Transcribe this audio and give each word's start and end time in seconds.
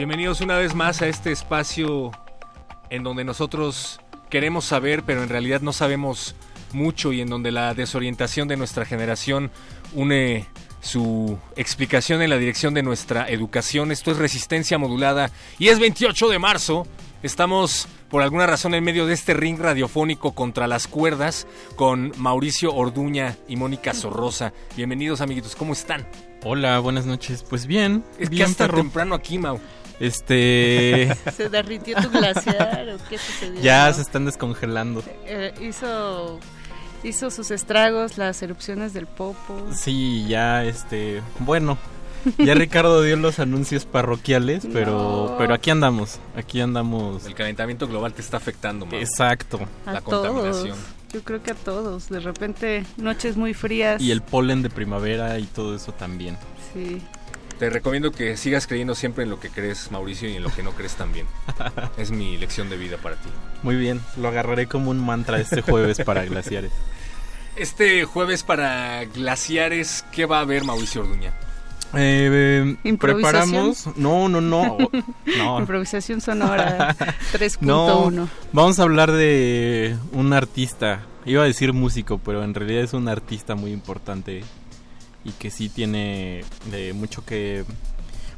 Bienvenidos 0.00 0.40
una 0.40 0.56
vez 0.56 0.74
más 0.74 1.02
a 1.02 1.08
este 1.08 1.30
espacio 1.30 2.10
en 2.88 3.02
donde 3.02 3.22
nosotros 3.22 4.00
queremos 4.30 4.64
saber, 4.64 5.02
pero 5.02 5.22
en 5.22 5.28
realidad 5.28 5.60
no 5.60 5.74
sabemos 5.74 6.34
mucho 6.72 7.12
y 7.12 7.20
en 7.20 7.28
donde 7.28 7.50
la 7.50 7.74
desorientación 7.74 8.48
de 8.48 8.56
nuestra 8.56 8.86
generación 8.86 9.50
une 9.92 10.46
su 10.80 11.36
explicación 11.54 12.22
en 12.22 12.30
la 12.30 12.38
dirección 12.38 12.72
de 12.72 12.82
nuestra 12.82 13.28
educación. 13.28 13.92
Esto 13.92 14.10
es 14.10 14.16
resistencia 14.16 14.78
modulada 14.78 15.30
y 15.58 15.68
es 15.68 15.78
28 15.78 16.30
de 16.30 16.38
marzo. 16.38 16.86
Estamos 17.22 17.86
por 18.08 18.22
alguna 18.22 18.46
razón 18.46 18.72
en 18.72 18.82
medio 18.82 19.04
de 19.04 19.12
este 19.12 19.34
ring 19.34 19.58
radiofónico 19.60 20.32
contra 20.32 20.66
las 20.66 20.88
cuerdas 20.88 21.46
con 21.76 22.14
Mauricio 22.16 22.74
Orduña 22.74 23.36
y 23.48 23.56
Mónica 23.56 23.92
Sorrosa. 23.92 24.54
Bienvenidos 24.78 25.20
amiguitos, 25.20 25.54
¿cómo 25.54 25.74
están? 25.74 26.08
Hola, 26.42 26.78
buenas 26.78 27.04
noches. 27.04 27.44
Pues 27.46 27.66
bien. 27.66 28.02
Es 28.18 28.30
bien, 28.30 28.46
que 28.46 28.50
hasta 28.50 28.64
perro. 28.64 28.78
temprano 28.78 29.14
aquí, 29.14 29.36
Mau. 29.36 29.60
Este. 30.00 31.14
¿Se 31.36 31.48
derritió 31.48 31.96
tu 32.02 32.10
glaciar 32.10 32.88
o 32.88 33.08
qué 33.08 33.18
sucedió? 33.18 33.60
ya 33.60 33.92
se 33.92 34.02
están 34.02 34.24
descongelando. 34.24 35.02
Eh, 35.26 35.52
hizo, 35.60 36.40
hizo 37.04 37.30
sus 37.30 37.50
estragos 37.50 38.18
las 38.18 38.42
erupciones 38.42 38.92
del 38.92 39.06
Popo. 39.06 39.66
Sí, 39.72 40.26
ya 40.28 40.64
este. 40.64 41.22
Bueno. 41.38 41.78
Ya 42.36 42.52
Ricardo 42.52 43.00
dio 43.00 43.16
los 43.16 43.38
anuncios 43.38 43.86
parroquiales, 43.86 44.66
pero 44.74 45.28
No. 45.30 45.36
pero 45.38 45.54
aquí 45.54 45.70
andamos, 45.70 46.18
aquí 46.36 46.60
andamos. 46.60 47.24
El 47.24 47.34
calentamiento 47.34 47.88
global 47.88 48.12
te 48.12 48.20
está 48.20 48.36
afectando, 48.36 48.84
Mau. 48.84 48.96
Exacto. 49.00 49.58
A 49.86 49.92
La 49.94 50.00
todos. 50.02 50.26
contaminación. 50.28 50.76
Yo 51.14 51.22
creo 51.24 51.42
que 51.42 51.52
a 51.52 51.54
todos. 51.54 52.10
De 52.10 52.20
repente, 52.20 52.84
noches 52.98 53.38
muy 53.38 53.54
frías. 53.54 54.02
Y 54.02 54.10
el 54.10 54.20
polen 54.20 54.60
de 54.60 54.68
primavera 54.68 55.38
y 55.38 55.44
todo 55.44 55.74
eso 55.74 55.92
también. 55.92 56.36
Sí. 56.74 57.00
Te 57.60 57.68
recomiendo 57.68 58.10
que 58.10 58.38
sigas 58.38 58.66
creyendo 58.66 58.94
siempre 58.94 59.24
en 59.24 59.28
lo 59.28 59.38
que 59.38 59.50
crees, 59.50 59.90
Mauricio, 59.92 60.30
y 60.30 60.34
en 60.34 60.42
lo 60.42 60.50
que 60.50 60.62
no 60.62 60.70
crees 60.70 60.94
también. 60.94 61.26
es 61.98 62.10
mi 62.10 62.38
lección 62.38 62.70
de 62.70 62.78
vida 62.78 62.96
para 62.96 63.16
ti. 63.16 63.28
Muy 63.62 63.76
bien, 63.76 64.00
lo 64.16 64.28
agarraré 64.28 64.66
como 64.66 64.90
un 64.90 64.98
mantra 64.98 65.38
este 65.38 65.60
jueves 65.60 65.98
para 66.02 66.24
glaciares. 66.24 66.72
Este 67.56 68.06
jueves 68.06 68.44
para 68.44 69.04
glaciares, 69.04 70.06
¿qué 70.10 70.24
va 70.24 70.38
a 70.38 70.40
haber, 70.40 70.64
Mauricio 70.64 71.02
Orduña? 71.02 71.34
Eh, 71.92 72.30
eh, 72.32 72.76
¿Improvisación? 72.84 73.42
preparamos. 73.42 73.88
No, 73.94 74.30
no, 74.30 74.40
no. 74.40 74.78
No, 75.36 75.60
Improvisación 75.60 76.22
sonora 76.22 76.96
3.1. 77.34 77.60
No, 77.60 78.28
vamos 78.52 78.78
a 78.78 78.84
hablar 78.84 79.12
de 79.12 79.98
un 80.12 80.32
artista. 80.32 81.02
Iba 81.26 81.42
a 81.42 81.46
decir 81.46 81.74
músico, 81.74 82.16
pero 82.24 82.42
en 82.42 82.54
realidad 82.54 82.84
es 82.84 82.94
un 82.94 83.06
artista 83.06 83.54
muy 83.54 83.72
importante 83.72 84.44
y 85.24 85.32
que 85.32 85.50
sí 85.50 85.68
tiene 85.68 86.44
de 86.70 86.92
mucho 86.92 87.24
que 87.24 87.64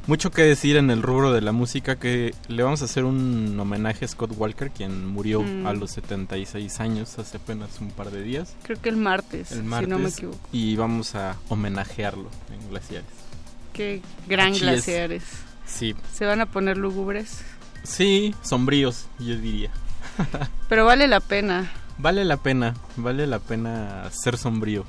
mucho 0.09 0.33
que 0.33 0.43
decir 0.43 0.77
en 0.77 0.91
el 0.91 1.01
rubro 1.01 1.33
de 1.33 1.41
la 1.41 1.53
música 1.53 1.95
que 1.97 2.35
le 2.49 2.63
vamos 2.65 2.83
a 2.83 2.87
hacer 2.87 3.05
un 3.05 3.57
homenaje 3.61 4.05
a 4.05 4.09
Scott 4.09 4.33
Walker, 4.37 4.71
quien 4.73 5.07
murió 5.07 5.43
Mm. 5.43 5.65
a 5.67 5.73
los 5.75 5.93
76 5.93 6.81
años 6.81 7.17
hace 7.21 7.37
apenas 7.37 7.81
un 7.81 7.91
par 7.93 8.11
de 8.11 8.21
días. 8.23 8.55
Creo 8.65 8.81
que 8.83 8.89
el 8.89 8.97
martes, 8.97 9.53
El 9.53 9.63
martes 9.63 9.87
si 9.87 9.91
no 9.91 9.99
me 10.01 10.09
equivoco. 10.09 10.39
y 10.53 10.75
vamos 10.75 11.15
a 11.15 11.37
homenajearlo 11.49 12.29
en 12.53 12.69
Glaciares. 12.71 13.07
Qué 13.73 14.03
gran 14.29 14.53
glaciares. 14.55 15.23
Sí, 15.67 15.95
Se 16.13 16.27
van 16.27 16.41
a 16.41 16.47
poner 16.47 16.77
lúgubres. 16.79 17.39
sí, 17.85 18.35
sombríos, 18.43 19.07
yo 19.21 19.37
diría. 19.39 19.71
Pero 20.69 20.85
vale 20.85 21.07
la 21.07 21.21
pena. 21.21 21.71
Vale 21.99 22.25
la 22.25 22.39
pena, 22.39 22.75
vale 22.97 23.27
la 23.29 23.39
pena 23.39 24.11
ser 24.11 24.37
sombrío. 24.37 24.85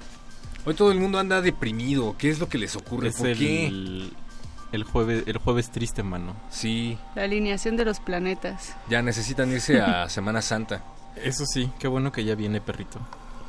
Hoy 0.66 0.74
todo 0.75 0.91
el 0.91 1.00
mundo 1.00 1.19
anda 1.19 1.41
deprimido. 1.41 2.16
¿Qué 2.18 2.29
es 2.29 2.40
lo 2.40 2.47
que 2.50 2.57
les 2.57 2.75
ocurre? 2.75 3.09
Es 3.09 3.18
¿Por 3.18 3.28
el, 3.28 3.38
qué? 3.38 3.68
el 4.72 4.84
jueves 4.84 5.24
el 5.28 5.38
jueves 5.38 5.69
triste, 5.72 6.03
mano. 6.03 6.35
Sí, 6.50 6.97
La 7.16 7.24
alineación 7.24 7.75
de 7.78 7.85
los 7.85 8.00
planetas. 8.00 8.75
ya 8.90 9.02
necesitan 9.02 9.52
irse 9.52 9.79
a 9.81 10.07
Semana 10.09 10.41
Santa. 10.41 10.84
Eso 11.16 11.46
sí, 11.46 11.69
qué 11.79 11.88
bueno 11.88 12.12
que 12.12 12.23
ya 12.23 12.35
viene 12.35 12.59
perrito. 12.62 13.00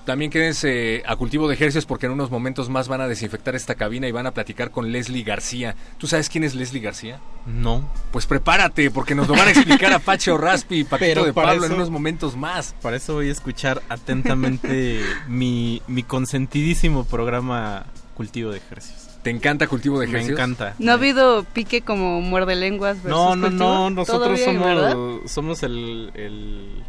También 0.04 0.30
quédense 0.30 1.02
a 1.06 1.16
cultivo 1.16 1.48
de 1.48 1.54
ejercicios 1.54 1.86
porque 1.86 2.04
en 2.06 2.12
unos 2.12 2.30
momentos 2.30 2.68
más 2.68 2.88
van 2.88 3.00
a 3.00 3.08
desinfectar 3.08 3.54
esta 3.54 3.74
cabina 3.74 4.06
y 4.06 4.12
van 4.12 4.26
a 4.26 4.32
platicar 4.32 4.70
con 4.70 4.92
Leslie 4.92 5.22
García. 5.22 5.76
¿Tú 5.96 6.06
sabes 6.06 6.28
quién 6.28 6.44
es 6.44 6.54
Leslie 6.54 6.82
García? 6.82 7.20
No, 7.46 7.88
Pues 8.12 8.26
prepárate 8.26 8.90
porque 8.90 9.14
nos 9.14 9.28
lo 9.28 9.34
van 9.34 9.48
a 9.48 9.50
explicar 9.52 9.92
Apache 9.94 10.30
o 10.30 10.36
Raspi 10.38 10.80
y 10.80 10.84
Paquito 10.84 11.06
Pero 11.08 11.24
de 11.24 11.32
Pablo 11.32 11.64
en 11.64 11.72
unos 11.72 11.88
momentos 11.88 12.36
más. 12.36 12.74
para 12.82 12.96
eso 12.98 13.14
voy 13.14 13.28
a 13.30 13.32
escuchar 13.32 13.82
atentamente 13.88 15.00
mi, 15.28 15.80
mi 15.86 16.02
consentidísimo 16.02 17.04
programa 17.04 17.86
Cultivo 18.14 18.50
de 18.50 18.58
Ejercicios. 18.58 19.08
¿Te 19.22 19.30
encanta 19.30 19.66
cultivo 19.66 19.98
de 20.00 20.06
Me 20.06 20.10
ejercicios? 20.10 20.38
encanta. 20.38 20.74
No 20.78 20.90
ha 20.90 20.94
habido 20.96 21.44
pique 21.44 21.80
como 21.80 22.20
muerde 22.20 22.54
lenguas. 22.56 23.02
No, 23.04 23.34
no, 23.36 23.48
no, 23.48 23.88
nosotros 23.88 24.38
somos, 24.38 25.30
somos 25.30 25.62
el, 25.62 26.10
el, 26.14 26.84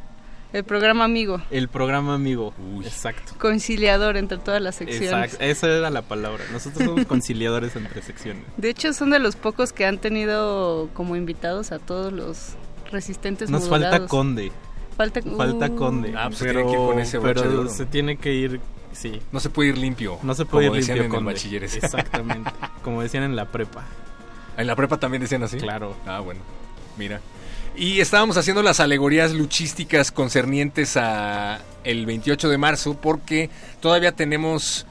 El 0.56 0.64
programa 0.64 1.04
amigo. 1.04 1.42
el 1.52 1.68
programa 1.68 2.14
amigo. 2.14 2.54
Uy. 2.74 2.86
Exacto. 2.86 3.34
Conciliador 3.38 4.16
entre 4.16 4.38
todas 4.38 4.62
las 4.62 4.76
secciones. 4.76 5.12
Exacto, 5.12 5.44
esa 5.44 5.68
era 5.68 5.90
la 5.90 6.02
palabra. 6.02 6.46
Nosotros 6.54 6.86
somos 6.86 7.06
conciliadores 7.08 7.76
entre 7.76 8.02
secciones. 8.02 8.46
De 8.56 8.70
hecho, 8.70 8.94
son 8.94 9.10
de 9.10 9.20
los 9.20 9.36
pocos 9.36 9.74
que 9.74 9.86
han 9.86 9.98
tenido 9.98 10.90
como 10.94 11.18
invitados 11.18 11.74
a 11.74 11.80
todos 11.80 12.14
los 12.14 12.54
resistentes 12.90 13.50
Nos 13.50 13.68
falta. 13.68 14.08
Conde, 14.08 14.54
Falta, 14.96 15.22
falta 15.22 15.66
uh, 15.66 15.76
Conde. 15.76 16.14
Ah, 16.16 16.30
pues 16.30 16.40
tiene 16.40 16.64
que 16.64 16.72
ir 16.72 16.78
con 16.78 17.00
ese 17.00 17.20
pero 17.20 17.68
se 17.68 17.86
tiene 17.86 18.16
que 18.16 18.34
ir, 18.34 18.62
sí, 18.94 19.20
No 19.34 19.42
se 19.42 19.50
puede 19.50 19.72
ir 19.72 19.78
limpio. 19.78 20.20
No 20.24 20.36
se 20.36 20.46
puede 20.46 20.68
como 20.68 20.78
ir 20.78 20.84
decían 20.84 21.00
limpio 21.00 21.18
en 21.18 21.26
con 21.26 21.34
bachilleres. 21.34 21.76
Exactamente. 21.76 22.50
Como 22.82 23.02
decían 23.02 23.24
en 23.24 23.36
la 23.36 23.52
prepa. 23.52 23.84
En 24.56 24.68
la 24.68 24.76
prepa 24.78 24.98
también 25.02 25.22
decían 25.22 25.44
así. 25.44 25.58
Claro. 25.58 25.98
Ah, 26.08 26.22
bueno. 26.22 26.40
Mira. 26.98 27.20
Y 27.78 28.00
estábamos 28.00 28.38
haciendo 28.38 28.64
las 28.64 28.80
alegorías 28.80 29.34
luchísticas 29.34 30.12
concernientes 30.12 30.96
a 30.96 31.60
el 31.84 32.06
28 32.06 32.50
de 32.50 32.58
marzo 32.58 32.96
porque 32.96 33.50
todavía 33.82 34.14
tenemos 34.14 34.86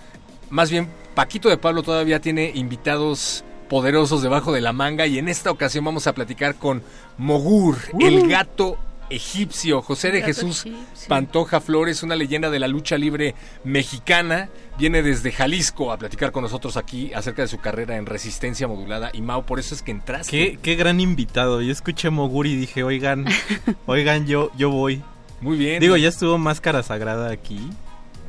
más 0.51 0.71
bien 0.71 0.89
Paquito 1.15 1.49
de 1.49 1.57
Pablo 1.57 1.83
todavía 1.83 2.21
tiene 2.21 2.53
invitados 2.55 3.45
poderosos 3.69 4.21
debajo 4.23 4.53
de 4.53 4.61
la 4.61 4.73
manga 4.73 5.07
y 5.07 5.19
en 5.19 5.29
esta 5.29 5.51
ocasión 5.51 5.85
vamos 5.85 6.07
a 6.07 6.13
platicar 6.13 6.57
con 6.57 6.83
Mogur, 7.17 7.79
el 8.01 8.29
gato 8.29 8.79
egipcio, 9.11 9.83
José 9.83 10.11
de 10.11 10.23
Jesús 10.23 10.67
egipcio. 10.67 11.09
Pantoja 11.09 11.61
Flores, 11.61 12.03
una 12.03 12.17
leyenda 12.17 12.51
de 12.51 12.59
la 12.59 12.69
lucha 12.69 12.97
libre 12.99 13.35
mexicana, 13.65 14.49
viene 14.79 15.03
desde 15.03 15.33
Jalisco 15.33 15.93
a 15.93 15.99
platicar 15.99 16.33
con 16.33 16.43
nosotros 16.43 16.77
aquí 16.77 17.13
acerca 17.15 17.43
de 17.43 17.49
su 17.49 17.59
carrera 17.59 17.97
en 17.97 18.07
resistencia 18.07 18.67
modulada 18.69 19.11
y 19.13 19.23
Mau, 19.23 19.45
por 19.45 19.59
eso 19.59 19.75
es 19.75 19.83
que 19.83 19.91
entraste. 19.91 20.31
Qué, 20.31 20.59
qué 20.63 20.75
gran 20.77 21.01
invitado. 21.01 21.61
Yo 21.63 21.73
escuché 21.73 22.11
Moguri 22.11 22.53
y 22.53 22.57
dije, 22.57 22.83
oigan, 22.83 23.27
oigan, 23.87 24.27
yo, 24.27 24.51
yo 24.57 24.71
voy. 24.71 25.03
Muy 25.41 25.57
bien. 25.59 25.81
Digo, 25.81 25.97
ya 25.97 26.09
estuvo 26.09 26.39
Máscara 26.39 26.83
Sagrada 26.83 27.31
aquí, 27.31 27.71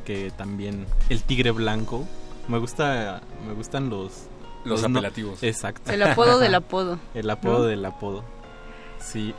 que 0.04 0.30
también 0.36 0.86
el 1.08 1.22
tigre 1.22 1.50
blanco. 1.50 2.06
Me 2.48 2.58
gusta, 2.58 3.22
me 3.46 3.54
gustan 3.54 3.88
los... 3.88 4.26
los 4.64 4.82
no- 4.82 4.98
apelativos. 4.98 5.42
Exacto. 5.42 5.90
El 5.90 6.02
apodo 6.02 6.38
del 6.38 6.54
apodo. 6.54 6.98
El 7.14 7.28
apodo 7.30 7.58
¿no? 7.60 7.64
del 7.64 7.84
apodo. 7.84 8.24
Sí. 9.00 9.34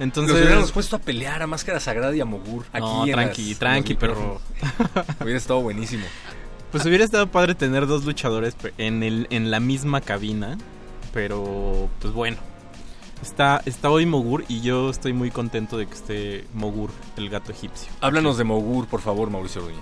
Entonces, 0.00 0.32
Nos 0.34 0.42
hubiéramos 0.42 0.72
puesto 0.72 0.96
a 0.96 0.98
pelear 0.98 1.42
a 1.42 1.46
Máscara 1.46 1.78
Sagrada 1.78 2.14
y 2.16 2.20
a 2.20 2.24
Mogur. 2.24 2.64
Aquí 2.72 2.80
No, 2.84 3.06
en 3.06 3.12
tranqui, 3.12 3.50
las- 3.50 3.58
tranqui, 3.58 3.94
pero-. 3.94 4.40
Hubiera 5.20 5.38
estado 5.38 5.60
buenísimo. 5.60 6.04
Pues 6.72 6.84
hubiera 6.86 7.04
estado 7.04 7.26
padre 7.30 7.54
tener 7.54 7.86
dos 7.86 8.04
luchadores 8.04 8.56
en, 8.78 9.02
el, 9.02 9.26
en 9.30 9.50
la 9.50 9.60
misma 9.60 10.00
cabina, 10.00 10.56
pero 11.12 11.88
pues 12.00 12.12
bueno. 12.14 12.38
Está, 13.22 13.62
está 13.66 13.88
hoy 13.88 14.04
Mogur 14.04 14.44
y 14.48 14.62
yo 14.62 14.90
estoy 14.90 15.12
muy 15.12 15.30
contento 15.30 15.76
de 15.78 15.86
que 15.86 15.94
esté 15.94 16.44
Mogur, 16.54 16.90
el 17.16 17.28
gato 17.30 17.52
egipcio. 17.52 17.92
Háblanos 18.00 18.36
de 18.38 18.42
Mogur, 18.44 18.88
por 18.88 19.00
favor, 19.00 19.30
Mauricio 19.30 19.62
Orduña. 19.62 19.80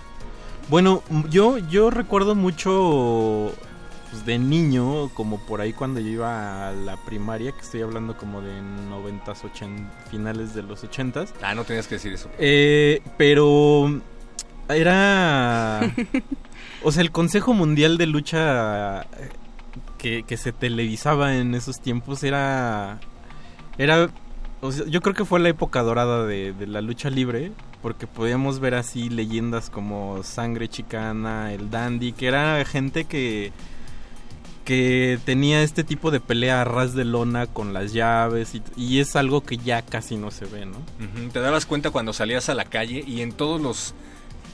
Bueno, 0.68 1.02
yo, 1.30 1.56
yo 1.56 1.90
recuerdo 1.90 2.34
mucho 2.34 3.52
pues, 4.10 4.26
de 4.26 4.38
niño, 4.38 5.08
como 5.10 5.38
por 5.38 5.60
ahí 5.60 5.72
cuando 5.72 6.00
yo 6.00 6.08
iba 6.08 6.68
a 6.68 6.72
la 6.72 6.96
primaria, 6.96 7.52
que 7.52 7.60
estoy 7.60 7.82
hablando 7.82 8.16
como 8.16 8.40
de 8.42 8.52
90s, 8.60 9.44
80, 9.44 9.90
finales 10.10 10.54
de 10.54 10.62
los 10.62 10.84
80s. 10.84 11.30
Ah, 11.42 11.54
no 11.54 11.64
tenías 11.64 11.86
que 11.86 11.94
decir 11.94 12.12
eso. 12.12 12.28
Eh, 12.38 13.02
pero 13.16 14.00
era... 14.68 15.80
O 16.82 16.92
sea, 16.92 17.02
el 17.02 17.10
Consejo 17.10 17.52
Mundial 17.52 17.98
de 17.98 18.06
Lucha 18.06 19.06
que, 19.98 20.22
que 20.22 20.36
se 20.38 20.50
televisaba 20.50 21.36
en 21.36 21.54
esos 21.54 21.78
tiempos 21.80 22.24
era... 22.24 23.00
Era... 23.76 24.08
o 24.62 24.72
sea, 24.72 24.86
yo 24.86 25.02
creo 25.02 25.14
que 25.14 25.26
fue 25.26 25.40
la 25.40 25.50
época 25.50 25.82
dorada 25.82 26.24
de, 26.24 26.54
de 26.54 26.66
la 26.66 26.80
lucha 26.80 27.10
libre, 27.10 27.52
porque 27.82 28.06
podíamos 28.06 28.60
ver 28.60 28.74
así 28.74 29.10
leyendas 29.10 29.68
como 29.68 30.22
Sangre 30.22 30.68
Chicana, 30.68 31.52
el 31.52 31.70
Dandy, 31.70 32.12
que 32.12 32.28
era 32.28 32.64
gente 32.64 33.04
que 33.04 33.52
que 34.70 35.18
tenía 35.24 35.62
este 35.64 35.82
tipo 35.82 36.12
de 36.12 36.20
pelea 36.20 36.60
a 36.60 36.64
ras 36.64 36.94
de 36.94 37.04
lona 37.04 37.48
con 37.48 37.72
las 37.72 37.92
llaves 37.92 38.54
y, 38.54 38.62
y 38.76 39.00
es 39.00 39.16
algo 39.16 39.40
que 39.42 39.56
ya 39.56 39.82
casi 39.82 40.16
no 40.16 40.30
se 40.30 40.44
ve, 40.46 40.64
¿no? 40.64 40.76
Te 41.32 41.40
dabas 41.40 41.66
cuenta 41.66 41.90
cuando 41.90 42.12
salías 42.12 42.48
a 42.48 42.54
la 42.54 42.64
calle 42.64 43.02
y 43.04 43.20
en 43.22 43.32
todos 43.32 43.60
los 43.60 43.94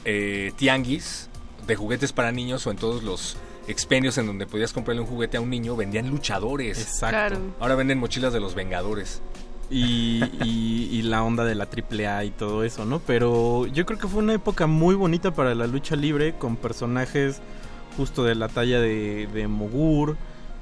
eh, 0.05 0.53
tianguis 0.55 1.29
de 1.67 1.75
juguetes 1.75 2.13
para 2.13 2.31
niños 2.31 2.65
o 2.65 2.71
en 2.71 2.77
todos 2.77 3.03
los 3.03 3.37
expendios 3.67 4.17
en 4.17 4.25
donde 4.25 4.47
podías 4.47 4.73
comprarle 4.73 5.01
un 5.03 5.07
juguete 5.07 5.37
a 5.37 5.41
un 5.41 5.51
niño 5.51 5.75
vendían 5.75 6.09
luchadores. 6.09 6.79
Exacto. 6.81 7.09
Claro. 7.09 7.37
Ahora 7.59 7.75
venden 7.75 7.99
mochilas 7.99 8.33
de 8.33 8.39
los 8.39 8.55
Vengadores. 8.55 9.21
y, 9.69 10.23
y- 10.43 10.89
y 10.93 11.01
la 11.03 11.21
onda 11.23 11.43
de 11.45 11.53
la 11.53 11.65
AAA 11.67 12.23
y 12.25 12.31
todo 12.31 12.63
eso, 12.63 12.85
¿no? 12.85 12.99
Pero 12.99 13.67
yo 13.67 13.85
creo 13.85 13.99
que 13.99 14.07
fue 14.07 14.23
una 14.23 14.33
época 14.33 14.65
muy 14.65 14.95
bonita 14.95 15.31
para 15.35 15.53
la 15.53 15.67
lucha 15.67 15.95
libre 15.95 16.33
con 16.39 16.55
personajes 16.55 17.39
justo 17.97 18.23
de 18.23 18.35
la 18.35 18.47
talla 18.47 18.79
de, 18.79 19.27
de 19.33 19.47
Mogur, 19.47 20.15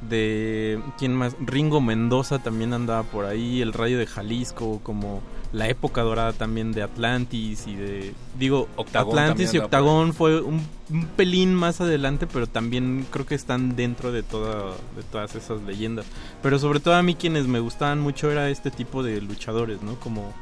de 0.10 0.80
quién 0.98 1.14
más, 1.14 1.36
Ringo 1.40 1.82
Mendoza 1.82 2.40
también 2.40 2.74
andaba 2.74 3.04
por 3.04 3.26
ahí, 3.26 3.62
el 3.62 3.74
Rayo 3.74 4.00
de 4.00 4.08
Jalisco, 4.08 4.80
como 4.82 5.22
la 5.52 5.70
época 5.70 6.02
dorada 6.02 6.34
también 6.34 6.74
de 6.74 6.84
Atlantis 6.84 7.66
y 7.66 7.76
de 7.76 8.14
digo 8.38 8.68
Octagón 8.76 9.18
Atlantis 9.18 9.54
y 9.54 9.60
Octagón 9.60 10.14
fue 10.14 10.42
un, 10.42 10.62
un 10.90 11.06
pelín 11.16 11.54
más 11.56 11.80
adelante, 11.80 12.28
pero 12.28 12.48
también 12.48 13.06
creo 13.10 13.26
que 13.26 13.36
están 13.36 13.76
dentro 13.76 14.12
de 14.12 14.22
toda 14.22 14.72
de 14.96 15.04
todas 15.12 15.36
esas 15.36 15.62
leyendas. 15.62 16.06
Pero 16.42 16.60
sobre 16.60 16.80
todo 16.80 16.96
a 16.96 17.04
mí 17.04 17.16
quienes 17.16 17.48
me 17.48 17.60
gustaban 17.60 18.02
mucho 18.02 18.32
era 18.32 18.50
este 18.50 18.70
tipo 18.70 19.02
de 19.02 19.22
luchadores, 19.22 19.82
¿no? 19.82 19.96
Como 20.00 20.34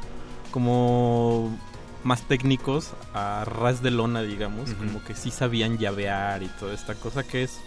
como 0.51 1.55
más 2.03 2.27
técnicos 2.27 2.91
a 3.13 3.45
ras 3.45 3.81
de 3.81 3.91
lona, 3.91 4.21
digamos, 4.21 4.73
como 4.73 5.03
que 5.03 5.15
sí 5.15 5.31
sabían 5.31 5.77
llavear 5.77 6.43
y 6.43 6.47
toda 6.47 6.73
esta 6.73 6.95
cosa 6.95 7.23
que 7.23 7.43
es 7.43 7.59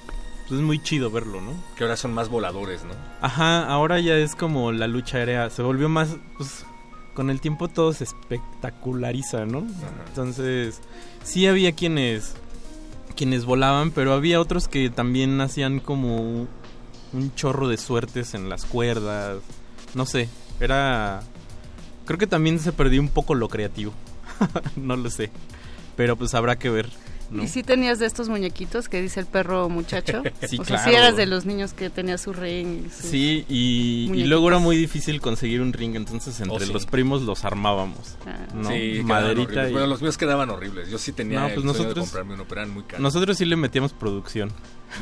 pues 0.48 0.60
es 0.60 0.64
muy 0.64 0.80
chido 0.80 1.10
verlo, 1.10 1.40
¿no? 1.40 1.54
Que 1.76 1.84
ahora 1.84 1.96
son 1.96 2.14
más 2.14 2.28
voladores, 2.28 2.84
¿no? 2.84 2.94
Ajá, 3.20 3.66
ahora 3.66 3.98
ya 3.98 4.16
es 4.16 4.36
como 4.36 4.70
la 4.70 4.86
lucha 4.86 5.18
aérea, 5.18 5.50
se 5.50 5.62
volvió 5.62 5.88
más, 5.88 6.16
pues 6.36 6.64
con 7.14 7.30
el 7.30 7.40
tiempo 7.40 7.68
todo 7.68 7.92
se 7.92 8.04
espectaculariza, 8.04 9.44
¿no? 9.44 9.66
Entonces, 10.06 10.80
sí 11.24 11.46
había 11.46 11.72
quienes, 11.72 12.34
quienes 13.16 13.44
volaban, 13.44 13.90
pero 13.90 14.12
había 14.12 14.40
otros 14.40 14.68
que 14.68 14.88
también 14.90 15.40
hacían 15.40 15.80
como 15.80 16.46
un 17.12 17.34
chorro 17.34 17.68
de 17.68 17.76
suertes 17.76 18.34
en 18.34 18.48
las 18.48 18.66
cuerdas, 18.66 19.38
no 19.94 20.06
sé, 20.06 20.28
era, 20.60 21.22
creo 22.04 22.18
que 22.18 22.26
también 22.26 22.58
se 22.58 22.72
perdió 22.72 23.00
un 23.00 23.08
poco 23.08 23.34
lo 23.34 23.48
creativo, 23.48 23.92
no 24.76 24.96
lo 24.96 25.10
sé, 25.10 25.30
pero 25.96 26.16
pues 26.16 26.34
habrá 26.34 26.56
que 26.58 26.70
ver. 26.70 26.88
¿no? 27.28 27.42
¿Y 27.42 27.48
si 27.48 27.64
tenías 27.64 27.98
de 27.98 28.06
estos 28.06 28.28
muñequitos 28.28 28.88
que 28.88 29.02
dice 29.02 29.18
el 29.18 29.26
perro 29.26 29.68
muchacho? 29.68 30.22
Sí, 30.48 30.58
o 30.60 30.64
sea, 30.64 30.76
claro. 30.76 30.90
si 30.90 30.96
eras 30.96 31.16
de 31.16 31.26
los 31.26 31.44
niños 31.44 31.72
que 31.72 31.90
tenía 31.90 32.18
su 32.18 32.32
ring. 32.32 32.88
Sí, 32.88 33.44
y, 33.48 34.08
y 34.14 34.24
luego 34.26 34.46
era 34.46 34.58
muy 34.60 34.76
difícil 34.76 35.20
conseguir 35.20 35.60
un 35.60 35.72
ring, 35.72 35.96
entonces 35.96 36.38
entre 36.40 36.56
Oh, 36.56 36.60
sí. 36.60 36.72
los 36.72 36.86
primos 36.86 37.22
los 37.22 37.44
armábamos. 37.44 38.16
Ah. 38.26 38.46
¿no? 38.54 38.68
Sí, 38.68 39.00
Maderita 39.02 39.68
y... 39.68 39.72
Bueno, 39.72 39.88
los 39.88 40.02
míos 40.02 40.16
quedaban 40.16 40.50
horribles. 40.50 40.88
Yo 40.88 40.98
sí 40.98 41.10
tenía 41.12 41.40
No, 41.40 41.46
el 41.48 41.54
pues 41.54 41.64
sueño 41.64 41.72
de 41.72 41.78
nosotros- 41.84 42.04
comprarme 42.06 42.34
uno, 42.34 42.44
pero 42.48 42.60
eran 42.60 42.72
muy 42.72 42.84
caros. 42.84 43.00
Nosotros 43.00 43.36
sí 43.36 43.44
le 43.44 43.56
metíamos 43.56 43.92
producción. 43.92 44.52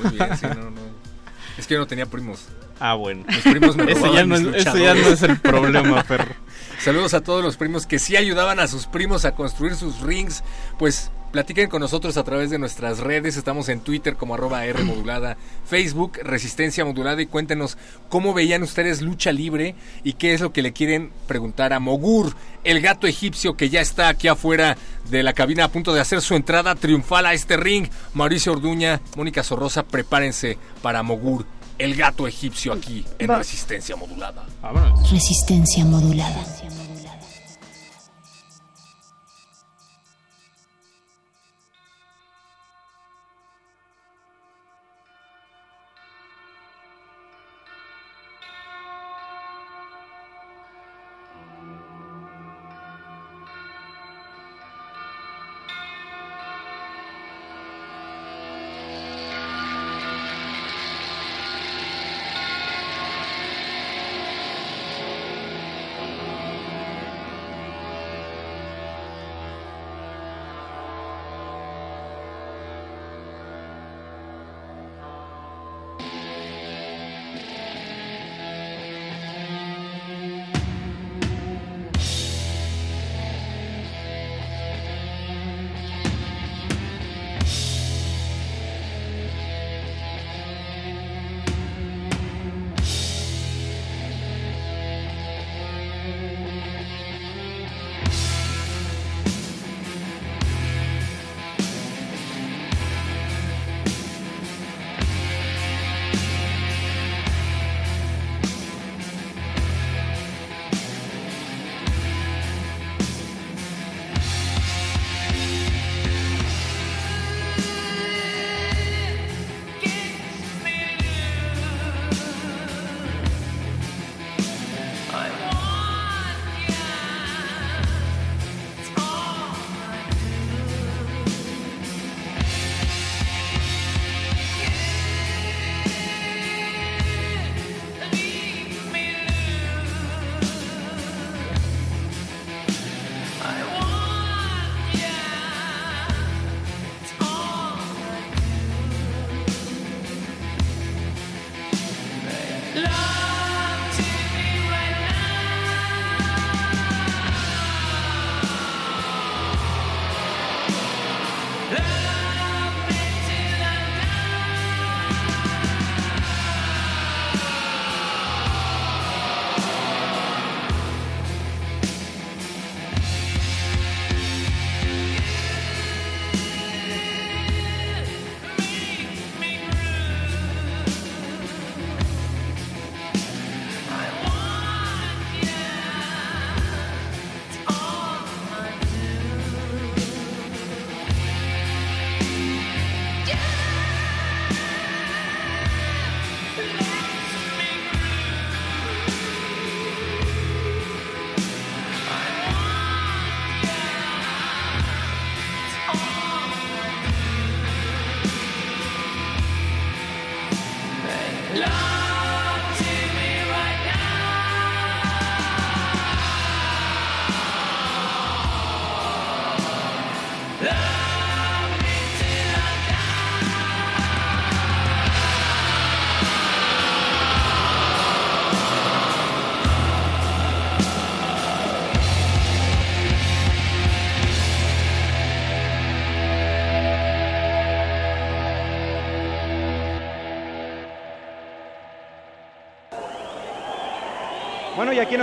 Muy 0.02 0.12
bien, 0.16 0.36
sí, 0.38 0.46
no, 0.46 0.70
no. 0.70 0.80
Es 1.58 1.66
que 1.66 1.74
yo 1.74 1.80
no 1.80 1.86
tenía 1.86 2.06
primos. 2.06 2.48
Ah, 2.80 2.94
bueno. 2.94 3.24
Mis 3.28 3.42
primos 3.42 3.76
me 3.76 3.84
Ese 3.92 4.12
ya, 4.12 4.24
no 4.24 4.36
ese 4.36 4.80
ya 4.80 4.94
no 4.94 5.08
es 5.08 5.22
el 5.22 5.38
problema, 5.40 6.02
perro. 6.02 6.34
Saludos 6.80 7.14
a 7.14 7.22
todos 7.22 7.42
los 7.42 7.56
primos 7.56 7.86
que 7.86 7.98
sí 7.98 8.16
ayudaban 8.16 8.60
a 8.60 8.66
sus 8.66 8.86
primos 8.86 9.24
a 9.24 9.34
construir 9.34 9.76
sus 9.76 10.00
rings. 10.00 10.42
Pues 10.78 11.10
platiquen 11.34 11.68
con 11.68 11.80
nosotros 11.80 12.16
a 12.16 12.22
través 12.22 12.50
de 12.50 12.60
nuestras 12.60 13.00
redes. 13.00 13.36
Estamos 13.36 13.68
en 13.68 13.80
Twitter 13.80 14.14
como 14.14 14.34
arroba 14.34 14.66
R 14.66 14.84
modulada, 14.84 15.36
Facebook 15.66 16.20
Resistencia 16.22 16.84
Modulada 16.84 17.20
y 17.22 17.26
cuéntenos 17.26 17.76
cómo 18.08 18.34
veían 18.34 18.62
ustedes 18.62 19.02
lucha 19.02 19.32
libre 19.32 19.74
y 20.04 20.12
qué 20.12 20.32
es 20.34 20.40
lo 20.40 20.52
que 20.52 20.62
le 20.62 20.72
quieren 20.72 21.10
preguntar 21.26 21.72
a 21.72 21.80
Mogur, 21.80 22.36
el 22.62 22.80
gato 22.80 23.08
egipcio 23.08 23.56
que 23.56 23.68
ya 23.68 23.80
está 23.80 24.06
aquí 24.06 24.28
afuera 24.28 24.76
de 25.10 25.24
la 25.24 25.32
cabina 25.32 25.64
a 25.64 25.72
punto 25.72 25.92
de 25.92 26.00
hacer 26.00 26.22
su 26.22 26.36
entrada 26.36 26.76
triunfal 26.76 27.26
a 27.26 27.34
este 27.34 27.56
ring. 27.56 27.88
Mauricio 28.12 28.52
Orduña, 28.52 29.00
Mónica 29.16 29.42
Sorrosa, 29.42 29.82
prepárense 29.82 30.56
para 30.82 31.02
Mogur, 31.02 31.46
el 31.78 31.96
gato 31.96 32.28
egipcio 32.28 32.72
aquí 32.72 33.04
en. 33.18 33.26
Resistencia 33.26 33.96
Modulada. 33.96 34.46
Resistencia 35.10 35.84
modulada. 35.84 36.44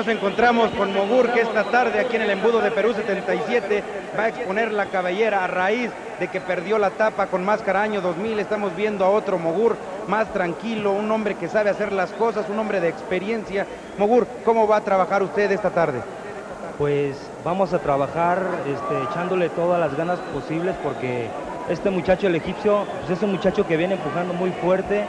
Nos 0.01 0.15
encontramos 0.15 0.71
con 0.71 0.91
Mogur, 0.95 1.31
que 1.31 1.41
esta 1.41 1.63
tarde 1.65 1.99
aquí 1.99 2.15
en 2.15 2.23
el 2.23 2.31
embudo 2.31 2.59
de 2.59 2.71
Perú 2.71 2.91
77 2.91 3.83
va 4.17 4.23
a 4.23 4.29
exponer 4.29 4.71
la 4.71 4.87
cabellera 4.87 5.43
a 5.43 5.47
raíz 5.47 5.91
de 6.19 6.27
que 6.27 6.41
perdió 6.41 6.79
la 6.79 6.89
tapa 6.89 7.27
con 7.27 7.45
Máscara 7.45 7.83
Año 7.83 8.01
2000. 8.01 8.39
Estamos 8.39 8.75
viendo 8.75 9.05
a 9.05 9.11
otro 9.11 9.37
Mogur 9.37 9.77
más 10.07 10.33
tranquilo, 10.33 10.91
un 10.91 11.11
hombre 11.11 11.35
que 11.35 11.47
sabe 11.47 11.69
hacer 11.69 11.91
las 11.91 12.09
cosas, 12.13 12.49
un 12.49 12.57
hombre 12.57 12.79
de 12.79 12.89
experiencia. 12.89 13.67
Mogur, 13.99 14.25
¿cómo 14.43 14.67
va 14.67 14.77
a 14.77 14.81
trabajar 14.81 15.21
usted 15.21 15.51
esta 15.51 15.69
tarde? 15.69 16.01
Pues 16.79 17.15
vamos 17.45 17.71
a 17.71 17.77
trabajar 17.77 18.41
este, 18.65 19.03
echándole 19.03 19.49
todas 19.49 19.79
las 19.79 19.95
ganas 19.95 20.17
posibles 20.33 20.73
porque 20.81 21.27
este 21.69 21.91
muchacho, 21.91 22.25
el 22.25 22.33
egipcio, 22.33 22.85
pues 23.01 23.19
es 23.19 23.23
un 23.23 23.33
muchacho 23.33 23.67
que 23.67 23.77
viene 23.77 23.93
empujando 23.93 24.33
muy 24.33 24.49
fuerte. 24.49 25.03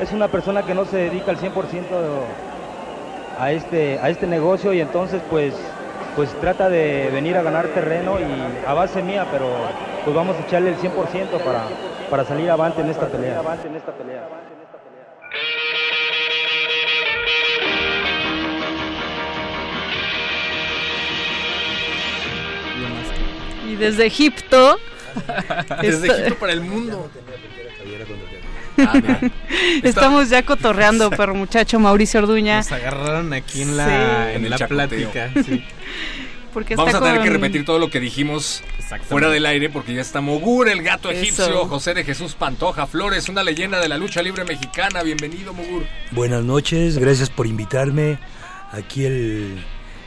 Es 0.00 0.10
una 0.10 0.26
persona 0.26 0.64
que 0.64 0.74
no 0.74 0.84
se 0.84 0.96
dedica 0.96 1.30
al 1.30 1.38
100% 1.38 1.52
a 3.38 3.52
este, 3.52 3.98
a 3.98 4.08
este 4.08 4.26
negocio 4.26 4.72
y 4.72 4.80
entonces 4.80 5.20
pues, 5.28 5.54
pues 6.14 6.32
trata 6.40 6.68
de 6.68 7.10
venir 7.12 7.36
a 7.36 7.42
ganar 7.42 7.66
terreno 7.68 8.18
y 8.18 8.66
a 8.66 8.74
base 8.74 9.02
mía, 9.02 9.26
pero 9.30 9.46
pues 10.04 10.16
vamos 10.16 10.36
a 10.36 10.40
echarle 10.40 10.70
el 10.70 10.76
100% 10.76 11.40
para, 11.44 11.64
para 12.10 12.24
salir 12.24 12.50
avante 12.50 12.80
en 12.80 12.90
esta 12.90 13.06
pelea. 13.06 13.42
Y 23.68 23.76
desde 23.76 24.06
Egipto. 24.06 24.78
Desde 25.80 26.08
Egipto 26.08 26.34
para 26.38 26.52
el 26.52 26.60
mundo. 26.60 27.08
Estamos 29.82 30.28
ya 30.28 30.42
cotorreando, 30.44 31.10
pero 31.16 31.34
muchacho 31.34 31.78
Mauricio 31.80 32.20
Orduña. 32.20 32.58
Nos 32.58 32.72
agarraron 32.72 33.32
aquí 33.32 33.62
en 33.62 33.76
la, 33.76 34.28
Sí. 34.30 34.36
en 34.36 34.50
la 34.50 34.58
plática. 34.58 35.30
sí. 35.46 35.64
Porque 36.52 36.74
Vamos 36.74 36.94
a 36.94 37.00
tener 37.00 37.20
que 37.20 37.28
repetir 37.28 37.66
todo 37.66 37.78
lo 37.78 37.90
que 37.90 38.00
dijimos 38.00 38.62
fuera 39.10 39.28
del 39.28 39.44
aire 39.44 39.68
porque 39.68 39.92
ya 39.92 40.00
está 40.00 40.22
Mogur, 40.22 40.70
el 40.70 40.82
gato 40.82 41.10
Eso. 41.10 41.20
egipcio, 41.20 41.66
José 41.66 41.92
de 41.92 42.02
Jesús 42.02 42.34
Pantoja 42.34 42.86
Flores, 42.86 43.28
una 43.28 43.42
leyenda 43.42 43.78
de 43.78 43.88
la 43.88 43.98
lucha 43.98 44.22
libre 44.22 44.44
mexicana. 44.44 45.02
Bienvenido, 45.02 45.52
Mogur. 45.52 45.84
Buenas 46.12 46.44
noches, 46.44 46.96
gracias 46.96 47.28
por 47.28 47.46
invitarme. 47.46 48.18
Aquí 48.72 49.04
el, 49.04 49.58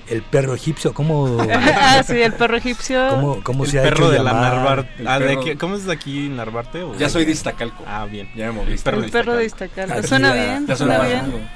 el 0.09 0.21
perro 0.23 0.53
egipcio, 0.55 0.93
¿cómo, 0.93 1.37
ah, 1.51 2.03
sí, 2.05 2.21
el 2.21 2.33
perro 2.33 2.57
egipcio. 2.57 3.07
cómo, 3.09 3.43
cómo 3.43 3.63
el 3.65 3.71
se 3.71 3.79
ha 3.79 3.83
perro 3.83 4.05
hecho 4.05 4.09
de 4.11 4.19
la 4.23 4.31
llamar? 4.33 4.53
Narvarte. 4.55 4.91
El 5.01 5.07
Ah, 5.07 5.19
¿de 5.19 5.25
perro- 5.27 5.43
qué- 5.43 5.57
¿Cómo 5.57 5.75
es 5.75 5.85
de 5.85 5.93
aquí 5.93 6.29
Narvarte? 6.29 6.83
o- 6.83 6.95
Ya 6.97 7.09
soy 7.09 7.25
de 7.25 7.31
Iztacalco. 7.31 7.83
Ah, 7.87 8.05
bien. 8.09 8.29
Ya 8.35 8.47
me 8.47 8.51
moví. 8.53 8.73
El 8.73 8.79
perro 8.79 9.03
el 9.03 9.11
perro 9.11 9.35
de 9.35 9.45
Iztacalco. 9.45 9.93
Aquí 9.97 10.07
Suena 10.07 10.29
la- 10.29 10.33
bien, 10.35 10.67
Ya 10.67 10.75
suena 10.75 10.95
suena 10.97 11.09
bien. 11.21 11.31
bien. 11.31 11.49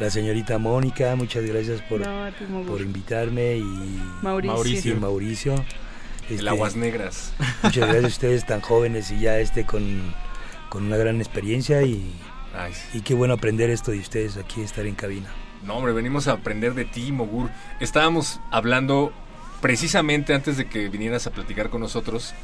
La 0.00 0.10
señorita 0.10 0.58
Mónica, 0.58 1.14
muchas 1.14 1.44
gracias 1.44 1.80
por, 1.82 2.00
No, 2.00 2.28
por 2.66 2.80
invitarme 2.80 3.56
y 3.58 4.02
Mauricio. 4.22 4.92
y 4.92 4.96
Mauricio. 4.96 5.54
El 6.28 6.36
Este, 6.38 6.48
Aguas 6.48 6.74
Negras. 6.74 7.32
Muchas 7.62 7.84
gracias 7.84 8.04
a 8.04 8.08
ustedes 8.08 8.46
tan 8.46 8.60
jóvenes 8.60 9.10
y 9.12 9.20
ya 9.20 9.38
este 9.38 9.64
con, 9.64 9.84
con 10.68 10.86
una 10.86 10.96
gran 10.96 11.18
experiencia 11.20 11.82
y, 11.82 12.12
y 12.92 13.00
qué 13.02 13.14
bueno 13.14 13.34
aprender 13.34 13.70
esto 13.70 13.90
de 13.92 13.98
ustedes 14.00 14.36
aquí, 14.36 14.62
estar 14.62 14.84
en 14.86 14.94
cabina. 14.94 15.28
No, 15.64 15.76
hombre, 15.76 15.92
venimos 15.92 16.28
a 16.28 16.32
aprender 16.32 16.74
de 16.74 16.84
ti, 16.84 17.10
Mogur. 17.10 17.50
Estábamos 17.80 18.40
hablando 18.50 19.12
precisamente 19.60 20.34
antes 20.34 20.56
de 20.56 20.66
que 20.66 20.88
vinieras 20.88 21.26
a 21.26 21.30
platicar 21.30 21.70
con 21.70 21.80
nosotros 21.80 22.34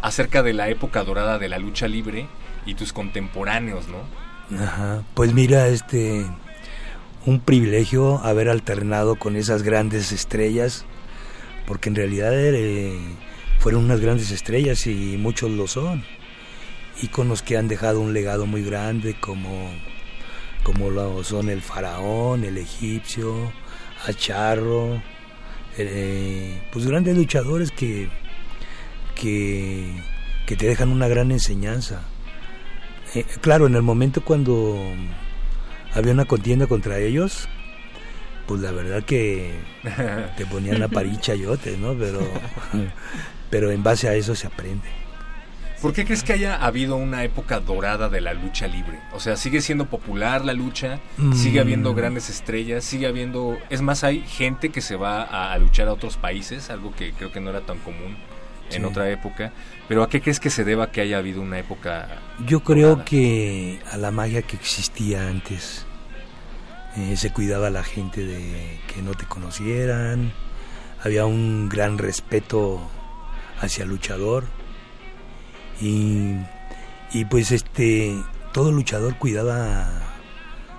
acerca 0.00 0.42
de 0.42 0.52
la 0.52 0.68
época 0.68 1.02
dorada 1.02 1.38
de 1.38 1.48
la 1.48 1.58
lucha 1.58 1.88
libre 1.88 2.28
y 2.66 2.74
tus 2.74 2.92
contemporáneos, 2.92 3.86
¿no? 3.88 4.58
Ajá. 4.62 5.02
Pues 5.14 5.34
mira, 5.34 5.66
este 5.68 6.24
un 7.26 7.40
privilegio 7.40 8.18
haber 8.24 8.48
alternado 8.48 9.16
con 9.16 9.36
esas 9.36 9.62
grandes 9.62 10.12
estrellas, 10.12 10.86
porque 11.66 11.88
en 11.88 11.96
realidad 11.96 12.32
eh, 12.34 12.98
fueron 13.58 13.84
unas 13.84 14.00
grandes 14.00 14.30
estrellas 14.30 14.86
y 14.86 15.16
muchos 15.18 15.50
lo 15.50 15.66
son. 15.66 16.04
Y 17.02 17.08
con 17.08 17.28
los 17.28 17.42
que 17.42 17.56
han 17.56 17.68
dejado 17.68 18.00
un 18.00 18.12
legado 18.12 18.46
muy 18.46 18.62
grande 18.64 19.14
como 19.20 19.70
como 20.68 20.90
lo 20.90 21.24
son 21.24 21.48
el 21.48 21.62
faraón, 21.62 22.44
el 22.44 22.58
egipcio, 22.58 23.50
Acharro, 24.06 25.02
eh, 25.78 26.60
pues 26.70 26.86
grandes 26.86 27.16
luchadores 27.16 27.70
que, 27.70 28.10
que, 29.14 29.90
que 30.44 30.56
te 30.56 30.66
dejan 30.66 30.90
una 30.90 31.08
gran 31.08 31.32
enseñanza. 31.32 32.02
Eh, 33.14 33.24
claro, 33.40 33.66
en 33.66 33.76
el 33.76 33.82
momento 33.82 34.22
cuando 34.22 34.78
había 35.94 36.12
una 36.12 36.26
contienda 36.26 36.66
contra 36.66 36.98
ellos, 36.98 37.48
pues 38.46 38.60
la 38.60 38.70
verdad 38.70 39.02
que 39.04 39.54
te 40.36 40.44
ponían 40.44 40.82
a 40.82 40.88
parir 40.88 41.18
chayotes, 41.18 41.78
¿no? 41.78 41.94
Pero, 41.94 42.20
pero 43.48 43.70
en 43.70 43.82
base 43.82 44.06
a 44.06 44.14
eso 44.14 44.34
se 44.34 44.46
aprende. 44.46 45.07
¿Por 45.82 45.92
qué 45.92 46.04
crees 46.04 46.24
que 46.24 46.32
haya 46.32 46.56
habido 46.56 46.96
una 46.96 47.22
época 47.22 47.60
dorada 47.60 48.08
de 48.08 48.20
la 48.20 48.34
lucha 48.34 48.66
libre? 48.66 48.98
O 49.12 49.20
sea, 49.20 49.36
sigue 49.36 49.60
siendo 49.60 49.86
popular 49.86 50.44
la 50.44 50.52
lucha, 50.52 50.98
Mm. 51.18 51.32
sigue 51.34 51.60
habiendo 51.60 51.94
grandes 51.94 52.28
estrellas, 52.30 52.84
sigue 52.84 53.06
habiendo... 53.06 53.56
Es 53.70 53.80
más, 53.80 54.02
hay 54.02 54.20
gente 54.26 54.70
que 54.70 54.80
se 54.80 54.96
va 54.96 55.22
a, 55.22 55.52
a 55.52 55.58
luchar 55.58 55.86
a 55.88 55.92
otros 55.92 56.16
países, 56.16 56.70
algo 56.70 56.92
que 56.96 57.12
creo 57.12 57.30
que 57.30 57.40
no 57.40 57.50
era 57.50 57.60
tan 57.60 57.78
común 57.78 58.16
en 58.70 58.82
Sí. 58.82 58.84
otra 58.84 59.08
época. 59.10 59.52
Pero 59.86 60.02
¿a 60.02 60.08
qué 60.08 60.20
crees 60.20 60.40
que 60.40 60.50
se 60.50 60.64
deba 60.64 60.90
que 60.90 61.00
haya 61.00 61.18
habido 61.18 61.40
una 61.40 61.58
época... 61.60 62.08
Yo 62.44 62.60
creo 62.60 62.88
dorada? 62.88 63.04
que 63.04 63.78
a 63.92 63.96
la 63.98 64.10
magia 64.10 64.42
que 64.42 64.56
existía 64.56 65.28
antes 65.28 65.86
eh, 66.96 67.16
se 67.16 67.30
cuidaba 67.32 67.68
a 67.68 67.70
la 67.70 67.84
gente 67.84 68.24
de 68.24 68.80
que 68.92 69.00
no 69.00 69.14
te 69.14 69.26
conocieran, 69.26 70.32
había 71.04 71.24
un 71.24 71.68
gran 71.68 71.98
respeto 71.98 72.80
hacia 73.60 73.84
el 73.84 73.90
luchador 73.90 74.44
y, 75.80 76.34
y 77.12 77.24
pues 77.26 77.50
este 77.52 78.16
todo 78.52 78.72
luchador 78.72 79.16
cuidaba 79.18 79.86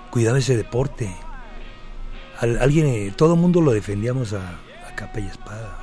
cuidaba 0.09 0.39
ese 0.39 0.57
deporte. 0.57 1.09
Al- 2.39 2.61
alguien, 2.61 2.87
eh, 2.87 3.13
todo 3.15 3.33
el 3.35 3.39
mundo 3.39 3.61
lo 3.61 3.71
defendíamos 3.71 4.33
a, 4.33 4.59
a 4.87 4.95
capa 4.95 5.19
y 5.19 5.27
espada. 5.27 5.77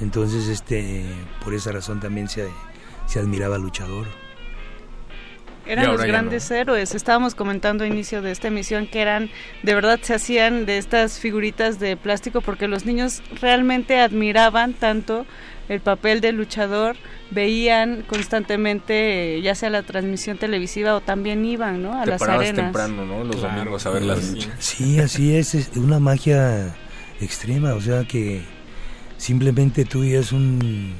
Entonces, 0.00 0.48
este, 0.48 1.06
por 1.42 1.54
esa 1.54 1.72
razón 1.72 2.00
también 2.00 2.28
se, 2.28 2.48
se 3.06 3.18
admiraba 3.18 3.56
al 3.56 3.62
luchador. 3.62 4.06
Eran 5.64 5.86
los 5.88 6.02
grandes 6.04 6.48
héroes. 6.50 6.94
Estábamos 6.94 7.34
comentando 7.34 7.82
a 7.82 7.86
inicio 7.88 8.22
de 8.22 8.30
esta 8.30 8.48
emisión 8.48 8.86
que 8.86 9.00
eran, 9.00 9.30
de 9.64 9.74
verdad, 9.74 9.98
se 10.02 10.14
hacían 10.14 10.64
de 10.64 10.78
estas 10.78 11.18
figuritas 11.18 11.80
de 11.80 11.96
plástico 11.96 12.40
porque 12.40 12.68
los 12.68 12.84
niños 12.84 13.22
realmente 13.40 13.98
admiraban 14.00 14.74
tanto 14.74 15.26
el 15.68 15.80
papel 15.80 16.20
del 16.20 16.36
luchador, 16.36 16.96
veían 17.30 18.02
constantemente, 18.02 19.36
eh, 19.38 19.42
ya 19.42 19.54
sea 19.54 19.70
la 19.70 19.82
transmisión 19.82 20.38
televisiva 20.38 20.94
o 20.94 21.00
también 21.00 21.44
iban, 21.44 21.82
¿no? 21.82 22.00
A 22.00 22.04
Te 22.04 22.10
las 22.10 22.22
arenas. 22.22 22.54
temprano, 22.66 23.04
¿no? 23.04 23.24
Los 23.24 23.36
Claro, 23.36 23.56
domingos 23.58 23.86
a 23.86 23.90
ver 23.90 24.02
las 24.02 24.20
sí. 24.20 24.34
luchas. 24.34 24.50
Sí, 24.58 24.98
así 25.00 25.34
es, 25.36 25.54
es 25.54 25.70
una 25.76 25.98
magia 25.98 26.74
extrema, 27.20 27.74
o 27.74 27.80
sea 27.80 28.04
que 28.04 28.42
simplemente 29.16 29.84
tú 29.84 30.00
veías 30.00 30.32
un, 30.32 30.94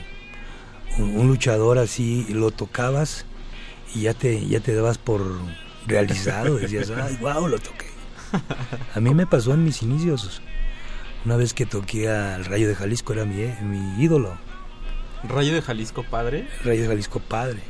un, 0.99 1.17
un 1.17 1.29
luchador 1.29 1.79
así, 1.79 2.27
y 2.29 2.33
lo 2.35 2.51
tocabas 2.51 3.25
y 3.95 4.03
ya 4.03 4.15
te, 4.15 4.45
ya 4.47 4.61
te 4.61 4.75
dabas 4.75 4.99
por 4.99 5.23
realizado, 5.87 6.57
decías, 6.59 6.91
ay, 6.91 7.17
wow, 7.21 7.47
lo 7.47 7.59
toqué. 7.59 7.87
A 8.95 9.01
mí 9.01 9.15
me 9.15 9.27
pasó 9.27 9.55
en 9.55 9.63
mis 9.63 9.83
inicios, 9.83 10.43
una 11.25 11.37
vez 11.37 11.55
que 11.55 11.67
toqué 11.67 12.09
al 12.09 12.45
Rayo 12.45 12.67
de 12.67 12.75
Jalisco, 12.75 13.13
era 13.13 13.25
mi, 13.25 13.47
mi 13.63 14.03
ídolo. 14.03 14.37
Rayo 15.25 15.55
de 15.55 15.63
Jalisco 15.63 16.03
padre. 16.05 16.49
Rayo 16.65 16.83
de 16.83 16.89
Jalisco 16.89 17.21
padre. 17.21 17.61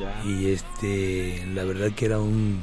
Ya. 0.00 0.22
Y 0.28 0.48
este, 0.50 1.44
la 1.54 1.64
verdad 1.64 1.92
que 1.92 2.06
era 2.06 2.18
un, 2.18 2.60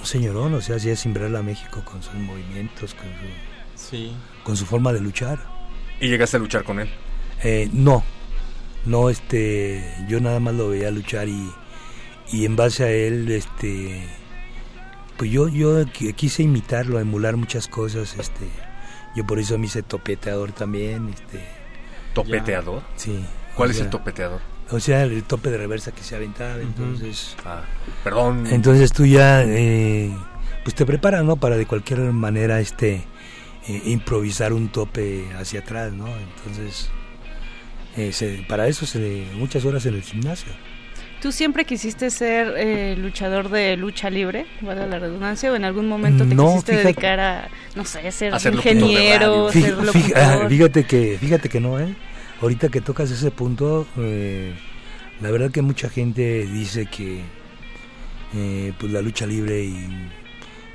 un 0.00 0.06
señorón, 0.06 0.54
o 0.54 0.60
sea, 0.60 0.76
hacía 0.76 0.96
simbrar 0.96 1.34
a 1.36 1.42
México 1.42 1.82
con 1.84 2.02
sus 2.02 2.14
movimientos, 2.14 2.94
con 2.94 3.06
su, 3.06 3.88
Sí. 3.90 4.12
con 4.44 4.56
su 4.56 4.64
forma 4.66 4.92
de 4.92 5.00
luchar. 5.00 5.38
¿Y 6.00 6.08
llegaste 6.08 6.36
a 6.36 6.40
luchar 6.40 6.64
con 6.64 6.80
él? 6.80 6.88
Eh, 7.42 7.68
no, 7.72 8.02
no, 8.86 9.10
este, 9.10 9.84
yo 10.08 10.20
nada 10.20 10.40
más 10.40 10.54
lo 10.54 10.68
veía 10.70 10.90
luchar 10.90 11.28
y, 11.28 11.50
y 12.32 12.44
en 12.46 12.56
base 12.56 12.84
a 12.84 12.90
él, 12.90 13.30
este, 13.30 14.06
pues 15.18 15.30
yo, 15.30 15.48
yo 15.48 15.82
qui- 15.86 16.14
quise 16.14 16.42
imitarlo, 16.42 16.98
emular 16.98 17.36
muchas 17.36 17.68
cosas, 17.68 18.16
este, 18.18 18.48
yo 19.14 19.26
por 19.26 19.38
eso 19.38 19.58
me 19.58 19.66
hice 19.66 19.82
topeteador 19.82 20.52
también, 20.52 21.10
este, 21.10 21.40
¿Topeteador? 22.14 22.82
sí. 22.96 23.24
¿Cuál 23.54 23.68
o 23.68 23.72
es 23.72 23.80
el 23.80 23.90
topeteador? 23.90 24.40
O 24.70 24.80
sea, 24.80 25.02
el 25.04 25.22
tope 25.24 25.50
de 25.50 25.58
reversa 25.58 25.92
que 25.92 26.02
se 26.02 26.16
aventaba, 26.16 26.56
entonces... 26.60 27.36
Ah, 27.44 27.62
perdón. 28.02 28.46
Entonces 28.48 28.92
tú 28.92 29.04
ya, 29.06 29.42
eh, 29.44 30.10
pues 30.64 30.74
te 30.74 30.84
preparas, 30.84 31.22
¿no? 31.24 31.36
Para 31.36 31.56
de 31.56 31.66
cualquier 31.66 32.00
manera, 32.00 32.58
este, 32.60 33.04
eh, 33.68 33.82
improvisar 33.84 34.52
un 34.52 34.70
tope 34.70 35.26
hacia 35.38 35.60
atrás, 35.60 35.92
¿no? 35.92 36.06
Entonces, 36.08 36.90
eh, 37.96 38.10
se- 38.12 38.44
para 38.48 38.66
eso 38.66 38.86
se 38.86 39.26
muchas 39.34 39.64
horas 39.64 39.86
en 39.86 39.94
el 39.94 40.02
gimnasio. 40.02 40.50
¿Tú 41.24 41.32
siempre 41.32 41.64
quisiste 41.64 42.10
ser 42.10 42.52
eh, 42.58 42.96
luchador 42.98 43.48
de 43.48 43.78
lucha 43.78 44.10
libre, 44.10 44.44
valga 44.60 44.86
la 44.86 44.98
redundancia, 44.98 45.50
o 45.50 45.56
en 45.56 45.64
algún 45.64 45.88
momento 45.88 46.26
te 46.26 46.34
No, 46.34 46.48
quisiste 46.48 46.72
fíjate- 46.72 46.84
dedicar 46.84 47.18
a, 47.18 47.48
no 47.74 47.86
sé, 47.86 48.12
ser 48.12 48.34
A 48.34 48.38
ingeniero, 48.52 49.50
ser 49.50 49.72
locutor? 49.78 50.12
ah, 50.18 50.44
Fíjate 50.50 50.84
que, 50.84 51.16
fíjate 51.18 51.48
que 51.48 51.60
no, 51.60 51.80
¿eh? 51.80 51.94
Ahorita 52.42 52.68
que 52.68 52.82
tocas 52.82 53.10
ese 53.10 53.30
punto, 53.30 53.86
eh, 53.96 54.52
la 55.22 55.30
verdad 55.30 55.50
que 55.50 55.62
mucha 55.62 55.88
gente 55.88 56.44
dice 56.46 56.84
que 56.84 57.22
eh, 58.34 58.74
pues 58.78 58.92
la 58.92 59.00
lucha 59.00 59.24
libre 59.24 59.64
y 59.64 59.88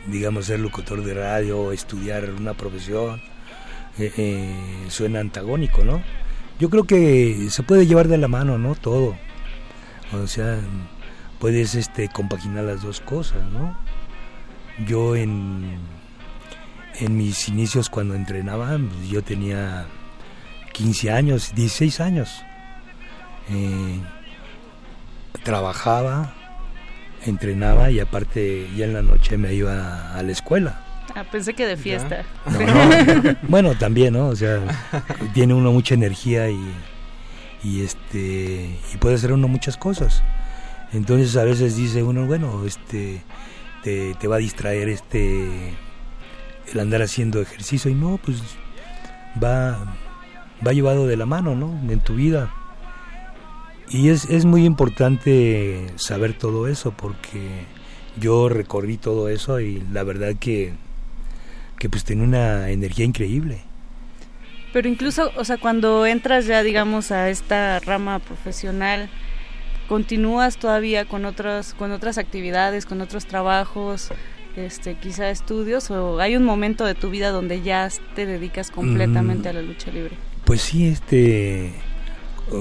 digamos 0.07 0.47
ser 0.47 0.61
locutor 0.61 1.03
de 1.03 1.13
radio 1.13 1.59
o 1.59 1.71
estudiar 1.73 2.27
una 2.31 2.55
profesión 2.55 3.21
eh, 3.99 4.11
eh, 4.17 4.55
suena 4.87 5.19
antagónico, 5.19 5.83
¿no? 5.83 6.01
Yo 6.59 6.71
creo 6.71 6.85
que 6.85 7.49
se 7.51 7.61
puede 7.61 7.85
llevar 7.85 8.07
de 8.07 8.17
la 8.17 8.27
mano, 8.27 8.57
¿no? 8.57 8.73
Todo. 8.73 9.15
O 10.13 10.27
sea, 10.27 10.59
puedes 11.39 11.75
este 11.75 12.09
compaginar 12.09 12.65
las 12.65 12.81
dos 12.81 13.01
cosas, 13.01 13.43
¿no? 13.51 13.77
Yo 14.85 15.15
en 15.15 15.77
en 16.99 17.17
mis 17.17 17.47
inicios 17.47 17.89
cuando 17.89 18.15
entrenaba, 18.15 18.77
pues, 18.77 19.09
yo 19.09 19.23
tenía 19.23 19.85
15 20.73 21.11
años, 21.11 21.53
16 21.55 21.99
años. 21.99 22.43
Eh, 23.49 23.99
trabajaba, 25.43 26.33
entrenaba 27.25 27.89
y 27.89 27.99
aparte 27.99 28.67
ya 28.75 28.85
en 28.85 28.93
la 28.93 29.01
noche 29.01 29.37
me 29.37 29.53
iba 29.53 30.13
a 30.13 30.21
la 30.21 30.31
escuela. 30.31 30.83
Ah, 31.15 31.23
pensé 31.23 31.53
que 31.53 31.65
de 31.65 31.77
fiesta. 31.77 32.23
No, 32.45 32.59
no. 32.59 33.35
bueno, 33.43 33.75
también, 33.75 34.13
¿no? 34.13 34.27
O 34.27 34.35
sea, 34.35 34.59
tiene 35.33 35.53
uno 35.53 35.71
mucha 35.71 35.95
energía 35.95 36.49
y, 36.49 36.59
y 37.63 37.81
este 37.81 38.79
y 38.93 38.97
puede 38.97 39.15
hacer 39.15 39.33
uno 39.33 39.47
muchas 39.47 39.77
cosas. 39.77 40.23
Entonces 40.93 41.35
a 41.37 41.43
veces 41.43 41.75
dice 41.75 42.03
uno, 42.03 42.25
bueno, 42.25 42.65
este 42.65 43.21
te, 43.83 44.27
va 44.27 44.37
a 44.37 44.39
distraer 44.39 44.89
este 44.89 45.73
el 46.71 46.79
andar 46.79 47.01
haciendo 47.01 47.41
ejercicio 47.41 47.89
y 47.89 47.95
no, 47.95 48.19
pues 48.23 48.41
va 49.41 49.95
va 50.65 50.73
llevado 50.73 51.07
de 51.07 51.17
la 51.17 51.25
mano, 51.25 51.55
¿no? 51.55 51.79
En 51.91 51.99
tu 51.99 52.15
vida. 52.15 52.53
Y 53.89 54.09
es, 54.09 54.25
es 54.25 54.45
muy 54.45 54.65
importante 54.65 55.87
saber 55.95 56.37
todo 56.37 56.67
eso 56.67 56.91
porque 56.91 57.65
yo 58.19 58.49
recorrí 58.49 58.97
todo 58.97 59.29
eso 59.29 59.59
y 59.59 59.83
la 59.91 60.03
verdad 60.03 60.35
que 60.39 60.73
que 61.79 61.89
pues 61.89 62.03
tenía 62.03 62.25
una 62.25 62.69
energía 62.69 63.05
increíble. 63.05 63.61
Pero 64.73 64.87
incluso, 64.87 65.31
o 65.35 65.43
sea, 65.45 65.57
cuando 65.57 66.05
entras 66.05 66.45
ya, 66.45 66.61
digamos, 66.63 67.11
a 67.11 67.29
esta 67.29 67.79
rama 67.79 68.19
profesional, 68.19 69.09
continúas 69.87 70.57
todavía 70.57 71.05
con 71.05 71.25
otras, 71.25 71.73
con 71.73 71.91
otras 71.91 72.17
actividades, 72.19 72.85
con 72.85 73.01
otros 73.01 73.25
trabajos, 73.25 74.09
este, 74.55 74.95
quizá 74.95 75.29
estudios, 75.29 75.89
o 75.89 76.19
hay 76.19 76.35
un 76.35 76.43
momento 76.43 76.85
de 76.85 76.93
tu 76.93 77.09
vida 77.09 77.29
donde 77.31 77.61
ya 77.61 77.89
te 78.15 78.25
dedicas 78.25 78.69
completamente 78.69 79.47
Mm. 79.47 79.51
a 79.51 79.53
la 79.53 79.61
lucha 79.63 79.91
libre. 79.91 80.15
Pues 80.45 80.61
sí, 80.61 80.87
este 80.87 81.73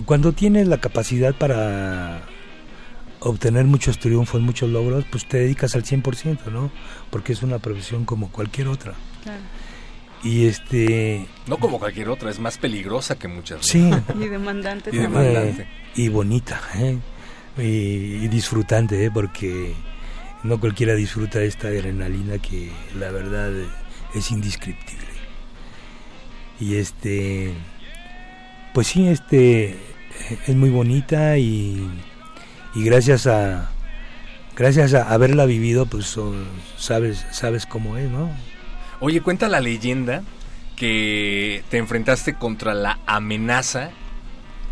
cuando 0.05 0.33
tienes 0.33 0.69
la 0.69 0.79
capacidad 0.79 1.35
para 1.35 2.21
obtener 3.21 3.65
muchos 3.65 3.99
triunfos, 3.99 4.41
muchos 4.41 4.69
logros, 4.71 5.05
pues 5.11 5.27
te 5.27 5.39
dedicas 5.39 5.75
al 5.75 5.85
100%, 5.85 6.51
¿no? 6.51 6.71
Porque 7.11 7.33
es 7.33 7.43
una 7.43 7.59
profesión 7.59 8.05
como 8.05 8.31
cualquier 8.31 8.69
otra. 8.69 8.93
Claro. 9.23 9.41
Y 10.25 10.47
este 10.47 11.27
No 11.47 11.59
como 11.59 11.79
cualquier 11.79 12.09
otra, 12.09 12.31
es 12.31 12.39
más 12.41 12.59
peligrosa 12.59 13.17
que 13.19 13.29
muchas. 13.29 13.65
sí, 13.65 13.91
Y 14.21 14.27
demandante 14.29 14.91
Y 14.91 14.99
también. 14.99 15.13
demandante. 15.13 15.63
Eh, 15.63 15.69
y 15.97 16.09
bonita, 16.09 16.61
¿eh? 16.77 16.99
y, 17.59 18.25
y 18.25 18.29
disfrutante, 18.29 19.05
¿eh? 19.05 19.11
porque 19.13 19.75
no 20.43 20.59
cualquiera 20.61 20.95
disfruta 20.95 21.41
esta 21.43 21.69
adrenalina 21.69 22.39
que 22.39 22.71
la 22.99 23.11
verdad 23.11 23.53
es 24.15 24.31
indescriptible. 24.31 25.07
Y 26.61 26.77
este, 26.77 27.53
pues 28.75 28.89
sí, 28.89 29.07
este 29.09 29.77
es 30.47 30.55
muy 30.57 30.71
bonita 30.71 31.39
y, 31.39 31.89
y 32.75 32.83
gracias 32.85 33.27
a 33.29 33.71
gracias 34.57 34.95
a 34.95 35.13
haberla 35.13 35.47
vivido, 35.47 35.87
pues 35.87 36.07
son- 36.07 36.47
sabes 36.77 37.25
sabes 37.31 37.65
cómo 37.67 37.97
es, 37.97 38.11
¿no? 38.11 38.31
Oye, 39.01 39.21
cuenta 39.21 39.49
la 39.49 39.61
leyenda 39.61 40.23
que 40.77 41.63
te 41.71 41.79
enfrentaste 41.79 42.35
contra 42.35 42.75
la 42.75 42.99
amenaza 43.07 43.91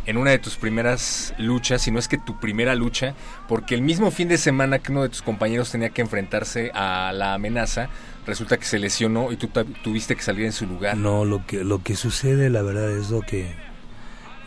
en 0.06 0.16
una 0.16 0.30
de 0.30 0.38
tus 0.38 0.56
primeras 0.56 1.34
luchas, 1.36 1.82
si 1.82 1.90
no 1.90 1.98
es 1.98 2.06
que 2.06 2.16
tu 2.16 2.38
primera 2.38 2.74
lucha, 2.76 3.14
porque 3.48 3.74
el 3.74 3.82
mismo 3.82 4.10
fin 4.12 4.28
de 4.28 4.38
semana 4.38 4.78
que 4.78 4.92
uno 4.92 5.02
de 5.02 5.08
tus 5.08 5.22
compañeros 5.22 5.70
tenía 5.72 5.90
que 5.90 6.00
enfrentarse 6.00 6.70
a 6.74 7.12
la 7.12 7.34
amenaza, 7.34 7.88
resulta 8.24 8.56
que 8.56 8.64
se 8.64 8.78
lesionó 8.78 9.32
y 9.32 9.36
tú 9.36 9.48
tuviste 9.82 10.14
que 10.14 10.22
salir 10.22 10.46
en 10.46 10.52
su 10.52 10.66
lugar. 10.66 10.96
No, 10.96 11.24
lo 11.24 11.44
que 11.44 11.64
lo 11.64 11.82
que 11.82 11.96
sucede, 11.96 12.50
la 12.50 12.62
verdad 12.62 12.90
es 12.92 13.10
lo 13.10 13.20
que 13.20 13.52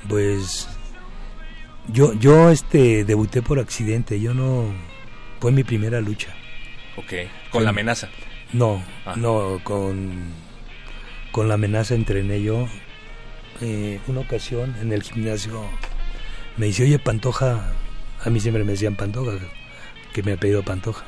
pues 0.07 0.69
yo 1.89 2.13
yo 2.13 2.49
este 2.51 3.03
debuté 3.03 3.41
por 3.41 3.59
accidente, 3.59 4.19
yo 4.21 4.33
no 4.33 4.73
fue 5.41 5.51
mi 5.51 5.65
primera 5.65 5.99
lucha. 5.99 6.33
Ok, 6.95 7.13
con 7.51 7.65
la 7.65 7.71
amenaza. 7.71 8.07
No, 8.53 8.83
Ah. 9.05 9.13
no 9.15 9.59
con 9.63 10.33
con 11.31 11.47
la 11.47 11.53
amenaza 11.55 11.93
entrené 11.93 12.41
yo 12.41 12.67
eh, 13.61 13.99
una 14.07 14.21
ocasión 14.21 14.75
en 14.81 14.91
el 14.91 15.03
gimnasio 15.03 15.63
me 16.57 16.65
dice, 16.67 16.83
"Oye, 16.83 16.97
Pantoja", 16.99 17.71
a 18.23 18.29
mí 18.29 18.39
siempre 18.39 18.63
me 18.63 18.71
decían 18.71 18.95
Pantoja, 18.95 19.33
que 20.13 20.23
me 20.23 20.33
ha 20.33 20.37
pedido 20.37 20.63
Pantoja. 20.63 21.05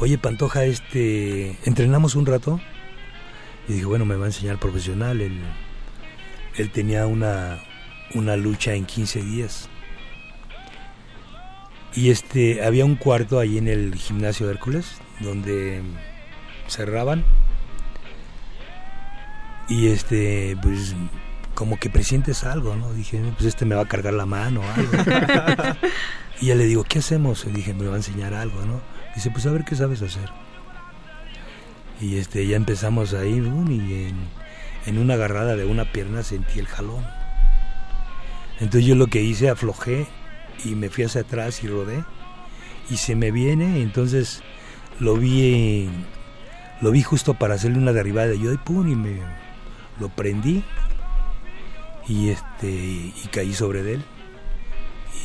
Oye, 0.00 0.16
Pantoja, 0.18 0.64
este, 0.64 1.56
entrenamos 1.64 2.14
un 2.14 2.26
rato. 2.26 2.60
Y 3.68 3.74
dije, 3.74 3.84
bueno, 3.86 4.04
me 4.04 4.16
va 4.16 4.24
a 4.24 4.28
enseñar 4.28 4.58
profesional. 4.58 5.20
Él, 5.20 5.40
él 6.56 6.70
tenía 6.70 7.06
una, 7.06 7.62
una 8.14 8.36
lucha 8.36 8.74
en 8.74 8.84
15 8.86 9.22
días. 9.22 9.68
Y 11.94 12.10
este, 12.10 12.64
había 12.64 12.84
un 12.84 12.96
cuarto 12.96 13.38
ahí 13.38 13.56
en 13.58 13.68
el 13.68 13.94
gimnasio 13.94 14.46
de 14.46 14.52
Hércules, 14.54 14.96
donde 15.20 15.80
cerraban. 16.74 17.24
Y 19.68 19.88
este, 19.88 20.56
pues, 20.62 20.94
como 21.54 21.78
que 21.78 21.88
presientes 21.88 22.44
algo, 22.44 22.76
¿no? 22.76 22.92
Dije, 22.92 23.22
pues 23.34 23.46
este 23.46 23.64
me 23.64 23.74
va 23.74 23.82
a 23.82 23.88
cargar 23.88 24.14
la 24.14 24.26
mano 24.26 24.60
o 24.60 24.70
algo. 24.70 24.92
y 26.40 26.46
ya 26.46 26.54
le 26.54 26.64
digo, 26.66 26.84
¿qué 26.84 26.98
hacemos? 26.98 27.44
Y 27.46 27.50
dije, 27.50 27.72
me 27.72 27.86
va 27.86 27.94
a 27.94 27.98
enseñar 27.98 28.34
algo, 28.34 28.64
¿no? 28.64 28.80
Dice, 29.14 29.30
pues 29.30 29.46
a 29.46 29.52
ver 29.52 29.64
qué 29.64 29.76
sabes 29.76 30.02
hacer. 30.02 30.30
Y 32.00 32.16
este, 32.16 32.46
ya 32.46 32.56
empezamos 32.56 33.14
ahí, 33.14 33.40
¡bum! 33.40 33.70
y 33.70 34.08
en, 34.08 34.16
en 34.86 34.98
una 34.98 35.14
agarrada 35.14 35.56
de 35.56 35.64
una 35.64 35.92
pierna 35.92 36.22
sentí 36.22 36.58
el 36.58 36.66
jalón. 36.66 37.04
Entonces 38.60 38.84
yo 38.84 38.94
lo 38.94 39.06
que 39.06 39.22
hice, 39.22 39.48
aflojé 39.48 40.06
y 40.64 40.74
me 40.74 40.90
fui 40.90 41.04
hacia 41.04 41.22
atrás 41.22 41.62
y 41.62 41.68
rodé. 41.68 42.04
Y 42.90 42.98
se 42.98 43.14
me 43.14 43.30
viene, 43.30 43.80
entonces 43.80 44.42
lo 45.00 45.16
vi, 45.16 45.88
lo 46.80 46.90
vi 46.90 47.02
justo 47.02 47.34
para 47.34 47.54
hacerle 47.54 47.78
una 47.78 47.92
derribada. 47.92 48.34
Yo, 48.34 48.52
y 48.52 48.56
pum, 48.58 48.88
y 48.88 48.94
me 48.96 49.20
lo 50.00 50.08
prendí 50.08 50.62
y 52.08 52.30
este 52.30 52.68
y 52.68 53.28
caí 53.32 53.54
sobre 53.54 53.82
de 53.82 53.94
él 53.94 54.04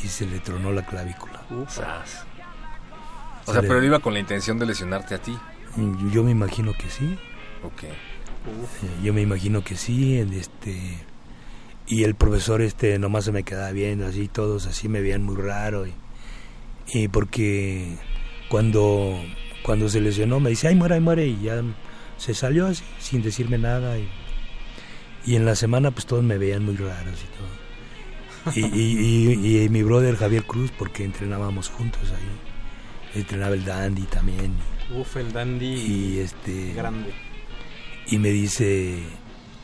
y 0.02 0.08
se 0.08 0.26
le 0.26 0.38
tronó 0.40 0.72
la 0.72 0.84
clavícula. 0.86 1.42
Sas. 1.68 2.24
O 3.42 3.46
Se 3.46 3.52
sea, 3.52 3.62
le- 3.62 3.68
pero 3.68 3.80
él 3.80 3.86
iba 3.86 3.98
con 3.98 4.14
la 4.14 4.20
intención 4.20 4.58
de 4.58 4.66
lesionarte 4.66 5.14
a 5.14 5.18
ti. 5.18 5.36
Y 5.76 6.12
Yo 6.12 6.22
me 6.24 6.30
imagino 6.30 6.72
que 6.74 6.88
sí. 6.90 7.18
Ok. 7.62 7.82
Eh, 7.84 7.90
Yo 9.02 9.12
me 9.12 9.20
imagino 9.20 9.62
que 9.62 9.76
sí, 9.76 10.16
este 10.18 10.98
y 11.86 12.04
el 12.04 12.14
profesor 12.14 12.62
este 12.62 12.98
nomás 13.00 13.24
se 13.24 13.32
me 13.32 13.42
quedaba 13.42 13.72
viendo 13.72 14.06
así 14.06 14.28
todos 14.28 14.66
así 14.66 14.88
me 14.88 15.00
veían 15.00 15.24
muy 15.24 15.34
raro 15.34 15.88
y, 15.88 15.92
y 16.94 17.08
porque 17.08 17.96
cuando 18.48 19.20
cuando 19.62 19.88
se 19.88 20.00
lesionó 20.00 20.40
me 20.40 20.50
dice 20.50 20.68
ay 20.68 20.74
muere 20.74 20.94
ay 20.94 21.00
muere 21.00 21.26
y 21.26 21.40
ya 21.42 21.62
se 22.16 22.34
salió 22.34 22.66
así 22.66 22.84
sin 22.98 23.22
decirme 23.22 23.58
nada 23.58 23.98
y, 23.98 24.08
y 25.26 25.36
en 25.36 25.44
la 25.44 25.54
semana 25.54 25.90
pues 25.90 26.06
todos 26.06 26.22
me 26.24 26.38
veían 26.38 26.64
muy 26.64 26.76
raros 26.76 27.18
y 27.22 27.26
todo 27.36 27.50
y, 28.54 28.64
y, 28.74 29.36
y- 29.58 29.62
y 29.64 29.68
mi 29.68 29.82
brother 29.82 30.16
Javier 30.16 30.44
Cruz 30.44 30.70
porque 30.78 31.04
entrenábamos 31.04 31.68
juntos 31.68 32.10
ahí 32.10 33.18
entrenaba 33.20 33.54
el 33.54 33.64
dandy 33.64 34.02
también 34.02 34.54
Uf, 34.94 35.16
el 35.16 35.32
dandy 35.32 35.66
y 35.66 36.18
este 36.20 36.72
grande. 36.74 37.12
y 38.06 38.18
me 38.18 38.30
dice 38.30 38.98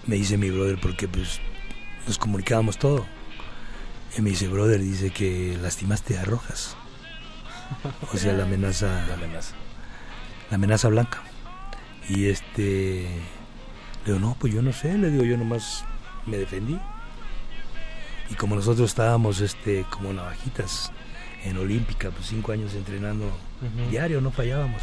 me 0.06 0.16
dice 0.16 0.36
mi 0.38 0.50
brother 0.50 0.78
porque 0.80 1.08
pues 1.08 1.40
nos 2.06 2.18
comunicábamos 2.18 2.78
todo 2.78 3.06
y 4.16 4.20
me 4.22 4.30
dice 4.30 4.46
brother 4.48 4.80
dice 4.80 5.10
que 5.10 5.58
lastimaste 5.60 6.18
a 6.18 6.24
Rojas 6.24 6.76
o 8.12 8.16
sea 8.16 8.32
la 8.34 8.44
amenaza 8.44 9.04
La 9.08 9.14
amenaza. 9.14 9.54
La 10.50 10.56
amenaza 10.56 10.88
blanca. 10.88 11.22
Y 12.08 12.26
este 12.26 13.06
le 14.04 14.12
digo 14.12 14.18
no 14.18 14.36
pues 14.38 14.52
yo 14.52 14.62
no 14.62 14.72
sé 14.72 14.96
le 14.96 15.10
digo 15.10 15.24
yo 15.24 15.36
nomás 15.36 15.84
me 16.26 16.36
defendí. 16.36 16.78
Y 18.30 18.34
como 18.34 18.56
nosotros 18.56 18.90
estábamos 18.90 19.40
este 19.40 19.84
como 19.90 20.12
navajitas 20.12 20.92
en 21.44 21.56
Olímpica 21.58 22.10
pues 22.10 22.26
cinco 22.26 22.52
años 22.52 22.74
entrenando 22.74 23.30
diario 23.90 24.20
no 24.20 24.30
fallábamos. 24.30 24.82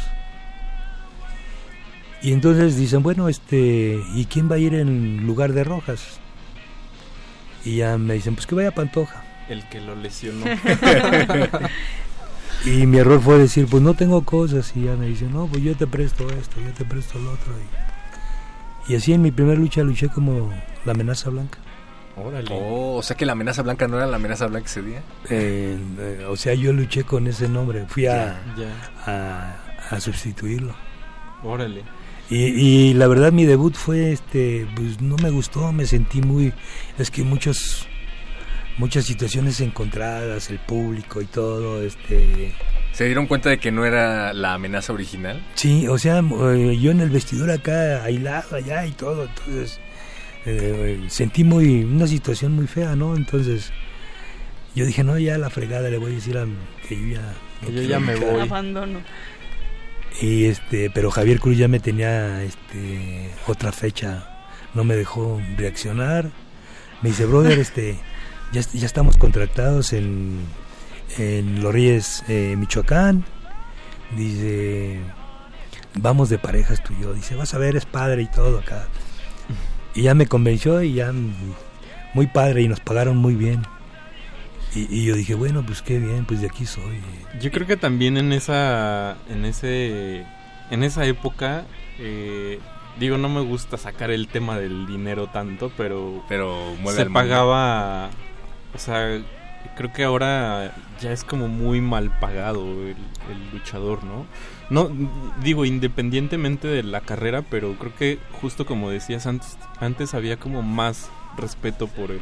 Y 2.22 2.32
entonces 2.32 2.76
dicen 2.76 3.02
bueno 3.02 3.28
este 3.28 4.00
y 4.14 4.26
quién 4.26 4.50
va 4.50 4.56
a 4.56 4.58
ir 4.58 4.74
en 4.74 5.26
lugar 5.26 5.52
de 5.52 5.64
Rojas 5.64 6.18
y 7.64 7.76
ya 7.76 7.96
me 7.96 8.14
dicen 8.14 8.34
pues 8.34 8.46
que 8.46 8.54
vaya 8.54 8.70
Pantoja. 8.70 9.22
El 9.48 9.66
que 9.68 9.80
lo 9.80 9.94
lesionó. 9.94 10.44
y 12.64 12.86
mi 12.86 12.98
error 12.98 13.20
fue 13.20 13.38
decir, 13.38 13.66
pues 13.70 13.82
no 13.82 13.94
tengo 13.94 14.22
cosas. 14.24 14.72
Y 14.76 14.84
ya 14.84 14.96
me 14.96 15.06
dicen, 15.06 15.32
no, 15.32 15.46
pues 15.46 15.62
yo 15.62 15.74
te 15.76 15.86
presto 15.86 16.28
esto, 16.30 16.60
yo 16.60 16.72
te 16.72 16.84
presto 16.84 17.18
lo 17.18 17.32
otro. 17.32 17.52
Y, 18.88 18.92
y 18.92 18.96
así 18.96 19.12
en 19.12 19.22
mi 19.22 19.30
primera 19.30 19.58
lucha 19.58 19.82
luché 19.82 20.08
como 20.08 20.52
la 20.84 20.92
amenaza 20.92 21.30
blanca. 21.30 21.58
Órale. 22.16 22.48
Oh, 22.52 22.96
o 22.96 23.02
sea 23.02 23.16
que 23.16 23.26
la 23.26 23.32
amenaza 23.32 23.62
blanca 23.62 23.88
no 23.88 23.96
era 23.96 24.06
la 24.06 24.16
amenaza 24.16 24.46
blanca 24.46 24.66
ese 24.66 24.82
día. 24.82 25.02
Eh, 25.30 25.76
eh, 25.98 26.24
o 26.28 26.36
sea, 26.36 26.54
yo 26.54 26.72
luché 26.72 27.04
con 27.04 27.26
ese 27.26 27.48
nombre. 27.48 27.86
Fui 27.88 28.06
a, 28.06 28.40
Ya. 28.56 28.92
a, 29.04 29.56
a 29.96 30.00
sustituirlo. 30.00 30.74
Órale. 31.42 31.82
Y, 32.30 32.44
y 32.90 32.94
la 32.94 33.06
verdad 33.06 33.32
mi 33.32 33.44
debut 33.44 33.74
fue, 33.74 34.12
este, 34.12 34.66
pues 34.76 35.00
no 35.02 35.16
me 35.16 35.28
gustó, 35.30 35.72
me 35.72 35.84
sentí 35.86 36.22
muy, 36.22 36.54
es 36.98 37.10
que 37.10 37.22
muchos, 37.22 37.86
muchas 38.78 39.04
situaciones 39.04 39.60
encontradas, 39.60 40.50
el 40.50 40.58
público 40.58 41.20
y 41.20 41.26
todo, 41.26 41.82
este, 41.82 42.52
¿Se 42.92 43.06
dieron 43.06 43.26
cuenta 43.26 43.50
de 43.50 43.58
que 43.58 43.72
no 43.72 43.84
era 43.84 44.32
la 44.32 44.54
amenaza 44.54 44.92
original? 44.92 45.42
Sí, 45.54 45.88
o 45.88 45.98
sea, 45.98 46.18
eh, 46.20 46.78
yo 46.80 46.92
en 46.92 47.00
el 47.00 47.10
vestidor 47.10 47.50
acá, 47.50 48.04
aislado 48.04 48.54
allá 48.54 48.86
y 48.86 48.92
todo, 48.92 49.24
entonces 49.24 49.80
eh, 50.46 51.04
sentí 51.08 51.42
muy 51.42 51.82
una 51.82 52.06
situación 52.06 52.52
muy 52.52 52.68
fea, 52.68 52.94
¿no? 52.94 53.16
Entonces 53.16 53.72
yo 54.76 54.86
dije, 54.86 55.02
no, 55.02 55.18
ya 55.18 55.38
la 55.38 55.50
fregada, 55.50 55.90
le 55.90 55.98
voy 55.98 56.12
a 56.12 56.14
decir 56.14 56.38
a 56.38 56.46
que 56.88 57.00
yo 57.00 57.16
ya... 57.16 57.34
no 57.62 57.70
yo 57.70 57.82
ya 57.82 57.98
me 57.98 58.14
luchar". 58.14 58.30
voy. 58.30 58.40
Abandono. 58.42 59.00
Y 60.20 60.44
este, 60.44 60.88
pero 60.90 61.10
Javier 61.10 61.40
Cruz 61.40 61.58
ya 61.58 61.66
me 61.66 61.80
tenía 61.80 62.44
este 62.44 63.30
otra 63.48 63.72
fecha, 63.72 64.46
no 64.72 64.84
me 64.84 64.94
dejó 64.94 65.42
reaccionar. 65.56 66.30
Me 67.02 67.10
dice, 67.10 67.26
brother, 67.26 67.58
este, 67.58 67.98
ya, 68.54 68.60
est- 68.60 68.72
ya 68.74 68.86
estamos 68.86 69.16
contratados 69.18 69.92
en, 69.92 70.38
en 71.18 71.62
Los 71.62 71.72
Reyes, 71.72 72.24
eh, 72.28 72.54
Michoacán. 72.56 73.24
Dice, 74.16 75.00
vamos 75.94 76.28
de 76.28 76.38
parejas 76.38 76.82
tú 76.82 76.92
y 76.98 77.02
yo. 77.02 77.12
Dice, 77.12 77.34
vas 77.34 77.54
a 77.54 77.58
ver, 77.58 77.76
es 77.76 77.84
padre 77.86 78.22
y 78.22 78.26
todo 78.26 78.58
acá. 78.58 78.86
Y 79.94 80.02
ya 80.02 80.14
me 80.14 80.26
convenció 80.26 80.82
y 80.82 80.94
ya 80.94 81.12
mm, 81.12 81.34
muy 82.14 82.26
padre 82.26 82.62
y 82.62 82.68
nos 82.68 82.80
pagaron 82.80 83.16
muy 83.16 83.34
bien. 83.34 83.62
Y, 84.74 84.86
y 84.92 85.04
yo 85.04 85.14
dije, 85.14 85.34
bueno, 85.34 85.64
pues 85.64 85.82
qué 85.82 85.98
bien, 85.98 86.24
pues 86.24 86.40
de 86.40 86.48
aquí 86.48 86.66
soy. 86.66 87.00
Yo 87.40 87.50
creo 87.52 87.66
que 87.66 87.76
también 87.76 88.16
en 88.16 88.32
esa 88.32 89.16
en 89.28 89.44
ese 89.44 90.24
en 90.70 90.82
esa 90.82 91.04
época 91.06 91.64
eh, 92.00 92.58
digo 92.98 93.16
no 93.18 93.28
me 93.28 93.40
gusta 93.40 93.76
sacar 93.78 94.10
el 94.10 94.26
tema 94.26 94.58
del 94.58 94.86
dinero 94.88 95.28
tanto, 95.28 95.70
pero 95.76 96.24
Pero 96.28 96.74
mueve 96.80 96.98
se 96.98 97.04
mundo. 97.04 97.20
O 98.74 98.78
sea, 98.78 99.20
creo 99.76 99.92
que 99.92 100.04
ahora 100.04 100.74
ya 101.00 101.12
es 101.12 101.24
como 101.24 101.48
muy 101.48 101.80
mal 101.80 102.10
pagado 102.20 102.64
el, 102.82 102.96
el 103.30 103.50
luchador, 103.52 104.04
¿no? 104.04 104.26
No 104.70 104.90
digo 105.42 105.64
independientemente 105.64 106.68
de 106.68 106.82
la 106.82 107.00
carrera, 107.00 107.42
pero 107.42 107.74
creo 107.74 107.94
que 107.96 108.18
justo 108.40 108.66
como 108.66 108.90
decías 108.90 109.26
antes 109.26 109.56
antes 109.80 110.14
había 110.14 110.38
como 110.38 110.62
más 110.62 111.10
respeto 111.36 111.86
por 111.88 112.10
el 112.10 112.20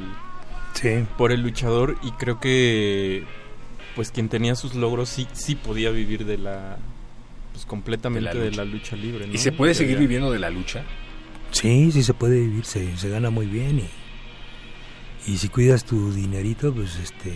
Sí. 0.74 1.04
por 1.18 1.32
el 1.32 1.42
luchador 1.42 1.96
y 2.02 2.10
creo 2.12 2.40
que 2.40 3.24
pues 3.94 4.10
quien 4.10 4.28
tenía 4.30 4.54
sus 4.54 4.74
logros 4.74 5.10
sí 5.10 5.28
sí 5.34 5.54
podía 5.54 5.90
vivir 5.90 6.24
de 6.24 6.38
la 6.38 6.78
pues 7.52 7.66
completamente 7.66 8.30
De 8.30 8.34
la 8.34 8.40
de 8.40 8.50
lucha. 8.50 8.64
la 8.64 8.70
lucha 8.70 8.96
libre 8.96 9.26
¿no? 9.26 9.34
¿Y 9.34 9.38
se 9.38 9.52
puede 9.52 9.74
seguir 9.74 9.96
ya- 9.96 10.00
viviendo 10.00 10.30
de 10.32 10.38
la 10.38 10.48
lucha? 10.48 10.82
Sí, 11.50 11.92
sí 11.92 12.02
se 12.02 12.14
puede 12.14 12.40
vivir, 12.40 12.64
se, 12.64 12.96
se 12.96 13.08
gana 13.10 13.28
muy 13.28 13.44
bien 13.46 13.80
y, 13.80 13.88
y 15.26 15.38
si 15.38 15.48
cuidas 15.48 15.84
tu 15.84 16.12
dinerito, 16.12 16.72
pues 16.74 16.96
este... 16.96 17.34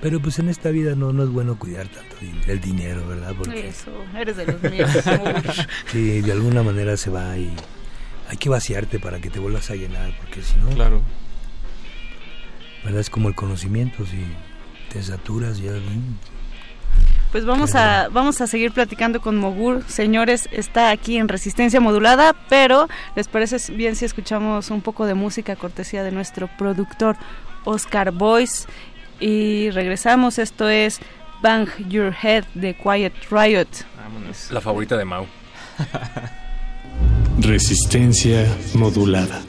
Pero 0.00 0.20
pues 0.20 0.38
en 0.38 0.50
esta 0.50 0.70
vida 0.70 0.94
no, 0.94 1.12
no 1.12 1.22
es 1.22 1.30
bueno 1.30 1.58
cuidar 1.58 1.88
tanto 1.88 2.16
el 2.46 2.60
dinero, 2.60 3.06
¿verdad? 3.08 3.34
Porque 3.36 3.68
Eso, 3.68 3.90
eres 4.14 4.36
de 4.36 4.46
los 4.46 4.62
míos. 4.62 4.90
sí, 5.90 6.20
de 6.20 6.32
alguna 6.32 6.62
manera 6.62 6.98
se 6.98 7.08
va 7.08 7.36
y 7.38 7.50
hay 8.28 8.36
que 8.36 8.50
vaciarte 8.50 8.98
para 8.98 9.20
que 9.20 9.30
te 9.30 9.38
vuelvas 9.38 9.70
a 9.70 9.74
llenar, 9.74 10.14
porque 10.18 10.42
si 10.42 10.54
no, 10.56 10.68
claro 10.68 11.02
¿verdad? 12.86 13.00
Es 13.00 13.10
como 13.10 13.28
el 13.28 13.34
conocimiento, 13.34 14.06
si 14.06 14.24
te 14.92 15.02
saturas 15.02 15.58
ya... 15.58 15.72
Pues 17.36 17.44
vamos 17.44 17.74
a, 17.74 18.08
vamos 18.08 18.40
a 18.40 18.46
seguir 18.46 18.72
platicando 18.72 19.20
con 19.20 19.36
Mogur. 19.36 19.84
Señores, 19.88 20.48
está 20.52 20.88
aquí 20.88 21.18
en 21.18 21.28
Resistencia 21.28 21.80
Modulada, 21.80 22.34
pero 22.48 22.88
¿les 23.14 23.28
parece 23.28 23.58
bien 23.74 23.94
si 23.94 24.06
escuchamos 24.06 24.70
un 24.70 24.80
poco 24.80 25.04
de 25.04 25.12
música 25.12 25.54
cortesía 25.54 26.02
de 26.02 26.12
nuestro 26.12 26.48
productor 26.56 27.14
Oscar 27.66 28.10
Boyce? 28.10 28.66
Y 29.20 29.68
regresamos, 29.68 30.38
esto 30.38 30.70
es 30.70 30.98
Bang 31.42 31.68
Your 31.90 32.14
Head 32.22 32.44
de 32.54 32.74
Quiet 32.74 33.12
Riot. 33.30 33.68
vámonos 33.98 34.50
La 34.50 34.62
favorita 34.62 34.96
de 34.96 35.04
Mau. 35.04 35.26
Resistencia 37.38 38.46
modulada. 38.72 39.42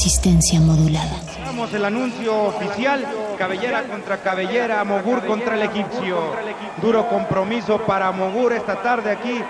Resistencia 0.00 0.58
modulada. 0.60 1.12
Vamos 1.44 1.74
el 1.74 1.84
anuncio 1.84 2.44
oficial, 2.44 3.06
cabellera 3.36 3.82
contra 3.82 4.16
cabellera, 4.16 4.82
Mogur 4.82 5.26
contra 5.26 5.56
el 5.56 5.62
egipcio. 5.62 6.16
Duro 6.80 7.06
compromiso 7.06 7.82
para 7.82 8.10
Mogur 8.10 8.54
esta 8.54 8.80
tarde 8.80 9.10
aquí 9.10 9.42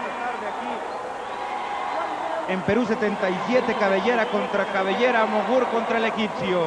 en 2.48 2.60
Perú 2.62 2.84
77, 2.84 3.76
cabellera 3.78 4.26
contra 4.26 4.64
cabellera, 4.72 5.24
Mogur 5.24 5.68
contra 5.68 5.98
el 5.98 6.06
egipcio. 6.06 6.60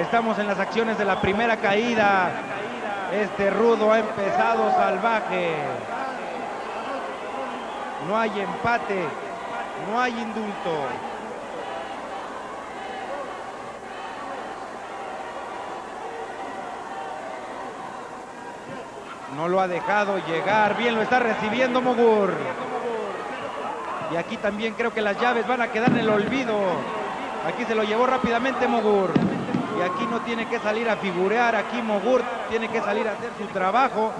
Estamos 0.00 0.36
en 0.40 0.48
las 0.48 0.58
acciones 0.58 0.98
de 0.98 1.04
la 1.04 1.20
primera 1.20 1.58
caída. 1.58 2.32
Este 3.12 3.48
rudo 3.50 3.92
ha 3.92 4.00
empezado 4.00 4.72
salvaje. 4.72 5.54
No 8.08 8.18
hay 8.18 8.40
empate, 8.40 9.04
no 9.88 10.00
hay 10.00 10.10
indulto. 10.14 11.07
No 19.38 19.46
lo 19.46 19.60
ha 19.60 19.68
dejado 19.68 20.18
llegar. 20.26 20.76
Bien 20.76 20.96
lo 20.96 21.02
está 21.02 21.20
recibiendo 21.20 21.80
Mogur. 21.80 22.34
Y 24.12 24.16
aquí 24.16 24.36
también 24.36 24.74
creo 24.74 24.92
que 24.92 25.00
las 25.00 25.16
llaves 25.20 25.46
van 25.46 25.62
a 25.62 25.68
quedar 25.68 25.90
en 25.92 25.98
el 25.98 26.10
olvido. 26.10 26.58
Aquí 27.46 27.64
se 27.64 27.76
lo 27.76 27.84
llevó 27.84 28.04
rápidamente 28.04 28.66
Mogur. 28.66 29.12
Y 29.78 29.82
aquí 29.82 30.08
no 30.10 30.22
tiene 30.22 30.48
que 30.48 30.58
salir 30.58 30.90
a 30.90 30.96
figurear. 30.96 31.54
Aquí 31.54 31.80
Mogur 31.80 32.20
tiene 32.50 32.68
que 32.68 32.80
salir 32.80 33.06
a 33.06 33.12
hacer 33.12 33.30
su 33.38 33.46
trabajo. 33.52 34.10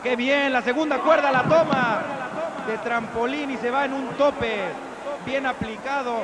Qué 0.00 0.14
bien, 0.14 0.52
la 0.52 0.62
segunda 0.62 0.98
cuerda 0.98 1.32
la 1.32 1.42
toma 1.42 2.02
de 2.68 2.78
trampolín 2.78 3.50
y 3.50 3.56
se 3.56 3.68
va 3.68 3.86
en 3.86 3.94
un 3.94 4.06
tope. 4.10 4.60
Bien 5.26 5.44
aplicado. 5.44 6.18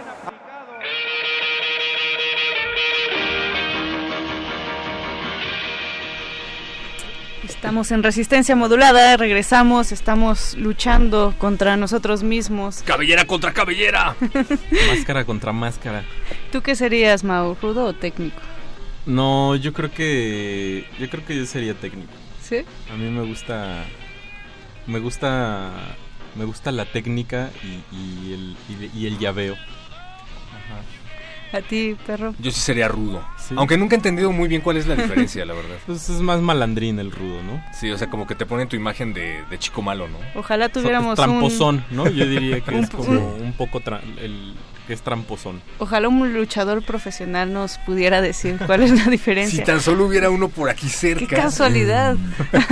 Estamos 7.49 7.91
en 7.93 8.03
resistencia 8.03 8.55
modulada, 8.55 9.17
regresamos, 9.17 9.91
estamos 9.91 10.55
luchando 10.57 11.35
contra 11.39 11.77
nosotros 11.77 12.23
mismos. 12.23 12.83
Cabellera 12.85 13.25
contra 13.27 13.53
cabellera. 13.53 14.15
máscara 14.89 15.25
contra 15.25 15.53
máscara. 15.53 16.05
¿Tú 16.53 16.63
qué 16.63 16.77
serías, 16.77 17.25
Mau, 17.25 17.57
rudo 17.61 17.87
o 17.87 17.93
técnico? 17.95 18.39
No, 19.07 19.57
yo 19.57 19.73
creo 19.73 19.91
que 19.91 20.87
yo 20.99 21.09
creo 21.09 21.25
que 21.25 21.37
yo 21.37 21.47
sería 21.47 21.75
técnico. 21.75 22.13
¿Sí? 22.43 22.59
A 22.93 22.97
mí 22.97 23.11
me 23.11 23.23
gusta 23.23 23.85
me 24.87 24.99
gusta 24.99 25.71
me 26.35 26.45
gusta 26.45 26.71
la 26.71 26.85
técnica 26.85 27.51
y, 27.63 27.97
y 27.97 28.33
el, 28.35 28.57
y, 28.69 28.99
y 29.01 29.07
el 29.07 29.19
llaveo. 29.19 29.57
¿A 31.53 31.61
ti, 31.61 31.97
perro? 32.07 32.35
Yo 32.39 32.51
sí 32.51 32.61
sería 32.61 32.89
rudo. 32.89 33.25
Sí. 33.39 33.55
Aunque 33.57 33.79
nunca 33.79 33.95
he 33.95 33.99
entendido 33.99 34.33
muy 34.33 34.49
bien 34.49 34.61
cuál 34.61 34.77
es 34.77 34.87
la 34.87 34.95
diferencia, 34.95 35.45
la 35.45 35.55
verdad. 35.55 35.77
Pues 35.87 36.09
es 36.11 36.21
más 36.21 36.41
malandrín 36.41 36.99
el 36.99 37.11
rudo, 37.11 37.43
¿no? 37.43 37.63
Sí, 37.73 37.91
o 37.91 37.97
sea, 37.97 38.11
como 38.11 38.27
que 38.27 38.35
te 38.35 38.45
ponen 38.45 38.69
tu 38.69 38.77
imagen 38.77 39.15
de, 39.15 39.43
de 39.49 39.59
chico 39.59 39.81
malo, 39.81 40.07
¿no? 40.09 40.19
Ojalá 40.35 40.69
tuviéramos 40.69 41.17
so, 41.17 41.23
tramposón, 41.23 41.85
un... 41.91 41.97
¿no? 41.97 42.09
Yo 42.11 42.27
diría 42.27 42.61
que 42.61 42.79
es 42.79 42.91
como 42.91 43.35
un 43.35 43.53
poco 43.55 43.81
el 44.21 44.55
que 44.87 44.95
es 44.95 45.03
tramposón. 45.03 45.61
Ojalá 45.79 46.09
un 46.09 46.33
luchador 46.33 46.83
profesional 46.83 47.53
nos 47.53 47.79
pudiera 47.79 48.21
decir 48.21 48.59
cuál 48.67 48.83
es 48.83 48.91
la 48.91 49.05
diferencia. 49.11 49.59
si 49.59 49.65
tan 49.65 49.81
solo 49.81 50.07
hubiera 50.07 50.31
uno 50.31 50.49
por 50.49 50.71
aquí 50.71 50.89
cerca. 50.89 51.27
Qué 51.27 51.37
casualidad. 51.37 52.17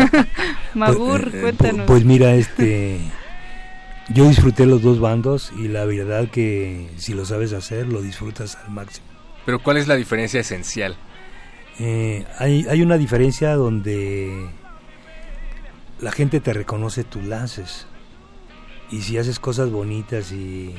Magur, 0.74 1.22
pues, 1.24 1.34
eh, 1.34 1.40
cuéntanos. 1.40 1.86
Pues 1.86 2.04
mira, 2.04 2.34
este 2.34 3.00
yo 4.08 4.28
disfruté 4.28 4.66
los 4.66 4.82
dos 4.82 5.00
bandos 5.00 5.52
y 5.58 5.68
la 5.68 5.84
verdad 5.84 6.28
que 6.30 6.90
si 6.96 7.14
lo 7.14 7.24
sabes 7.24 7.52
hacer, 7.52 7.86
lo 7.86 8.02
disfrutas 8.02 8.56
al 8.56 8.70
máximo. 8.70 9.06
Pero 9.44 9.58
¿cuál 9.60 9.76
es 9.76 9.88
la 9.88 9.96
diferencia 9.96 10.40
esencial? 10.40 10.96
Eh, 11.78 12.24
hay, 12.38 12.66
hay 12.68 12.82
una 12.82 12.96
diferencia 12.96 13.54
donde 13.54 14.48
la 16.00 16.12
gente 16.12 16.40
te 16.40 16.52
reconoce 16.52 17.04
tus 17.04 17.24
lances. 17.24 17.86
Y 18.90 19.02
si 19.02 19.18
haces 19.18 19.40
cosas 19.40 19.70
bonitas 19.70 20.30
y, 20.30 20.74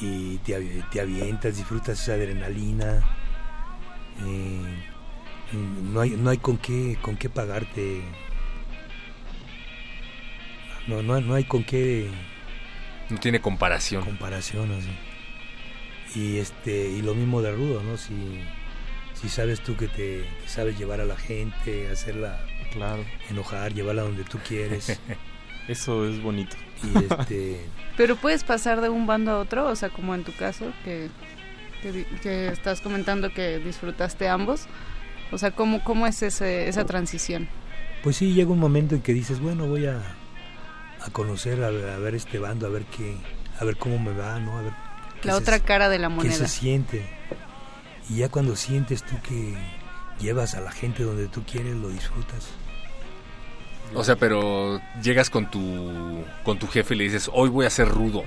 y 0.00 0.38
te, 0.38 0.82
te 0.90 1.00
avientas, 1.00 1.56
disfrutas 1.56 2.00
esa 2.00 2.14
adrenalina, 2.14 3.02
eh, 4.24 4.82
no, 5.92 6.00
hay, 6.00 6.10
no 6.10 6.30
hay 6.30 6.38
con 6.38 6.56
qué, 6.58 6.96
con 7.02 7.16
qué 7.16 7.28
pagarte 7.28 8.02
no, 10.86 11.02
no, 11.02 11.20
no 11.20 11.34
hay 11.34 11.44
con 11.44 11.64
qué 11.64 12.08
no 13.08 13.18
tiene 13.18 13.40
comparación. 13.40 14.04
comparación 14.04 14.72
así. 14.72 14.90
Y 16.18 16.38
este 16.38 16.88
y 16.88 17.02
lo 17.02 17.14
mismo 17.14 17.42
de 17.42 17.52
rudo 17.52 17.82
no 17.82 17.96
si 17.96 18.40
si 19.14 19.28
sabes 19.28 19.60
tú 19.60 19.76
que 19.76 19.88
te 19.88 20.24
que 20.42 20.48
sabes 20.48 20.78
llevar 20.78 21.00
a 21.00 21.04
la 21.04 21.16
gente 21.16 21.88
hacerla 21.88 22.40
claro. 22.72 23.04
enojar 23.30 23.72
llevarla 23.72 24.02
donde 24.02 24.24
tú 24.24 24.38
quieres. 24.46 24.98
Eso 25.68 26.06
es 26.06 26.20
bonito. 26.22 26.56
Y 26.82 27.04
este 27.12 27.60
pero 27.96 28.16
puedes 28.16 28.44
pasar 28.44 28.80
de 28.80 28.88
un 28.88 29.06
bando 29.06 29.32
a 29.32 29.38
otro 29.38 29.66
o 29.66 29.76
sea 29.76 29.90
como 29.90 30.14
en 30.14 30.24
tu 30.24 30.32
caso 30.34 30.72
que 30.84 31.08
que, 31.82 32.06
que 32.22 32.48
estás 32.48 32.80
comentando 32.80 33.32
que 33.32 33.58
disfrutaste 33.58 34.28
ambos. 34.28 34.66
O 35.30 35.38
sea 35.38 35.50
cómo 35.50 35.82
cómo 35.84 36.06
es 36.06 36.22
ese, 36.22 36.68
esa 36.68 36.84
transición 36.84 37.48
pues 38.02 38.16
sí 38.16 38.34
llega 38.34 38.50
un 38.50 38.58
momento 38.58 38.94
en 38.94 39.00
que 39.00 39.14
dices 39.14 39.40
bueno 39.40 39.66
voy 39.66 39.86
a 39.86 40.00
a 41.04 41.10
conocer, 41.10 41.62
a 41.64 41.70
ver, 41.70 41.90
a 41.90 41.98
ver, 41.98 42.14
este 42.14 42.38
bando, 42.38 42.66
a 42.66 42.70
ver 42.70 42.84
qué, 42.84 43.16
a 43.58 43.64
ver 43.64 43.76
cómo 43.76 43.98
me 43.98 44.12
va, 44.12 44.38
¿no? 44.40 44.58
A 44.58 44.62
ver 44.62 44.72
la 45.24 45.36
otra 45.36 45.58
se, 45.58 45.62
cara 45.62 45.88
de 45.88 45.98
la 45.98 46.08
moneda. 46.08 46.30
¿Qué 46.30 46.36
se 46.36 46.48
siente? 46.48 47.08
Y 48.08 48.16
ya 48.16 48.28
cuando 48.28 48.56
sientes 48.56 49.02
tú 49.04 49.16
que 49.22 49.54
llevas 50.20 50.54
a 50.54 50.60
la 50.60 50.72
gente 50.72 51.02
donde 51.02 51.28
tú 51.28 51.44
quieres, 51.44 51.76
lo 51.76 51.88
disfrutas. 51.88 52.48
O 53.94 54.02
sea, 54.04 54.16
pero 54.16 54.80
llegas 55.02 55.28
con 55.28 55.50
tu 55.50 56.24
con 56.44 56.58
tu 56.58 56.66
jefe 56.66 56.94
y 56.94 56.98
le 56.98 57.04
dices, 57.04 57.30
"Hoy 57.32 57.50
voy 57.50 57.66
a 57.66 57.70
ser 57.70 57.88
rudo." 57.88 58.24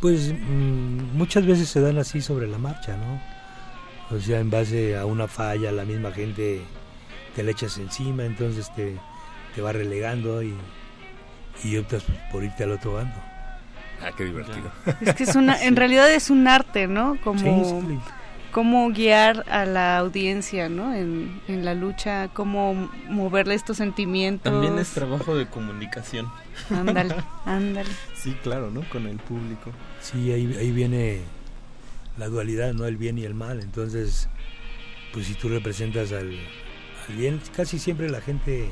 Pues 0.00 0.32
mmm, 0.32 1.14
muchas 1.14 1.46
veces 1.46 1.68
se 1.68 1.80
dan 1.80 1.98
así 1.98 2.20
sobre 2.22 2.48
la 2.48 2.58
marcha, 2.58 2.96
¿no? 2.96 3.20
O 4.16 4.20
sea, 4.20 4.40
en 4.40 4.50
base 4.50 4.96
a 4.96 5.04
una 5.04 5.28
falla, 5.28 5.70
la 5.70 5.84
misma 5.84 6.10
gente 6.10 6.62
te 7.36 7.42
le 7.42 7.52
echas 7.52 7.78
encima, 7.78 8.24
entonces 8.24 8.74
te, 8.74 8.96
te 9.54 9.62
va 9.62 9.72
relegando 9.72 10.42
y 10.42 10.54
y 11.64 11.76
optas 11.76 12.04
por 12.30 12.44
irte 12.44 12.64
al 12.64 12.72
otro 12.72 12.94
bando. 12.94 13.16
Ah, 14.02 14.10
qué 14.16 14.24
divertido. 14.24 14.70
Es 15.00 15.14
que 15.14 15.24
es 15.24 15.36
una, 15.36 15.56
sí. 15.58 15.66
en 15.66 15.76
realidad 15.76 16.10
es 16.10 16.30
un 16.30 16.48
arte, 16.48 16.86
¿no? 16.86 17.18
Como 17.22 17.38
sí, 17.38 17.86
sí. 17.88 17.98
cómo 18.50 18.90
guiar 18.90 19.44
a 19.50 19.66
la 19.66 19.98
audiencia, 19.98 20.68
¿no? 20.68 20.94
En, 20.94 21.40
en, 21.48 21.64
la 21.64 21.74
lucha, 21.74 22.28
cómo 22.32 22.90
moverle 23.08 23.54
estos 23.54 23.76
sentimientos. 23.76 24.50
También 24.50 24.78
es 24.78 24.90
trabajo 24.90 25.36
de 25.36 25.46
comunicación. 25.46 26.30
Ándale, 26.70 27.14
ándale. 27.44 27.90
Sí, 28.14 28.36
claro, 28.42 28.70
¿no? 28.70 28.82
Con 28.88 29.06
el 29.06 29.18
público. 29.18 29.70
Sí, 30.00 30.32
ahí, 30.32 30.56
ahí 30.58 30.70
viene 30.72 31.20
la 32.16 32.28
dualidad, 32.28 32.72
¿no? 32.72 32.86
El 32.86 32.96
bien 32.96 33.18
y 33.18 33.24
el 33.24 33.34
mal. 33.34 33.60
Entonces, 33.60 34.28
pues 35.12 35.26
si 35.26 35.34
tú 35.34 35.48
representas 35.48 36.12
al, 36.12 36.38
al 37.08 37.14
bien, 37.16 37.40
casi 37.54 37.78
siempre 37.78 38.08
la 38.08 38.20
gente 38.20 38.70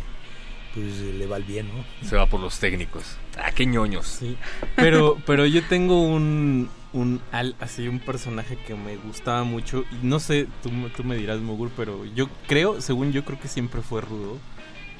pues 0.79 1.01
le 1.15 1.27
va 1.27 1.37
el 1.37 1.45
bien, 1.45 1.69
¿no? 1.69 2.09
Se 2.09 2.17
va 2.17 2.27
por 2.27 2.41
los 2.41 2.59
técnicos. 2.59 3.17
Ah, 3.37 3.51
qué 3.53 3.67
ñoños. 3.67 4.07
Sí. 4.07 4.37
Pero, 4.77 5.19
pero 5.27 5.47
yo 5.47 5.63
tengo 5.65 6.03
un, 6.03 6.69
un 6.93 7.21
así 7.61 7.89
un 7.89 7.99
personaje 7.99 8.57
que 8.57 8.75
me 8.75 8.97
gustaba 8.97 9.45
mucho 9.45 9.85
y 9.91 10.07
no 10.07 10.21
sé, 10.21 10.47
tú, 10.63 10.71
tú 10.97 11.05
me 11.05 11.17
dirás 11.17 11.41
Mogul, 11.41 11.71
pero 11.77 12.05
yo 12.05 12.29
creo, 12.47 12.81
según 12.81 13.13
yo 13.13 13.25
creo 13.25 13.41
que 13.41 13.49
siempre 13.49 13.83
fue 13.83 14.01
rudo. 14.01 14.39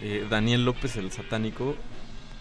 Eh, 0.01 0.27
Daniel 0.29 0.65
López 0.65 0.97
el 0.97 1.11
satánico. 1.13 1.77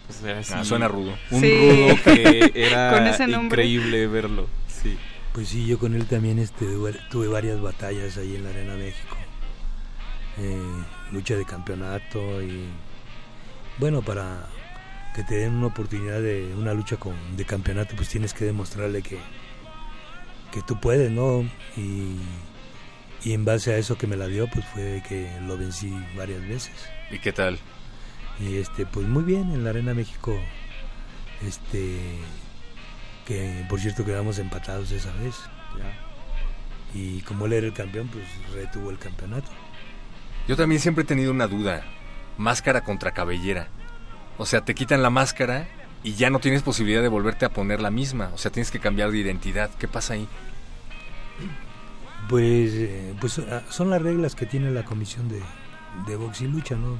O 0.08 0.12
sea, 0.12 0.40
ah, 0.54 0.64
suena 0.64 0.88
rudo. 0.88 1.12
Un 1.30 1.40
sí. 1.40 1.70
rudo 1.70 1.96
que 2.04 2.52
era 2.54 3.16
increíble 3.26 4.06
verlo. 4.06 4.48
Sí. 4.68 4.96
Pues 5.32 5.48
sí, 5.48 5.66
yo 5.66 5.78
con 5.78 5.94
él 5.94 6.06
también 6.06 6.38
este, 6.38 6.66
tuve 7.10 7.28
varias 7.28 7.60
batallas 7.60 8.16
ahí 8.16 8.34
en 8.34 8.44
la 8.44 8.50
Arena 8.50 8.74
México. 8.74 9.16
Eh, 10.38 10.82
lucha 11.12 11.36
de 11.36 11.44
campeonato 11.44 12.42
y 12.42 12.64
bueno, 13.78 14.02
para 14.02 14.46
que 15.14 15.22
te 15.22 15.36
den 15.36 15.54
una 15.54 15.68
oportunidad 15.68 16.20
de 16.20 16.54
una 16.56 16.74
lucha 16.74 16.96
con, 16.96 17.14
de 17.36 17.44
campeonato, 17.44 17.96
pues 17.96 18.08
tienes 18.08 18.34
que 18.34 18.44
demostrarle 18.44 19.02
que, 19.02 19.18
que 20.52 20.62
tú 20.62 20.78
puedes, 20.80 21.10
¿no? 21.10 21.42
Y, 21.76 22.16
y 23.24 23.32
en 23.32 23.44
base 23.44 23.72
a 23.72 23.78
eso 23.78 23.98
que 23.98 24.06
me 24.06 24.16
la 24.16 24.26
dio, 24.26 24.48
pues 24.48 24.64
fue 24.66 25.02
que 25.08 25.30
lo 25.46 25.56
vencí 25.56 25.92
varias 26.16 26.40
veces. 26.42 26.72
¿Y 27.10 27.18
qué 27.18 27.32
tal? 27.32 27.58
Y 28.40 28.56
este, 28.56 28.86
pues 28.86 29.06
muy 29.06 29.24
bien, 29.24 29.50
en 29.50 29.64
la 29.64 29.70
Arena 29.70 29.94
México, 29.94 30.38
este, 31.44 31.98
que 33.26 33.64
por 33.68 33.80
cierto 33.80 34.04
quedamos 34.04 34.38
empatados 34.38 34.90
esa 34.92 35.12
vez. 35.14 35.34
Ya. 35.76 36.98
Y 36.98 37.20
como 37.22 37.46
él 37.46 37.52
era 37.54 37.66
el 37.66 37.72
campeón, 37.72 38.08
pues 38.08 38.24
retuvo 38.54 38.90
el 38.90 38.98
campeonato. 38.98 39.50
Yo 40.46 40.56
también 40.56 40.80
siempre 40.80 41.02
he 41.02 41.06
tenido 41.06 41.30
una 41.32 41.46
duda 41.46 41.84
máscara 42.38 42.82
contra 42.82 43.12
cabellera. 43.12 43.68
O 44.38 44.46
sea, 44.46 44.64
te 44.64 44.74
quitan 44.74 45.02
la 45.02 45.10
máscara 45.10 45.68
y 46.02 46.14
ya 46.14 46.30
no 46.30 46.38
tienes 46.38 46.62
posibilidad 46.62 47.02
de 47.02 47.08
volverte 47.08 47.44
a 47.44 47.50
poner 47.50 47.80
la 47.80 47.90
misma. 47.90 48.30
O 48.32 48.38
sea, 48.38 48.50
tienes 48.50 48.70
que 48.70 48.78
cambiar 48.78 49.10
de 49.10 49.18
identidad. 49.18 49.70
¿Qué 49.78 49.88
pasa 49.88 50.14
ahí? 50.14 50.28
Pues, 52.28 52.72
eh, 52.74 53.14
pues 53.20 53.38
ah, 53.40 53.62
son 53.68 53.90
las 53.90 54.00
reglas 54.00 54.34
que 54.34 54.46
tiene 54.46 54.70
la 54.70 54.84
comisión 54.84 55.28
de, 55.28 55.42
de 56.06 56.16
box 56.16 56.42
y 56.42 56.46
lucha, 56.46 56.76
¿no? 56.76 56.98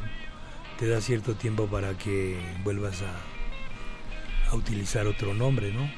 Te 0.79 0.89
da 0.89 1.01
cierto 1.01 1.35
tiempo 1.35 1.67
para 1.67 1.97
que 1.97 2.39
vuelvas 2.65 3.03
a, 3.03 4.51
a 4.51 4.55
utilizar 4.55 5.07
otro 5.07 5.35
nombre, 5.35 5.73
¿no? 5.73 5.89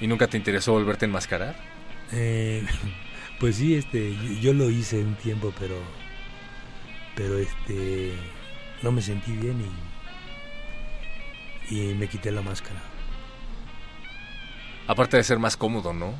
¿Y 0.00 0.06
nunca 0.06 0.26
te 0.26 0.36
interesó 0.36 0.72
volverte 0.72 1.04
a 1.04 1.08
enmascarar? 1.08 1.56
Eh, 2.12 2.64
pues 3.40 3.56
sí, 3.56 3.74
este, 3.74 4.14
yo, 4.14 4.32
yo 4.40 4.52
lo 4.52 4.70
hice 4.70 4.98
un 4.98 5.14
tiempo, 5.14 5.52
pero, 5.58 5.76
pero 7.16 7.38
este, 7.38 8.12
no 8.84 8.92
me 8.92 9.02
sentí 9.02 9.32
bien 9.32 9.64
y, 11.68 11.74
y 11.74 11.94
me 11.94 12.06
quité 12.06 12.30
la 12.30 12.42
máscara. 12.42 12.80
Aparte 14.86 15.16
de 15.16 15.24
ser 15.24 15.38
más 15.38 15.56
cómodo, 15.56 15.92
¿no? 15.94 16.14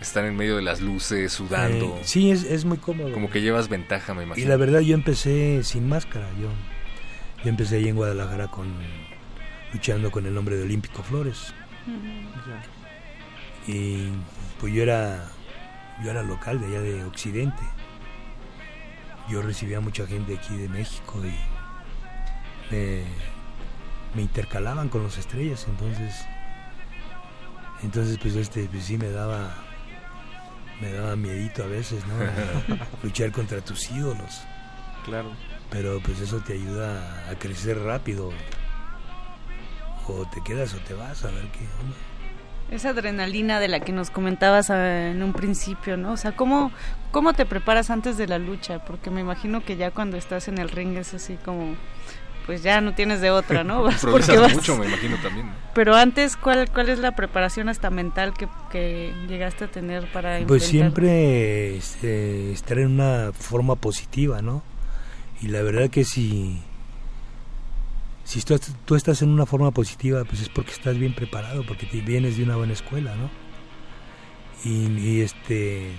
Estar 0.00 0.24
en 0.24 0.36
medio 0.36 0.54
de 0.56 0.62
las 0.62 0.80
luces, 0.80 1.32
sudando. 1.32 1.96
Eh, 1.96 2.00
sí, 2.04 2.30
es, 2.30 2.44
es 2.44 2.64
muy 2.64 2.78
cómodo. 2.78 3.12
Como 3.12 3.28
que 3.30 3.40
llevas 3.40 3.68
ventaja, 3.68 4.14
me 4.14 4.22
Y 4.22 4.26
imagino. 4.26 4.48
la 4.48 4.56
verdad 4.56 4.78
yo 4.80 4.94
empecé 4.94 5.64
sin 5.64 5.88
máscara, 5.88 6.28
yo, 6.40 6.48
yo 7.42 7.50
empecé 7.50 7.76
ahí 7.78 7.88
en 7.88 7.96
Guadalajara 7.96 8.46
con 8.48 8.68
luchando 9.72 10.10
con 10.12 10.24
el 10.26 10.34
nombre 10.34 10.56
de 10.56 10.62
Olímpico 10.62 11.02
Flores. 11.02 11.52
Y 13.66 14.08
pues 14.60 14.72
yo 14.72 14.82
era 14.82 15.26
yo 16.02 16.10
era 16.12 16.22
local 16.22 16.60
de 16.60 16.66
allá 16.68 16.80
de 16.80 17.04
Occidente. 17.04 17.62
Yo 19.28 19.42
recibía 19.42 19.80
mucha 19.80 20.06
gente 20.06 20.36
aquí 20.38 20.56
de 20.56 20.68
México 20.68 21.20
y 21.24 21.34
me, 22.70 23.02
me 24.14 24.22
intercalaban 24.22 24.88
con 24.88 25.02
los 25.02 25.18
estrellas, 25.18 25.66
entonces 25.68 26.24
entonces 27.82 28.18
pues 28.20 28.34
este 28.34 28.64
pues 28.70 28.84
sí 28.84 28.98
me 28.98 29.10
daba 29.10 29.54
me 30.80 30.92
daba 30.92 31.16
miedito 31.16 31.64
a 31.64 31.66
veces, 31.66 32.02
¿no? 32.06 32.76
Luchar 33.02 33.32
contra 33.32 33.60
tus 33.60 33.90
ídolos. 33.90 34.42
Claro. 35.04 35.32
Pero 35.70 36.00
pues 36.00 36.20
eso 36.20 36.38
te 36.38 36.54
ayuda 36.54 37.28
a 37.30 37.34
crecer 37.34 37.78
rápido. 37.80 38.30
O 40.06 40.24
te 40.26 40.42
quedas 40.42 40.72
o 40.74 40.78
te 40.78 40.94
vas 40.94 41.24
a 41.24 41.30
ver 41.30 41.44
qué 41.50 41.66
onda. 41.82 41.96
Esa 42.70 42.90
adrenalina 42.90 43.60
de 43.60 43.68
la 43.68 43.80
que 43.80 43.92
nos 43.92 44.10
comentabas 44.10 44.70
eh, 44.70 45.10
en 45.10 45.22
un 45.22 45.32
principio, 45.32 45.96
¿no? 45.96 46.12
O 46.12 46.16
sea, 46.16 46.32
¿cómo, 46.32 46.70
¿cómo 47.10 47.32
te 47.32 47.46
preparas 47.46 47.90
antes 47.90 48.16
de 48.16 48.26
la 48.26 48.38
lucha? 48.38 48.84
Porque 48.84 49.10
me 49.10 49.20
imagino 49.20 49.64
que 49.64 49.76
ya 49.76 49.90
cuando 49.90 50.16
estás 50.16 50.48
en 50.48 50.58
el 50.58 50.68
ring 50.68 50.96
es 50.96 51.14
así 51.14 51.38
como, 51.44 51.76
pues 52.48 52.62
ya 52.62 52.80
no 52.80 52.94
tienes 52.94 53.20
de 53.20 53.30
otra, 53.30 53.62
¿no? 53.62 53.82
Vas 53.84 53.96
Improvisas 53.96 54.34
porque 54.34 54.40
vas. 54.40 54.54
mucho, 54.54 54.78
me 54.78 54.86
imagino 54.86 55.18
también. 55.22 55.48
¿no? 55.48 55.52
Pero 55.74 55.94
antes, 55.94 56.34
¿cuál, 56.38 56.70
¿cuál 56.72 56.88
es 56.88 56.98
la 56.98 57.14
preparación 57.14 57.68
hasta 57.68 57.90
mental 57.90 58.32
que, 58.32 58.48
que 58.72 59.12
llegaste 59.28 59.64
a 59.66 59.70
tener 59.70 60.10
para 60.10 60.38
Pues 60.46 60.62
enfrentar? 60.62 60.70
siempre 60.70 61.76
este, 61.76 62.50
estar 62.52 62.78
en 62.78 62.86
una 62.92 63.32
forma 63.34 63.76
positiva, 63.76 64.40
¿no? 64.40 64.62
Y 65.42 65.48
la 65.48 65.60
verdad 65.60 65.90
que 65.90 66.04
si, 66.04 66.58
si 68.24 68.40
tú, 68.40 68.58
tú 68.86 68.94
estás 68.94 69.20
en 69.20 69.28
una 69.28 69.44
forma 69.44 69.70
positiva, 69.70 70.24
pues 70.24 70.40
es 70.40 70.48
porque 70.48 70.72
estás 70.72 70.96
bien 70.96 71.14
preparado, 71.14 71.66
porque 71.66 71.84
te 71.84 72.00
vienes 72.00 72.38
de 72.38 72.44
una 72.44 72.56
buena 72.56 72.72
escuela, 72.72 73.14
¿no? 73.14 73.28
Y, 74.64 74.86
y 74.98 75.20
este 75.20 75.92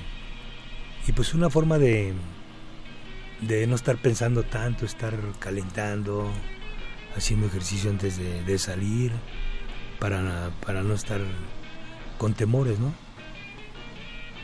y 1.08 1.12
pues 1.12 1.36
una 1.36 1.52
forma 1.52 1.78
de 1.78 2.14
de 3.42 3.68
no 3.68 3.76
estar 3.76 3.98
pensando 3.98 4.44
tanto, 4.44 4.86
estar 4.86 5.16
calentando, 5.40 6.30
haciendo 7.16 7.48
ejercicio 7.48 7.90
antes 7.90 8.18
de, 8.18 8.44
de 8.44 8.60
salir, 8.60 9.12
para, 10.00 10.52
para 10.66 10.84
no 10.84 10.94
estar 10.94 11.22
con 12.18 12.34
temores, 12.34 12.80
¿no? 12.80 12.94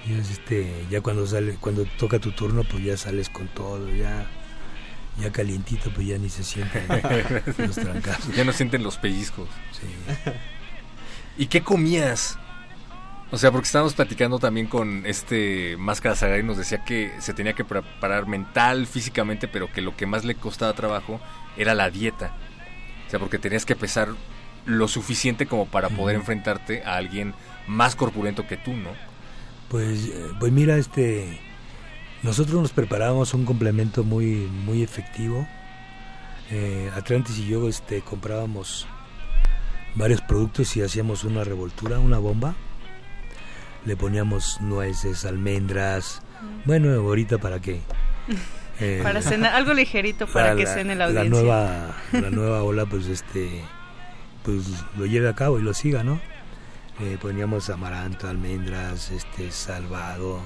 Y 0.07 0.13
es 0.13 0.29
este, 0.29 0.85
ya 0.89 1.01
cuando 1.01 1.25
sale, 1.25 1.57
cuando 1.59 1.85
toca 1.97 2.19
tu 2.19 2.31
turno, 2.31 2.63
pues 2.63 2.83
ya 2.83 2.95
sales 2.95 3.29
con 3.29 3.47
todo, 3.47 3.89
ya, 3.89 4.27
ya 5.19 5.31
calientito, 5.31 5.89
pues 5.91 6.07
ya 6.07 6.17
ni 6.17 6.29
se 6.29 6.43
sienten 6.43 6.85
los 7.57 7.75
trancazos. 7.75 8.35
Ya 8.35 8.43
no 8.43 8.53
sienten 8.53 8.83
los 8.83 8.97
pellizcos. 8.97 9.49
Sí. 9.71 9.87
¿Y 11.37 11.47
qué 11.47 11.61
comías? 11.61 12.37
O 13.31 13.37
sea, 13.37 13.51
porque 13.51 13.65
estábamos 13.65 13.95
platicando 13.95 14.39
también 14.39 14.67
con 14.67 15.05
este 15.05 15.75
Máscara 15.77 16.15
Sagrada 16.15 16.39
y 16.39 16.43
nos 16.43 16.57
decía 16.57 16.85
que 16.85 17.11
se 17.19 17.33
tenía 17.33 17.53
que 17.53 17.65
preparar 17.65 18.27
mental, 18.27 18.85
físicamente, 18.85 19.47
pero 19.47 19.71
que 19.71 19.81
lo 19.81 19.95
que 19.95 20.05
más 20.05 20.23
le 20.25 20.35
costaba 20.35 20.73
trabajo 20.73 21.19
era 21.57 21.73
la 21.73 21.89
dieta. 21.89 22.35
O 23.07 23.09
sea, 23.09 23.19
porque 23.19 23.39
tenías 23.39 23.65
que 23.65 23.75
pesar 23.75 24.09
lo 24.65 24.87
suficiente 24.87 25.45
como 25.45 25.65
para 25.65 25.89
poder 25.89 26.15
enfrentarte 26.15 26.83
a 26.83 26.95
alguien 26.95 27.33
más 27.67 27.95
corpulento 27.95 28.47
que 28.47 28.57
tú, 28.57 28.73
¿no? 28.73 28.91
Pues, 29.69 30.05
eh, 30.05 30.27
pues 30.39 30.51
mira, 30.51 30.77
este, 30.77 31.39
nosotros 32.23 32.61
nos 32.61 32.71
preparábamos 32.71 33.33
un 33.33 33.45
complemento 33.45 34.03
muy, 34.03 34.49
muy 34.65 34.83
efectivo. 34.83 35.47
Eh, 36.51 36.91
Atlantis 36.95 37.39
y 37.39 37.47
yo, 37.47 37.67
este, 37.67 38.01
comprábamos 38.01 38.87
varios 39.95 40.21
productos 40.21 40.75
y 40.77 40.81
hacíamos 40.81 41.23
una 41.23 41.43
revoltura, 41.43 41.99
una 41.99 42.19
bomba. 42.19 42.55
Le 43.85 43.95
poníamos 43.95 44.59
nueces, 44.61 45.25
almendras. 45.25 46.21
Bueno, 46.65 46.91
ahorita 46.93 47.37
para 47.37 47.59
qué. 47.61 47.81
Eh, 48.81 48.99
Para 49.01 49.21
cenar, 49.21 49.55
algo 49.55 49.73
ligerito 49.73 50.27
para, 50.33 50.53
que 50.53 50.65
cene 50.65 50.95
la 50.95 51.05
audiencia. 51.05 51.29
nueva, 51.29 51.95
la 52.11 52.29
nueva 52.29 52.61
ola, 52.61 52.85
pues 52.85 53.07
este, 53.07 53.61
pues 54.43 54.65
lo 54.97 55.05
lleve 55.05 55.29
a 55.29 55.33
cabo 55.33 55.59
y 55.59 55.61
lo 55.61 55.73
siga, 55.73 56.03
¿no? 56.03 56.19
Eh, 56.99 57.17
poníamos 57.21 57.69
amaranto, 57.69 58.27
almendras, 58.27 59.11
este, 59.11 59.49
salvado. 59.51 60.41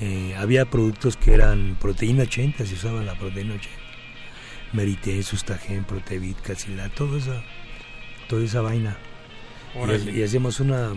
Eh, 0.00 0.36
había 0.38 0.66
productos 0.66 1.16
que 1.16 1.34
eran 1.34 1.76
proteína 1.80 2.22
80, 2.22 2.64
se 2.64 2.74
usaba 2.74 3.02
la 3.02 3.18
proteína 3.18 3.54
80. 3.54 3.70
Merité, 4.72 5.20
Sustagen, 5.24 5.82
Protevit, 5.82 6.40
Cacila, 6.42 6.90
todo 6.90 7.16
esa, 7.16 7.42
toda 8.28 8.44
esa 8.44 8.60
vaina. 8.60 8.96
Y, 10.06 10.10
y 10.10 10.22
hacíamos 10.22 10.60
una, 10.60 10.92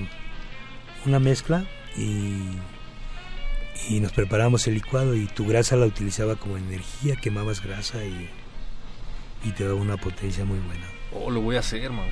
una 1.05 1.19
mezcla 1.19 1.65
y, 1.97 2.41
y 3.89 3.99
nos 3.99 4.11
preparábamos 4.11 4.67
el 4.67 4.75
licuado 4.75 5.15
y 5.15 5.25
tu 5.27 5.45
grasa 5.47 5.75
la 5.75 5.85
utilizaba 5.85 6.35
como 6.35 6.57
energía, 6.57 7.15
quemabas 7.15 7.61
grasa 7.63 8.03
y, 8.05 8.29
y 9.43 9.51
te 9.51 9.63
daba 9.65 9.75
una 9.75 9.97
potencia 9.97 10.45
muy 10.45 10.59
buena. 10.59 10.85
Oh, 11.13 11.29
lo 11.31 11.41
voy 11.41 11.55
a 11.55 11.59
hacer, 11.59 11.89
man. 11.91 12.07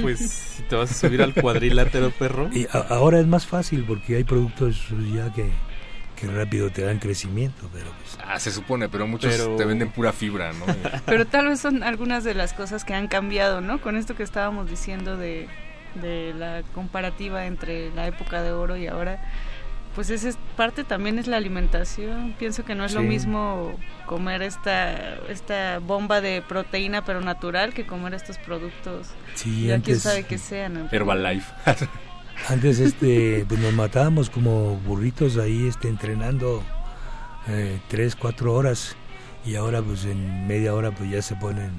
Pues 0.00 0.30
si 0.30 0.62
te 0.62 0.76
vas 0.76 0.90
a 0.90 0.94
subir 0.94 1.20
al 1.22 1.34
cuadrilátero, 1.34 2.10
perro. 2.12 2.48
Y 2.52 2.66
a- 2.72 2.86
ahora 2.90 3.18
es 3.18 3.26
más 3.26 3.46
fácil 3.46 3.84
porque 3.84 4.16
hay 4.16 4.24
productos 4.24 4.86
ya 5.12 5.32
que, 5.32 5.50
que 6.14 6.26
rápido 6.28 6.70
te 6.70 6.82
dan 6.82 6.98
crecimiento, 7.00 7.68
pero 7.72 7.86
pues, 8.00 8.16
Ah, 8.24 8.38
se 8.38 8.52
supone, 8.52 8.88
pero 8.88 9.06
muchos 9.08 9.34
Pero- 9.34 9.56
te 9.56 9.64
venden 9.64 9.90
pura 9.90 10.12
fibra, 10.12 10.52
¿no? 10.52 10.66
Pero 11.06 11.26
tal 11.26 11.48
vez 11.48 11.60
son 11.60 11.82
algunas 11.82 12.22
de 12.24 12.34
las 12.34 12.52
cosas 12.52 12.84
que 12.84 12.94
han 12.94 13.08
cambiado, 13.08 13.60
¿no? 13.60 13.80
Con 13.80 13.96
esto 13.96 14.14
que 14.14 14.22
estábamos 14.22 14.70
diciendo 14.70 15.16
de, 15.16 15.48
de 15.94 16.34
la 16.34 16.62
comparativa 16.74 17.46
entre 17.46 17.90
la 17.94 18.06
época 18.06 18.42
de 18.42 18.52
oro 18.52 18.76
y 18.76 18.86
ahora, 18.86 19.22
pues 19.94 20.10
esa 20.10 20.28
es 20.28 20.38
parte 20.56 20.84
también 20.84 21.18
es 21.18 21.26
la 21.26 21.36
alimentación. 21.36 22.34
Pienso 22.38 22.64
que 22.64 22.74
no 22.74 22.84
es 22.84 22.94
lo 22.94 23.02
mismo 23.02 23.78
comer 24.06 24.42
esta 24.42 25.16
esta 25.28 25.78
bomba 25.78 26.20
de 26.20 26.42
proteína 26.42 27.04
pero 27.04 27.20
natural 27.20 27.74
que 27.74 27.86
comer 27.86 28.14
estos 28.14 28.38
productos. 28.38 29.08
sí, 29.34 29.62
ya 29.62 29.80
quién 29.80 29.96
antes, 29.96 30.02
sabe 30.02 30.24
qué 30.24 30.38
sean. 30.38 30.88
Herbalife. 30.90 31.52
antes 32.48 32.78
este, 32.78 33.44
pues 33.48 33.60
nos 33.60 33.72
matábamos 33.72 34.30
como 34.30 34.76
burritos 34.76 35.36
ahí 35.36 35.66
este, 35.66 35.88
entrenando 35.88 36.62
eh, 37.48 37.80
tres, 37.88 38.14
cuatro 38.14 38.54
horas 38.54 38.94
y 39.44 39.56
ahora 39.56 39.82
pues 39.82 40.04
en 40.04 40.46
media 40.46 40.74
hora 40.74 40.90
pues 40.90 41.10
ya 41.10 41.22
se 41.22 41.34
ponen, 41.36 41.72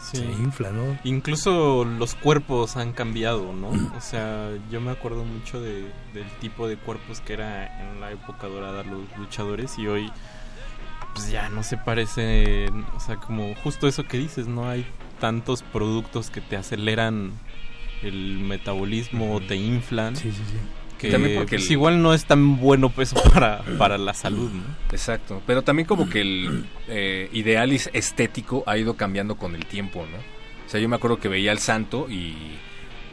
Sí. 0.00 0.16
se 0.16 0.24
infla, 0.24 0.70
¿no? 0.70 0.98
Incluso 1.04 1.84
los 1.84 2.14
cuerpos 2.14 2.76
han 2.76 2.92
cambiado, 2.92 3.52
¿no? 3.52 3.68
O 3.96 4.00
sea, 4.00 4.50
yo 4.70 4.80
me 4.80 4.90
acuerdo 4.90 5.24
mucho 5.24 5.60
de, 5.60 5.82
del 6.14 6.28
tipo 6.40 6.66
de 6.66 6.76
cuerpos 6.76 7.20
que 7.20 7.34
era 7.34 7.92
en 7.92 8.00
la 8.00 8.10
época 8.10 8.46
dorada 8.46 8.82
los 8.82 9.02
luchadores 9.18 9.78
y 9.78 9.86
hoy 9.86 10.10
pues 11.14 11.30
ya 11.30 11.48
no 11.48 11.62
se 11.62 11.76
parecen, 11.76 12.84
o 12.94 13.00
sea, 13.00 13.16
como 13.16 13.54
justo 13.56 13.88
eso 13.88 14.04
que 14.04 14.16
dices, 14.16 14.46
no 14.46 14.68
hay 14.68 14.86
tantos 15.18 15.62
productos 15.62 16.30
que 16.30 16.40
te 16.40 16.56
aceleran 16.56 17.32
el 18.02 18.38
metabolismo 18.38 19.34
o 19.34 19.40
te 19.40 19.56
inflan. 19.56 20.16
Sí, 20.16 20.30
sí, 20.30 20.42
sí. 20.48 20.58
Que 21.00 21.10
También 21.10 21.36
porque 21.36 21.56
pues, 21.56 21.66
el- 21.66 21.72
igual 21.72 22.02
no 22.02 22.12
es 22.12 22.26
tan 22.26 22.58
bueno 22.58 22.90
pues 22.90 23.14
para, 23.32 23.62
para 23.78 23.96
la 23.96 24.12
salud, 24.12 24.50
¿no? 24.52 24.62
Exacto. 24.92 25.40
Pero 25.46 25.62
también 25.62 25.86
como 25.86 26.10
que 26.10 26.20
el 26.20 26.66
eh, 26.88 27.30
ideal 27.32 27.72
is- 27.72 27.88
estético 27.94 28.62
ha 28.66 28.76
ido 28.76 28.94
cambiando 28.96 29.36
con 29.36 29.54
el 29.54 29.64
tiempo, 29.64 30.00
¿no? 30.10 30.18
O 30.18 30.68
sea, 30.70 30.78
yo 30.78 30.88
me 30.90 30.96
acuerdo 30.96 31.18
que 31.18 31.28
veía 31.28 31.52
al 31.52 31.58
santo 31.58 32.06
y 32.10 32.34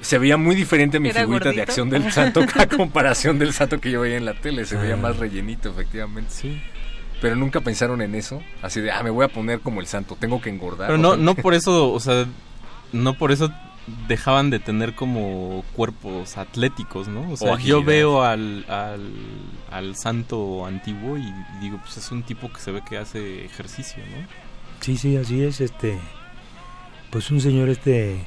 se 0.01 0.17
veía 0.17 0.35
muy 0.38 0.53
diferente 0.55 0.99
mi 0.99 1.09
¿Era 1.09 1.21
figurita 1.21 1.51
de 1.53 1.61
acción 1.61 1.89
del 1.89 2.11
santo 2.11 2.41
a 2.55 2.67
comparación 2.77 3.39
del 3.39 3.53
santo 3.53 3.79
que 3.79 3.89
yo 3.89 4.01
veía 4.01 4.17
en 4.17 4.25
la 4.25 4.33
tele. 4.33 4.65
Se 4.65 4.75
veía 4.75 4.95
Ah. 4.95 4.97
más 4.97 5.17
rellenito, 5.17 5.69
efectivamente. 5.69 6.29
Sí. 6.31 6.61
Pero 7.21 7.35
nunca 7.35 7.61
pensaron 7.61 8.01
en 8.01 8.13
eso. 8.15 8.43
Así 8.61 8.79
de, 8.81 8.91
ah, 8.91 9.01
me 9.01 9.09
voy 9.09 9.25
a 9.25 9.29
poner 9.29 9.61
como 9.61 9.79
el 9.79 9.88
santo, 9.88 10.15
tengo 10.19 10.39
que 10.41 10.49
engordar. 10.49 10.88
Pero 10.88 10.99
no, 10.99 11.15
no 11.17 11.33
por 11.43 11.53
eso, 11.55 11.91
o 11.91 11.99
sea, 11.99 12.25
no 12.91 13.13
por 13.15 13.31
eso 13.31 13.51
dejaban 14.07 14.49
de 14.49 14.59
tener 14.59 14.95
como 14.95 15.63
cuerpos 15.75 16.38
atléticos, 16.38 17.07
¿no? 17.07 17.21
O 17.21 17.33
O 17.33 17.38
sea, 17.38 17.57
yo 17.57 17.83
veo 17.83 18.23
al, 18.23 18.65
al, 18.67 19.11
al 19.71 19.95
santo 19.95 20.65
antiguo 20.65 21.17
y 21.17 21.33
digo, 21.61 21.79
pues 21.81 21.97
es 21.97 22.11
un 22.11 22.23
tipo 22.23 22.51
que 22.51 22.59
se 22.59 22.71
ve 22.71 22.81
que 22.88 22.97
hace 22.97 23.45
ejercicio, 23.45 24.03
¿no? 24.05 24.27
Sí, 24.81 24.97
sí, 24.97 25.15
así 25.17 25.43
es, 25.43 25.61
este, 25.61 25.97
pues 27.11 27.31
un 27.31 27.41
señor 27.41 27.69
este 27.69 28.19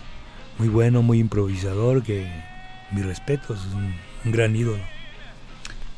muy 0.59 0.69
bueno, 0.69 1.03
muy 1.03 1.19
improvisador, 1.19 2.03
que 2.03 2.27
mi 2.91 3.03
respeto, 3.03 3.55
es 3.55 3.61
un, 3.75 3.95
un 4.25 4.33
gran 4.33 4.57
ídolo. 4.57 4.83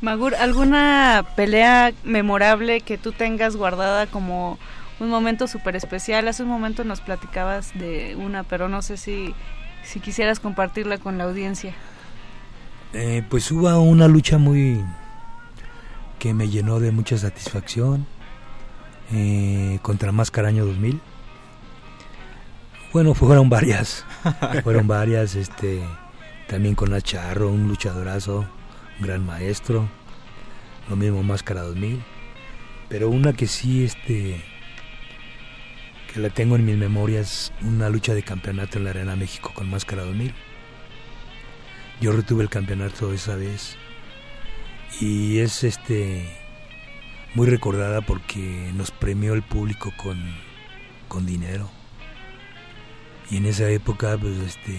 Magur, 0.01 0.35
¿alguna 0.35 1.25
pelea 1.37 1.93
memorable 2.03 2.81
que 2.81 2.99
tú 2.99 3.13
tengas 3.13 3.55
guardada 3.55 4.07
como 4.07 4.59
un 5.03 5.11
momento 5.11 5.47
súper 5.47 5.77
especial? 5.77 6.29
Hace 6.29 6.45
un 6.45 6.49
momento 6.49 6.85
nos 6.85 7.01
platicabas 7.01 7.77
de 7.79 8.17
una, 8.17 8.45
pero 8.45 8.69
no 8.69 8.83
sé 8.83 8.97
si, 8.97 9.35
si 9.83 10.01
quisieras 10.01 10.41
compartirla 10.41 10.99
con 10.99 11.19
la 11.19 11.25
audiencia. 11.25 11.75
Eh, 12.93 13.23
pues 13.29 13.51
hubo 13.51 13.81
una 13.81 14.07
lucha 14.07 14.39
muy 14.39 14.85
que 16.19 16.35
me 16.35 16.49
llenó 16.49 16.79
de 16.79 16.93
mucha 16.93 17.19
satisfacción 17.19 18.07
eh, 19.13 19.79
contra 19.83 20.13
Máscara 20.13 20.49
Año 20.49 20.65
2000. 20.65 21.01
Bueno, 22.93 23.15
fueron 23.17 23.49
varias, 23.49 24.05
fueron 24.63 24.87
varias, 24.87 25.35
este, 25.35 25.83
también 26.47 26.75
con 26.75 26.91
Nacharro, 26.91 27.51
un 27.51 27.67
luchadorazo, 27.67 28.47
gran 29.01 29.27
maestro, 29.27 29.89
lo 30.89 30.97
mismo 30.97 31.23
Máscara 31.23 31.63
2000, 31.63 32.03
pero 32.89 33.09
una 33.09 33.33
que 33.33 33.47
sí, 33.47 33.85
este, 33.85 34.45
que 36.13 36.21
la 36.21 36.31
tengo 36.31 36.57
en 36.57 36.65
mis 36.65 36.77
memorias, 36.77 37.53
una 37.63 37.89
lucha 37.89 38.15
de 38.15 38.23
campeonato 38.23 38.79
en 38.79 38.85
la 38.85 38.91
Arena 38.91 39.17
México 39.17 39.53
con 39.55 39.71
Máscara 39.71 40.05
2000. 40.05 40.35
Yo 42.01 42.13
retuve 42.13 42.43
el 42.43 42.51
campeonato 42.51 43.13
esa 43.13 43.37
vez 43.37 43.77
y 45.01 45.39
es 45.39 45.65
este 45.65 46.29
muy 47.35 47.47
recordada 47.47 48.03
porque 48.03 48.71
nos 48.75 48.91
premió 48.91 49.33
el 49.33 49.43
público 49.43 49.93
con, 49.97 50.19
con 51.09 51.25
dinero. 51.25 51.71
Y 53.31 53.39
en 53.39 53.47
esa 53.47 53.69
época, 53.71 54.19
pues 54.19 54.37
este, 54.39 54.79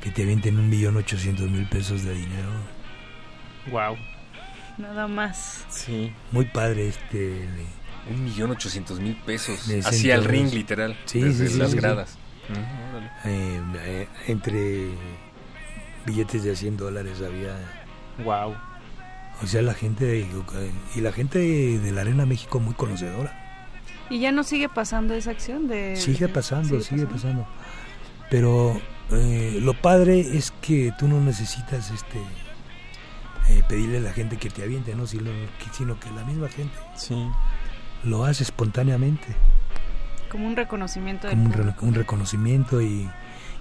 que 0.00 0.10
te 0.10 0.22
avienten 0.22 0.58
un 0.58 0.68
millón 0.68 0.96
ochocientos 0.96 1.50
mil 1.50 1.66
pesos 1.68 2.04
de 2.04 2.14
dinero. 2.14 2.50
Wow. 3.72 3.96
Nada 4.78 5.08
más. 5.08 5.64
Sí. 5.68 6.12
Muy 6.30 6.44
padre 6.44 6.88
este. 6.88 7.48
Un 8.10 8.24
millón 8.24 8.50
ochocientos 8.50 9.00
mil 9.00 9.16
pesos. 9.16 9.66
de 9.68 9.80
Hacia 9.80 10.14
el 10.14 10.24
ring, 10.24 10.52
literal. 10.52 10.96
Sí, 11.06 11.20
desde 11.20 11.46
sí, 11.48 11.54
sí, 11.54 11.58
las 11.58 11.74
gradas. 11.74 12.18
Eh, 13.24 13.60
eh, 13.76 14.08
entre 14.28 14.88
billetes 16.06 16.44
de 16.44 16.54
100 16.54 16.76
dólares 16.76 17.22
había. 17.26 17.56
Wow. 18.24 18.54
O 19.42 19.46
sea, 19.46 19.62
la 19.62 19.74
gente 19.74 20.26
y 20.94 21.00
la 21.00 21.12
gente 21.12 21.38
de 21.38 21.92
la 21.92 22.02
Arena 22.02 22.26
México 22.26 22.60
muy 22.60 22.74
conocedora. 22.74 23.40
¿Y 24.10 24.20
ya 24.20 24.30
no 24.32 24.44
sigue 24.44 24.68
pasando 24.68 25.14
esa 25.14 25.30
acción 25.30 25.66
de...? 25.66 25.96
Sigue 25.96 26.26
de- 26.26 26.32
pasando, 26.32 26.80
sigue 26.80 27.06
pasando. 27.06 27.46
Pero 28.30 28.80
eh, 29.10 29.58
lo 29.62 29.72
padre 29.74 30.20
es 30.20 30.52
que 30.60 30.92
tú 30.98 31.08
no 31.08 31.20
necesitas 31.20 31.90
este 31.90 32.18
eh, 33.48 33.62
pedirle 33.68 33.98
a 33.98 34.00
la 34.02 34.12
gente 34.12 34.36
que 34.36 34.50
te 34.50 34.62
aviente, 34.62 34.94
¿no? 34.94 35.06
Sino 35.06 35.24
que 35.98 36.10
la 36.14 36.24
misma 36.24 36.48
gente 36.48 36.74
Sí. 36.96 37.14
Lo 38.04 38.24
hace 38.24 38.42
espontáneamente, 38.44 39.26
Como 40.30 40.46
un 40.46 40.56
reconocimiento 40.56 41.28
como 41.28 41.42
un, 41.44 41.50
público. 41.52 41.80
re- 41.80 41.86
un 41.88 41.94
reconocimiento 41.94 42.80
y 42.82 43.08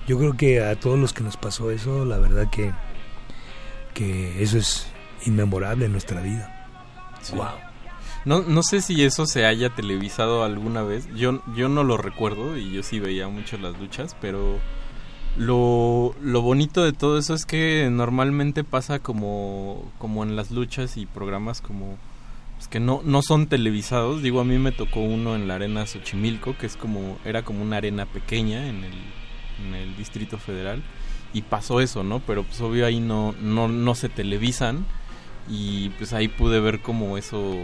yo 0.08 0.18
creo 0.18 0.34
que 0.36 0.64
a 0.64 0.76
todos 0.80 0.98
los 1.00 1.14
que 1.14 1.24
nos 1.24 1.38
pasó 1.38 1.72
eso, 1.72 2.04
la 2.06 2.18
verdad 2.18 2.50
que, 2.50 2.72
que 3.94 4.41
eso 4.44 4.58
es 4.58 4.88
inmemorable 5.26 5.86
en 5.86 5.91
nuestra 5.91 6.22
vida. 6.22 6.68
Wow. 7.36 7.46
No, 8.26 8.41
no 8.41 8.64
sé 8.64 8.82
si 8.82 9.04
eso 9.04 9.26
se 9.26 9.46
haya 9.46 9.70
televisado 9.70 10.44
alguna 10.44 10.82
vez. 10.84 11.08
Yo, 11.16 11.41
yo 11.56 11.70
no 11.70 11.84
lo 11.84 11.98
recuerdo 11.98 12.58
y 12.58 12.72
yo 12.72 12.84
sí 12.84 13.00
veía 13.00 13.28
mucho 13.28 13.58
las 13.58 13.78
luchas, 13.80 14.16
pero 14.22 14.58
lo, 15.38 16.16
lo 16.22 16.41
bonito 16.41 16.84
de 16.84 16.94
todo 16.94 17.18
eso 17.18 17.34
es 17.34 17.46
que 17.46 17.89
normalmente 17.91 18.64
pasa 18.64 19.00
como, 19.00 19.91
como 20.00 20.24
en 20.24 20.36
las 20.36 20.52
luchas 20.52 20.96
y 20.98 21.06
programas 21.06 21.60
como 21.62 21.98
que 22.74 22.80
no, 22.80 23.02
no 23.06 23.22
son 23.22 23.46
televisados. 23.46 24.24
Digo, 24.24 24.40
a 24.40 24.44
mí 24.44 24.58
me 24.58 24.72
tocó 24.72 25.00
uno 25.00 25.36
en 25.36 25.48
la 25.48 25.54
arena 25.54 25.86
Xochimilco, 25.86 26.58
que 26.58 26.66
es 26.66 26.76
como, 26.76 27.20
era 27.24 27.44
como 27.44 27.62
una 27.62 27.78
arena 27.78 28.08
pequeña 28.08 28.68
en 28.68 28.84
el, 28.84 29.96
Distrito 29.96 30.40
Federal. 30.40 30.82
Y 31.34 31.44
pasó 31.44 31.82
eso, 31.82 32.04
¿no? 32.04 32.20
Pero 32.22 32.42
pues 32.42 32.60
obvio 32.62 32.88
ahí 32.88 33.00
no, 33.00 33.36
no, 33.40 33.68
no 33.68 33.94
se 33.94 34.10
televisan. 34.10 34.88
Y 35.48 35.90
pues 36.00 36.14
ahí 36.14 36.28
pude 36.28 36.60
ver 36.60 36.80
como 36.80 37.20
eso 37.20 37.56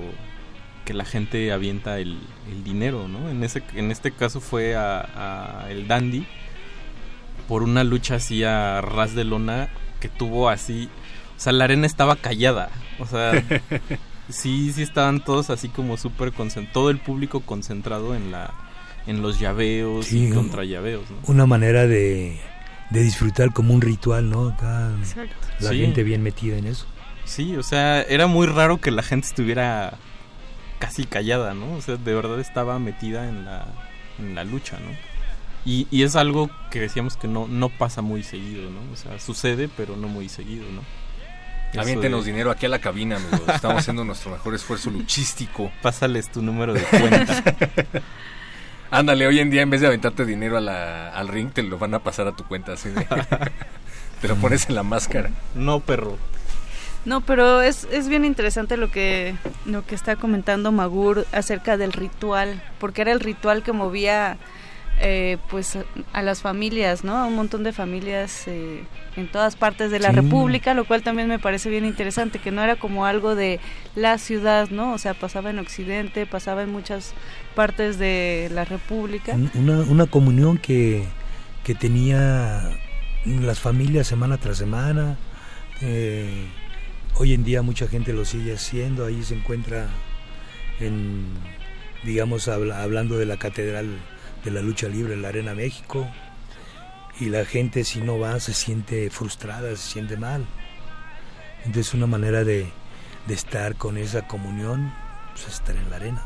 que 0.85 0.93
la 0.93 1.05
gente 1.05 1.51
avienta 1.51 1.97
el, 1.97 2.19
el 2.47 2.63
dinero, 2.63 3.07
¿no? 3.07 3.31
En 3.31 3.43
ese 3.43 3.63
en 3.73 3.89
este 3.89 4.11
caso 4.11 4.39
fue 4.39 4.75
a 4.75 5.65
el 5.71 5.87
Dandy 5.87 6.27
por 7.47 7.63
una 7.63 7.83
lucha 7.83 8.15
así 8.15 8.43
a 8.43 8.79
ras 8.81 9.15
de 9.15 9.23
lona 9.23 9.69
que 9.99 10.07
tuvo 10.07 10.49
así, 10.49 10.87
o 11.35 11.39
sea, 11.39 11.51
la 11.51 11.63
arena 11.63 11.87
estaba 11.87 12.15
callada, 12.15 12.69
o 12.99 13.07
sea, 13.07 13.31
sí 14.29 14.71
sí 14.73 14.81
estaban 14.83 15.23
todos 15.23 15.49
así 15.49 15.69
como 15.69 15.97
súper 15.97 16.31
concentrados, 16.31 16.73
todo 16.73 16.89
el 16.89 16.99
público 16.99 17.41
concentrado 17.41 18.15
en 18.15 18.31
la 18.31 18.53
en 19.07 19.21
los 19.21 19.39
llaveos 19.39 20.05
Sí, 20.07 20.27
y 20.27 20.29
contra 20.31 20.63
llaveos, 20.65 21.09
¿no? 21.09 21.17
Una 21.27 21.45
manera 21.45 21.87
de, 21.87 22.39
de 22.91 23.01
disfrutar 23.03 23.51
como 23.53 23.73
un 23.73 23.81
ritual, 23.81 24.29
¿no? 24.29 24.49
Acá 24.49 24.91
Exacto. 24.99 25.35
la 25.59 25.69
Sí. 25.71 25.79
gente 25.81 26.03
bien 26.03 26.21
metida 26.21 26.57
en 26.57 26.67
eso. 26.67 26.85
Sí, 27.25 27.55
o 27.55 27.63
sea, 27.63 28.01
era 28.03 28.27
muy 28.27 28.45
raro 28.47 28.79
que 28.79 28.91
la 28.91 29.01
gente 29.03 29.27
estuviera 29.27 29.93
casi 30.79 31.05
callada, 31.05 31.53
¿no? 31.53 31.73
O 31.73 31.81
sea, 31.81 31.95
de 31.97 32.13
verdad 32.13 32.39
estaba 32.39 32.77
metida 32.79 33.27
en 33.29 33.45
la, 33.45 33.65
en 34.19 34.35
la 34.35 34.43
lucha, 34.43 34.77
¿no? 34.79 34.91
Y, 35.65 35.87
y 35.91 36.03
es 36.03 36.15
algo 36.15 36.49
que 36.71 36.79
decíamos 36.79 37.17
que 37.17 37.27
no, 37.27 37.47
no 37.47 37.69
pasa 37.69 38.01
muy 38.01 38.23
seguido, 38.23 38.69
¿no? 38.69 38.79
O 38.93 38.95
sea, 38.95 39.19
sucede, 39.19 39.69
pero 39.75 39.95
no 39.97 40.07
muy 40.07 40.29
seguido, 40.29 40.65
¿no? 40.71 40.81
Aviéntenos 41.77 42.25
de- 42.25 42.31
dinero 42.31 42.51
aquí 42.51 42.65
a 42.65 42.69
la 42.69 42.79
cabina, 42.79 43.17
amigos. 43.17 43.41
Estamos 43.47 43.77
haciendo 43.79 44.03
nuestro 44.03 44.31
mejor 44.31 44.55
esfuerzo 44.55 44.89
luchístico. 44.89 45.71
Pásales 45.81 46.29
tu 46.31 46.41
número 46.41 46.73
de 46.73 46.81
cuenta. 46.81 47.43
Ándale, 48.91 49.27
hoy 49.27 49.39
en 49.39 49.51
día 49.51 49.61
en 49.61 49.69
vez 49.69 49.81
de 49.81 49.87
aventarte 49.87 50.25
dinero 50.25 50.57
a 50.57 50.61
la- 50.61 51.09
al 51.09 51.27
ring, 51.27 51.51
te 51.51 51.61
lo 51.61 51.77
van 51.77 51.93
a 51.93 51.99
pasar 51.99 52.27
a 52.27 52.35
tu 52.35 52.43
cuenta 52.45 52.73
así 52.73 52.89
de... 52.89 53.05
te 54.21 54.27
lo 54.27 54.35
pones 54.37 54.67
en 54.67 54.75
la 54.75 54.83
máscara. 54.83 55.29
No, 55.53 55.79
perro. 55.79 56.17
No, 57.05 57.21
pero 57.21 57.61
es, 57.61 57.87
es 57.91 58.09
bien 58.09 58.25
interesante 58.25 58.75
lo 58.77 58.91
que, 58.91 59.35
lo 59.65 59.85
que 59.85 59.95
está 59.95 60.15
comentando 60.15 60.71
Magur 60.71 61.25
acerca 61.31 61.77
del 61.77 61.93
ritual, 61.93 62.61
porque 62.79 63.01
era 63.01 63.11
el 63.11 63.19
ritual 63.19 63.63
que 63.63 63.71
movía 63.71 64.37
eh, 65.01 65.37
pues 65.49 65.77
a, 66.13 66.21
las 66.21 66.41
familias, 66.41 67.03
¿no? 67.03 67.15
A 67.17 67.25
un 67.25 67.35
montón 67.35 67.63
de 67.63 67.71
familias 67.73 68.47
eh, 68.47 68.83
en 69.15 69.27
todas 69.31 69.55
partes 69.55 69.91
de 69.91 69.99
la 69.99 70.09
Sí. 70.09 70.15
República, 70.15 70.73
lo 70.73 70.85
cual 70.85 71.03
también 71.03 71.27
me 71.27 71.39
parece 71.39 71.69
bien 71.69 71.85
interesante, 71.85 72.39
que 72.39 72.51
no 72.51 72.61
era 72.63 72.75
como 72.75 73.05
algo 73.05 73.35
de 73.35 73.59
la 73.95 74.17
ciudad, 74.17 74.69
¿no? 74.69 74.93
O 74.93 74.97
sea, 74.97 75.13
pasaba 75.13 75.49
en 75.49 75.59
Occidente, 75.59 76.25
pasaba 76.25 76.63
en 76.63 76.71
muchas 76.71 77.13
partes 77.55 77.97
de 77.97 78.49
la 78.53 78.65
República. 78.65 79.33
Un- 79.33 79.51
Una, 79.55 79.79
una 79.81 80.05
comunión 80.05 80.57
que, 80.57 81.05
que 81.63 81.75
tenía 81.75 82.69
las 83.25 83.59
familias 83.59 84.07
semana 84.07 84.37
tras 84.37 84.57
semana. 84.57 85.17
eh, 85.81 86.45
hoy 87.15 87.33
en 87.33 87.43
día 87.43 87.61
mucha 87.61 87.87
gente 87.87 88.11
lo 88.13 88.25
sigue 88.25 88.53
haciendo. 88.53 89.05
Ahí 89.05 89.23
se 89.23 89.35
encuentra, 89.35 89.87
en, 90.79 91.25
digamos, 92.03 92.47
habla- 92.47 92.81
hablando 92.83 93.17
de 93.17 93.25
la 93.25 93.37
Catedral 93.37 93.87
de 94.43 94.51
la 94.51 94.61
Lucha 94.61 94.87
Libre 94.87 95.13
en 95.13 95.21
la 95.21 95.29
Arena 95.29 95.53
México. 95.53 96.07
Y 97.19 97.25
la 97.25 97.45
gente 97.45 97.83
si 97.83 98.01
no 98.01 98.17
va 98.17 98.39
se 98.39 98.53
siente 98.53 99.09
frustrada, 99.09 99.69
se 99.71 99.91
siente 99.91 100.17
mal. 100.17 100.45
Entonces 101.65 101.93
una 101.93 102.07
manera 102.07 102.43
de, 102.43 102.71
de 103.27 103.33
estar 103.33 103.75
con 103.75 103.97
esa 103.97 104.27
comunión, 104.27 104.93
pues 105.33 105.47
estar 105.47 105.75
en 105.75 105.89
la 105.89 105.97
arena. 105.97 106.25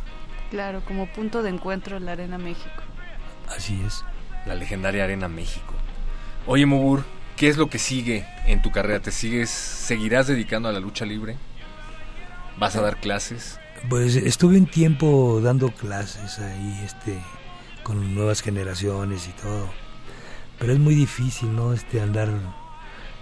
Claro, 0.51 0.84
como 0.86 1.07
punto 1.07 1.41
de 1.41 1.49
encuentro 1.49 1.97
en 1.97 2.05
la 2.05 2.11
Arena 2.11 2.38
México. 2.38 2.84
Así 3.47 3.82
es. 3.86 4.05
La 4.45 4.55
legendaria 4.55 5.03
Arena 5.03 5.28
México. 5.28 5.74
Oye, 6.45 6.66
Mubur, 6.66 7.03
¿qué 7.38 7.47
es 7.47 7.57
lo 7.57 7.70
que 7.70 7.80
sigue 7.80 8.26
en 8.45 8.61
tu 8.61 8.72
carrera? 8.72 8.99
¿Te 8.99 9.11
sigues, 9.11 9.49
seguirás 9.49 10.28
dedicando 10.28 10.70
a 10.70 10.72
la 10.72 10.80
lucha 10.80 11.05
libre? 11.05 11.38
¿Vas 12.57 12.76
a 12.76 12.82
dar 12.82 12.97
clases? 12.97 13.59
Pues 13.89 14.16
estuve 14.16 14.57
un 14.57 14.68
tiempo 14.68 15.41
dando 15.41 15.72
clases 15.72 16.39
ahí, 16.39 16.82
este, 16.86 17.18
con 17.84 18.16
nuevas 18.16 18.42
generaciones 18.42 19.28
y 19.28 19.32
todo. 19.32 19.70
Pero 20.60 20.74
es 20.74 20.80
muy 20.80 20.96
difícil, 20.96 21.56
¿no? 21.56 21.74
Este, 21.74 22.02
andar, 22.02 22.30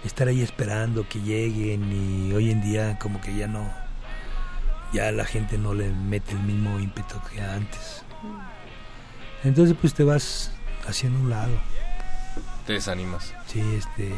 estar 0.04 0.28
ahí 0.28 0.42
esperando 0.42 1.08
que 1.08 1.20
lleguen 1.20 1.92
y 1.92 2.32
hoy 2.32 2.50
en 2.50 2.62
día 2.62 2.98
como 2.98 3.20
que 3.20 3.34
ya 3.34 3.48
no, 3.48 3.68
ya 4.92 5.10
la 5.12 5.24
gente 5.24 5.58
no 5.58 5.74
le 5.74 5.88
mete 5.90 6.32
el 6.32 6.40
mismo 6.40 6.78
ímpetu 6.78 7.16
que 7.30 7.40
antes. 7.40 8.04
Entonces 9.44 9.76
pues 9.80 9.94
te 9.94 10.04
vas 10.04 10.52
haciendo 10.86 11.18
un 11.18 11.30
lado. 11.30 11.52
Te 12.66 12.74
desanimas. 12.74 13.34
Sí, 13.46 13.60
este, 13.76 14.12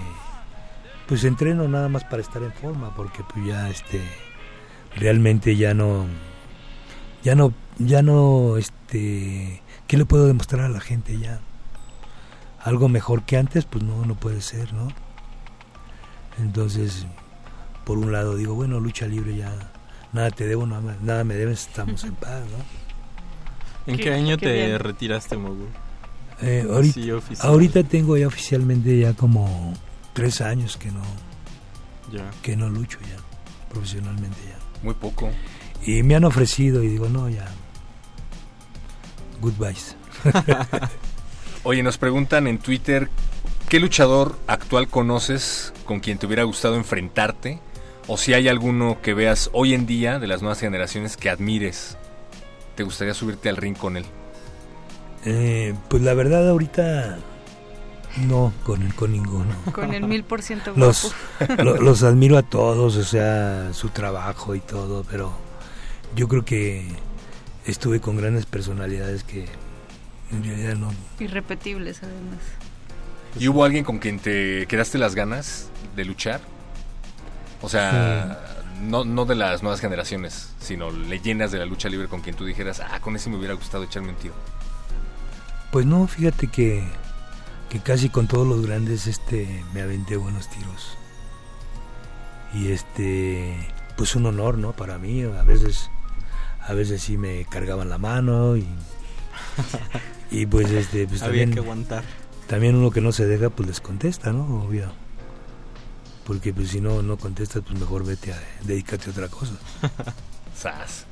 pues 1.06 1.24
entreno 1.24 1.66
nada 1.68 1.88
más 1.88 2.04
para 2.04 2.22
estar 2.22 2.42
en 2.42 2.52
forma, 2.52 2.94
porque 2.94 3.22
pues 3.32 3.46
ya, 3.46 3.68
este, 3.70 4.00
realmente 4.96 5.56
ya 5.56 5.74
no, 5.74 6.06
ya 7.22 7.34
no, 7.34 7.52
ya 7.78 8.02
no, 8.02 8.56
este, 8.56 9.62
¿qué 9.86 9.96
le 9.96 10.04
puedo 10.04 10.26
demostrar 10.26 10.62
a 10.64 10.68
la 10.68 10.80
gente 10.80 11.18
ya? 11.18 11.40
Algo 12.62 12.88
mejor 12.88 13.22
que 13.24 13.36
antes, 13.36 13.64
pues 13.66 13.84
no, 13.84 14.04
no 14.04 14.14
puede 14.14 14.40
ser, 14.40 14.72
¿no? 14.72 14.88
Entonces, 16.40 17.06
por 17.84 17.98
un 17.98 18.12
lado 18.12 18.36
digo, 18.36 18.54
bueno, 18.54 18.80
lucha 18.80 19.06
libre 19.06 19.36
ya, 19.36 19.52
nada 20.12 20.30
te 20.30 20.46
debo, 20.46 20.66
nada, 20.66 20.96
nada 21.02 21.24
me 21.24 21.34
debes, 21.34 21.66
estamos 21.68 22.04
en 22.04 22.14
paz, 22.14 22.42
¿no? 22.50 23.92
¿En 23.92 23.96
qué, 23.98 24.04
Qué- 24.04 24.12
año 24.14 24.36
qué 24.38 24.46
te 24.46 24.52
bien. 24.54 24.78
retiraste, 24.78 25.36
Mogu? 25.36 25.66
Eh, 26.40 26.66
ahorita, 26.68 26.94
Sí, 26.94 27.10
ahorita 27.40 27.82
tengo 27.84 28.16
ya 28.16 28.26
oficialmente 28.26 28.98
ya 28.98 29.12
como 29.12 29.74
tres 30.14 30.40
años 30.40 30.76
que 30.76 30.90
no, 30.90 31.02
Ya. 32.10 32.30
que 32.42 32.56
no 32.56 32.68
lucho 32.68 32.98
ya, 33.02 33.16
profesionalmente 33.72 34.38
ya. 34.48 34.58
Muy 34.82 34.94
poco. 34.94 35.30
Y 35.86 36.02
me 36.02 36.16
han 36.16 36.24
ofrecido 36.24 36.82
y 36.82 36.88
digo, 36.88 37.08
no, 37.08 37.28
ya. 37.28 37.46
Goodbyes. 39.40 39.96
Oye, 41.64 41.82
nos 41.82 41.98
preguntan 41.98 42.46
en 42.46 42.58
Twitter, 42.58 43.08
¿qué 43.68 43.80
luchador 43.80 44.36
actual 44.46 44.88
conoces 44.88 45.72
con 45.86 46.00
quien 46.00 46.18
te 46.18 46.26
hubiera 46.26 46.42
gustado 46.44 46.76
enfrentarte? 46.76 47.60
O 48.06 48.18
si 48.18 48.34
hay 48.34 48.48
alguno 48.48 48.98
que 49.02 49.14
veas 49.14 49.48
hoy 49.54 49.72
en 49.72 49.86
día 49.86 50.18
de 50.18 50.26
las 50.26 50.42
nuevas 50.42 50.60
generaciones 50.60 51.16
que 51.16 51.30
admires, 51.30 51.96
¿te 52.74 52.82
gustaría 52.82 53.14
subirte 53.14 53.48
al 53.48 53.56
ring 53.56 53.76
con 53.76 53.96
él? 53.96 54.04
Eh, 55.24 55.74
pues 55.88 56.02
la 56.02 56.12
verdad 56.12 56.46
ahorita 56.50 57.16
no, 58.28 58.52
con, 58.62 58.86
con 58.90 59.12
ninguno. 59.12 59.54
Con 59.72 59.94
el 59.94 60.04
mil 60.04 60.22
por 60.22 60.42
ciento 60.42 60.74
Los, 60.76 61.14
lo- 61.56 61.76
los 61.80 62.02
admiro 62.02 62.36
a 62.36 62.42
todos, 62.42 62.96
o 62.96 63.04
sea, 63.04 63.70
su 63.72 63.88
trabajo 63.88 64.54
y 64.54 64.60
todo, 64.60 65.02
pero 65.10 65.32
yo 66.14 66.28
creo 66.28 66.44
que 66.44 66.86
estuve 67.64 68.00
con 68.00 68.16
grandes 68.16 68.46
personalidades 68.46 69.24
que 69.24 69.46
en 70.30 70.44
realidad 70.44 70.76
no. 70.76 70.92
Irrepetibles, 71.18 72.02
además. 72.02 72.40
¿Y 73.38 73.48
hubo 73.48 73.64
alguien 73.64 73.84
con 73.84 73.98
quien 73.98 74.18
te 74.18 74.66
quedaste 74.66 74.98
las 74.98 75.14
ganas 75.14 75.68
de 75.96 76.04
luchar? 76.04 76.40
O 77.62 77.68
sea, 77.68 78.64
no, 78.80 79.04
no 79.04 79.24
de 79.24 79.34
las 79.34 79.62
nuevas 79.62 79.80
generaciones, 79.80 80.52
sino 80.60 80.90
leyendas 80.90 81.50
de 81.50 81.58
la 81.58 81.66
lucha 81.66 81.88
libre 81.88 82.08
con 82.08 82.20
quien 82.20 82.36
tú 82.36 82.44
dijeras, 82.44 82.80
ah, 82.80 83.00
con 83.00 83.16
ese 83.16 83.30
me 83.30 83.36
hubiera 83.36 83.54
gustado 83.54 83.84
echarme 83.84 84.10
un 84.10 84.16
tiro. 84.16 84.34
Pues 85.72 85.86
no, 85.86 86.06
fíjate 86.06 86.46
que, 86.48 86.84
que 87.68 87.80
casi 87.80 88.08
con 88.08 88.28
todos 88.28 88.46
los 88.46 88.64
grandes 88.64 89.06
este 89.06 89.64
me 89.72 89.82
aventé 89.82 90.16
buenos 90.16 90.48
tiros. 90.48 90.96
Y 92.52 92.70
este, 92.70 93.56
pues 93.96 94.14
un 94.14 94.26
honor, 94.26 94.58
¿no? 94.58 94.72
Para 94.72 94.98
mí, 94.98 95.22
a 95.22 95.42
veces, 95.42 95.90
a 96.66 96.72
veces 96.74 97.02
sí 97.02 97.16
me 97.16 97.44
cargaban 97.44 97.88
la 97.88 97.98
mano 97.98 98.56
y, 98.56 98.66
y 100.30 100.46
pues 100.46 100.70
este, 100.70 101.06
pues 101.06 101.22
Había 101.22 101.42
también, 101.44 101.52
que 101.52 101.58
aguantar. 101.60 102.04
también 102.46 102.74
uno 102.76 102.90
que 102.90 103.00
no 103.00 103.12
se 103.12 103.26
deja, 103.26 103.50
pues 103.50 103.68
les 103.68 103.80
contesta, 103.80 104.32
¿no? 104.32 104.64
Obvio. 104.64 104.92
Porque 106.24 106.54
pues 106.54 106.70
si 106.70 106.80
no, 106.80 107.02
no 107.02 107.18
contestas, 107.18 107.62
pues 107.66 107.78
mejor 107.78 108.04
vete 108.06 108.32
a 108.32 108.38
dedícate 108.62 109.08
a 109.08 109.12
otra 109.12 109.28
cosa. 109.28 109.52
Sas. 110.56 111.04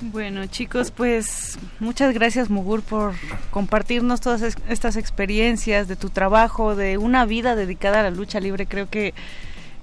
Bueno, 0.00 0.44
chicos, 0.46 0.90
pues 0.90 1.58
muchas 1.80 2.12
gracias, 2.12 2.50
Mugur, 2.50 2.82
por 2.82 3.14
compartirnos 3.50 4.20
todas 4.20 4.42
es- 4.42 4.56
estas 4.68 4.96
experiencias 4.96 5.88
de 5.88 5.96
tu 5.96 6.10
trabajo, 6.10 6.76
de 6.76 6.98
una 6.98 7.24
vida 7.24 7.56
dedicada 7.56 8.00
a 8.00 8.02
la 8.02 8.10
lucha 8.10 8.38
libre. 8.38 8.66
Creo 8.66 8.90
que 8.90 9.14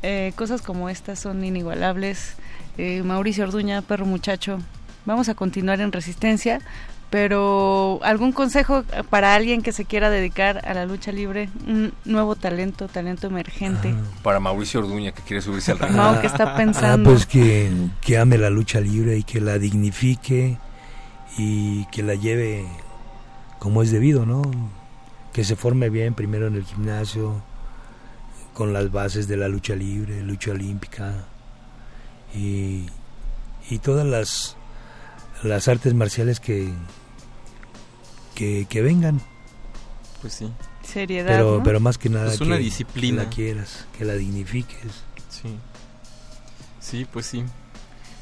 eh, 0.04 0.32
cosas 0.36 0.62
como 0.62 0.88
estas 0.90 1.20
son 1.20 1.44
inigualables. 1.44 2.36
Eh, 2.78 3.04
Mauricio 3.04 3.44
Orduña, 3.44 3.82
perro 3.82 4.06
muchacho, 4.06 4.60
vamos 5.06 5.30
a 5.30 5.36
continuar 5.36 5.80
en 5.82 5.92
resistencia, 5.92 6.60
pero 7.10 8.00
algún 8.04 8.32
consejo 8.32 8.84
para 9.12 9.36
alguien 9.36 9.62
que 9.62 9.72
se 9.72 9.86
quiera 9.86 10.10
dedicar 10.10 10.68
a 10.68 10.74
la 10.74 10.86
lucha 10.88 11.12
libre, 11.12 11.50
un 11.68 11.94
nuevo 12.06 12.36
talento, 12.36 12.88
talento 12.88 13.28
emergente. 13.28 13.94
Para 14.24 14.40
Mauricio 14.40 14.80
Orduña, 14.80 15.12
que 15.12 15.22
quiere 15.22 15.42
subirse 15.42 15.72
al 15.74 15.80
ring. 15.80 15.92
No, 15.96 16.20
que 16.20 16.26
está 16.28 16.54
Ah, 16.54 16.58
pensando. 16.58 17.10
pues 17.12 17.28
que, 17.28 17.70
que 18.02 18.18
ame 18.18 18.40
la 18.40 18.50
lucha 18.50 18.80
libre 18.80 19.18
y 19.18 19.24
que 19.24 19.40
la 19.40 19.60
dignifique 19.60 20.58
y 21.38 21.86
que 21.92 22.02
la 22.02 22.16
lleve 22.16 22.66
como 23.60 23.84
es 23.84 23.92
debido, 23.92 24.26
¿no? 24.26 24.42
Que 25.34 25.44
se 25.44 25.56
forme 25.56 25.90
bien 25.90 26.16
primero 26.16 26.48
en 26.48 26.56
el 26.56 26.64
gimnasio, 26.64 27.42
con 28.56 28.74
las 28.74 28.92
bases 28.92 29.28
de 29.28 29.38
la 29.38 29.48
lucha 29.48 29.76
libre, 29.76 30.22
lucha 30.24 30.52
olímpica 30.52 31.26
y, 32.36 32.86
y 33.70 33.80
todas 33.80 34.06
las, 34.06 34.56
las 35.44 35.68
artes 35.68 35.94
marciales 35.94 36.40
que, 36.40 36.70
que, 38.36 38.66
que 38.70 38.82
vengan. 38.82 39.22
Pues 40.22 40.34
sí. 40.34 40.52
Seriedad. 40.84 41.28
Pero, 41.32 41.58
¿no? 41.58 41.64
pero 41.64 41.80
más 41.80 41.98
que 41.98 42.10
nada 42.10 42.34
Es 42.34 42.42
una 42.42 42.58
que, 42.58 42.64
disciplina. 42.64 43.24
que 43.24 43.26
la 43.30 43.36
quieras, 43.36 43.86
que 43.98 44.06
la 44.06 44.14
dignifiques. 44.16 45.04
Sí. 45.30 45.58
Sí, 46.80 47.06
pues 47.12 47.26
sí. 47.26 47.44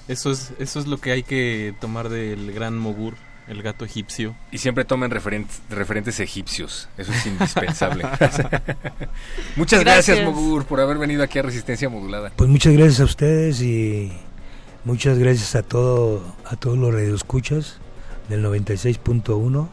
Eso 0.07 0.31
es, 0.31 0.51
eso 0.59 0.79
es 0.79 0.87
lo 0.87 0.99
que 0.99 1.11
hay 1.11 1.23
que 1.23 1.73
tomar 1.79 2.09
del 2.09 2.51
gran 2.51 2.77
Mogur, 2.77 3.15
el 3.51 3.61
gato 3.61 3.83
egipcio. 3.83 4.33
Y 4.51 4.59
siempre 4.59 4.85
tomen 4.85 5.11
referentes, 5.11 5.61
referentes 5.69 6.19
egipcios. 6.21 6.87
Eso 6.97 7.11
es 7.11 7.25
indispensable. 7.25 8.03
Muchas 9.57 9.81
gracias, 9.81 10.17
Gracias. 10.17 10.23
Mogur, 10.23 10.65
por 10.65 10.79
haber 10.79 10.97
venido 10.97 11.21
aquí 11.21 11.37
a 11.37 11.41
Resistencia 11.41 11.89
Modulada. 11.89 12.31
Pues 12.35 12.49
muchas 12.49 12.73
gracias 12.73 13.01
a 13.01 13.03
ustedes 13.03 13.61
y 13.61 14.13
muchas 14.85 15.19
gracias 15.19 15.55
a 15.55 15.63
todo 15.63 16.23
a 16.45 16.55
todos 16.55 16.77
los 16.77 16.93
radioescuchas 16.93 17.77
del 18.29 18.43
96.1 18.45 19.67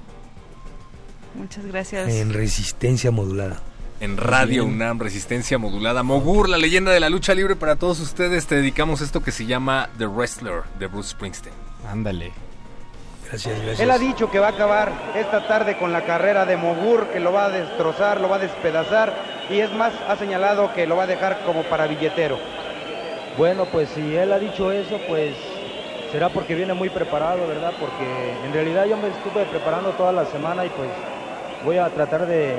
Muchas 1.37 1.65
gracias. 1.67 2.09
en 2.13 2.33
resistencia 2.33 3.13
modulada. 3.13 3.63
En 4.01 4.17
Radio 4.17 4.65
Bien. 4.65 4.75
UNAM, 4.75 4.99
Resistencia 5.01 5.59
Modulada. 5.59 6.03
Mogur, 6.03 6.49
la 6.49 6.57
leyenda 6.57 6.93
de 6.93 7.01
la 7.01 7.11
lucha 7.11 7.35
libre 7.35 7.55
para 7.57 7.77
todos 7.77 8.01
ustedes. 8.01 8.47
Te 8.47 8.57
dedicamos 8.57 9.01
esto 9.01 9.23
que 9.23 9.31
se 9.33 9.47
llama 9.47 9.89
The 9.99 10.07
Wrestler 10.07 10.63
de 10.79 10.87
Bruce 10.87 11.11
Springsteen. 11.11 11.55
Ándale. 11.89 12.33
Gracias, 13.29 13.57
gracias. 13.57 13.81
Él 13.81 13.91
ha 13.91 13.99
dicho 13.99 14.31
que 14.31 14.39
va 14.39 14.47
a 14.47 14.51
acabar 14.51 14.91
esta 15.15 15.47
tarde 15.47 15.77
con 15.77 15.93
la 15.93 16.03
carrera 16.03 16.47
de 16.47 16.57
Mogur, 16.57 17.09
que 17.09 17.21
lo 17.21 17.33
va 17.33 17.47
a 17.47 17.51
destrozar, 17.51 18.21
lo 18.21 18.29
va 18.29 18.37
a 18.37 18.39
despedazar 18.41 19.13
y 19.51 19.61
es 19.61 19.71
más, 19.73 19.93
ha 20.09 20.17
señalado 20.17 20.73
que 20.73 20.87
lo 20.87 20.97
va 20.97 21.03
a 21.05 21.07
dejar 21.07 21.41
como 21.45 21.63
para 21.65 21.87
billetero. 21.87 22.39
Bueno, 23.37 23.67
pues 23.67 23.91
si 23.91 24.17
él 24.17 24.33
ha 24.33 24.39
dicho 24.39 24.73
eso, 24.73 24.99
pues 25.07 25.35
será 26.11 26.31
porque 26.31 26.55
viene 26.55 26.73
muy 26.73 26.89
preparado, 26.89 27.47
¿verdad? 27.47 27.73
Porque 27.79 28.35
en 28.47 28.53
realidad 28.53 28.87
yo 28.87 28.97
me 28.97 29.09
estuve 29.09 29.45
preparando 29.45 29.91
toda 29.91 30.13
la 30.13 30.25
semana 30.25 30.65
y 30.65 30.71
pues 30.71 30.89
voy 31.65 31.77
a 31.77 31.89
tratar 31.91 32.27
de, 32.27 32.57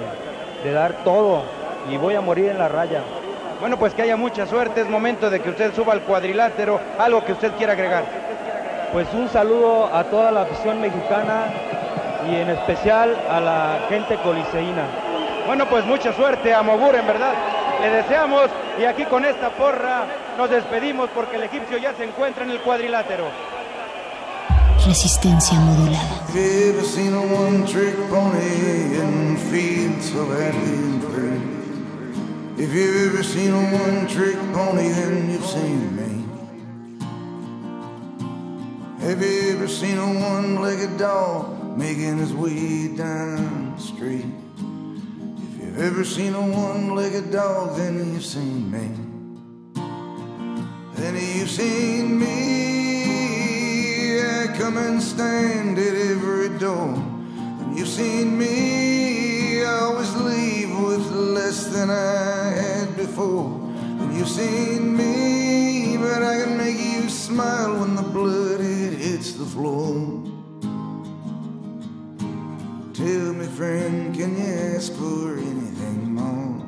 de 0.63 0.71
dar 0.71 1.03
todo 1.03 1.43
y 1.89 1.97
voy 1.97 2.13
a 2.13 2.21
morir 2.21 2.45
en 2.45 2.59
la 2.59 2.67
raya. 2.67 3.01
Bueno, 3.59 3.77
pues 3.77 3.93
que 3.93 4.03
haya 4.03 4.15
mucha 4.15 4.45
suerte, 4.45 4.81
es 4.81 4.87
momento 4.87 5.29
de 5.29 5.41
que 5.41 5.49
usted 5.49 5.73
suba 5.73 5.93
al 5.93 6.01
cuadrilátero, 6.03 6.79
algo 6.97 7.25
que 7.25 7.33
usted 7.33 7.51
quiera 7.53 7.73
agregar. 7.73 8.28
Pues 8.91 9.07
un 9.13 9.29
saludo 9.29 9.85
a 9.93 10.03
toda 10.05 10.31
la 10.31 10.41
afición 10.41 10.81
mexicana 10.81 11.45
y 12.27 12.35
en 12.35 12.49
especial 12.49 13.15
a 13.29 13.39
la 13.39 13.79
gente 13.87 14.17
coliseína. 14.17 14.87
Bueno, 15.45 15.69
pues 15.69 15.85
mucha 15.85 16.11
suerte 16.13 16.53
a 16.53 16.63
Mogur, 16.63 16.95
en 16.95 17.05
verdad. 17.05 17.33
Le 17.81 17.89
deseamos 17.89 18.49
y 18.79 18.85
aquí 18.85 19.05
con 19.05 19.25
esta 19.25 19.51
porra 19.51 20.05
nos 20.37 20.49
despedimos 20.49 21.09
porque 21.13 21.35
el 21.35 21.43
egipcio 21.43 21.77
ya 21.77 21.93
se 21.93 22.03
encuentra 22.03 22.43
en 22.43 22.51
el 22.51 22.61
cuadrilátero. 22.61 23.25
Resistencia 24.85 25.59
modulada. 25.59 26.25
If 32.59 32.73
you've 32.73 33.05
ever 33.07 33.23
seen 33.23 33.53
a 33.53 33.57
one-trick 33.57 34.35
pony, 34.51 34.89
then 34.89 35.31
you've 35.31 35.45
seen 35.45 35.95
me. 35.95 36.18
Have 38.99 39.23
you 39.23 39.53
ever 39.53 39.67
seen 39.69 39.97
a 39.97 40.05
one-legged 40.05 40.97
dog 40.97 41.77
making 41.77 42.17
his 42.17 42.33
way 42.33 42.89
down 42.89 43.77
the 43.77 43.81
street? 43.81 44.25
If 44.57 45.63
you've 45.63 45.79
ever 45.79 46.03
seen 46.03 46.35
a 46.35 46.41
one-legged 46.41 47.31
dog, 47.31 47.77
then 47.77 48.11
you've 48.11 48.25
seen 48.25 48.69
me. 48.69 48.91
Then 50.95 51.15
you've 51.15 51.49
seen 51.49 52.19
me. 52.19 54.19
I 54.19 54.47
come 54.57 54.75
and 54.75 55.01
stand 55.01 55.79
at 55.79 55.95
every 55.95 56.49
door. 56.59 56.91
When 56.91 57.77
you've 57.77 57.87
seen 57.87 58.37
me, 58.37 59.63
I 59.63 59.79
always 59.79 60.13
leave 60.17 60.77
with 60.77 61.09
less 61.11 61.67
than 61.67 61.89
I 61.89 62.49
had 62.49 62.97
before 62.97 63.68
you've 64.13 64.27
seen 64.27 64.95
me, 64.95 65.97
but 65.97 66.23
I 66.23 66.43
can 66.43 66.57
make 66.57 66.77
you 66.77 67.09
smile 67.09 67.79
when 67.79 67.95
the 67.95 68.01
blood 68.01 68.61
it 68.61 68.93
hits 68.93 69.33
the 69.33 69.45
floor. 69.45 69.93
Tell 72.93 73.33
me, 73.33 73.45
friend, 73.47 74.15
can 74.15 74.37
you 74.37 74.53
ask 74.75 74.93
for 74.93 75.37
anything 75.37 76.15
more? 76.15 76.65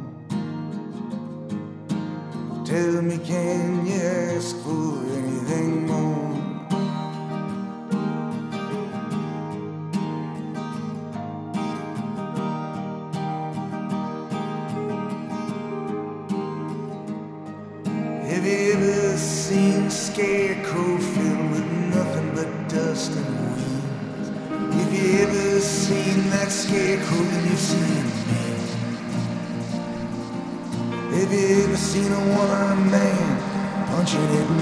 Tell 2.66 3.02
me, 3.02 3.18
can 3.18 3.86
you 3.86 4.02
ask 4.02 4.56
for 4.64 5.04
anything 5.20 5.88
more? 5.88 6.31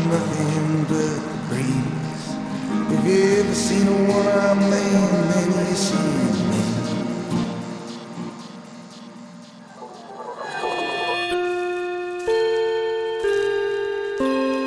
Nothing 0.10 0.86
but 0.90 0.90
the 0.90 1.08
breeze? 1.50 2.26
Have 2.90 3.06
you 3.08 3.22
ever 3.40 3.56
seen 3.56 3.88
a 3.88 3.90
one-armed 4.14 4.66
man, 4.70 5.30
then 5.32 5.48
you've 5.68 5.78
seen 5.78 6.50
me. 6.50 6.62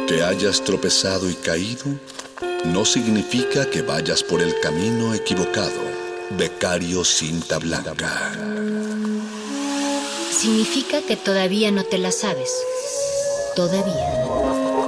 Que 0.07 0.23
hayas 0.23 0.63
tropezado 0.63 1.31
y 1.31 1.35
caído 1.35 1.87
no 2.65 2.85
significa 2.85 3.69
que 3.69 3.83
vayas 3.83 4.23
por 4.23 4.41
el 4.41 4.59
camino 4.61 5.15
equivocado. 5.15 5.81
Becario 6.39 7.05
cinta 7.05 7.59
blanca. 7.59 8.33
Significa 10.31 11.03
que 11.03 11.17
todavía 11.17 11.71
no 11.71 11.85
te 11.85 11.99
la 11.99 12.13
sabes. 12.13 12.53
Todavía. 13.57 14.82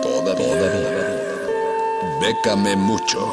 Bécame 2.20 2.76
mucho. 2.76 3.30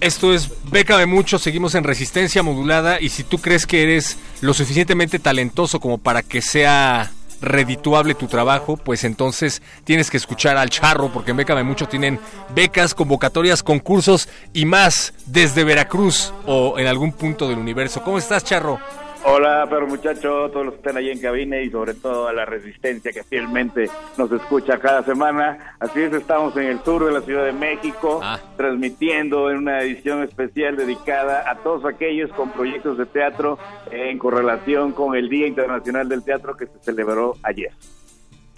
Esto 0.00 0.32
es 0.32 0.48
Bécame 0.70 1.06
mucho, 1.06 1.38
seguimos 1.38 1.74
en 1.74 1.84
resistencia 1.84 2.42
modulada 2.42 3.00
y 3.00 3.08
si 3.08 3.24
tú 3.24 3.38
crees 3.38 3.66
que 3.66 3.82
eres 3.82 4.18
lo 4.40 4.54
suficientemente 4.54 5.18
talentoso 5.18 5.80
como 5.80 5.98
para 5.98 6.22
que 6.22 6.42
sea 6.42 7.12
redituable 7.40 8.14
tu 8.14 8.26
trabajo, 8.26 8.76
pues 8.76 9.04
entonces 9.04 9.62
tienes 9.84 10.10
que 10.10 10.16
escuchar 10.16 10.56
al 10.56 10.70
charro 10.70 11.12
porque 11.12 11.32
en 11.32 11.38
Bécame 11.38 11.62
mucho 11.62 11.88
tienen 11.88 12.18
becas, 12.54 12.94
convocatorias, 12.94 13.62
concursos 13.62 14.28
y 14.52 14.64
más 14.64 15.14
desde 15.26 15.64
Veracruz 15.64 16.32
o 16.46 16.78
en 16.78 16.86
algún 16.86 17.12
punto 17.12 17.48
del 17.48 17.58
universo. 17.58 18.02
¿Cómo 18.02 18.18
estás, 18.18 18.44
charro? 18.44 18.80
Hola, 19.28 19.66
perro 19.68 19.88
muchacho, 19.88 20.48
todos 20.52 20.66
los 20.66 20.74
que 20.74 20.78
están 20.78 20.98
ahí 20.98 21.10
en 21.10 21.18
cabina 21.18 21.60
y 21.60 21.68
sobre 21.68 21.94
todo 21.94 22.28
a 22.28 22.32
la 22.32 22.44
resistencia 22.44 23.10
que 23.10 23.24
fielmente 23.24 23.90
nos 24.16 24.30
escucha 24.30 24.78
cada 24.78 25.02
semana. 25.02 25.76
Así 25.80 26.00
es, 26.00 26.12
estamos 26.12 26.56
en 26.56 26.68
el 26.68 26.84
sur 26.84 27.04
de 27.04 27.10
la 27.10 27.20
Ciudad 27.22 27.44
de 27.44 27.52
México, 27.52 28.20
transmitiendo 28.56 29.50
en 29.50 29.56
una 29.56 29.80
edición 29.80 30.22
especial 30.22 30.76
dedicada 30.76 31.50
a 31.50 31.56
todos 31.56 31.84
aquellos 31.84 32.30
con 32.34 32.52
proyectos 32.52 32.98
de 32.98 33.06
teatro 33.06 33.58
en 33.90 34.16
correlación 34.16 34.92
con 34.92 35.16
el 35.16 35.28
Día 35.28 35.48
Internacional 35.48 36.08
del 36.08 36.22
Teatro 36.22 36.56
que 36.56 36.66
se 36.66 36.78
celebró 36.84 37.34
ayer. 37.42 37.72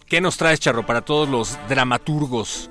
¿Qué 0.06 0.20
nos 0.20 0.36
traes, 0.36 0.60
charro, 0.60 0.84
para 0.84 1.00
todos 1.00 1.30
los 1.30 1.58
dramaturgos? 1.70 2.70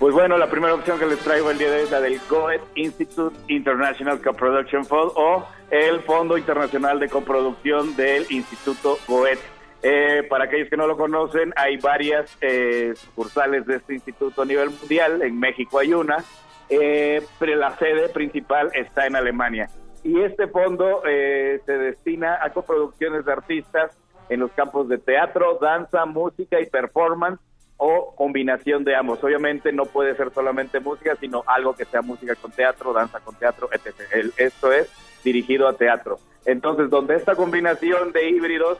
Pues 0.00 0.14
bueno, 0.14 0.38
la 0.38 0.48
primera 0.48 0.72
opción 0.72 0.98
que 0.98 1.04
les 1.04 1.18
traigo 1.18 1.50
el 1.50 1.58
día 1.58 1.70
de 1.70 1.76
hoy 1.76 1.82
es 1.82 1.90
la 1.90 2.00
del 2.00 2.18
Goethe 2.26 2.64
Institute 2.74 3.36
International 3.48 4.18
Co-Production 4.18 4.86
Fund 4.86 5.12
o 5.14 5.46
el 5.70 6.00
Fondo 6.00 6.38
Internacional 6.38 6.98
de 6.98 7.10
Coproducción 7.10 7.94
del 7.96 8.24
Instituto 8.30 8.96
Goethe. 9.06 9.42
Eh, 9.82 10.26
para 10.30 10.44
aquellos 10.44 10.70
que 10.70 10.78
no 10.78 10.86
lo 10.86 10.96
conocen, 10.96 11.52
hay 11.54 11.76
varias 11.76 12.34
eh, 12.40 12.94
sucursales 12.94 13.66
de 13.66 13.76
este 13.76 13.92
instituto 13.92 14.40
a 14.40 14.46
nivel 14.46 14.70
mundial. 14.70 15.20
En 15.20 15.38
México 15.38 15.78
hay 15.78 15.92
una, 15.92 16.24
eh, 16.70 17.22
pero 17.38 17.56
la 17.56 17.76
sede 17.76 18.08
principal 18.08 18.70
está 18.72 19.06
en 19.06 19.16
Alemania. 19.16 19.68
Y 20.02 20.18
este 20.22 20.48
fondo 20.48 21.02
eh, 21.06 21.60
se 21.66 21.76
destina 21.76 22.38
a 22.42 22.54
coproducciones 22.54 23.26
de 23.26 23.32
artistas 23.32 23.98
en 24.30 24.40
los 24.40 24.50
campos 24.52 24.88
de 24.88 24.96
teatro, 24.96 25.58
danza, 25.60 26.06
música 26.06 26.58
y 26.58 26.70
performance 26.70 27.38
o 27.82 28.14
combinación 28.14 28.84
de 28.84 28.94
ambos. 28.94 29.24
Obviamente 29.24 29.72
no 29.72 29.86
puede 29.86 30.14
ser 30.14 30.30
solamente 30.34 30.80
música, 30.80 31.16
sino 31.18 31.42
algo 31.46 31.74
que 31.74 31.86
sea 31.86 32.02
música 32.02 32.34
con 32.34 32.52
teatro, 32.52 32.92
danza 32.92 33.20
con 33.20 33.34
teatro, 33.34 33.70
etc. 33.72 34.34
Esto 34.36 34.70
es 34.70 34.90
dirigido 35.24 35.66
a 35.66 35.72
teatro. 35.72 36.18
Entonces, 36.44 36.90
donde 36.90 37.16
esta 37.16 37.34
combinación 37.34 38.12
de 38.12 38.28
híbridos 38.28 38.78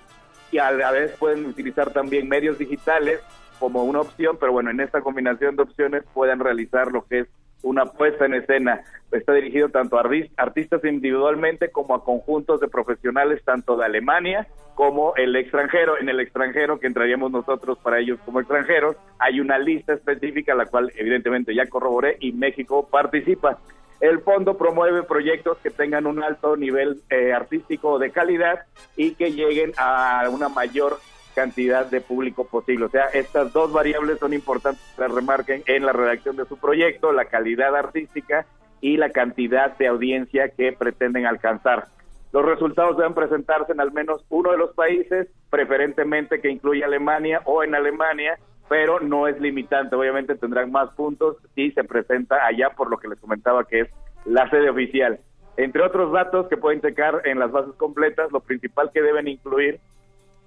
y 0.52 0.58
a 0.58 0.70
la 0.70 0.90
vez 0.90 1.12
pueden 1.12 1.46
utilizar 1.46 1.90
también 1.92 2.28
medios 2.28 2.58
digitales 2.58 3.20
como 3.58 3.84
una 3.84 4.02
opción, 4.02 4.36
pero 4.38 4.52
bueno, 4.52 4.70
en 4.70 4.80
esta 4.80 5.00
combinación 5.00 5.56
de 5.56 5.62
opciones 5.62 6.02
pueden 6.12 6.38
realizar 6.38 6.92
lo 6.92 7.06
que 7.06 7.20
es 7.20 7.28
una 7.62 7.86
puesta 7.86 8.26
en 8.26 8.34
escena. 8.34 8.80
Está 9.12 9.32
dirigido 9.32 9.68
tanto 9.68 9.98
a 9.98 10.04
artis- 10.04 10.30
artistas 10.36 10.84
individualmente 10.84 11.70
como 11.70 11.94
a 11.94 12.04
conjuntos 12.04 12.60
de 12.60 12.68
profesionales 12.68 13.42
tanto 13.44 13.76
de 13.76 13.84
Alemania 13.84 14.46
como 14.74 15.14
el 15.16 15.34
extranjero. 15.36 15.98
En 15.98 16.08
el 16.08 16.20
extranjero, 16.20 16.78
que 16.78 16.86
entraríamos 16.86 17.30
nosotros 17.30 17.78
para 17.78 17.98
ellos 17.98 18.18
como 18.24 18.40
extranjeros, 18.40 18.96
hay 19.18 19.40
una 19.40 19.58
lista 19.58 19.92
específica, 19.92 20.54
la 20.54 20.66
cual 20.66 20.92
evidentemente 20.96 21.54
ya 21.54 21.66
corroboré 21.66 22.16
y 22.20 22.32
México 22.32 22.88
participa. 22.90 23.58
El 24.00 24.20
fondo 24.20 24.56
promueve 24.56 25.02
proyectos 25.02 25.58
que 25.58 25.68
tengan 25.70 26.06
un 26.06 26.22
alto 26.22 26.56
nivel 26.56 27.02
eh, 27.10 27.34
artístico 27.34 27.98
de 27.98 28.10
calidad 28.10 28.60
y 28.96 29.14
que 29.14 29.32
lleguen 29.32 29.72
a 29.76 30.26
una 30.30 30.48
mayor 30.48 30.98
cantidad 31.34 31.86
de 31.86 32.00
público 32.00 32.44
posible. 32.44 32.86
O 32.86 32.88
sea, 32.88 33.06
estas 33.06 33.52
dos 33.52 33.72
variables 33.72 34.18
son 34.18 34.32
importantes 34.32 34.82
que 34.94 35.02
las 35.02 35.12
remarquen 35.12 35.62
en 35.66 35.86
la 35.86 35.92
redacción 35.92 36.36
de 36.36 36.44
su 36.44 36.56
proyecto, 36.56 37.12
la 37.12 37.26
calidad 37.26 37.74
artística 37.74 38.46
y 38.80 38.96
la 38.96 39.10
cantidad 39.10 39.76
de 39.76 39.86
audiencia 39.86 40.48
que 40.50 40.72
pretenden 40.72 41.26
alcanzar. 41.26 41.86
Los 42.32 42.44
resultados 42.44 42.96
deben 42.96 43.14
presentarse 43.14 43.72
en 43.72 43.80
al 43.80 43.92
menos 43.92 44.24
uno 44.28 44.52
de 44.52 44.58
los 44.58 44.72
países, 44.74 45.28
preferentemente 45.50 46.40
que 46.40 46.50
incluya 46.50 46.86
Alemania 46.86 47.42
o 47.44 47.64
en 47.64 47.74
Alemania, 47.74 48.38
pero 48.68 49.00
no 49.00 49.26
es 49.26 49.40
limitante. 49.40 49.96
Obviamente 49.96 50.36
tendrán 50.36 50.70
más 50.70 50.94
puntos 50.94 51.36
si 51.54 51.72
se 51.72 51.82
presenta 51.82 52.46
allá, 52.46 52.70
por 52.70 52.88
lo 52.88 52.98
que 52.98 53.08
les 53.08 53.20
comentaba 53.20 53.64
que 53.64 53.80
es 53.80 53.88
la 54.24 54.48
sede 54.48 54.70
oficial. 54.70 55.18
Entre 55.56 55.82
otros 55.82 56.12
datos 56.12 56.46
que 56.48 56.56
pueden 56.56 56.80
checar 56.80 57.22
en 57.24 57.40
las 57.40 57.50
bases 57.50 57.74
completas, 57.74 58.30
lo 58.30 58.40
principal 58.40 58.90
que 58.94 59.02
deben 59.02 59.26
incluir 59.26 59.80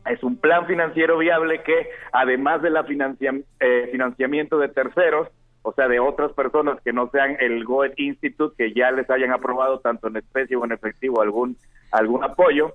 es 0.06 0.22
un 0.24 0.38
plan 0.38 0.66
financiero 0.66 1.18
viable 1.18 1.62
que, 1.64 1.90
además 2.12 2.62
de 2.62 2.70
la 2.70 2.84
financia- 2.84 3.34
eh, 3.60 3.90
financiamiento 3.92 4.58
de 4.58 4.70
terceros, 4.70 5.30
o 5.62 5.72
sea, 5.74 5.88
de 5.88 6.00
otras 6.00 6.34
personas 6.34 6.80
que 6.82 6.92
no 6.92 7.10
sean 7.10 7.38
el 7.40 7.64
Goethe 7.64 7.94
Institute, 7.98 8.56
que 8.58 8.74
ya 8.74 8.92
les 8.92 9.10
hayan 9.10 9.32
aprobado 9.32 9.80
tanto 9.80 10.08
en 10.08 10.18
especie 10.18 10.58
o 10.58 10.66
en 10.66 10.74
efectivo 10.74 11.22
algún, 11.22 11.56
algún 11.92 12.24
apoyo, 12.24 12.74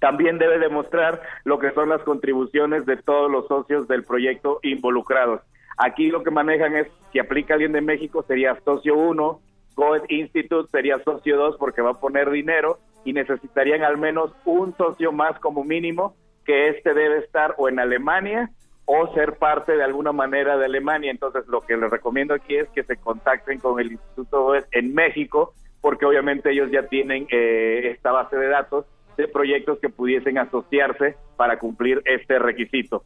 también 0.00 0.38
debe 0.38 0.58
demostrar 0.58 1.22
lo 1.44 1.58
que 1.58 1.70
son 1.72 1.88
las 1.88 2.02
contribuciones 2.02 2.86
de 2.86 2.96
todos 2.96 3.30
los 3.30 3.46
socios 3.46 3.86
del 3.88 4.04
proyecto 4.04 4.58
involucrados. 4.62 5.40
Aquí 5.76 6.08
lo 6.10 6.24
que 6.24 6.30
manejan 6.32 6.76
es, 6.76 6.88
si 7.12 7.20
aplica 7.20 7.54
alguien 7.54 7.72
de 7.72 7.80
México, 7.80 8.24
sería 8.26 8.58
socio 8.64 8.96
1, 8.96 9.40
Goethe 9.76 10.12
Institute 10.12 10.68
sería 10.72 10.98
socio 11.04 11.36
2 11.36 11.56
porque 11.56 11.82
va 11.82 11.90
a 11.90 12.00
poner 12.00 12.30
dinero 12.30 12.78
y 13.04 13.12
necesitarían 13.12 13.84
al 13.84 13.96
menos 13.96 14.32
un 14.44 14.76
socio 14.76 15.12
más 15.12 15.38
como 15.38 15.62
mínimo, 15.62 16.16
que 16.48 16.68
este 16.68 16.94
debe 16.94 17.18
estar 17.18 17.54
o 17.58 17.68
en 17.68 17.78
Alemania 17.78 18.48
o 18.86 19.12
ser 19.12 19.34
parte 19.36 19.76
de 19.76 19.84
alguna 19.84 20.12
manera 20.12 20.56
de 20.56 20.64
Alemania. 20.64 21.10
Entonces, 21.10 21.46
lo 21.46 21.60
que 21.60 21.76
les 21.76 21.90
recomiendo 21.90 22.32
aquí 22.32 22.56
es 22.56 22.66
que 22.70 22.84
se 22.84 22.96
contacten 22.96 23.58
con 23.58 23.78
el 23.78 23.92
Instituto 23.92 24.54
en 24.72 24.94
México, 24.94 25.52
porque 25.82 26.06
obviamente 26.06 26.50
ellos 26.50 26.70
ya 26.70 26.84
tienen 26.84 27.26
eh, 27.30 27.92
esta 27.94 28.12
base 28.12 28.38
de 28.38 28.48
datos 28.48 28.86
de 29.18 29.28
proyectos 29.28 29.78
que 29.78 29.90
pudiesen 29.90 30.38
asociarse 30.38 31.16
para 31.36 31.58
cumplir 31.58 32.00
este 32.06 32.38
requisito. 32.38 33.04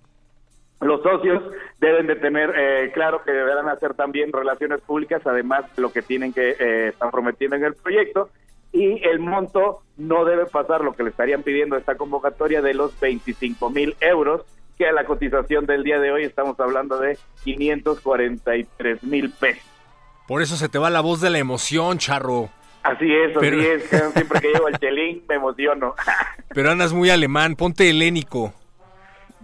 Los 0.81 1.03
socios 1.03 1.43
deben 1.81 2.07
de 2.07 2.15
tener 2.15 2.55
eh, 2.57 2.93
claro 2.95 3.25
que 3.25 3.33
deberán 3.33 3.69
hacer 3.69 3.95
también 3.95 4.33
relaciones 4.33 4.81
públicas, 4.83 5.21
además 5.25 5.65
de 5.75 5.83
lo 5.83 5.93
que 5.93 6.03
tienen 6.03 6.33
que 6.33 6.51
eh, 6.51 6.89
estar 6.91 7.11
prometiendo 7.11 7.57
en 7.57 7.65
el 7.65 7.75
proyecto, 7.75 8.31
y 8.73 9.03
el 9.07 9.19
monto 9.21 9.83
no 9.97 10.25
debe 10.25 10.47
pasar 10.47 10.83
lo 10.83 10.93
que 10.95 11.03
le 11.03 11.11
estarían 11.11 11.43
pidiendo 11.43 11.77
a 11.77 11.79
esta 11.79 11.97
convocatoria 11.97 12.63
de 12.63 12.75
los 12.75 12.99
25 13.01 13.71
mil 13.71 13.97
euros, 14.01 14.43
que 14.79 14.87
a 14.89 14.93
la 14.93 15.05
cotización 15.05 15.67
del 15.67 15.85
día 15.85 15.99
de 16.01 16.11
hoy 16.11 16.25
estamos 16.25 16.59
hablando 16.59 16.99
de 16.99 17.19
543 17.45 19.03
mil 19.05 19.31
pesos. 19.31 19.63
Por 20.27 20.41
eso 20.43 20.57
se 20.57 20.69
te 20.69 20.79
va 20.79 20.89
la 20.91 21.01
voz 21.01 21.21
de 21.21 21.31
la 21.31 21.39
emoción, 21.39 21.99
charro. 21.99 22.49
Así 22.83 23.13
es, 23.13 23.37
Pero- 23.39 23.59
así 23.59 23.67
es, 23.67 23.89
siempre 24.15 24.41
que 24.41 24.49
llego 24.49 24.67
al 24.67 24.79
chelín 24.79 25.23
me 25.29 25.37
emociono. 25.37 25.95
Pero 26.49 26.71
andas 26.71 26.93
muy 26.93 27.11
alemán, 27.11 27.55
ponte 27.57 27.89
helénico. 27.89 28.53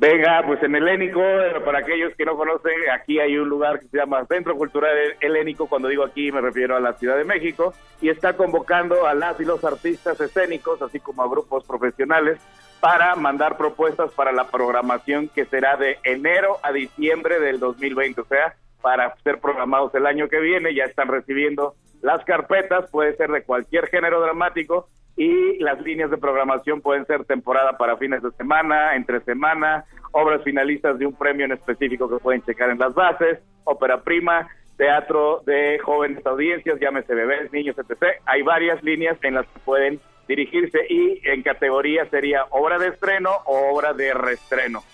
Venga, 0.00 0.44
pues 0.46 0.62
en 0.62 0.76
Helénico, 0.76 1.20
para 1.64 1.80
aquellos 1.80 2.14
que 2.14 2.24
no 2.24 2.36
conocen, 2.36 2.72
aquí 2.92 3.18
hay 3.18 3.36
un 3.36 3.48
lugar 3.48 3.80
que 3.80 3.88
se 3.88 3.96
llama 3.96 4.24
Centro 4.26 4.56
Cultural 4.56 4.96
Helénico, 5.20 5.66
cuando 5.66 5.88
digo 5.88 6.04
aquí 6.04 6.30
me 6.30 6.40
refiero 6.40 6.76
a 6.76 6.80
la 6.80 6.92
Ciudad 6.92 7.16
de 7.16 7.24
México, 7.24 7.74
y 8.00 8.08
está 8.08 8.34
convocando 8.34 9.08
a 9.08 9.14
las 9.14 9.40
y 9.40 9.44
los 9.44 9.64
artistas 9.64 10.20
escénicos, 10.20 10.80
así 10.82 11.00
como 11.00 11.24
a 11.24 11.28
grupos 11.28 11.64
profesionales, 11.64 12.38
para 12.78 13.16
mandar 13.16 13.56
propuestas 13.56 14.12
para 14.12 14.30
la 14.30 14.44
programación 14.44 15.28
que 15.28 15.46
será 15.46 15.76
de 15.76 15.98
enero 16.04 16.58
a 16.62 16.70
diciembre 16.70 17.40
del 17.40 17.58
2020, 17.58 18.20
o 18.20 18.24
sea, 18.26 18.54
para 18.80 19.16
ser 19.24 19.40
programados 19.40 19.92
el 19.96 20.06
año 20.06 20.28
que 20.28 20.38
viene, 20.38 20.76
ya 20.76 20.84
están 20.84 21.08
recibiendo 21.08 21.74
las 22.02 22.24
carpetas, 22.24 22.88
puede 22.92 23.16
ser 23.16 23.32
de 23.32 23.42
cualquier 23.42 23.88
género 23.88 24.20
dramático, 24.20 24.88
y 25.18 25.58
las 25.58 25.80
líneas 25.82 26.10
de 26.10 26.16
programación 26.16 26.80
pueden 26.80 27.04
ser 27.04 27.24
temporada 27.24 27.76
para 27.76 27.96
fines 27.96 28.22
de 28.22 28.30
semana, 28.30 28.94
entre 28.94 29.20
semana, 29.22 29.84
obras 30.12 30.42
finalistas 30.44 30.96
de 30.96 31.06
un 31.06 31.12
premio 31.12 31.44
en 31.44 31.52
específico 31.52 32.08
que 32.08 32.22
pueden 32.22 32.40
checar 32.44 32.70
en 32.70 32.78
las 32.78 32.94
bases, 32.94 33.40
ópera 33.64 34.00
prima, 34.02 34.48
teatro 34.76 35.42
de 35.44 35.80
jóvenes 35.80 36.24
audiencias, 36.24 36.78
llámese 36.78 37.16
bebés, 37.16 37.52
niños, 37.52 37.76
etc. 37.76 38.20
Hay 38.26 38.42
varias 38.42 38.80
líneas 38.84 39.18
en 39.22 39.34
las 39.34 39.46
que 39.48 39.58
pueden 39.58 40.00
dirigirse 40.28 40.78
y 40.88 41.20
en 41.24 41.42
categoría 41.42 42.08
sería 42.10 42.44
obra 42.50 42.78
de 42.78 42.88
estreno 42.88 43.30
o 43.44 43.74
obra 43.74 43.94
de 43.94 44.14
reestreno. 44.14 44.84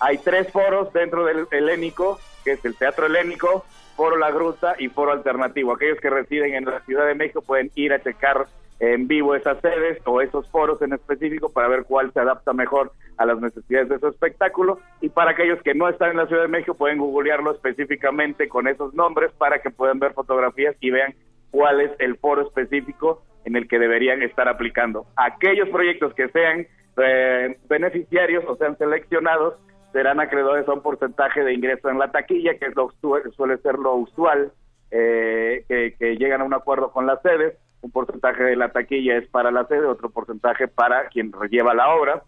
Hay 0.00 0.18
tres 0.18 0.50
foros 0.50 0.92
dentro 0.92 1.24
del 1.24 1.46
helénico, 1.52 2.18
que 2.44 2.52
es 2.52 2.64
el 2.64 2.76
Teatro 2.76 3.06
Helénico, 3.06 3.64
Foro 3.96 4.16
La 4.16 4.32
Gruta 4.32 4.74
y 4.76 4.88
Foro 4.88 5.12
Alternativo. 5.12 5.72
Aquellos 5.72 6.00
que 6.00 6.10
residen 6.10 6.54
en 6.54 6.64
la 6.64 6.80
Ciudad 6.80 7.06
de 7.06 7.14
México 7.14 7.42
pueden 7.42 7.70
ir 7.76 7.92
a 7.92 8.02
checar 8.02 8.46
en 8.80 9.08
vivo 9.08 9.34
esas 9.34 9.60
sedes 9.60 9.98
o 10.04 10.20
esos 10.20 10.48
foros 10.50 10.80
en 10.82 10.92
específico 10.92 11.50
para 11.50 11.68
ver 11.68 11.84
cuál 11.84 12.12
se 12.12 12.20
adapta 12.20 12.52
mejor 12.52 12.92
a 13.16 13.26
las 13.26 13.40
necesidades 13.40 13.88
de 13.88 13.98
su 13.98 14.08
espectáculo 14.08 14.78
y 15.00 15.08
para 15.08 15.32
aquellos 15.32 15.60
que 15.62 15.74
no 15.74 15.88
están 15.88 16.12
en 16.12 16.18
la 16.18 16.26
Ciudad 16.26 16.42
de 16.42 16.48
México 16.48 16.74
pueden 16.74 16.98
googlearlo 16.98 17.52
específicamente 17.52 18.48
con 18.48 18.68
esos 18.68 18.94
nombres 18.94 19.32
para 19.32 19.60
que 19.60 19.70
puedan 19.70 19.98
ver 19.98 20.12
fotografías 20.12 20.76
y 20.80 20.90
vean 20.90 21.14
cuál 21.50 21.80
es 21.80 21.90
el 21.98 22.16
foro 22.16 22.42
específico 22.42 23.22
en 23.44 23.56
el 23.56 23.66
que 23.66 23.78
deberían 23.78 24.22
estar 24.22 24.48
aplicando. 24.48 25.06
Aquellos 25.16 25.68
proyectos 25.70 26.14
que 26.14 26.28
sean 26.28 26.66
eh, 26.98 27.58
beneficiarios 27.68 28.44
o 28.46 28.56
sean 28.56 28.76
seleccionados 28.76 29.54
serán 29.92 30.20
acreedores 30.20 30.68
a 30.68 30.74
un 30.74 30.82
porcentaje 30.82 31.42
de 31.42 31.54
ingreso 31.54 31.88
en 31.88 31.98
la 31.98 32.12
taquilla, 32.12 32.58
que 32.58 32.66
es 32.66 32.76
lo, 32.76 32.92
suele 33.36 33.56
ser 33.58 33.78
lo 33.78 33.94
usual, 33.94 34.52
eh, 34.90 35.64
que, 35.68 35.94
que 35.98 36.16
llegan 36.16 36.40
a 36.40 36.44
un 36.44 36.54
acuerdo 36.54 36.90
con 36.90 37.06
las 37.06 37.20
sedes 37.22 37.54
un 37.80 37.90
porcentaje 37.90 38.42
de 38.42 38.56
la 38.56 38.70
taquilla 38.70 39.16
es 39.16 39.28
para 39.28 39.50
la 39.50 39.64
sede, 39.66 39.86
otro 39.86 40.10
porcentaje 40.10 40.68
para 40.68 41.08
quien 41.08 41.32
lleva 41.50 41.74
la 41.74 41.94
obra. 41.94 42.22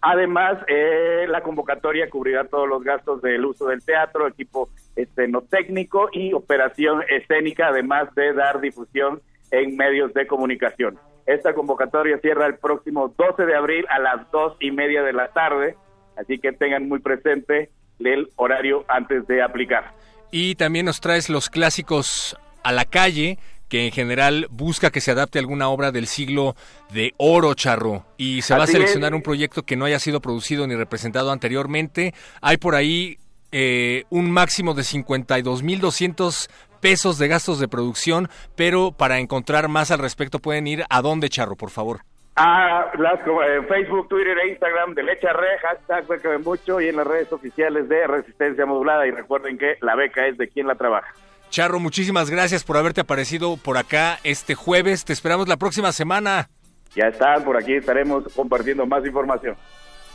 Además, 0.00 0.58
eh, 0.68 1.26
la 1.28 1.42
convocatoria 1.42 2.08
cubrirá 2.08 2.44
todos 2.44 2.68
los 2.68 2.82
gastos 2.82 3.22
del 3.22 3.44
uso 3.44 3.66
del 3.66 3.84
teatro, 3.84 4.26
equipo 4.26 4.68
escenotécnico 4.94 6.08
y 6.12 6.32
operación 6.32 7.02
escénica, 7.08 7.68
además 7.68 8.14
de 8.14 8.32
dar 8.32 8.60
difusión 8.60 9.20
en 9.50 9.76
medios 9.76 10.12
de 10.14 10.26
comunicación. 10.26 10.98
Esta 11.26 11.54
convocatoria 11.54 12.18
cierra 12.18 12.46
el 12.46 12.56
próximo 12.56 13.12
12 13.16 13.46
de 13.46 13.56
abril 13.56 13.84
a 13.88 13.98
las 13.98 14.30
dos 14.30 14.56
y 14.60 14.70
media 14.70 15.02
de 15.02 15.12
la 15.12 15.28
tarde, 15.28 15.76
así 16.16 16.38
que 16.38 16.52
tengan 16.52 16.88
muy 16.88 17.00
presente 17.00 17.70
el 17.98 18.28
horario 18.36 18.84
antes 18.88 19.26
de 19.26 19.42
aplicar. 19.42 19.92
Y 20.30 20.54
también 20.56 20.86
nos 20.86 21.00
traes 21.00 21.28
los 21.28 21.50
clásicos 21.50 22.36
a 22.62 22.72
la 22.72 22.84
calle, 22.84 23.38
que 23.68 23.86
en 23.86 23.92
general 23.92 24.46
busca 24.50 24.90
que 24.90 25.00
se 25.00 25.10
adapte 25.10 25.38
a 25.38 25.40
alguna 25.40 25.68
obra 25.68 25.92
del 25.92 26.06
siglo 26.06 26.56
de 26.90 27.14
oro, 27.16 27.54
Charro, 27.54 28.06
y 28.16 28.42
se 28.42 28.54
va 28.54 28.64
a 28.64 28.66
seleccionar 28.66 29.14
un 29.14 29.22
proyecto 29.22 29.64
que 29.64 29.76
no 29.76 29.84
haya 29.84 29.98
sido 29.98 30.20
producido 30.20 30.66
ni 30.66 30.74
representado 30.74 31.30
anteriormente. 31.32 32.14
Hay 32.40 32.56
por 32.56 32.74
ahí 32.74 33.18
eh, 33.52 34.04
un 34.10 34.30
máximo 34.30 34.74
de 34.74 34.82
52.200 34.82 36.48
pesos 36.80 37.18
de 37.18 37.28
gastos 37.28 37.58
de 37.58 37.68
producción, 37.68 38.28
pero 38.54 38.92
para 38.92 39.18
encontrar 39.18 39.68
más 39.68 39.90
al 39.90 39.98
respecto 39.98 40.38
pueden 40.38 40.66
ir 40.66 40.84
a 40.88 41.02
dónde, 41.02 41.28
Charro, 41.28 41.56
por 41.56 41.70
favor. 41.70 42.02
A 42.38 42.92
las, 42.98 43.20
en 43.20 43.66
Facebook, 43.66 44.08
Twitter 44.08 44.36
e 44.38 44.50
Instagram 44.50 44.92
de 44.94 45.02
Lecha 45.02 45.32
Re, 45.32 45.58
hashtag 45.58 46.44
mucho 46.44 46.82
y 46.82 46.88
en 46.88 46.96
las 46.96 47.06
redes 47.06 47.32
oficiales 47.32 47.88
de 47.88 48.06
Resistencia 48.06 48.66
Modulada. 48.66 49.06
Y 49.06 49.10
recuerden 49.10 49.56
que 49.56 49.76
la 49.80 49.96
beca 49.96 50.26
es 50.26 50.36
de 50.36 50.46
quien 50.48 50.66
la 50.66 50.74
trabaja. 50.74 51.08
Charro, 51.48 51.80
muchísimas 51.80 52.28
gracias 52.28 52.62
por 52.62 52.76
haberte 52.76 53.00
aparecido 53.00 53.56
por 53.56 53.78
acá 53.78 54.18
este 54.22 54.54
jueves. 54.54 55.06
Te 55.06 55.14
esperamos 55.14 55.48
la 55.48 55.56
próxima 55.56 55.92
semana. 55.92 56.50
Ya 56.94 57.06
está, 57.06 57.42
por 57.42 57.56
aquí 57.56 57.74
estaremos 57.74 58.24
compartiendo 58.34 58.84
más 58.84 59.04
información. 59.06 59.56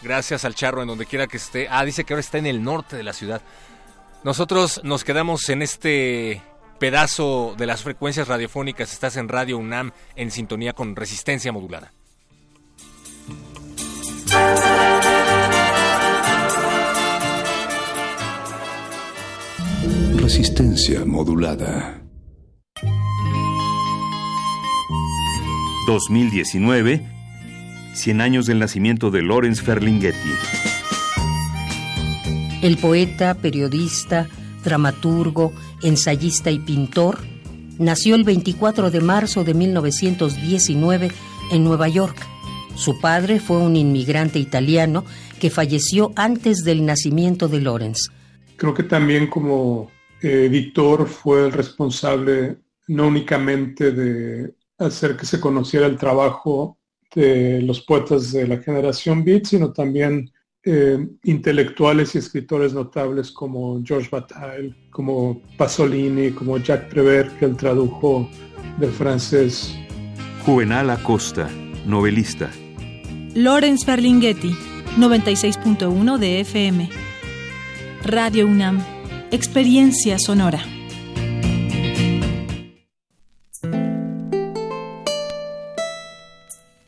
Gracias 0.03 0.45
al 0.45 0.53
Charro 0.53 0.83
en 0.83 0.89
donde 0.89 1.07
quiera 1.07 1.25
que 1.25 1.37
esté. 1.37 1.67
Ah, 1.71 1.83
dice 1.85 2.03
que 2.03 2.13
ahora 2.13 2.21
está 2.21 2.37
en 2.37 2.45
el 2.45 2.63
norte 2.63 2.97
de 2.97 3.03
la 3.03 3.13
ciudad. 3.13 3.41
Nosotros 4.23 4.83
nos 4.83 5.03
quedamos 5.03 5.49
en 5.49 5.63
este 5.63 6.43
pedazo 6.77 7.55
de 7.57 7.65
las 7.65 7.81
frecuencias 7.81 8.27
radiofónicas. 8.27 8.93
Estás 8.93 9.17
en 9.17 9.27
Radio 9.27 9.57
UNAM 9.57 9.91
en 10.15 10.29
sintonía 10.29 10.73
con 10.73 10.95
resistencia 10.95 11.51
modulada. 11.51 11.91
Resistencia 20.33 21.03
modulada. 21.03 22.01
2019, 25.85 27.05
100 27.93 28.21
años 28.21 28.45
del 28.45 28.59
nacimiento 28.59 29.11
de 29.11 29.23
Lorenz 29.23 29.61
Ferlinghetti. 29.61 30.29
El 32.61 32.77
poeta, 32.77 33.33
periodista, 33.33 34.29
dramaturgo, 34.63 35.51
ensayista 35.83 36.49
y 36.49 36.59
pintor 36.59 37.19
nació 37.77 38.15
el 38.15 38.23
24 38.23 38.89
de 38.89 39.01
marzo 39.01 39.43
de 39.43 39.53
1919 39.53 41.11
en 41.51 41.63
Nueva 41.65 41.89
York. 41.89 42.25
Su 42.75 43.01
padre 43.01 43.41
fue 43.41 43.57
un 43.57 43.75
inmigrante 43.75 44.39
italiano 44.39 45.03
que 45.41 45.49
falleció 45.49 46.13
antes 46.15 46.63
del 46.63 46.85
nacimiento 46.85 47.49
de 47.49 47.59
Lorenz. 47.59 48.11
Creo 48.55 48.73
que 48.73 48.83
también 48.83 49.27
como 49.27 49.91
eh, 50.21 50.47
Víctor 50.49 51.07
fue 51.07 51.47
el 51.47 51.51
responsable 51.51 52.57
no 52.87 53.07
únicamente 53.07 53.91
de 53.91 54.53
hacer 54.77 55.17
que 55.17 55.25
se 55.25 55.39
conociera 55.39 55.87
el 55.87 55.97
trabajo 55.97 56.77
de 57.15 57.61
los 57.61 57.81
poetas 57.81 58.31
de 58.31 58.47
la 58.47 58.57
generación 58.57 59.23
Beat, 59.23 59.45
sino 59.45 59.73
también 59.73 60.31
eh, 60.63 60.97
intelectuales 61.23 62.13
y 62.13 62.19
escritores 62.19 62.73
notables 62.73 63.31
como 63.31 63.81
George 63.83 64.09
Bataille, 64.11 64.75
como 64.91 65.41
Pasolini, 65.57 66.31
como 66.31 66.57
Jacques 66.57 66.89
Prévert, 66.89 67.37
que 67.39 67.45
él 67.45 67.57
tradujo 67.57 68.29
del 68.77 68.91
francés. 68.91 69.75
Juvenal 70.45 70.89
Acosta, 70.89 71.49
novelista. 71.85 72.51
Lorenz 73.33 73.85
Ferlinghetti, 73.85 74.55
96.1 74.97 76.17
de 76.17 76.41
FM. 76.41 76.89
Radio 78.03 78.47
UNAM 78.47 79.00
Experiencia 79.33 80.19
Sonora. 80.19 80.61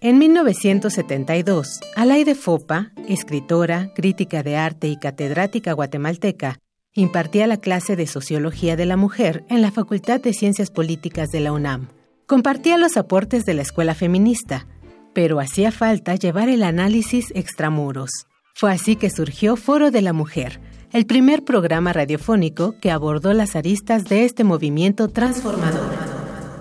En 0.02 0.18
1972, 0.18 1.80
Alaide 1.96 2.36
Fopa, 2.36 2.91
escritora, 3.08 3.94
crítica 3.96 4.44
de 4.44 4.58
arte 4.58 4.89
y 4.89 4.98
catedrática 4.98 5.72
guatemalteca, 5.72 6.60
impartía 6.94 7.48
la 7.48 7.62
clase 7.62 7.96
de 7.96 8.08
Sociología 8.08 8.76
de 8.76 8.88
la 8.88 8.98
Mujer 8.98 9.46
en 9.48 9.62
la 9.62 9.72
Facultad 9.72 10.20
de 10.20 10.34
Ciencias 10.34 10.70
Políticas 10.70 11.30
de 11.30 11.39
la 11.39 11.54
UNAM. 11.54 11.88
Compartía 12.28 12.78
los 12.78 12.98
aportes 12.98 13.46
de 13.46 13.54
la 13.54 13.62
escuela 13.62 13.96
feminista, 13.96 14.68
pero 15.14 15.39
hacía 15.39 15.72
falta 15.72 16.16
llevar 16.16 16.50
el 16.50 16.64
análisis 16.64 17.32
extramuros. 17.36 18.10
Fue 18.54 18.70
así 18.70 18.98
que 18.98 19.10
surgió 19.10 19.56
Foro 19.56 19.91
de 19.91 20.02
la 20.02 20.12
Mujer, 20.12 20.60
el 20.94 21.08
primer 21.08 21.44
programa 21.44 21.91
radiofónico 21.91 22.76
que 22.80 22.91
abordó 22.91 23.34
las 23.34 23.56
aristas 23.56 24.06
de 24.06 24.26
este 24.26 24.44
movimiento 24.44 25.08
transformador. 25.10 25.82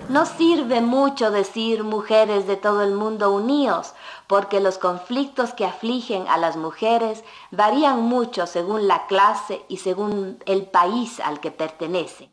No 0.09 0.25
sirve 0.25 0.81
mucho 0.81 1.29
decir 1.29 1.83
mujeres 1.83 2.47
de 2.47 2.57
todo 2.57 2.83
el 2.83 2.93
mundo 2.93 3.31
unidos, 3.31 3.93
porque 4.27 4.59
los 4.59 4.79
conflictos 4.79 5.53
que 5.53 5.65
afligen 5.65 6.27
a 6.27 6.37
las 6.37 6.57
mujeres 6.57 7.23
varían 7.51 8.01
mucho 8.01 8.47
según 8.47 8.87
la 8.87 9.05
clase 9.05 9.61
y 9.69 9.77
según 9.77 10.39
el 10.47 10.63
país 10.63 11.19
al 11.19 11.39
que 11.39 11.51
pertenecen. 11.51 12.29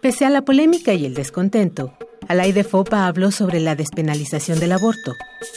Pese 0.00 0.24
a 0.24 0.30
la 0.30 0.42
polémica 0.42 0.94
y 0.94 1.04
el 1.04 1.14
descontento, 1.14 1.92
Alaide 2.28 2.62
Fopa 2.62 3.06
habló 3.08 3.32
sobre 3.32 3.58
la 3.58 3.74
despenalización 3.74 4.60
del 4.60 4.72
aborto, 4.72 5.12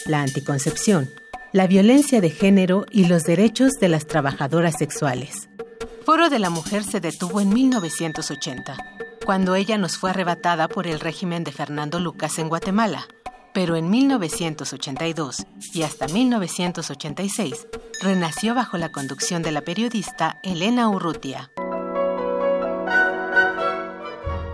la 0.07 0.21
anticoncepción, 0.21 1.07
la 1.51 1.65
violencia 1.65 2.21
de 2.21 2.29
género 2.29 2.85
y 2.91 3.05
los 3.05 3.23
derechos 3.23 3.73
de 3.79 3.89
las 3.89 4.05
trabajadoras 4.05 4.75
sexuales. 4.77 5.49
Foro 6.05 6.29
de 6.29 6.37
la 6.37 6.49
Mujer 6.49 6.83
se 6.83 6.99
detuvo 6.99 7.41
en 7.41 7.49
1980, 7.49 8.77
cuando 9.25 9.55
ella 9.55 9.77
nos 9.77 9.97
fue 9.97 10.11
arrebatada 10.11 10.67
por 10.67 10.85
el 10.85 10.99
régimen 10.99 11.43
de 11.43 11.51
Fernando 11.51 11.99
Lucas 11.99 12.37
en 12.37 12.49
Guatemala, 12.49 13.07
pero 13.53 13.75
en 13.75 13.89
1982 13.89 15.47
y 15.73 15.81
hasta 15.81 16.07
1986 16.07 17.67
renació 18.01 18.53
bajo 18.53 18.77
la 18.77 18.89
conducción 18.89 19.41
de 19.41 19.51
la 19.51 19.61
periodista 19.61 20.39
Elena 20.43 20.87
Urrutia. 20.89 21.51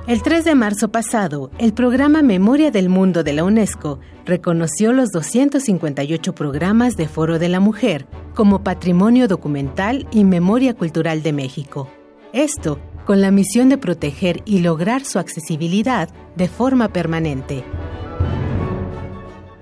El 0.07 0.21
3 0.21 0.45
de 0.45 0.53
marzo 0.53 0.89
pasado, 0.89 1.49
el 1.57 1.73
programa 1.73 2.21
Memoria 2.21 2.69
del 2.69 2.89
Mundo 2.89 3.23
de 3.23 3.33
la 3.33 3.43
UNESCO 3.43 3.99
reconoció 4.23 4.93
los 4.93 5.09
258 5.09 6.35
programas 6.35 6.95
de 6.95 7.07
Foro 7.07 7.39
de 7.39 7.49
la 7.49 7.59
Mujer 7.59 8.05
como 8.35 8.63
Patrimonio 8.63 9.27
Documental 9.27 10.07
y 10.11 10.23
Memoria 10.23 10.75
Cultural 10.75 11.23
de 11.23 11.33
México. 11.33 11.89
Esto 12.33 12.79
con 13.03 13.19
la 13.19 13.31
misión 13.31 13.69
de 13.69 13.79
proteger 13.79 14.43
y 14.45 14.59
lograr 14.59 15.03
su 15.03 15.17
accesibilidad 15.17 16.07
de 16.35 16.49
forma 16.49 16.89
permanente. 16.89 17.63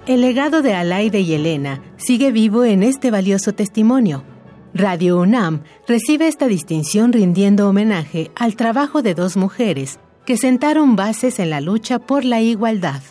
El 0.07 0.19
legado 0.19 0.61
de 0.61 0.73
Alaide 0.73 1.21
y 1.21 1.35
Elena 1.35 1.81
sigue 1.95 2.33
vivo 2.33 2.65
en 2.65 2.83
este 2.83 3.11
valioso 3.11 3.53
testimonio. 3.53 4.25
Radio 4.73 5.21
UNAM 5.21 5.63
recibe 5.87 6.27
esta 6.27 6.47
distinción 6.47 7.13
rindiendo 7.13 7.69
homenaje 7.69 8.29
al 8.35 8.57
trabajo 8.57 9.01
de 9.01 9.13
dos 9.13 9.37
mujeres 9.37 9.99
que 10.25 10.37
sentaron 10.37 10.95
bases 10.95 11.39
en 11.39 11.49
la 11.49 11.61
lucha 11.61 11.99
por 11.99 12.23
la 12.23 12.41
igualdad. 12.41 13.01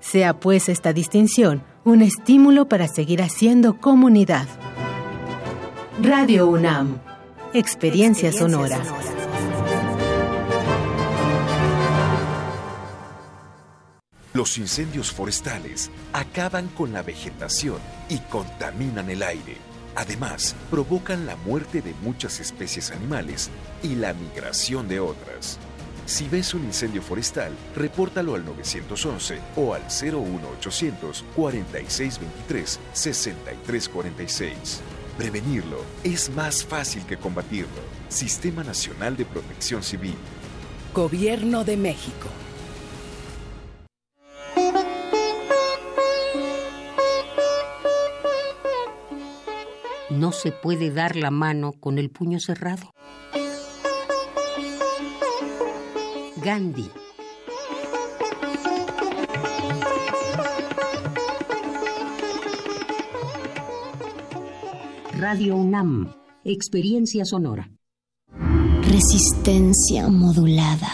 Sea 0.00 0.38
pues 0.38 0.68
esta 0.68 0.92
distinción 0.92 1.62
un 1.84 2.02
estímulo 2.02 2.68
para 2.68 2.88
seguir 2.88 3.22
haciendo 3.22 3.80
comunidad. 3.80 4.48
Radio 6.02 6.48
UNAM, 6.48 6.98
experiencia, 7.54 8.32
sonora. 8.32 8.80
Los 14.34 14.58
incendios 14.58 15.12
forestales 15.12 15.90
acaban 16.12 16.68
con 16.68 16.92
la 16.92 17.02
vegetación 17.02 17.78
y 18.10 18.18
contaminan 18.18 19.08
el 19.08 19.22
aire. 19.22 19.56
Además, 19.94 20.54
provocan 20.70 21.24
la 21.24 21.36
muerte 21.36 21.80
de 21.80 21.94
muchas 22.02 22.38
especies 22.40 22.90
animales 22.90 23.48
y 23.82 23.94
la 23.94 24.12
migración 24.12 24.88
de 24.88 25.00
otras. 25.00 25.58
Si 26.06 26.28
ves 26.28 26.54
un 26.54 26.64
incendio 26.64 27.02
forestal, 27.02 27.52
repórtalo 27.74 28.36
al 28.36 28.44
911 28.44 29.40
o 29.56 29.74
al 29.74 29.82
01800 29.82 31.24
4623 31.34 32.80
6346. 32.92 34.82
Prevenirlo 35.18 35.82
es 36.04 36.30
más 36.30 36.64
fácil 36.64 37.04
que 37.06 37.16
combatirlo. 37.16 37.82
Sistema 38.08 38.62
Nacional 38.62 39.16
de 39.16 39.24
Protección 39.24 39.82
Civil. 39.82 40.14
Gobierno 40.94 41.64
de 41.64 41.76
México. 41.76 42.28
No 50.08 50.30
se 50.30 50.52
puede 50.52 50.92
dar 50.92 51.16
la 51.16 51.32
mano 51.32 51.72
con 51.72 51.98
el 51.98 52.10
puño 52.10 52.38
cerrado. 52.38 52.92
Gandhi. 56.46 56.88
Radio 65.18 65.56
UNAM, 65.56 66.14
experiencia 66.44 67.24
sonora. 67.24 67.68
Resistencia 68.82 70.06
modulada. 70.06 70.88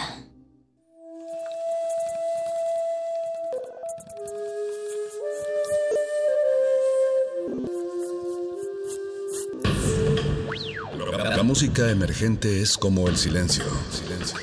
La 11.35 11.43
música 11.43 11.91
emergente 11.91 12.61
es 12.63 12.75
como 12.75 13.07
el 13.07 13.17
silencio. 13.17 13.65
Silencio. 13.91 14.42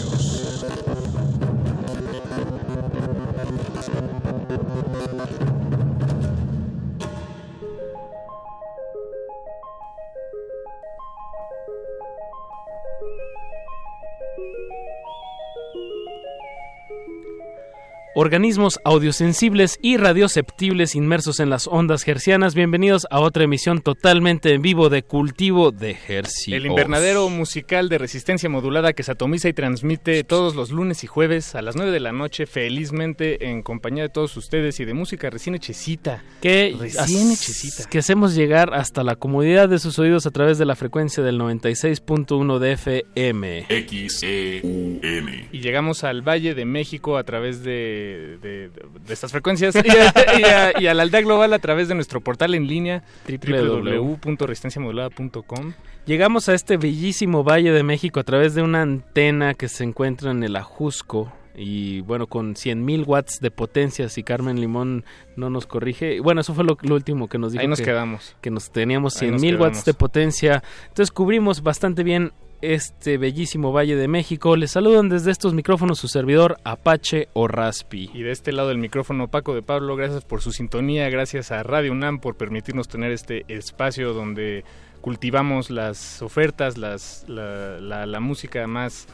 Organismos 18.21 18.79
audiosensibles 18.83 19.79
y 19.81 19.97
radioceptibles 19.97 20.93
inmersos 20.93 21.39
en 21.39 21.49
las 21.49 21.65
ondas 21.65 22.07
hercianas, 22.07 22.53
bienvenidos 22.53 23.07
a 23.09 23.19
otra 23.19 23.45
emisión 23.45 23.81
totalmente 23.81 24.53
en 24.53 24.61
vivo 24.61 24.89
de 24.89 25.01
Cultivo 25.01 25.71
de 25.71 25.97
Hercios. 26.07 26.55
El 26.55 26.67
invernadero 26.67 27.27
musical 27.29 27.89
de 27.89 27.97
resistencia 27.97 28.47
modulada 28.47 28.93
que 28.93 29.01
se 29.01 29.13
atomiza 29.13 29.49
y 29.49 29.53
transmite 29.53 30.23
todos 30.23 30.53
los 30.53 30.69
lunes 30.69 31.03
y 31.03 31.07
jueves 31.07 31.55
a 31.55 31.63
las 31.63 31.75
9 31.75 31.91
de 31.91 31.99
la 31.99 32.11
noche, 32.11 32.45
felizmente 32.45 33.49
en 33.49 33.63
compañía 33.63 34.03
de 34.03 34.09
todos 34.09 34.37
ustedes 34.37 34.79
y 34.79 34.85
de 34.85 34.93
música 34.93 35.31
recién 35.31 35.55
hechecita. 35.55 36.23
Que, 36.41 36.75
recién 36.79 37.31
hechecita. 37.31 37.89
que 37.89 37.97
hacemos 37.97 38.35
llegar 38.35 38.75
hasta 38.75 39.03
la 39.03 39.15
comodidad 39.15 39.67
de 39.67 39.79
sus 39.79 39.97
oídos 39.97 40.27
a 40.27 40.31
través 40.31 40.59
de 40.59 40.65
la 40.65 40.75
frecuencia 40.75 41.23
del 41.23 41.39
96.1 41.39 42.59
de 42.59 42.71
FM. 42.73 43.65
XEUN. 43.67 45.47
Y 45.51 45.59
llegamos 45.61 46.03
al 46.03 46.21
Valle 46.21 46.53
de 46.53 46.65
México 46.65 47.17
a 47.17 47.23
través 47.23 47.63
de 47.63 48.10
de, 48.11 48.37
de, 48.37 48.69
de 48.69 49.13
estas 49.13 49.31
frecuencias 49.31 49.73
y, 49.75 49.79
a, 49.79 49.83
y, 50.39 50.43
a, 50.43 50.81
y, 50.81 50.87
a, 50.87 50.93
la 50.93 51.03
aldea 51.03 51.21
global 51.21 51.53
a 51.53 51.59
través 51.59 51.87
de 51.87 51.95
nuestro 51.95 52.19
portal 52.21 52.53
en 52.55 52.67
línea 52.67 53.03
www.resistenciamodulada.com. 53.27 55.73
Llegamos 56.05 56.49
a 56.49 56.53
este 56.53 56.77
bellísimo 56.77 57.43
Valle 57.43 57.71
de 57.71 57.83
México 57.83 58.19
a 58.19 58.23
través 58.23 58.55
de 58.55 58.61
una 58.61 58.81
antena 58.81 59.53
que 59.53 59.67
se 59.67 59.83
encuentra 59.83 60.31
en 60.31 60.43
el 60.43 60.55
Ajusco 60.55 61.31
y 61.55 62.01
bueno, 62.01 62.27
con 62.27 62.55
100.000 62.55 63.05
watts 63.05 63.39
de 63.39 63.51
potencia, 63.51 64.09
si 64.09 64.23
Carmen 64.23 64.59
Limón 64.59 65.05
no 65.35 65.49
nos 65.49 65.67
corrige. 65.67 66.19
Bueno, 66.21 66.41
eso 66.41 66.53
fue 66.53 66.63
lo, 66.63 66.77
lo 66.81 66.95
último 66.95 67.27
que 67.27 67.37
nos 67.37 67.51
dijo. 67.51 67.61
Ahí 67.61 67.67
nos 67.67 67.79
que, 67.79 67.85
quedamos. 67.85 68.35
Que 68.41 68.51
nos 68.51 68.71
teníamos 68.71 69.21
100.000 69.21 69.59
watts 69.59 69.85
de 69.85 69.93
potencia. 69.93 70.63
Entonces 70.87 71.11
cubrimos 71.11 71.61
bastante 71.61 72.03
bien 72.03 72.31
este 72.61 73.17
bellísimo 73.17 73.71
Valle 73.71 73.95
de 73.95 74.07
México. 74.07 74.55
Les 74.55 74.71
saludan 74.71 75.09
desde 75.09 75.31
estos 75.31 75.53
micrófonos 75.53 75.99
su 75.99 76.07
servidor 76.07 76.57
Apache 76.63 77.27
o 77.33 77.47
Raspi. 77.47 78.09
Y 78.13 78.23
de 78.23 78.31
este 78.31 78.51
lado 78.51 78.69
del 78.69 78.77
micrófono 78.77 79.27
Paco 79.27 79.53
de 79.53 79.61
Pablo, 79.61 79.95
gracias 79.95 80.23
por 80.23 80.41
su 80.41 80.51
sintonía, 80.51 81.09
gracias 81.09 81.51
a 81.51 81.63
Radio 81.63 81.91
UNAM 81.91 82.19
por 82.19 82.35
permitirnos 82.35 82.87
tener 82.87 83.11
este 83.11 83.45
espacio 83.47 84.13
donde 84.13 84.63
cultivamos 85.01 85.69
las 85.69 86.21
ofertas, 86.21 86.77
las, 86.77 87.25
la, 87.27 87.79
la, 87.79 88.05
la 88.05 88.19
música 88.19 88.65
más... 88.67 89.07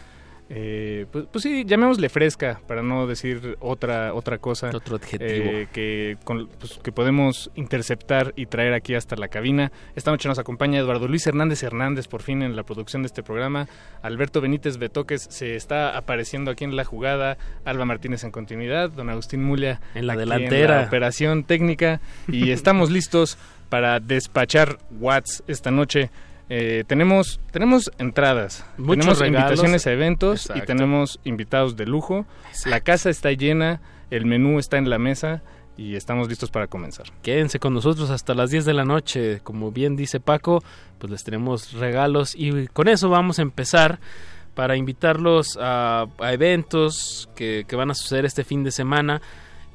Eh, 0.49 1.05
pues, 1.11 1.25
pues, 1.31 1.43
sí, 1.43 1.65
llamémosle 1.65 2.07
fresca, 2.09 2.61
para 2.67 2.81
no 2.81 3.05
decir 3.05 3.57
otra 3.59 4.13
otra 4.13 4.37
cosa. 4.37 4.69
Otro 4.73 4.95
adjetivo. 4.95 5.49
Eh, 5.49 5.67
que, 5.73 6.17
con, 6.23 6.47
pues, 6.47 6.79
que 6.81 6.91
podemos 6.91 7.51
interceptar 7.55 8.33
y 8.35 8.45
traer 8.45 8.73
aquí 8.73 8.95
hasta 8.95 9.15
la 9.15 9.27
cabina. 9.27 9.71
Esta 9.95 10.11
noche 10.11 10.29
nos 10.29 10.39
acompaña 10.39 10.79
Eduardo 10.79 11.07
Luis 11.07 11.27
Hernández 11.27 11.63
Hernández, 11.63 12.07
por 12.07 12.21
fin 12.21 12.41
en 12.41 12.55
la 12.55 12.63
producción 12.63 13.01
de 13.01 13.07
este 13.07 13.23
programa. 13.23 13.67
Alberto 14.01 14.39
Benítez 14.39 14.77
Betoques 14.77 15.27
se 15.29 15.55
está 15.55 15.97
apareciendo 15.97 16.51
aquí 16.51 16.63
en 16.63 16.75
la 16.75 16.85
jugada. 16.85 17.37
Alba 17.65 17.85
Martínez 17.85 18.23
en 18.23 18.31
continuidad. 18.31 18.89
Don 18.89 19.09
Agustín 19.09 19.43
Mulia 19.43 19.81
en 19.95 20.07
la 20.07 20.15
delantera. 20.15 20.75
En 20.75 20.81
la 20.81 20.87
operación 20.87 21.43
técnica. 21.43 21.99
Y 22.27 22.51
estamos 22.51 22.89
listos 22.89 23.37
para 23.69 23.99
despachar 23.99 24.77
Watts 24.91 25.43
esta 25.47 25.71
noche. 25.71 26.09
Eh, 26.49 26.83
tenemos 26.87 27.39
tenemos 27.51 27.91
entradas, 27.97 28.65
Muchos 28.77 28.99
tenemos 28.99 29.19
regalos. 29.19 29.49
invitaciones 29.49 29.87
a 29.87 29.91
eventos 29.91 30.41
Exacto. 30.45 30.63
y 30.63 30.65
tenemos 30.65 31.19
invitados 31.25 31.75
de 31.75 31.85
lujo. 31.85 32.25
La 32.65 32.79
casa 32.79 33.09
está 33.09 33.31
llena, 33.33 33.81
el 34.11 34.25
menú 34.25 34.57
está 34.59 34.77
en 34.77 34.89
la 34.89 34.97
mesa 34.97 35.41
y 35.75 35.95
estamos 35.95 36.29
listos 36.29 36.49
para 36.49 36.67
comenzar. 36.67 37.07
Quédense 37.21 37.59
con 37.59 37.73
nosotros 37.73 38.09
hasta 38.09 38.33
las 38.33 38.49
10 38.49 38.63
de 38.65 38.73
la 38.73 38.85
noche, 38.85 39.41
como 39.43 39.71
bien 39.71 39.95
dice 39.97 40.19
Paco, 40.21 40.63
pues 40.99 41.11
les 41.11 41.23
tenemos 41.23 41.73
regalos 41.73 42.33
y 42.35 42.67
con 42.67 42.87
eso 42.87 43.09
vamos 43.09 43.39
a 43.39 43.41
empezar 43.41 43.99
para 44.55 44.75
invitarlos 44.77 45.57
a, 45.61 46.07
a 46.19 46.33
eventos 46.33 47.29
que, 47.35 47.65
que 47.67 47.75
van 47.75 47.91
a 47.91 47.93
suceder 47.93 48.25
este 48.25 48.43
fin 48.43 48.63
de 48.63 48.71
semana 48.71 49.21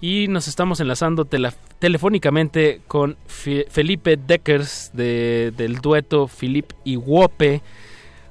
y 0.02 0.26
nos 0.28 0.48
estamos 0.48 0.80
enlazando 0.80 1.24
tele, 1.24 1.50
telefónicamente 1.78 2.80
con 2.88 3.16
F 3.26 3.66
Felipe 3.70 4.16
Deckers 4.18 4.90
de, 4.92 5.52
del 5.56 5.76
dueto 5.76 6.26
Filip 6.26 6.72
y 6.84 6.96
Wope. 6.96 7.62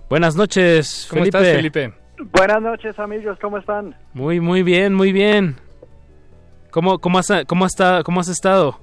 Buenas 0.09 0.35
noches, 0.35 1.07
¿Cómo 1.09 1.21
Felipe. 1.21 1.37
estás, 1.39 1.55
Felipe? 1.55 1.93
Buenas 2.33 2.61
noches 2.61 2.99
amigos, 2.99 3.37
¿cómo 3.41 3.57
están? 3.57 3.95
Muy, 4.13 4.41
muy 4.41 4.63
bien, 4.63 4.93
muy 4.93 5.13
bien. 5.13 5.55
¿Cómo, 6.71 6.99
cómo, 6.99 7.19
has, 7.19 7.27
cómo, 7.47 7.65
has 7.65 8.27
estado? 8.27 8.77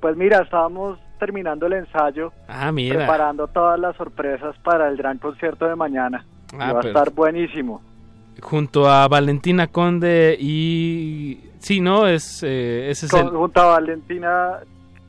Pues 0.00 0.16
mira, 0.16 0.40
estábamos 0.42 0.98
terminando 1.18 1.66
el 1.66 1.74
ensayo, 1.74 2.32
Ah, 2.48 2.72
mira. 2.72 2.96
preparando 2.96 3.46
todas 3.48 3.78
las 3.78 3.94
sorpresas 3.96 4.56
para 4.64 4.88
el 4.88 4.96
gran 4.96 5.18
concierto 5.18 5.66
de 5.66 5.76
mañana. 5.76 6.24
Y 6.52 6.56
Ah, 6.58 6.72
va 6.72 6.80
a 6.80 6.86
estar 6.86 7.10
buenísimo. 7.12 7.82
Junto 8.40 8.88
a 8.90 9.06
Valentina 9.08 9.66
Conde 9.66 10.36
y... 10.40 11.50
Sí, 11.64 11.80
¿no? 11.80 12.06
Es, 12.06 12.42
eh, 12.42 12.90
ese 12.90 13.06
es 13.06 13.12
Con- 13.12 13.26
el... 13.26 13.32
Junto 13.32 13.60
a 13.60 13.64
Valentina 13.66 14.58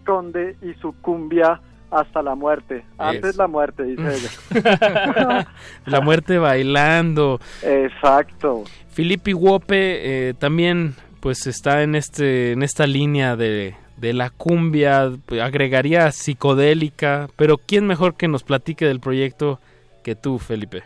Conde 0.06 0.56
y 0.62 0.74
su 0.82 0.94
cumbia 1.02 1.60
hasta 1.92 2.22
la 2.22 2.34
muerte. 2.36 2.84
Antes 2.98 3.32
Es. 3.32 3.38
la 3.38 3.48
muerte, 3.48 3.84
dice 3.84 4.02
ella. 4.16 5.48
La 5.86 6.02
muerte 6.02 6.38
bailando. 6.40 7.40
Exacto. 7.62 8.64
Filippi 8.90 9.34
Wope 9.34 10.30
eh, 10.30 10.34
también 10.34 10.96
pues 11.20 11.48
está 11.48 11.84
en 11.84 11.96
este 11.96 12.52
en 12.54 12.64
esta 12.64 12.86
línea 12.88 13.36
de, 13.36 13.76
de 13.98 14.14
la 14.14 14.30
cumbia, 14.30 15.12
agregaría 15.42 16.12
psicodélica, 16.12 17.28
pero 17.36 17.58
quién 17.58 17.88
mejor 17.88 18.16
que 18.16 18.28
nos 18.28 18.44
platique 18.44 18.86
del 18.86 19.00
proyecto 19.00 19.60
que 20.04 20.16
tú, 20.16 20.38
Felipe. 20.40 20.84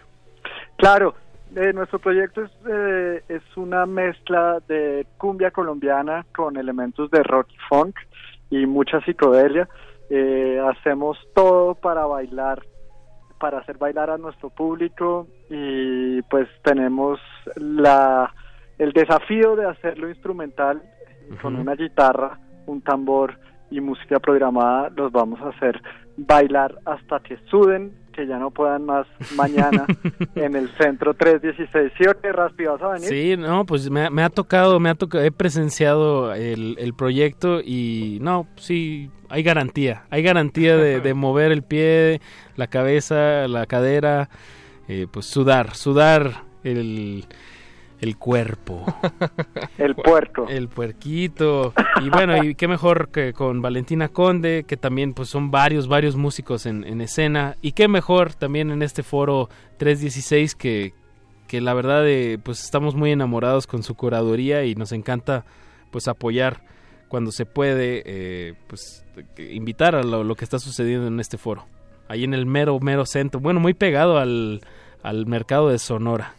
Claro, 0.77 1.13
eh, 1.55 1.73
nuestro 1.73 1.99
proyecto 1.99 2.43
es, 2.43 2.51
eh, 2.69 3.23
es 3.27 3.41
una 3.55 3.85
mezcla 3.85 4.59
de 4.67 5.07
cumbia 5.17 5.51
colombiana 5.51 6.25
con 6.35 6.57
elementos 6.57 7.09
de 7.11 7.23
rock 7.23 7.47
y 7.51 7.57
funk 7.67 7.95
y 8.49 8.65
mucha 8.65 9.01
psicodelia. 9.01 9.67
Eh, 10.09 10.59
hacemos 10.59 11.17
todo 11.33 11.75
para 11.75 12.05
bailar, 12.05 12.63
para 13.39 13.59
hacer 13.59 13.77
bailar 13.77 14.09
a 14.09 14.17
nuestro 14.17 14.49
público 14.49 15.27
y 15.49 16.21
pues 16.23 16.47
tenemos 16.63 17.19
la 17.55 18.33
el 18.77 18.93
desafío 18.93 19.55
de 19.55 19.65
hacerlo 19.65 20.09
instrumental 20.09 20.81
con 21.41 21.55
una 21.55 21.75
guitarra, 21.75 22.39
un 22.65 22.81
tambor 22.81 23.37
y 23.69 23.81
música 23.81 24.19
programada. 24.19 24.89
Los 24.95 25.11
vamos 25.11 25.39
a 25.41 25.49
hacer 25.49 25.81
bailar 26.17 26.75
hasta 26.85 27.19
que 27.19 27.37
suden, 27.49 27.93
que 28.19 28.27
ya 28.27 28.37
no 28.37 28.51
puedan 28.51 28.85
más 28.85 29.07
mañana 29.35 29.85
en 30.35 30.55
el 30.55 30.69
centro 30.77 31.13
316. 31.13 31.91
¿Sí 31.97 32.05
o 32.07 32.13
qué, 32.21 32.31
Raspi, 32.31 32.65
vas 32.65 32.81
a 32.81 32.87
venir? 32.89 33.07
Sí, 33.07 33.37
no, 33.37 33.65
pues 33.65 33.89
me, 33.89 34.05
ha- 34.05 34.09
me 34.09 34.23
ha 34.23 34.29
tocado, 34.29 34.79
me 34.79 34.89
ha 34.89 34.95
tocado, 34.95 35.23
he 35.23 35.31
presenciado 35.31 36.33
el, 36.33 36.75
el 36.79 36.93
proyecto 36.93 37.61
y 37.61 38.17
no, 38.21 38.47
sí, 38.57 39.09
hay 39.29 39.43
garantía, 39.43 40.03
hay 40.09 40.21
garantía 40.23 40.75
de, 40.75 40.99
de 40.99 41.13
mover 41.15 41.51
el 41.51 41.63
pie, 41.63 42.19
la 42.57 42.67
cabeza, 42.67 43.47
la 43.47 43.65
cadera, 43.65 44.29
eh, 44.87 45.07
pues 45.11 45.25
sudar, 45.27 45.75
sudar 45.75 46.43
el, 46.63 47.25
el 48.01 48.17
cuerpo. 48.17 48.85
El 49.77 49.95
puerco. 49.95 50.47
El 50.47 50.67
puerquito. 50.69 51.73
Y 52.01 52.09
bueno, 52.09 52.43
y 52.43 52.55
qué 52.55 52.67
mejor 52.67 53.09
que 53.09 53.33
con 53.33 53.61
Valentina 53.61 54.09
Conde, 54.09 54.63
que 54.65 54.77
también 54.77 55.13
pues 55.13 55.29
son 55.29 55.51
varios, 55.51 55.87
varios 55.87 56.15
músicos 56.15 56.65
en, 56.65 56.83
en 56.83 57.01
escena. 57.01 57.55
Y 57.61 57.73
qué 57.73 57.87
mejor 57.87 58.33
también 58.33 58.71
en 58.71 58.81
este 58.81 59.03
foro 59.03 59.49
316 59.77 60.55
que, 60.55 60.93
que 61.47 61.61
la 61.61 61.73
verdad 61.73 62.07
eh, 62.07 62.39
pues 62.41 62.63
estamos 62.63 62.95
muy 62.95 63.11
enamorados 63.11 63.67
con 63.67 63.83
su 63.83 63.95
curaduría 63.95 64.63
y 64.65 64.75
nos 64.75 64.91
encanta 64.91 65.45
pues 65.91 66.07
apoyar 66.07 66.61
cuando 67.07 67.31
se 67.31 67.45
puede 67.45 68.03
eh, 68.05 68.53
pues 68.67 69.03
invitar 69.37 69.95
a 69.95 70.03
lo, 70.03 70.23
lo 70.23 70.35
que 70.35 70.45
está 70.45 70.59
sucediendo 70.59 71.07
en 71.07 71.19
este 71.19 71.37
foro. 71.37 71.65
Ahí 72.07 72.23
en 72.23 72.33
el 72.33 72.45
mero, 72.45 72.79
mero 72.79 73.05
centro. 73.05 73.39
Bueno, 73.39 73.59
muy 73.59 73.73
pegado 73.73 74.17
al, 74.17 74.61
al 75.03 75.25
mercado 75.25 75.69
de 75.69 75.79
Sonora. 75.79 76.35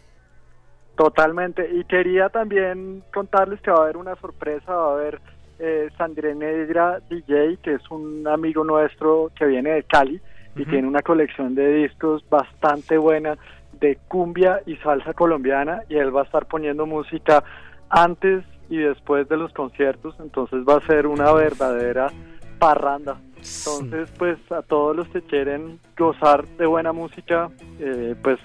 Totalmente. 1.01 1.67
Y 1.73 1.83
quería 1.85 2.29
también 2.29 3.01
contarles 3.11 3.59
que 3.61 3.71
va 3.71 3.77
a 3.79 3.83
haber 3.85 3.97
una 3.97 4.15
sorpresa, 4.17 4.71
va 4.71 4.91
a 4.91 4.93
haber 4.93 5.19
eh, 5.57 5.89
Sangre 5.97 6.35
Negra 6.35 6.99
DJ, 7.09 7.57
que 7.57 7.73
es 7.73 7.89
un 7.89 8.27
amigo 8.27 8.63
nuestro 8.63 9.31
que 9.35 9.47
viene 9.47 9.71
de 9.71 9.81
Cali 9.81 10.21
y 10.55 10.63
tiene 10.65 10.87
una 10.87 11.01
colección 11.01 11.55
de 11.55 11.73
discos 11.73 12.23
bastante 12.29 12.99
buena 12.99 13.35
de 13.79 13.97
cumbia 14.07 14.61
y 14.67 14.75
salsa 14.75 15.13
colombiana 15.13 15.81
y 15.89 15.95
él 15.95 16.15
va 16.15 16.21
a 16.21 16.25
estar 16.25 16.45
poniendo 16.45 16.85
música 16.85 17.43
antes 17.89 18.43
y 18.69 18.77
después 18.77 19.27
de 19.27 19.37
los 19.37 19.51
conciertos, 19.53 20.13
entonces 20.19 20.59
va 20.69 20.75
a 20.75 20.85
ser 20.85 21.07
una 21.07 21.33
verdadera 21.33 22.11
parranda. 22.59 23.17
Entonces, 23.41 24.09
pues 24.17 24.37
a 24.51 24.61
todos 24.61 24.95
los 24.95 25.07
que 25.09 25.21
quieren 25.21 25.79
gozar 25.97 26.47
de 26.57 26.65
buena 26.65 26.93
música, 26.93 27.49
eh, 27.79 28.15
pues 28.21 28.39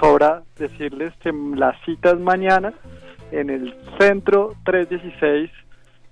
sobra 0.00 0.42
decirles 0.58 1.12
que 1.20 1.32
la 1.32 1.74
cita 1.84 2.10
es 2.10 2.20
mañana 2.20 2.72
en 3.30 3.50
el 3.50 3.74
centro 3.98 4.54
316. 4.64 5.50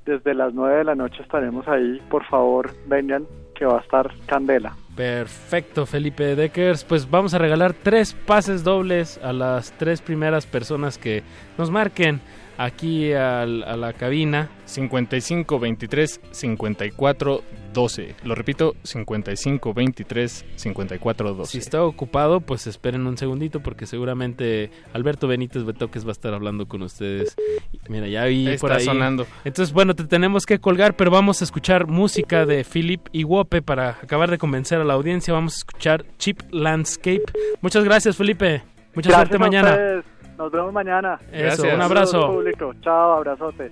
Desde 0.05 0.35
las 0.35 0.53
9 0.53 0.79
de 0.79 0.85
la 0.85 0.95
noche 0.97 1.23
estaremos 1.23 1.69
ahí. 1.69 2.01
Por 2.11 2.25
favor, 2.27 2.73
vengan 2.87 3.25
que 3.55 3.65
va 3.65 3.79
a 3.79 3.81
estar 3.83 4.11
candela. 4.27 4.75
Perfecto, 4.97 5.87
Felipe 5.87 6.35
Deckers. 6.35 6.85
Pues 6.85 7.09
vamos 7.09 7.35
a 7.35 7.39
regalar 7.39 7.73
tres 7.73 8.13
pases 8.13 8.65
dobles 8.65 9.19
a 9.23 9.33
las 9.33 9.73
tres 9.79 10.03
primeras 10.03 10.47
personas 10.47 10.99
que 10.99 11.23
nos 11.57 11.71
marquen 11.71 12.21
aquí 12.65 13.13
al- 13.13 13.63
a 13.65 13.77
la 13.77 13.93
cabina. 13.93 14.49
55 14.67 15.59
23 15.59 16.21
54 16.31 17.43
12. 17.75 18.15
Lo 18.25 18.35
repito, 18.35 18.75
55 18.83 19.75
23 19.75 20.45
54 20.57 21.35
12. 21.35 21.51
Si 21.53 21.59
está 21.59 21.83
ocupado, 21.85 22.41
pues 22.41 22.67
esperen 22.67 23.07
un 23.07 23.17
segundito 23.19 23.61
porque 23.61 23.87
seguramente 23.87 24.71
Alberto 24.93 25.29
Benítez 25.29 25.65
Betoques 25.65 26.05
va 26.05 26.11
a 26.11 26.13
estar 26.13 26.33
hablando 26.35 26.67
con 26.67 26.83
ustedes. 26.83 27.35
Y 27.73 27.79
Mira, 27.91 28.07
ya 28.09 28.25
vi 28.25 28.49
Está 28.49 28.61
por 28.61 28.73
ahí. 28.73 28.85
sonando. 28.85 29.27
Entonces, 29.45 29.73
bueno, 29.75 29.95
te 29.95 30.05
tenemos 30.05 30.47
que 30.47 30.59
colgar, 30.59 30.95
pero 30.97 31.11
vamos 31.11 31.41
a 31.43 31.45
escuchar 31.45 31.87
música 31.87 32.47
de 32.47 32.65
Philip 32.65 33.07
y 33.13 33.25
Wope 33.25 33.63
para 33.63 33.91
acabar 34.03 34.31
de 34.31 34.39
convencer 34.39 34.81
a 34.81 34.85
la 34.85 34.95
audiencia. 34.95 35.35
Vamos 35.35 35.55
a 35.55 35.59
escuchar 35.59 36.05
Cheap 36.19 36.43
Landscape. 36.53 37.25
Muchas 37.61 37.85
gracias, 37.85 38.17
Felipe. 38.17 38.63
Mucha 38.95 39.09
Gracias 39.09 39.29
suerte 39.29 39.37
a 39.37 39.39
mañana. 39.39 40.05
Nos 40.43 40.51
vemos 40.51 40.73
mañana. 40.73 41.21
Eso, 41.31 41.59
Saludos 41.59 41.75
un 41.77 41.83
abrazo. 41.83 42.27
al 42.27 42.33
público. 42.33 42.75
Chao, 42.81 43.13
abrazote. 43.19 43.71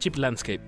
Cheap 0.00 0.16
Landscape. 0.16 0.64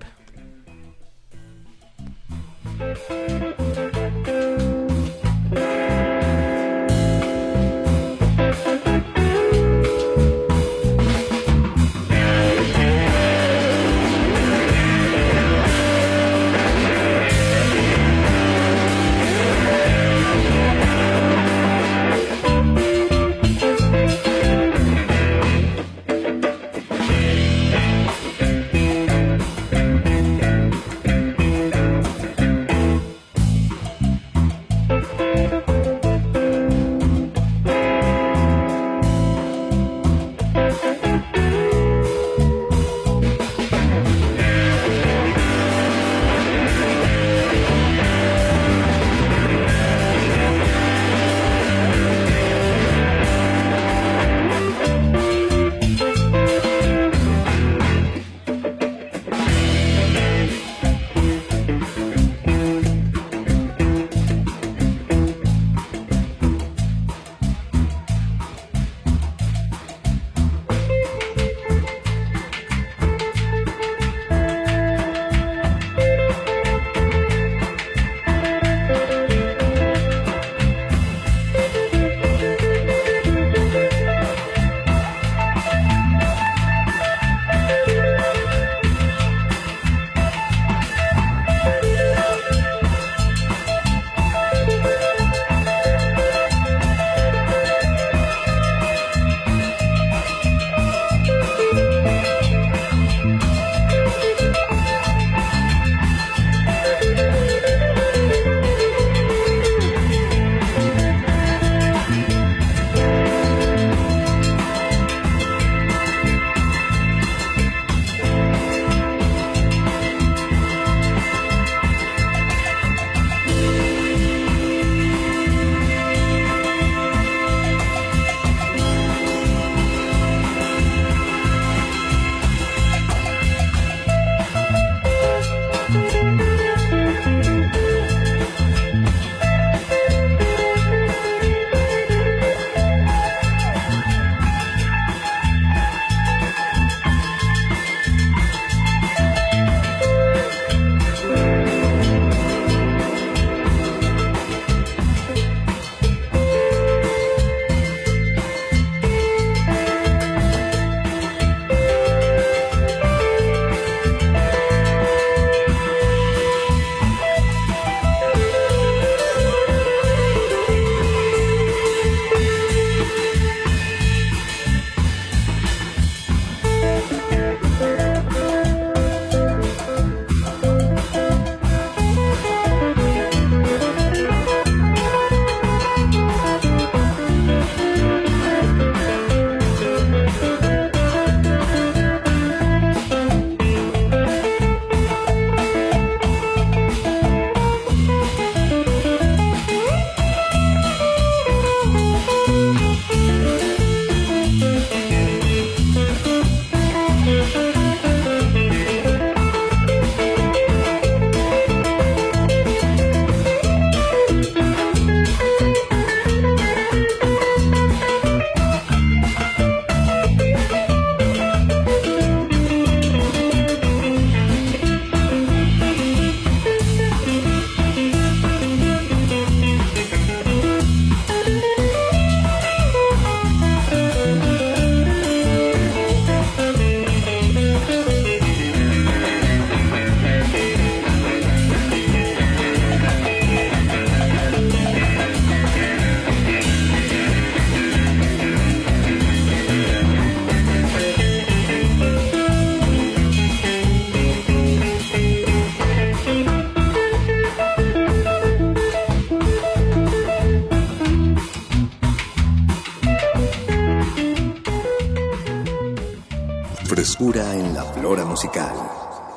Flora 268.13 268.25
musical. 268.25 268.75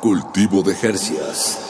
Cultivo 0.03 0.63
de 0.63 0.75
Jercias. 0.75 1.66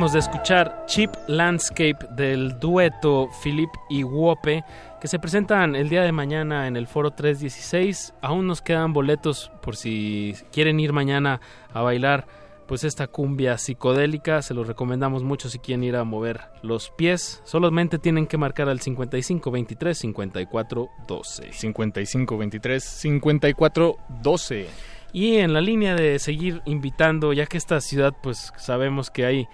Acabamos 0.00 0.14
de 0.14 0.20
escuchar 0.20 0.86
Cheap 0.86 1.14
Landscape 1.28 1.98
del 2.12 2.58
dueto 2.58 3.28
Philip 3.44 3.68
y 3.90 4.02
Wope 4.02 4.64
que 4.98 5.08
se 5.08 5.18
presentan 5.18 5.76
el 5.76 5.90
día 5.90 6.00
de 6.00 6.10
mañana 6.10 6.66
en 6.66 6.78
el 6.78 6.86
Foro 6.86 7.10
316. 7.10 8.14
Aún 8.22 8.46
nos 8.46 8.62
quedan 8.62 8.94
boletos 8.94 9.52
por 9.60 9.76
si 9.76 10.34
quieren 10.52 10.80
ir 10.80 10.94
mañana 10.94 11.42
a 11.74 11.82
bailar 11.82 12.26
pues 12.66 12.82
esta 12.84 13.08
cumbia 13.08 13.58
psicodélica. 13.58 14.40
Se 14.40 14.54
los 14.54 14.66
recomendamos 14.66 15.22
mucho 15.22 15.50
si 15.50 15.58
quieren 15.58 15.84
ir 15.84 15.96
a 15.96 16.04
mover 16.04 16.44
los 16.62 16.88
pies. 16.88 17.42
Solamente 17.44 17.98
tienen 17.98 18.26
que 18.26 18.38
marcar 18.38 18.70
al 18.70 18.80
55 18.80 19.50
23 19.50 19.98
54 19.98 20.88
12. 21.06 21.52
55 21.52 22.38
23 22.38 22.82
54 22.82 23.96
12. 24.22 24.66
Y 25.12 25.36
en 25.36 25.52
la 25.52 25.60
línea 25.60 25.94
de 25.94 26.18
seguir 26.20 26.62
invitando, 26.64 27.34
ya 27.34 27.44
que 27.44 27.58
esta 27.58 27.82
ciudad 27.82 28.14
pues 28.22 28.50
sabemos 28.56 29.10
que 29.10 29.26
hay 29.26 29.48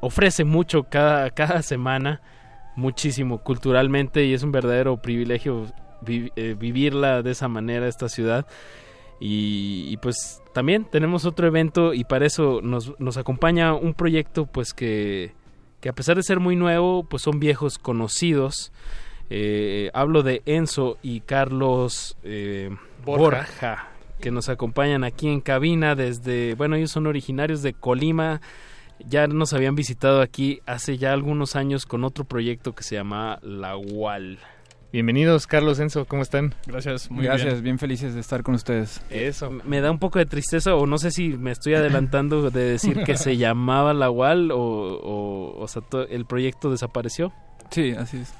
ofrece 0.00 0.44
mucho 0.44 0.84
cada, 0.84 1.30
cada 1.30 1.62
semana, 1.62 2.20
muchísimo 2.76 3.38
culturalmente 3.38 4.24
y 4.24 4.34
es 4.34 4.42
un 4.42 4.52
verdadero 4.52 4.96
privilegio 4.96 5.66
eh, 6.06 6.56
vivirla 6.58 7.22
de 7.22 7.32
esa 7.32 7.48
manera, 7.48 7.86
esta 7.86 8.08
ciudad. 8.08 8.46
Y, 9.22 9.98
pues 9.98 10.40
también 10.54 10.86
tenemos 10.86 11.26
otro 11.26 11.46
evento 11.46 11.92
y 11.92 12.04
para 12.04 12.24
eso 12.24 12.60
nos, 12.62 12.98
nos 12.98 13.18
acompaña 13.18 13.74
un 13.74 13.92
proyecto 13.92 14.46
pues 14.46 14.72
que, 14.72 15.34
que, 15.82 15.90
a 15.90 15.92
pesar 15.92 16.16
de 16.16 16.22
ser 16.22 16.40
muy 16.40 16.56
nuevo, 16.56 17.04
pues 17.04 17.22
son 17.22 17.38
viejos 17.38 17.78
conocidos. 17.78 18.72
Eh, 19.28 19.90
hablo 19.92 20.22
de 20.22 20.42
Enzo 20.46 20.96
y 21.02 21.20
Carlos 21.20 22.16
eh, 22.24 22.74
Borja, 23.04 23.90
que 24.20 24.30
nos 24.30 24.48
acompañan 24.48 25.04
aquí 25.04 25.28
en 25.28 25.42
cabina 25.42 25.94
desde, 25.94 26.54
bueno, 26.54 26.76
ellos 26.76 26.90
son 26.90 27.06
originarios 27.06 27.62
de 27.62 27.74
Colima, 27.74 28.40
ya 29.06 29.26
nos 29.26 29.52
habían 29.52 29.74
visitado 29.74 30.20
aquí 30.20 30.60
hace 30.66 30.98
ya 30.98 31.12
algunos 31.12 31.56
años 31.56 31.86
con 31.86 32.04
otro 32.04 32.24
proyecto 32.24 32.74
que 32.74 32.82
se 32.82 32.96
llama 32.96 33.38
La 33.42 33.76
UAL. 33.76 34.38
Bienvenidos, 34.92 35.46
Carlos 35.46 35.78
Enzo, 35.78 36.04
¿cómo 36.04 36.22
están? 36.22 36.52
Gracias, 36.66 37.10
muy 37.12 37.24
Gracias, 37.24 37.62
bien. 37.62 37.78
felices 37.78 38.14
de 38.14 38.20
estar 38.20 38.42
con 38.42 38.56
ustedes. 38.56 39.00
Eso. 39.08 39.50
Me 39.64 39.80
da 39.80 39.90
un 39.90 40.00
poco 40.00 40.18
de 40.18 40.26
tristeza, 40.26 40.74
o 40.74 40.84
no 40.86 40.98
sé 40.98 41.12
si 41.12 41.28
me 41.28 41.52
estoy 41.52 41.74
adelantando 41.74 42.50
de 42.50 42.64
decir 42.64 43.04
que 43.04 43.16
se 43.16 43.36
llamaba 43.36 43.94
La 43.94 44.10
UAL, 44.10 44.50
o, 44.50 44.58
o, 44.58 45.60
o 45.60 45.68
sea, 45.68 45.82
el 46.08 46.24
proyecto 46.26 46.72
desapareció. 46.72 47.32
Sí, 47.70 47.92
así 47.92 48.16
es. 48.18 48.34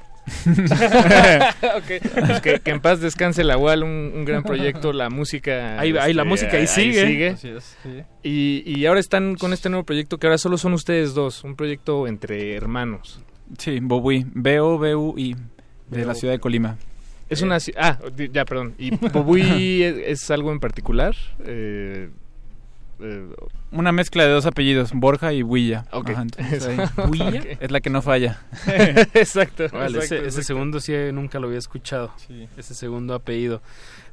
Okay. 1.77 2.01
Pues 2.01 2.41
que, 2.41 2.61
en 2.65 2.81
paz 2.81 3.01
descanse 3.01 3.45
la 3.45 3.57
UAL, 3.57 3.83
un, 3.83 4.25
gran 4.25 4.43
proyecto, 4.43 4.93
la 4.93 5.11
música. 5.11 5.79
Ahí, 5.79 6.13
la 6.13 6.25
música 6.25 6.57
ahí 6.57 6.67
sigue. 6.67 7.37
y, 8.23 8.63
y, 8.65 8.87
ahora 8.87 9.01
están 9.01 9.37
con 9.37 9.53
este 9.53 9.69
nuevo 9.69 9.85
proyecto 9.85 10.19
que 10.19 10.27
ahora 10.27 10.39
solo 10.39 10.59
son 10.59 10.73
ustedes 10.73 11.15
dos, 11.15 11.45
un 11.45 11.57
proyecto 11.57 12.07
entre 12.07 12.55
hermanos. 12.55 13.21
Sí, 13.59 13.81
Bobui, 13.81 14.27
B-O-B-U-I, 14.33 15.37
de 15.89 16.05
la 16.05 16.15
ciudad 16.15 16.35
de 16.35 16.39
Colima. 16.39 16.77
Es 17.29 17.43
una. 17.43 17.59
Ah, 17.77 17.99
ya, 18.33 18.45
perdón. 18.45 18.75
¿Y 18.79 18.91
Bobui 18.97 19.83
es, 20.07 20.31
algo 20.31 20.53
en 20.53 20.61
particular? 20.61 21.15
Eh, 21.45 22.11
eh, 23.01 23.29
una 23.73 23.93
mezcla 23.93 24.25
de 24.25 24.31
dos 24.31 24.47
apellidos, 24.47 24.93
Borja 24.93 25.33
y 25.33 25.43
Huilla. 25.43 25.87
¿Huilla? 27.09 27.43
Es 27.61 27.71
la 27.71 27.81
que 27.81 27.91
no 27.91 28.03
falla. 28.03 28.41
exacto. 29.15 29.65
ese, 29.65 30.43
segundo 30.43 30.81
sí 30.81 30.93
nunca 31.13 31.39
lo 31.39 31.47
había 31.47 31.59
escuchado. 31.59 32.13
Ese 32.57 32.75
segundo 32.75 33.15
apellido. 33.15 33.63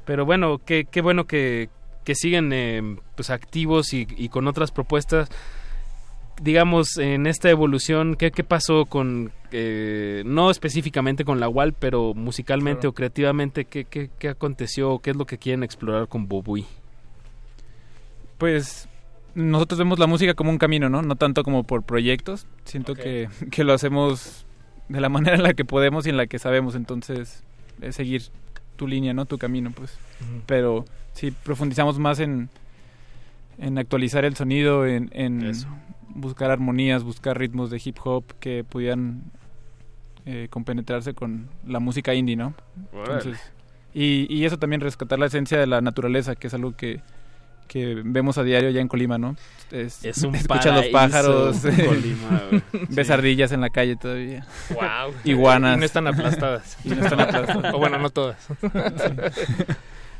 Pero 0.04 0.24
bueno, 0.24 0.58
qué, 0.64 0.86
qué 0.90 1.00
bueno 1.00 1.26
que, 1.26 1.68
que 2.04 2.14
siguen 2.14 2.52
eh, 2.52 2.96
pues 3.14 3.30
activos 3.30 3.92
y, 3.92 4.28
con 4.28 4.46
otras 4.46 4.70
propuestas. 4.70 5.28
Digamos, 6.40 6.96
en 6.98 7.26
esta 7.26 7.50
evolución, 7.50 8.14
¿qué, 8.14 8.30
qué 8.30 8.44
pasó 8.44 8.86
con, 8.86 9.32
eh, 9.50 10.22
no 10.24 10.52
específicamente 10.52 11.24
con 11.24 11.40
la 11.40 11.48
WAL, 11.48 11.72
pero 11.72 12.14
musicalmente 12.14 12.86
o 12.86 12.92
creativamente, 12.92 13.64
¿qué, 13.64 13.84
qué, 13.84 14.08
qué 14.20 14.28
aconteció? 14.28 15.00
¿Qué 15.00 15.10
es 15.10 15.16
lo 15.16 15.26
que 15.26 15.38
quieren 15.38 15.64
explorar 15.64 16.06
con 16.06 16.28
Bobui? 16.28 16.64
Pues 18.38 18.88
nosotros 19.38 19.78
vemos 19.78 19.98
la 19.98 20.08
música 20.08 20.34
como 20.34 20.50
un 20.50 20.58
camino, 20.58 20.88
¿no? 20.88 21.00
No 21.02 21.14
tanto 21.14 21.44
como 21.44 21.62
por 21.62 21.84
proyectos. 21.84 22.46
Siento 22.64 22.94
que, 22.94 23.28
que, 23.50 23.62
lo 23.62 23.72
hacemos 23.72 24.44
de 24.88 25.00
la 25.00 25.08
manera 25.08 25.36
en 25.36 25.44
la 25.44 25.54
que 25.54 25.64
podemos 25.64 26.06
y 26.06 26.10
en 26.10 26.16
la 26.16 26.26
que 26.26 26.38
sabemos. 26.38 26.74
Entonces, 26.74 27.44
es 27.80 27.94
seguir 27.96 28.22
tu 28.76 28.88
línea, 28.88 29.14
¿no? 29.14 29.26
Tu 29.26 29.38
camino, 29.38 29.70
pues. 29.70 29.96
Pero 30.46 30.84
sí, 31.12 31.30
profundizamos 31.30 31.98
más 32.00 32.18
en, 32.18 32.48
en 33.58 33.78
actualizar 33.78 34.24
el 34.24 34.34
sonido, 34.34 34.86
en, 34.86 35.08
en 35.12 35.52
buscar 36.08 36.50
armonías, 36.50 37.04
buscar 37.04 37.38
ritmos 37.38 37.70
de 37.70 37.80
hip 37.84 37.96
hop 38.02 38.24
que 38.40 38.64
pudieran 38.64 39.22
eh, 40.26 40.48
compenetrarse 40.50 41.14
con 41.14 41.48
la 41.64 41.78
música 41.78 42.12
indie, 42.12 42.34
¿no? 42.34 42.54
Entonces, 42.92 43.38
y, 43.94 44.26
y 44.28 44.44
eso 44.44 44.58
también 44.58 44.80
rescatar 44.80 45.20
la 45.20 45.26
esencia 45.26 45.58
de 45.58 45.68
la 45.68 45.80
naturaleza, 45.80 46.34
que 46.34 46.48
es 46.48 46.54
algo 46.54 46.76
que 46.76 47.00
que 47.68 48.00
vemos 48.04 48.38
a 48.38 48.42
diario 48.42 48.70
ya 48.70 48.80
en 48.80 48.88
Colima, 48.88 49.18
¿no? 49.18 49.36
Es, 49.70 50.02
un 50.24 50.34
Escucha 50.34 50.72
los 50.72 50.86
pájaros, 50.86 51.58
Colima, 51.86 52.62
ves 52.88 53.10
ardillas 53.10 53.52
en 53.52 53.60
la 53.60 53.70
calle 53.70 53.96
todavía. 53.96 54.44
Wow. 54.70 55.14
Iguanas. 55.24 55.76
Y 55.76 55.80
no 55.80 55.86
están 55.86 56.06
aplastadas. 56.06 56.76
y 56.84 56.88
no 56.88 57.04
están 57.04 57.20
aplastadas. 57.20 57.74
o 57.74 57.78
bueno, 57.78 57.98
no 57.98 58.10
todas. 58.10 58.48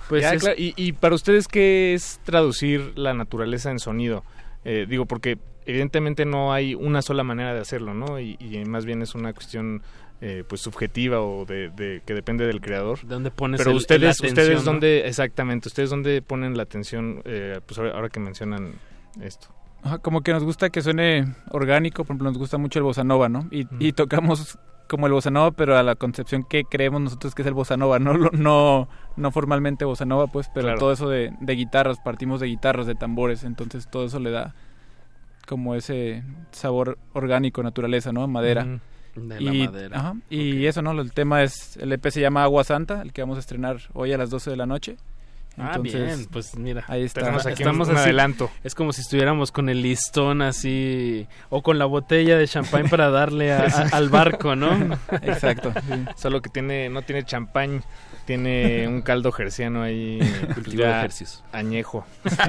Pues 0.09 0.25
y, 0.57 0.93
para 0.93 1.15
ustedes, 1.15 1.49
¿qué 1.49 1.93
es 1.93 2.21
traducir 2.25 2.93
la 2.97 3.13
naturaleza 3.13 3.71
en 3.71 3.79
sonido? 3.79 4.25
Eh, 4.65 4.87
digo, 4.89 5.05
porque 5.05 5.39
evidentemente 5.67 6.25
no 6.25 6.53
hay 6.53 6.75
una 6.75 7.03
sola 7.03 7.25
manera 7.25 7.53
de 7.53 7.61
hacerlo, 7.61 7.93
¿no? 7.93 8.19
Y, 8.19 8.37
y 8.41 8.65
más 8.65 8.87
bien 8.87 9.03
es 9.03 9.15
una 9.15 9.35
cuestión 9.35 9.83
eh, 10.21 10.43
pues 10.49 10.61
subjetiva 10.61 11.21
o 11.21 11.45
de, 11.45 12.03
que 12.05 12.13
depende 12.13 12.45
del 12.45 12.61
creador. 12.61 12.99
¿Dónde 13.07 13.31
pones 13.31 13.59
Pero 13.59 13.77
ustedes, 13.77 14.21
ustedes 14.21 14.65
dónde, 14.65 15.07
exactamente, 15.07 15.69
ustedes 15.69 15.91
dónde 15.91 16.23
ponen 16.23 16.57
la 16.57 16.65
atención, 16.65 17.23
eh, 17.25 17.61
pues 17.65 17.79
ahora, 17.79 18.09
que 18.09 18.19
mencionan 18.19 18.73
esto. 19.21 19.49
como 20.03 20.23
que 20.23 20.33
nos 20.33 20.43
gusta 20.43 20.71
que 20.71 20.83
suene 20.83 21.37
orgánico, 21.51 22.03
por 22.03 22.15
ejemplo, 22.15 22.31
nos 22.31 22.39
gusta 22.39 22.59
mucho 22.59 22.81
el 22.81 22.83
bossa 22.83 23.05
nova, 23.05 23.29
¿no? 23.29 23.47
Y, 23.53 23.93
tocamos 23.93 24.59
como 24.89 25.07
el 25.07 25.13
bossa 25.13 25.31
nova, 25.31 25.53
pero 25.53 25.77
a 25.77 25.85
la 25.85 25.95
concepción 25.95 26.43
que 26.43 26.65
creemos 26.65 27.01
nosotros 27.01 27.37
que 27.37 27.43
es 27.43 27.49
el 27.49 27.55
bossa 27.55 27.77
nova, 27.77 28.01
no 28.01 28.15
no 28.15 28.89
no 29.17 29.31
formalmente 29.31 29.85
bossa 29.85 30.05
nova, 30.05 30.27
pues, 30.27 30.51
pero 30.53 30.75
todo 30.79 30.93
eso 30.93 31.09
de, 31.09 31.31
guitarras, 31.41 31.99
partimos 32.01 32.41
de 32.41 32.49
guitarras, 32.49 32.89
de 32.89 32.97
tambores, 32.97 33.45
entonces 33.45 33.89
todo 33.89 34.07
eso 34.07 34.19
le 34.19 34.33
da 34.33 34.57
como 35.47 35.77
ese 35.77 36.25
sabor 36.51 36.99
orgánico, 37.13 37.63
naturaleza, 37.63 38.13
¿no? 38.13 38.27
Madera 38.27 38.81
y, 39.39 39.69
y 40.31 40.67
eso, 40.67 40.83
¿no? 40.83 40.93
El 41.01 41.13
tema 41.13 41.43
es, 41.43 41.77
el 41.77 41.93
EP 41.93 42.11
se 42.11 42.21
llama 42.21 42.43
Agua 42.43 42.65
Santa, 42.65 43.03
el 43.03 43.13
que 43.13 43.23
vamos 43.23 43.37
a 43.37 43.41
estrenar 43.41 43.79
hoy 43.95 44.13
a 44.13 44.19
las 44.19 44.31
12 44.31 44.51
de 44.51 44.57
la 44.57 44.67
noche. 44.67 44.97
ah, 45.57 45.79
bien, 45.79 46.27
pues 46.31 46.57
mira, 46.57 46.85
ahí 46.87 47.03
estamos, 47.05 47.45
estamos 47.47 47.89
un 47.89 47.97
adelanto. 47.97 48.51
Es 48.63 48.75
como 48.75 48.93
si 48.93 49.01
estuviéramos 49.01 49.51
con 49.51 49.69
el 49.69 49.83
listón 49.83 50.43
así, 50.43 51.27
o 51.51 51.63
con 51.63 51.79
la 51.79 51.85
botella 51.85 52.39
de 52.39 52.47
champán 52.47 52.89
para 52.89 53.11
darle 53.11 53.53
al 53.53 54.09
barco, 54.09 54.55
¿no? 54.55 54.71
Exacto. 55.23 55.73
Solo 56.17 56.41
que 56.43 56.49
tiene, 56.51 56.89
no 56.89 57.03
tiene 57.03 57.25
champán, 57.25 57.83
tiene 58.25 58.87
un 58.87 59.03
caldo 59.03 59.33
jerciano 59.33 59.83
ahí, 59.83 60.21
cultivo 60.55 60.85
de 60.85 61.09
añejo. 61.53 62.05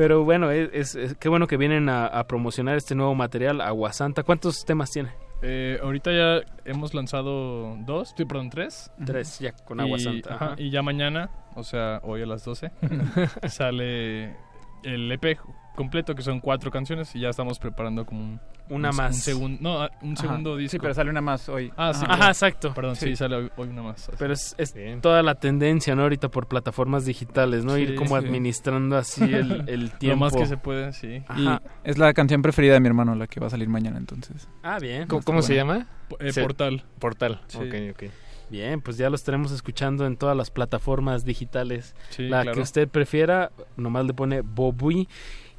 Pero 0.00 0.24
bueno, 0.24 0.50
es, 0.50 0.96
qué 1.20 1.28
bueno 1.28 1.46
que 1.46 1.58
vienen 1.58 1.90
a, 1.90 2.24
promocionar 2.26 2.74
este 2.78 2.94
nuevo 2.94 3.14
material, 3.14 3.60
Aguasanta. 3.60 4.22
¿Cuántos 4.22 4.64
temas 4.64 4.90
tiene? 4.90 5.10
Eh, 5.42 5.78
ahorita 5.82 6.10
ya 6.10 6.40
hemos 6.64 6.94
lanzado 6.94 7.76
dos, 7.80 8.14
perdón, 8.16 8.48
tres. 8.48 8.90
Tres, 9.04 9.38
ya, 9.40 9.52
con 9.52 9.78
Aguasanta. 9.78 10.54
y 10.56 10.70
ya 10.70 10.80
mañana, 10.80 11.28
o 11.54 11.62
sea, 11.62 12.00
hoy 12.02 12.22
a 12.22 12.26
las 12.26 12.42
12, 12.46 12.72
sale 13.50 14.36
el 14.84 15.12
EP 15.12 15.38
completo, 15.74 16.14
que 16.14 16.22
son 16.22 16.40
cuatro 16.40 16.70
canciones, 16.70 17.14
y 17.14 17.20
ya 17.20 17.30
estamos 17.30 17.58
preparando 17.58 18.04
como 18.04 18.20
un, 18.20 18.40
una 18.68 18.92
más. 18.92 19.14
Un 19.16 19.20
segundo, 19.20 19.58
no, 19.60 19.88
un 20.02 20.16
segundo 20.16 20.56
disco. 20.56 20.72
Sí, 20.72 20.78
pero 20.78 20.94
sale 20.94 21.10
una 21.10 21.20
más 21.20 21.48
hoy. 21.48 21.72
Ah, 21.76 21.92
sí. 21.94 22.04
Ajá, 22.08 22.28
exacto. 22.28 22.72
Perdón, 22.74 22.96
sí, 22.96 23.16
sale 23.16 23.36
hoy, 23.36 23.68
una 23.68 23.82
más. 23.82 24.10
Pero 24.18 24.32
es, 24.32 24.54
toda 25.00 25.22
la 25.22 25.34
tendencia, 25.34 25.94
¿no? 25.94 26.02
Ahorita 26.02 26.28
por 26.28 26.46
plataformas 26.46 27.04
digitales, 27.04 27.64
¿no? 27.64 27.76
Ir 27.78 27.94
como 27.94 28.16
administrando 28.16 28.96
así 28.96 29.22
el, 29.22 29.64
el 29.68 29.90
tiempo. 29.92 30.26
Lo 30.26 30.30
más 30.30 30.36
que 30.36 30.46
se 30.46 30.56
puede, 30.56 30.92
sí. 30.92 31.22
Y 31.36 31.48
es 31.84 31.98
la 31.98 32.12
canción 32.12 32.42
preferida 32.42 32.74
de 32.74 32.80
mi 32.80 32.88
hermano, 32.88 33.14
la 33.14 33.26
que 33.26 33.40
va 33.40 33.46
a 33.46 33.50
salir 33.50 33.68
mañana, 33.68 33.98
entonces. 33.98 34.48
Ah, 34.62 34.78
bien. 34.78 35.06
¿Cómo, 35.06 35.42
se 35.42 35.54
llama? 35.54 35.86
Eh, 36.18 36.32
portal. 36.34 36.84
Portal, 36.98 37.40
ok, 37.54 37.74
ok. 37.92 38.10
Bien, 38.50 38.80
pues 38.80 38.96
ya 38.96 39.08
los 39.08 39.20
estaremos 39.20 39.52
escuchando 39.52 40.06
en 40.06 40.16
todas 40.16 40.36
las 40.36 40.50
plataformas 40.50 41.24
digitales. 41.24 41.94
Sí, 42.10 42.24
la 42.24 42.42
claro. 42.42 42.56
que 42.56 42.62
usted 42.62 42.88
prefiera, 42.88 43.52
nomás 43.76 44.04
le 44.06 44.12
pone 44.12 44.40
Bobui 44.40 45.08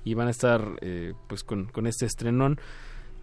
y 0.03 0.13
van 0.13 0.27
a 0.27 0.31
estar 0.31 0.61
eh, 0.81 1.13
pues 1.27 1.43
con, 1.43 1.65
con 1.65 1.87
este 1.87 2.05
estrenón. 2.05 2.59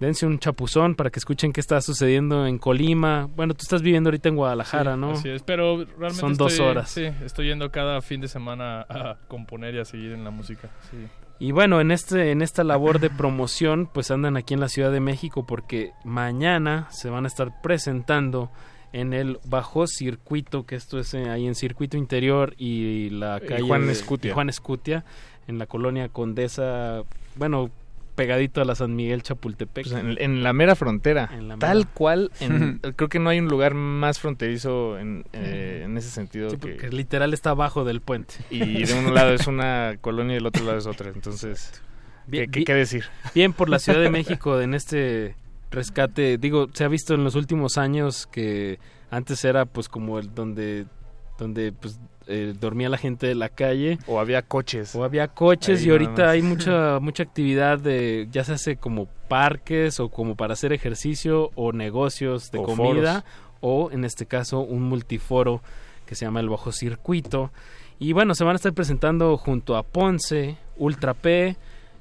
Dense 0.00 0.26
un 0.26 0.38
chapuzón 0.38 0.94
para 0.94 1.10
que 1.10 1.18
escuchen 1.18 1.52
qué 1.52 1.60
está 1.60 1.80
sucediendo 1.80 2.46
en 2.46 2.58
Colima. 2.58 3.26
Bueno, 3.34 3.54
tú 3.54 3.62
estás 3.62 3.82
viviendo 3.82 4.08
ahorita 4.08 4.28
en 4.28 4.36
Guadalajara, 4.36 4.94
Sí, 4.94 5.00
¿no? 5.00 5.10
Así 5.10 5.28
es, 5.28 5.42
pero 5.42 5.78
realmente 5.84 6.14
Son 6.14 6.36
dos 6.36 6.60
horas. 6.60 6.88
Sí, 6.90 7.04
estoy 7.24 7.48
yendo 7.48 7.72
cada 7.72 8.00
fin 8.00 8.20
de 8.20 8.28
semana 8.28 8.82
a 8.88 9.18
componer 9.26 9.74
y 9.74 9.80
a 9.80 9.84
seguir 9.84 10.12
en 10.12 10.22
la 10.22 10.30
música. 10.30 10.70
Sí. 10.90 10.98
Y 11.40 11.50
bueno, 11.52 11.80
en 11.80 11.90
este 11.90 12.30
en 12.30 12.42
esta 12.42 12.62
labor 12.62 13.00
de 13.00 13.10
promoción, 13.10 13.88
pues 13.92 14.10
andan 14.12 14.36
aquí 14.36 14.54
en 14.54 14.60
la 14.60 14.68
Ciudad 14.68 14.92
de 14.92 15.00
México 15.00 15.44
porque 15.46 15.92
mañana 16.04 16.86
se 16.90 17.10
van 17.10 17.24
a 17.24 17.28
estar 17.28 17.60
presentando 17.60 18.50
en 18.92 19.12
el 19.12 19.38
bajo 19.44 19.86
circuito, 19.86 20.64
que 20.64 20.74
esto 20.76 20.98
es 20.98 21.12
eh, 21.14 21.28
ahí 21.28 21.46
en 21.46 21.54
circuito 21.54 21.96
interior 21.96 22.54
y 22.56 23.10
la 23.10 23.38
Y 23.42 23.46
calle 23.46 23.62
Juan 23.62 23.90
Escutia. 23.90 24.30
y 24.30 24.34
Juan 24.34 24.48
Escutia, 24.48 25.04
en 25.48 25.58
la 25.58 25.66
colonia 25.66 26.08
Condesa, 26.08 27.02
bueno, 27.36 27.70
pegadito 28.14 28.60
a 28.60 28.64
la 28.64 28.74
San 28.74 28.94
Miguel 28.96 29.22
Chapultepec. 29.22 29.88
Pues 29.88 29.94
en, 30.00 30.16
en 30.20 30.42
la 30.42 30.52
mera 30.52 30.74
frontera. 30.76 31.30
En 31.32 31.48
la 31.48 31.56
Tal 31.56 31.78
mera. 31.78 31.90
cual, 31.94 32.30
en- 32.40 32.78
creo 32.96 33.08
que 33.08 33.18
no 33.18 33.30
hay 33.30 33.38
un 33.38 33.46
lugar 33.48 33.74
más 33.74 34.18
fronterizo 34.20 34.98
en, 34.98 35.24
eh, 35.32 35.82
en 35.84 35.96
ese 35.96 36.10
sentido. 36.10 36.50
Sí, 36.50 36.56
que- 36.56 36.60
porque 36.68 36.88
literal 36.90 37.32
está 37.34 37.50
abajo 37.50 37.84
del 37.84 38.00
puente. 38.00 38.34
y 38.50 38.84
de 38.84 38.94
un 38.94 39.14
lado 39.14 39.32
es 39.32 39.46
una 39.46 39.96
colonia 40.00 40.32
y 40.32 40.34
del 40.36 40.46
otro 40.46 40.64
lado 40.64 40.78
es 40.78 40.86
otra. 40.86 41.10
Entonces, 41.10 41.80
¿qué, 42.30 42.48
qué- 42.48 42.64
qué 42.64 42.74
decir? 42.74 43.04
Bien 43.34 43.52
por 43.52 43.68
la 43.68 43.78
Ciudad 43.78 44.00
de 44.00 44.10
México 44.10 44.60
en 44.60 44.74
este 44.74 45.36
rescate. 45.70 46.38
Digo, 46.38 46.68
se 46.72 46.84
ha 46.84 46.88
visto 46.88 47.14
en 47.14 47.22
los 47.24 47.34
últimos 47.36 47.78
años 47.78 48.26
que 48.26 48.78
antes 49.10 49.44
era 49.44 49.64
pues 49.64 49.88
como 49.88 50.18
el 50.18 50.34
donde 50.34 50.86
donde 51.38 51.70
pues 51.72 52.00
eh, 52.28 52.54
dormía 52.58 52.88
la 52.88 52.98
gente 52.98 53.26
de 53.26 53.34
la 53.34 53.48
calle. 53.48 53.98
O 54.06 54.20
había 54.20 54.42
coches. 54.42 54.94
O 54.94 55.02
había 55.02 55.28
coches 55.28 55.80
Ahí 55.80 55.88
y 55.88 55.90
ahorita 55.90 56.30
hay 56.30 56.42
mucha 56.42 56.98
mucha 57.00 57.22
actividad 57.22 57.78
de 57.78 58.28
ya 58.30 58.44
se 58.44 58.52
hace 58.52 58.76
como 58.76 59.06
parques 59.28 59.98
o 59.98 60.08
como 60.10 60.36
para 60.36 60.52
hacer 60.52 60.72
ejercicio 60.72 61.50
o 61.54 61.72
negocios 61.72 62.50
de 62.50 62.58
O 62.58 62.64
comida 62.64 63.24
o 63.60 63.90
en 63.90 64.04
este 64.04 64.26
caso 64.26 64.60
un 64.60 64.82
multiforo 64.82 65.62
que 66.06 66.14
se 66.14 66.24
llama 66.24 66.40
el 66.40 66.48
Bajo 66.48 66.72
Circuito 66.72 67.50
y 67.98 68.12
bueno 68.12 68.34
se 68.34 68.44
van 68.44 68.54
a 68.54 68.56
estar 68.56 68.72
presentando 68.72 69.36
junto 69.36 69.76
a 69.76 69.82
Ponce 69.82 70.56
Ultra 70.76 71.14
P 71.14 71.56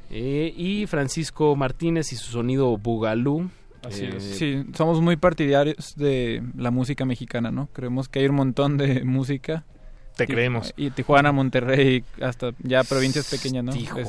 eh, 0.09 0.53
y 0.55 0.85
Francisco 0.87 1.55
Martínez 1.55 2.11
y 2.13 2.15
su 2.15 2.31
sonido 2.31 2.77
Bugalú. 2.77 3.49
Así 3.83 4.05
Eh, 4.05 4.19
Sí, 4.19 4.63
somos 4.73 5.01
muy 5.01 5.17
partidarios 5.17 5.95
de 5.95 6.43
la 6.55 6.71
música 6.71 7.05
mexicana, 7.05 7.51
¿no? 7.51 7.67
Creemos 7.73 8.07
que 8.07 8.19
hay 8.19 8.27
un 8.27 8.35
montón 8.35 8.77
de 8.77 9.03
música. 9.03 9.65
Te 10.17 10.27
creemos. 10.27 10.73
Y 10.75 10.89
Tijuana, 10.91 11.31
Monterrey, 11.31 12.03
hasta 12.21 12.51
ya 12.59 12.83
provincias 12.83 13.29
pequeñas, 13.31 13.63
¿no? 13.63 13.71
Tijuana, 13.71 14.01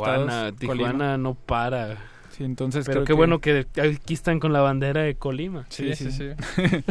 Estados, 0.48 0.56
Tijuana 0.56 0.82
Colima. 0.82 1.16
no 1.18 1.34
para. 1.34 1.96
Sí, 2.30 2.44
entonces 2.44 2.86
Pero 2.86 2.98
creo 2.98 3.04
qué 3.04 3.08
que- 3.08 3.12
bueno 3.14 3.40
que 3.40 3.66
aquí 4.00 4.14
están 4.14 4.38
con 4.40 4.52
la 4.52 4.60
bandera 4.60 5.02
de 5.02 5.16
Colima. 5.16 5.66
Sí, 5.70 5.94
sí, 5.96 6.10
sí. 6.12 6.28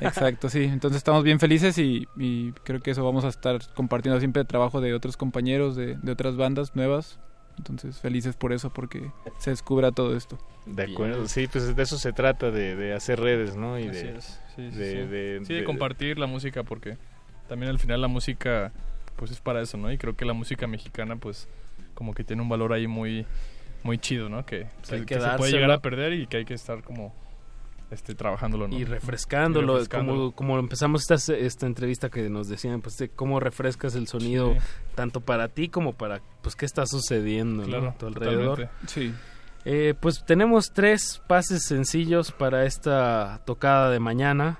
Exacto, 0.00 0.48
sí. 0.48 0.64
Entonces 0.64 0.96
estamos 0.98 1.22
bien 1.24 1.38
felices 1.40 1.76
y, 1.78 2.06
y 2.16 2.52
creo 2.64 2.80
que 2.80 2.90
eso 2.92 3.04
vamos 3.04 3.24
a 3.24 3.28
estar 3.28 3.58
compartiendo 3.74 4.18
siempre 4.20 4.40
el 4.42 4.48
trabajo 4.48 4.80
de 4.80 4.94
otros 4.94 5.16
compañeros, 5.16 5.76
de, 5.76 5.96
de 5.96 6.12
otras 6.12 6.36
bandas 6.36 6.74
nuevas. 6.74 7.18
Entonces 7.58 7.98
felices 8.00 8.36
por 8.36 8.52
eso, 8.52 8.70
porque 8.70 9.10
se 9.38 9.50
descubra 9.50 9.90
todo 9.90 10.14
esto. 10.16 10.38
De 10.66 10.84
acuerdo, 10.84 11.26
sí, 11.26 11.46
pues 11.46 11.74
de 11.74 11.82
eso 11.82 11.96
se 11.98 12.12
trata, 12.12 12.50
de, 12.50 12.76
de 12.76 12.92
hacer 12.94 13.18
redes, 13.20 13.56
¿no? 13.56 13.78
Y 13.78 13.88
Así 13.88 13.98
de, 14.02 14.16
es. 14.18 14.24
Sí, 14.56 14.70
sí, 14.72 14.78
de, 14.78 14.90
sí. 14.90 14.96
de- 14.96 15.40
Sí, 15.44 15.52
de 15.54 15.58
de- 15.60 15.64
compartir 15.64 16.18
la 16.18 16.26
música 16.26 16.64
porque 16.64 16.98
también 17.48 17.70
al 17.70 17.78
final 17.78 18.00
la 18.00 18.08
música 18.08 18.72
pues 19.16 19.30
es 19.30 19.40
para 19.40 19.62
eso, 19.62 19.76
¿no? 19.78 19.90
Y 19.90 19.98
creo 19.98 20.14
que 20.16 20.24
la 20.24 20.32
música 20.34 20.66
mexicana 20.66 21.16
pues 21.16 21.48
como 21.94 22.12
que 22.14 22.22
tiene 22.24 22.42
un 22.42 22.48
valor 22.48 22.72
ahí 22.72 22.86
muy 22.86 23.26
muy 23.82 23.98
chido, 23.98 24.28
¿no? 24.28 24.44
Que, 24.44 24.66
Pues 24.80 24.92
hay 24.92 25.00
que, 25.00 25.06
que 25.06 25.14
que 25.16 25.20
se 25.20 25.30
puede 25.36 25.52
llegar 25.52 25.70
a 25.70 25.80
perder 25.80 26.12
y 26.14 26.26
que 26.26 26.38
hay 26.38 26.44
que 26.44 26.54
estar 26.54 26.82
como 26.82 27.14
este 27.90 28.16
trabajándolo, 28.16 28.66
¿no? 28.66 28.76
y 28.76 28.84
refrescándolo, 28.84 29.74
Y 29.74 29.76
refrescándolo. 29.76 30.32
como, 30.32 30.32
como 30.34 30.58
empezamos 30.58 31.08
esta, 31.08 31.34
esta 31.36 31.66
entrevista 31.66 32.10
que 32.10 32.28
nos 32.28 32.48
decían, 32.48 32.80
pues 32.82 32.96
de 32.96 33.08
cómo 33.10 33.38
refrescas 33.38 33.94
el 33.94 34.08
sonido 34.08 34.54
Sí. 34.54 34.58
tanto 34.96 35.20
para 35.20 35.46
ti 35.48 35.68
como 35.68 35.92
para 35.92 36.20
pues 36.42 36.56
qué 36.56 36.66
está 36.66 36.84
sucediendo 36.84 37.62
¿no? 37.62 37.68
Claro, 37.68 37.88
a 37.90 37.94
tu 37.94 38.06
alrededor. 38.08 38.58
totalmente. 38.58 38.88
Sí. 38.88 39.14
Eh, 39.64 39.94
pues 40.00 40.24
tenemos 40.26 40.72
tres 40.72 41.22
pases 41.28 41.64
sencillos 41.64 42.32
para 42.32 42.64
esta 42.66 43.40
tocada 43.46 43.90
de 43.90 44.00
mañana. 44.00 44.58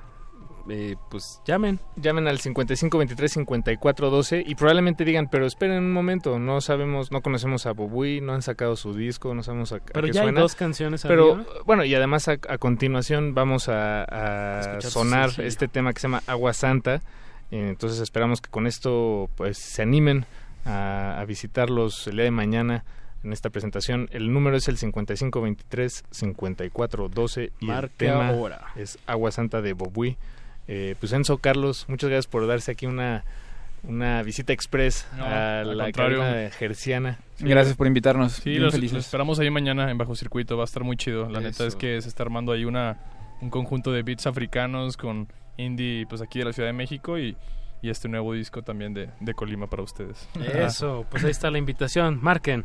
Eh, 0.69 0.97
pues 1.11 1.41
llamen. 1.45 1.79
Llamen 1.97 2.27
al 2.27 2.41
55 2.41 2.99
23 2.99 3.33
54 3.33 4.11
12 4.11 4.43
y 4.47 4.55
probablemente 4.57 5.05
digan, 5.05 5.29
pero 5.31 5.47
esperen 5.47 5.79
un 5.79 5.93
momento, 5.93 6.39
no 6.39 6.61
sabemos, 6.61 7.13
no 7.13 7.21
conocemos 7.23 7.67
a 7.67 7.73
Bobui, 7.73 8.21
no 8.21 8.33
han 8.35 8.43
sacado 8.43 8.75
su 8.77 8.93
disco, 8.95 9.35
no 9.35 9.43
sabemos 9.43 9.73
a, 9.73 9.77
a 9.77 9.81
Pero 9.81 10.07
qué 10.09 10.13
ya 10.13 10.23
hay 10.23 10.33
dos 10.33 10.55
canciones 10.57 11.03
Pero 11.03 11.35
arriba. 11.35 11.51
bueno, 11.65 11.85
y 11.85 11.95
además 11.95 12.29
a, 12.29 12.33
a 12.49 12.59
continuación 12.59 13.35
vamos 13.35 13.69
a, 13.69 14.79
sonar 14.81 15.31
este 15.39 15.69
tema 15.69 15.93
que 15.93 16.01
se 16.01 16.09
llama 16.09 16.23
Agua 16.27 16.53
Santa. 16.53 16.97
Eh, 17.51 17.69
Entonces 17.69 18.01
esperamos 18.01 18.41
que 18.41 18.51
con 18.51 18.67
esto 18.67 19.31
pues 19.37 19.59
se 19.59 19.83
animen 19.83 20.27
a, 20.65 21.21
a 21.21 21.25
visitarlos 21.25 22.07
el 22.09 22.17
día 22.17 22.25
de 22.25 22.31
mañana 22.33 22.85
en 23.23 23.33
esta 23.33 23.51
presentación. 23.51 24.09
El 24.13 24.33
número 24.33 24.57
es 24.57 24.69
el 24.69 24.79
55 24.79 25.41
23 25.41 26.05
54 26.11 27.09
12 27.09 27.53
y 27.61 27.67
Marca 27.67 27.87
el 27.87 27.91
tema 27.93 28.29
ahora. 28.29 28.67
es 28.77 28.99
Agua 29.07 29.31
Santa 29.31 29.63
de 29.63 29.73
Bobui. 29.73 30.17
Eh, 30.69 30.97
pues 30.99 31.13
Enzo, 31.13 31.39
Carlos, 31.39 31.87
muchas 31.89 32.11
gracias 32.11 32.27
por 32.27 32.47
darse 32.47 32.73
aquí 32.73 32.87
una, 32.87 33.25
una 33.85 34.23
visita 34.23 34.53
express 34.53 35.07
No, 35.17 35.25
a 35.25 35.65
la 35.65 35.93
cabina 35.93 36.51
gerciana. 36.51 37.19
Sí, 37.37 37.45
gracias 37.47 37.77
por 37.77 37.87
invitarnos. 37.87 38.33
Sí, 38.33 38.51
bien 38.51 38.63
los, 38.63 38.75
felices. 38.75 38.97
los 38.97 39.05
esperamos 39.05 39.39
ahí 39.39 39.51
mañana 39.51 39.91
en 39.91 39.99
Bajo 39.99 40.15
Circuito, 40.15 40.57
va 40.57 40.65
a 40.65 40.67
estar 40.67 40.83
muy 40.83 40.97
chido. 40.97 41.29
La 41.29 41.41
neta 41.41 41.67
es 41.67 41.77
que 41.77 42.01
se 42.01 42.09
está 42.09 42.23
armando 42.23 42.53
ahí 42.53 42.65
una 42.65 42.99
un 43.41 43.51
conjunto 43.51 43.93
de 43.93 44.03
beats 44.03 44.27
africanos 44.27 44.97
con 44.97 45.29
indie 45.59 46.07
pues 46.09 46.23
aquí 46.23 46.39
de 46.39 46.47
la 46.47 46.53
Ciudad 46.53 46.71
de 46.71 46.73
México 46.73 47.19
y, 47.19 47.37
y 47.83 47.91
este 47.91 48.09
nuevo 48.09 48.33
disco 48.33 48.63
también 48.63 48.95
de, 48.95 49.11
de 49.21 49.35
Colima 49.35 49.69
para 49.69 49.83
ustedes. 49.83 50.29
Eso, 50.55 51.07
pues 51.11 51.25
ahí 51.25 51.31
está 51.31 51.51
la 51.51 51.59
invitación. 51.59 52.19
Marquen. 52.23 52.65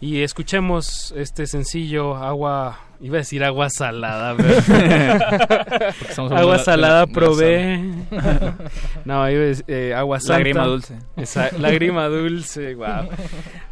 Y 0.00 0.22
escuchemos 0.22 1.12
este 1.16 1.46
sencillo, 1.46 2.16
agua, 2.16 2.78
iba 3.00 3.16
a 3.16 3.18
decir 3.18 3.42
agua 3.42 3.68
salada, 3.70 4.36
pero- 4.36 6.28
agua 6.36 6.58
salada 6.58 7.06
probé. 7.06 7.78
no, 9.06 9.30
iba 9.30 9.42
a 9.42 9.46
decir, 9.46 9.64
eh, 9.68 9.94
agua 9.94 10.20
santa. 10.20 10.34
Lágrima 10.38 10.66
dulce. 10.66 10.98
Esa- 11.16 11.50
lágrima 11.58 12.06
dulce, 12.08 12.74
wow. 12.74 13.08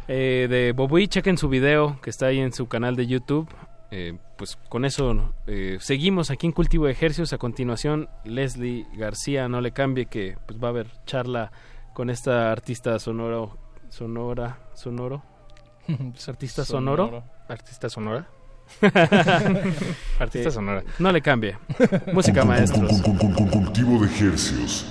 Eh, 0.07 0.47
de 0.49 0.71
Bobui, 0.71 1.07
chequen 1.07 1.37
su 1.37 1.47
video 1.47 1.99
que 2.01 2.09
está 2.09 2.27
ahí 2.27 2.39
en 2.39 2.53
su 2.53 2.67
canal 2.67 2.95
de 2.95 3.05
YouTube. 3.05 3.47
Eh, 3.91 4.17
pues 4.35 4.57
con 4.67 4.83
eso 4.83 5.31
eh, 5.45 5.77
seguimos 5.79 6.31
aquí 6.31 6.47
en 6.47 6.53
Cultivo 6.53 6.87
de 6.87 6.91
Ejercios. 6.93 7.33
A 7.33 7.37
continuación, 7.37 8.09
Leslie 8.23 8.87
García, 8.97 9.47
no 9.47 9.61
le 9.61 9.71
cambie 9.71 10.07
que 10.07 10.37
pues 10.47 10.59
va 10.61 10.69
a 10.69 10.71
haber 10.71 10.87
charla 11.05 11.51
con 11.93 12.09
esta 12.09 12.51
artista 12.51 12.97
sonoro, 12.97 13.59
sonora, 13.89 14.57
sonoro. 14.73 15.23
artista 16.27 16.65
sonoro. 16.65 17.05
Sonoro. 17.05 17.23
Artista 17.47 17.89
sonora. 17.89 18.27
Artista 20.19 20.51
sonora. 20.51 20.83
No 20.99 21.11
le 21.11 21.21
cambie. 21.21 21.57
Música 22.11 22.43
maestros. 22.43 23.01
Cultivo 23.01 23.99
de 23.99 24.07
ejercios. 24.07 24.85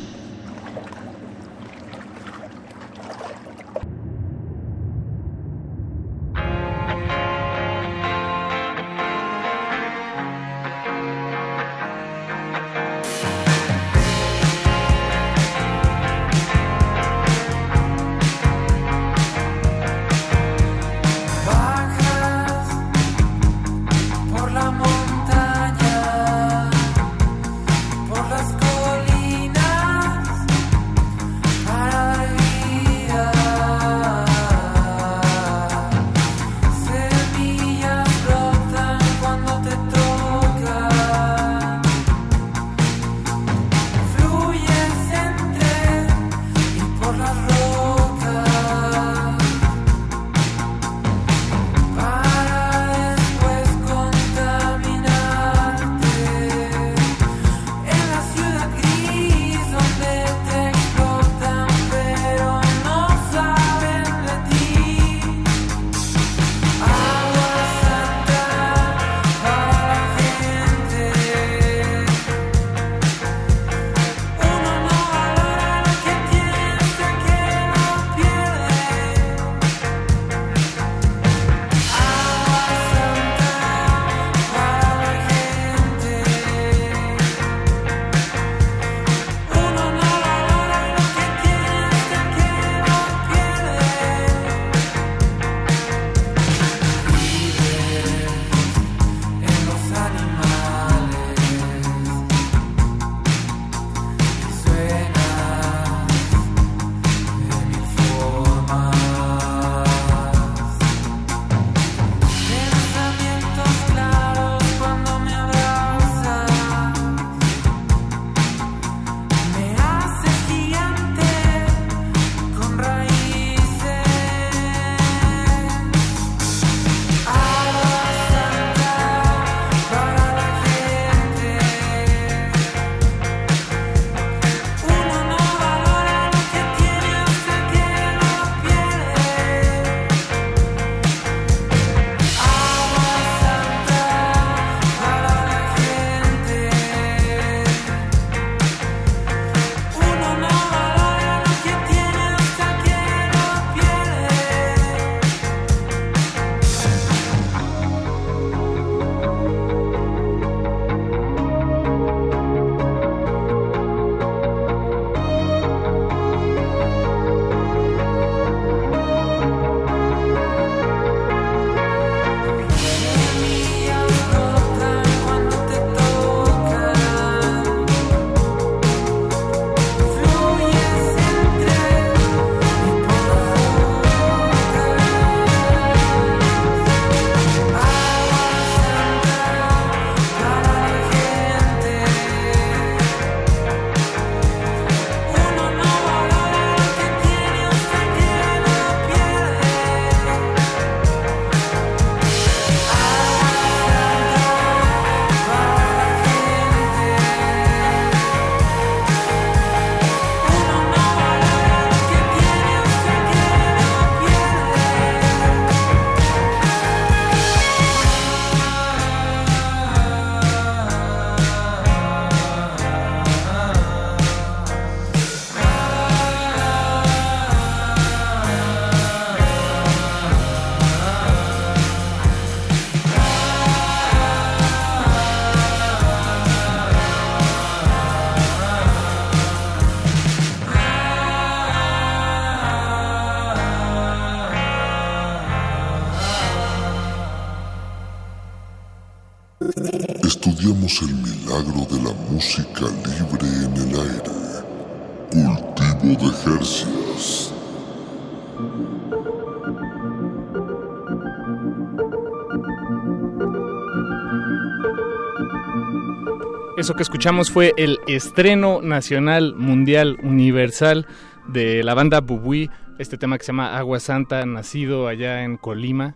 Eso 266.85 266.93
que 266.95 267.03
escuchamos 267.03 267.51
fue 267.51 267.73
el 267.79 267.99
estreno 268.07 268.83
nacional, 268.83 269.55
mundial, 269.57 270.19
universal 270.23 271.07
de 271.49 271.83
la 271.83 271.95
banda 271.95 272.21
Bubui, 272.21 272.69
este 272.99 273.17
tema 273.17 273.39
que 273.39 273.45
se 273.45 273.53
llama 273.53 273.79
Agua 273.79 273.99
Santa, 274.01 274.45
nacido 274.45 275.09
allá 275.09 275.45
en 275.45 275.57
Colima. 275.57 276.15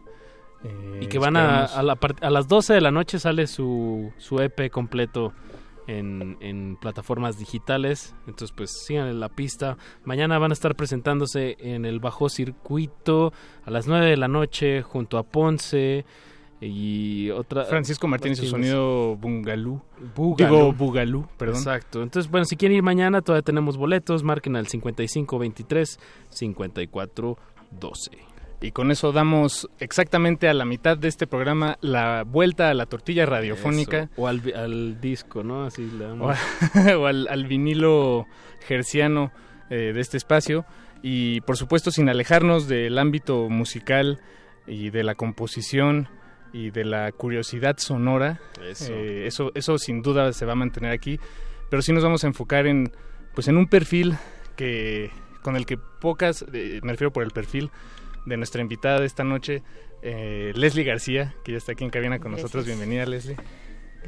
Eh, 0.62 0.98
Y 1.04 1.06
que 1.06 1.18
van 1.18 1.38
a, 1.38 1.64
a, 1.64 1.82
la 1.82 1.96
part- 1.98 2.18
a 2.22 2.28
las 2.28 2.48
12 2.48 2.74
de 2.74 2.82
la 2.82 2.90
noche 2.90 3.18
sale 3.18 3.46
su, 3.46 4.12
su 4.18 4.40
EP 4.42 4.70
completo 4.70 5.32
en, 5.86 6.36
en 6.40 6.76
plataformas 6.76 7.38
digitales. 7.38 8.14
Entonces, 8.26 8.52
pues 8.54 8.70
sigan 8.84 9.08
en 9.08 9.20
la 9.20 9.30
pista. 9.30 9.78
Mañana 10.04 10.38
van 10.38 10.50
a 10.50 10.54
estar 10.54 10.76
presentándose 10.76 11.56
en 11.60 11.86
el 11.86 11.98
Bajo 11.98 12.28
Circuito 12.28 13.32
a 13.64 13.70
las 13.70 13.86
9 13.86 14.04
de 14.04 14.16
la 14.18 14.28
noche 14.28 14.82
junto 14.82 15.16
a 15.16 15.22
Ponce 15.22 16.04
y 16.60 17.30
otra. 17.30 17.64
Francisco 17.64 18.08
Martínez 18.08 18.38
y 18.40 18.46
su 18.46 18.50
sonido 18.50 19.16
Bungalú. 19.16 19.80
Bugalú. 20.14 20.54
Digo 20.54 20.72
Bugalú, 20.72 21.28
perdón. 21.36 21.56
Exacto. 21.56 22.02
Entonces, 22.02 22.30
bueno, 22.30 22.44
si 22.44 22.56
quieren 22.56 22.76
ir 22.76 22.82
mañana, 22.82 23.22
todavía 23.22 23.42
tenemos 23.42 23.76
boletos. 23.76 24.22
Marquen 24.24 24.56
al 24.56 24.66
5523 24.66 26.00
5412. 26.30 28.10
Y 28.60 28.72
con 28.72 28.90
eso 28.90 29.12
damos 29.12 29.68
exactamente 29.78 30.48
a 30.48 30.54
la 30.54 30.64
mitad 30.64 30.98
de 30.98 31.06
este 31.06 31.28
programa 31.28 31.78
la 31.80 32.24
vuelta 32.24 32.70
a 32.70 32.74
la 32.74 32.86
tortilla 32.86 33.24
radiofónica. 33.24 34.04
Eso. 34.04 34.12
O 34.16 34.26
al, 34.26 34.42
al 34.56 35.00
disco, 35.00 35.44
¿no? 35.44 35.64
Así 35.64 35.88
le 35.96 36.06
o, 36.06 36.08
damos. 36.08 36.36
o 36.98 37.06
al, 37.06 37.28
al 37.28 37.46
vinilo 37.46 38.26
gerciano 38.66 39.30
eh, 39.70 39.92
de 39.94 40.00
este 40.00 40.16
espacio 40.16 40.64
y 41.02 41.40
por 41.42 41.56
supuesto 41.56 41.90
sin 41.90 42.08
alejarnos 42.08 42.68
del 42.68 42.98
ámbito 42.98 43.48
musical 43.48 44.18
y 44.66 44.90
de 44.90 45.04
la 45.04 45.14
composición 45.14 46.08
y 46.52 46.70
de 46.70 46.84
la 46.84 47.12
curiosidad 47.12 47.76
sonora 47.78 48.40
Eso. 48.64 48.92
Eh, 48.92 49.26
eso 49.26 49.52
eso 49.54 49.78
sin 49.78 50.02
duda 50.02 50.32
se 50.32 50.44
va 50.46 50.52
a 50.52 50.56
mantener 50.56 50.92
aquí 50.92 51.18
pero 51.70 51.82
sí 51.82 51.92
nos 51.92 52.02
vamos 52.02 52.24
a 52.24 52.26
enfocar 52.26 52.66
en 52.66 52.90
pues 53.34 53.48
en 53.48 53.56
un 53.56 53.66
perfil 53.68 54.16
que 54.56 55.10
con 55.42 55.56
el 55.56 55.66
que 55.66 55.76
pocas 55.76 56.44
eh, 56.52 56.80
me 56.82 56.92
refiero 56.92 57.12
por 57.12 57.22
el 57.22 57.30
perfil 57.30 57.70
de 58.26 58.36
nuestra 58.36 58.60
invitada 58.62 59.00
de 59.00 59.06
esta 59.06 59.24
noche 59.24 59.62
eh, 60.02 60.52
Leslie 60.54 60.84
García 60.84 61.34
que 61.44 61.52
ya 61.52 61.58
está 61.58 61.72
aquí 61.72 61.84
en 61.84 61.90
cabina 61.90 62.18
con 62.18 62.32
nosotros 62.32 62.64
bienvenida 62.66 63.04
Leslie 63.06 63.36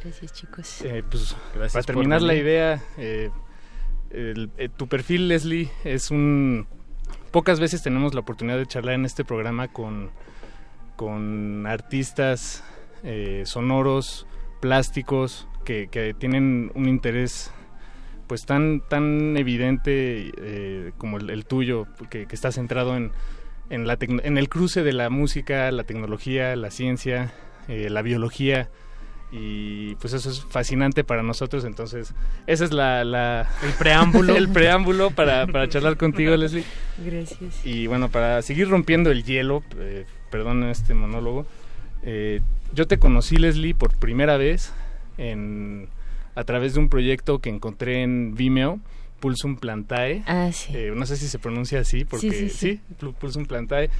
Gracias, 0.03 0.33
chicos. 0.33 0.83
eh, 0.83 1.03
pues 1.11 1.37
Gracias 1.53 1.73
para 1.73 1.83
terminar 1.85 2.23
la 2.23 2.35
idea, 2.35 2.81
eh, 2.97 3.29
el- 4.11 4.49
eh, 4.57 4.69
tu 4.75 4.87
perfil, 4.87 5.29
Leslie, 5.29 5.69
es 5.85 6.11
un... 6.12 6.67
Pocas 7.33 7.59
veces 7.61 7.83
tenemos 7.83 8.15
la 8.15 8.21
oportunidad 8.21 8.57
de 8.57 8.67
charlar 8.67 8.95
en 8.95 9.05
este 9.05 9.25
programa 9.25 9.69
con, 9.69 10.11
con 11.01 11.66
artistas 11.66 12.62
eh, 13.05 13.44
sonoros, 13.47 14.27
plásticos, 14.60 15.48
que, 15.64 15.89
que 15.90 16.12
tienen 16.12 16.70
un 16.74 16.90
interés 16.90 17.51
pues 18.27 18.44
tan 18.44 18.82
tan 18.86 19.35
evidente 19.39 20.31
eh, 20.36 20.93
como 20.98 21.16
el, 21.16 21.31
el 21.31 21.47
tuyo, 21.47 21.86
que, 22.10 22.27
que 22.27 22.35
está 22.35 22.52
centrado 22.52 22.98
en, 22.98 23.12
en, 23.70 23.86
la 23.86 23.97
en 23.98 24.36
el 24.36 24.51
cruce 24.51 24.82
de 24.82 24.93
la 24.93 25.09
música, 25.09 25.70
la 25.72 25.85
tecnología, 25.85 26.55
la 26.55 26.70
ciencia, 26.70 27.32
eh, 27.68 27.89
la 27.89 28.02
biología, 28.02 28.68
y 29.32 29.94
pues 29.94 30.12
eso 30.12 30.28
es 30.28 30.44
fascinante 30.44 31.02
para 31.02 31.22
nosotros, 31.22 31.64
entonces 31.64 32.12
esa 32.47 32.64
es 32.66 32.72
la... 32.72 33.05
la- 33.05 33.48
el 33.62 33.72
preámbulo. 33.72 34.36
el 34.36 34.51
preámbulo 34.51 35.12
para, 35.12 35.47
para 35.47 35.66
charlar 35.70 35.97
contigo, 35.97 36.36
Leslie. 36.36 36.64
Gracias. 37.02 37.64
Y 37.64 37.86
bueno, 37.86 38.10
para 38.10 38.43
seguir 38.43 38.68
rompiendo 38.68 39.10
el 39.10 39.24
hielo, 39.24 39.62
eh, 39.78 40.05
perdón 40.31 40.65
este 40.65 40.94
monólogo, 40.94 41.47
eh, 42.02 42.40
yo 42.74 42.86
te 42.86 42.98
conocí, 42.98 43.36
Leslie, 43.36 43.74
por 43.74 43.94
primera 43.97 44.36
vez 44.36 44.73
en, 45.19 45.89
a 46.35 46.44
través 46.44 46.74
de 46.74 46.81
un 46.81 46.89
proyecto 46.89 47.40
que 47.40 47.51
encontré 47.51 48.02
en 48.02 48.35
Vimeo, 48.35 48.78
Pulsum 49.20 49.57
Plantae. 49.57 50.23
Ah, 50.27 50.51
sí. 50.52 50.73
Eh, 50.74 50.93
no 50.94 51.05
sé 51.05 51.16
si 51.16 51.28
se 51.28 51.39
pronuncia 51.39 51.81
así, 51.81 52.05
porque 52.05 52.31
Sí, 52.31 52.48
sí, 52.48 52.51
sí. 52.51 52.81
Pul- 53.01 53.15
Pulsum 53.15 53.44
Plantae, 53.44 53.90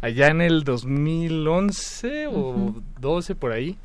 allá 0.00 0.28
en 0.28 0.40
el 0.40 0.64
2011 0.64 2.26
o 2.28 2.30
Ujú. 2.30 2.82
12 3.00 3.34
por 3.34 3.52
ahí. 3.52 3.76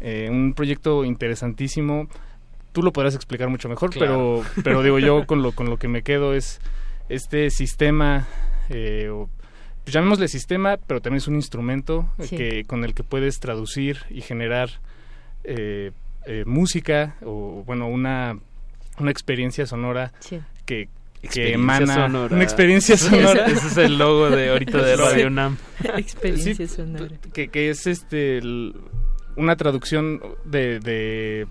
Eh, 0.00 0.28
un 0.30 0.54
proyecto 0.54 1.04
interesantísimo. 1.04 2.08
Tú 2.72 2.82
lo 2.82 2.92
podrás 2.92 3.14
explicar 3.14 3.48
mucho 3.48 3.68
mejor, 3.68 3.90
Claro. 3.90 4.42
pero, 4.54 4.62
pero 4.64 4.82
digo 4.82 4.98
yo 4.98 5.26
con 5.26 5.42
lo, 5.42 5.52
con 5.52 5.68
lo 5.68 5.76
que 5.76 5.88
me 5.88 6.02
quedo 6.02 6.34
es 6.34 6.60
este 7.08 7.50
sistema, 7.50 8.26
eh, 8.70 9.10
o- 9.10 9.28
pues 9.84 9.94
llamémosle 9.94 10.28
sistema, 10.28 10.76
pero 10.86 11.00
también 11.00 11.18
es 11.18 11.28
un 11.28 11.34
instrumento 11.36 12.08
eh, 12.18 12.24
Sí. 12.26 12.36
que, 12.36 12.64
con 12.64 12.84
el 12.84 12.94
que 12.94 13.02
puedes 13.04 13.40
traducir 13.40 13.98
y 14.10 14.20
generar 14.20 14.70
eh, 15.44 15.92
eh, 16.26 16.44
música 16.46 17.16
o 17.24 17.62
bueno 17.66 17.88
una, 17.88 18.38
una 18.98 19.10
experiencia 19.10 19.66
sonora 19.66 20.12
Sí. 20.20 20.38
que, 20.66 20.88
que 21.20 21.26
Experiencia 21.26 21.54
emana 21.54 21.94
sonora. 21.94 22.34
una 22.34 22.44
experiencia 22.44 22.94
Ese- 22.94 23.10
sonora. 23.10 23.46
ese 23.46 23.66
es 23.66 23.76
el 23.76 23.98
logo 23.98 24.30
de 24.30 24.50
ahorita 24.50 24.78
de 24.82 24.96
Sí. 24.96 25.02
Radio 25.02 25.26
UNAM. 25.28 25.56
Experiencia 25.96 26.54
Sí, 26.54 26.66
sonora. 26.68 27.16
que, 27.32 27.48
que 27.48 27.70
es 27.70 27.86
este 27.86 28.38
el- 28.38 28.74
una 29.36 29.56
traducción 29.56 30.20
de, 30.44 30.78
de 30.78 31.46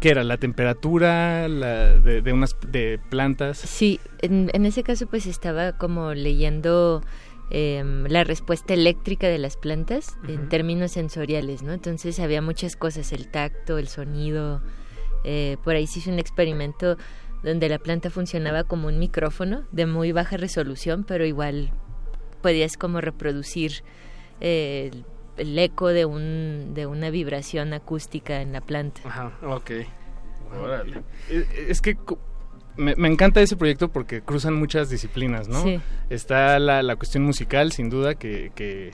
qué 0.00 0.10
era 0.10 0.24
la 0.24 0.36
temperatura 0.36 1.48
la, 1.48 1.98
de, 1.98 2.22
de 2.22 2.32
unas 2.32 2.56
de 2.66 2.98
plantas 3.10 3.58
Sí, 3.58 3.98
en, 4.20 4.50
en 4.52 4.66
ese 4.66 4.82
caso 4.82 5.06
pues 5.06 5.26
estaba 5.26 5.72
como 5.78 6.14
leyendo 6.14 7.02
em, 7.54 8.04
la 8.06 8.24
respuesta 8.24 8.72
eléctrica 8.72 9.28
de 9.28 9.36
las 9.38 9.56
plantas 9.58 10.16
en 10.26 10.40
Ujú. 10.40 10.48
términos 10.48 10.92
sensoriales, 10.92 11.62
¿no? 11.62 11.72
Entonces 11.74 12.18
había 12.18 12.40
muchas 12.40 12.76
cosas, 12.76 13.12
el 13.12 13.28
tacto, 13.28 13.76
el 13.78 13.88
sonido. 13.88 14.62
eh, 15.24 15.56
por 15.62 15.74
ahí 15.76 15.86
se 15.86 15.98
hizo 16.00 16.10
un 16.10 16.18
experimento 16.18 16.96
donde 17.44 17.68
la 17.68 17.78
planta 17.78 18.08
funcionaba 18.10 18.64
como 18.64 18.88
un 18.88 18.98
micrófono 18.98 19.64
de 19.70 19.86
muy 19.86 20.10
baja 20.12 20.36
resolución, 20.36 21.04
pero 21.04 21.24
igual 21.26 21.70
podías 22.40 22.76
como 22.76 23.00
reproducir 23.00 23.84
eh, 24.40 24.90
el, 24.92 25.04
el 25.36 25.58
eco 25.58 25.88
de, 25.88 26.04
un, 26.06 26.72
de 26.74 26.86
una 26.86 27.10
vibración 27.10 27.72
acústica 27.72 28.40
en 28.40 28.52
la 28.52 28.60
planta. 28.62 29.00
Ajá, 29.04 29.32
ok. 29.42 29.70
Órale. 30.60 31.02
es, 31.28 31.46
es 31.68 31.80
que 31.80 31.96
me, 32.76 32.94
me 32.96 33.08
encanta 33.08 33.40
ese 33.40 33.56
proyecto 33.56 33.88
porque 33.90 34.22
cruzan 34.22 34.54
muchas 34.54 34.88
disciplinas 34.90 35.48
no 35.48 35.62
Sí. 35.62 35.80
está 36.10 36.58
la, 36.58 36.82
la 36.82 36.96
cuestión 36.96 37.24
musical 37.24 37.72
sin 37.72 37.90
duda 37.90 38.14
que, 38.14 38.50
que, 38.54 38.92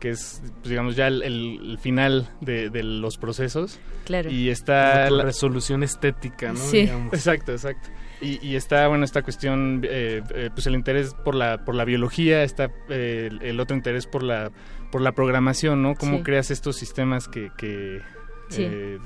que 0.00 0.10
es 0.10 0.40
pues, 0.60 0.70
digamos 0.70 0.96
ya 0.96 1.08
el, 1.08 1.22
el- 1.22 1.78
final 1.78 2.28
de, 2.40 2.70
de 2.70 2.82
los 2.82 3.18
procesos 3.18 3.78
Claro. 4.04 4.30
y 4.30 4.48
está 4.48 5.10
la 5.10 5.24
resolución 5.24 5.82
estética, 5.82 6.52
¿no? 6.52 6.58
Sí. 6.58 6.78
Digamos. 6.82 7.12
Exacto, 7.12 7.52
exacto. 7.52 7.90
Y, 8.22 8.44
y 8.44 8.56
está, 8.56 8.88
bueno, 8.88 9.04
esta 9.04 9.20
cuestión, 9.22 9.82
eh, 9.84 10.22
eh, 10.34 10.48
pues 10.52 10.66
el 10.66 10.74
interés 10.74 11.14
por 11.24 11.34
la, 11.34 11.62
por 11.64 11.74
la 11.74 11.84
biología, 11.84 12.42
está 12.42 12.70
eh, 12.88 13.28
el, 13.30 13.42
el 13.42 13.60
otro 13.60 13.76
interés 13.76 14.06
por 14.06 14.22
la, 14.22 14.50
por 14.90 15.02
la 15.02 15.12
programación, 15.12 15.82
¿no? 15.82 15.94
Cómo 15.94 16.16
Sí. 16.18 16.22
creas 16.22 16.50
estos 16.50 16.76
sistemas 16.76 17.28
que, 17.28 17.50
que 17.58 18.00
Sí. 18.48 18.62
eh, 18.66 18.98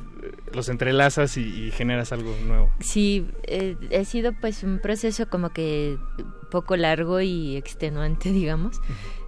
los 0.52 0.68
entrelazas 0.68 1.36
y, 1.36 1.66
y 1.66 1.70
generas 1.70 2.12
algo 2.12 2.34
nuevo. 2.46 2.70
Sí, 2.80 3.26
eh, 3.44 3.76
ha 3.98 4.04
sido 4.04 4.32
pues 4.40 4.62
un 4.62 4.78
proceso 4.78 5.28
como 5.28 5.50
que 5.50 5.98
poco 6.50 6.76
largo 6.76 7.20
y 7.20 7.56
extenuante, 7.56 8.30
digamos. 8.32 8.80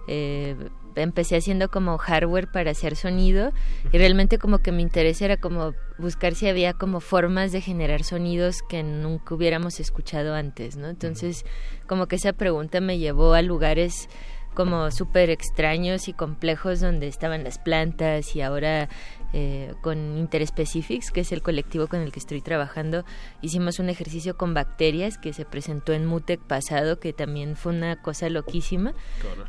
Eh, 0.07 0.55
empecé 0.95 1.35
haciendo 1.35 1.69
como 1.69 1.97
hardware 1.97 2.49
para 2.49 2.71
hacer 2.71 2.95
sonido 2.95 3.51
y 3.91 3.97
realmente 3.97 4.37
como 4.37 4.59
que 4.59 4.71
mi 4.71 4.81
interés 4.81 5.21
era 5.21 5.35
como 5.37 5.73
buscar 5.97 6.35
si 6.35 6.47
había 6.47 6.73
como 6.73 7.01
formas 7.01 7.51
de 7.51 7.59
generar 7.61 8.03
sonidos 8.03 8.61
que 8.69 8.81
nunca 8.83 9.35
hubiéramos 9.35 9.79
escuchado 9.79 10.35
antes, 10.35 10.77
¿no? 10.77 10.87
Entonces 10.87 11.45
como 11.87 12.07
que 12.07 12.15
esa 12.15 12.33
pregunta 12.33 12.79
me 12.79 12.97
llevó 12.97 13.33
a 13.33 13.41
lugares 13.41 14.07
como 14.53 14.89
súper 14.89 15.29
extraños 15.29 16.07
y 16.07 16.13
complejos 16.13 16.79
donde 16.79 17.07
estaban 17.07 17.43
las 17.43 17.59
plantas 17.59 18.35
y 18.37 18.41
ahora 18.41 18.87
eh, 19.33 19.73
con 19.81 20.17
Interspecifics, 20.17 21.11
que 21.11 21.21
es 21.21 21.31
el 21.31 21.41
colectivo 21.41 21.87
con 21.87 22.01
el 22.01 22.11
que 22.11 22.19
estoy 22.19 22.41
trabajando, 22.41 23.03
hicimos 23.41 23.79
un 23.79 23.89
ejercicio 23.89 24.37
con 24.37 24.53
bacterias 24.53 25.17
que 25.17 25.33
se 25.33 25.45
presentó 25.45 25.93
en 25.93 26.05
Mutec 26.05 26.39
pasado, 26.39 26.99
que 26.99 27.13
también 27.13 27.55
fue 27.55 27.73
una 27.73 28.01
cosa 28.01 28.29
loquísima, 28.29 28.93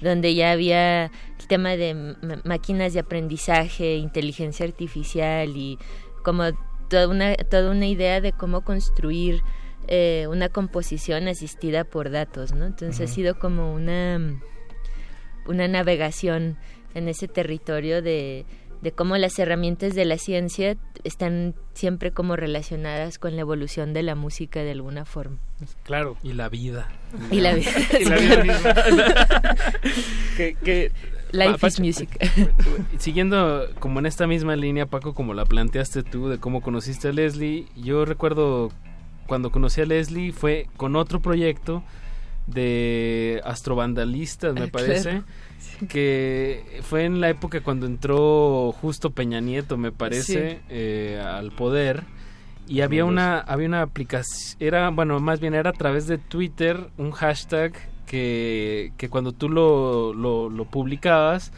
donde 0.01 0.35
ya 0.35 0.51
había 0.51 1.05
el 1.05 1.47
tema 1.49 1.71
de 1.77 2.17
máquinas 2.45 2.93
de 2.93 3.01
aprendizaje, 3.01 3.97
inteligencia 3.97 4.67
artificial 4.67 5.57
y 5.57 5.79
como 6.23 6.45
toda 6.89 7.09
una, 7.09 7.35
toda 7.35 7.71
una 7.71 7.87
idea 7.87 8.21
de 8.21 8.33
cómo 8.33 8.63
construir 8.63 9.43
eh, 9.89 10.27
una 10.29 10.49
composición 10.49 11.29
asistida 11.29 11.85
por 11.85 12.11
datos, 12.11 12.53
¿no? 12.53 12.67
Entonces 12.67 13.09
ha 13.09 13.13
sido 13.13 13.39
como 13.39 13.73
una 13.73 14.21
una 15.49 15.69
navegación 15.69 16.57
en 16.95 17.09
ese 17.09 17.29
territorio 17.29 18.03
de 18.03 18.47
de 18.83 18.93
cómo 18.93 19.17
las 19.17 19.39
herramientas 19.39 19.95
de 19.95 20.05
la 20.05 20.19
ciencia 20.19 20.77
están 21.05 21.55
siempre 21.75 22.11
como 22.13 22.37
relacionadas 22.37 23.19
con 23.19 23.35
la 23.35 23.41
evolución 23.43 23.93
de 23.93 24.03
la 24.03 24.15
música 24.15 24.61
de 24.63 24.73
alguna 24.73 25.05
forma. 25.05 25.39
Claro. 25.85 26.17
Y 26.23 26.33
la 26.33 26.49
vida. 26.49 26.89
Y 27.31 27.41
la 27.41 27.55
vida. 27.55 27.71
y 28.01 28.05
la 28.05 28.17
vida 28.17 28.43
misma. 28.45 28.75
que, 30.37 30.55
que, 30.63 30.93
Life 31.33 31.67
is 31.67 31.81
music. 31.81 32.09
Siguiendo 32.99 33.67
como 33.79 33.99
en 33.99 34.07
esta 34.07 34.27
misma 34.27 34.57
línea, 34.57 34.87
Paco, 34.87 35.15
como 35.15 35.35
la 35.35 35.45
planteaste 35.45 36.03
tú, 36.03 36.29
de 36.29 36.39
cómo 36.39 36.61
conociste 36.63 37.09
a 37.09 37.13
Leslie, 37.13 37.67
yo 37.77 38.05
recuerdo 38.05 38.71
cuando 39.27 39.51
conocí 39.51 39.81
a 39.81 39.87
Leslie 39.87 40.33
fue 40.33 40.69
con 40.77 40.95
otro 40.95 41.21
proyecto 41.21 41.83
de 42.47 43.41
astrovandalistas, 43.45 44.55
me 44.55 44.63
Ah, 44.63 44.69
parece. 44.71 45.11
claro. 45.11 45.25
Que 45.89 46.81
fue 46.83 47.05
en 47.05 47.21
la 47.21 47.29
época 47.29 47.61
cuando 47.61 47.87
entró 47.87 48.73
justo 48.81 49.11
Peña 49.11 49.41
Nieto, 49.41 49.77
me 49.77 49.93
parece, 49.93 50.51
Sí. 50.51 50.59
eh, 50.71 51.23
al 51.25 51.53
poder. 51.53 52.05
Y 52.69 52.81
había 52.81 53.05
una, 53.05 53.39
había 53.39 53.69
una 53.69 53.83
aplicación, 53.83 54.57
era, 54.61 54.89
bueno, 54.91 55.21
más 55.21 55.39
bien 55.39 55.55
era 55.55 55.71
a 55.71 55.73
través 55.75 56.07
de 56.09 56.19
Twitter, 56.19 56.89
un 56.99 57.13
hashtag 57.13 57.73
que, 58.07 58.93
que 58.97 59.09
cuando 59.09 59.33
tú 59.33 59.49
lo, 59.49 60.13
lo, 60.13 60.49
lo 60.51 60.65
publicabas, 60.65 61.53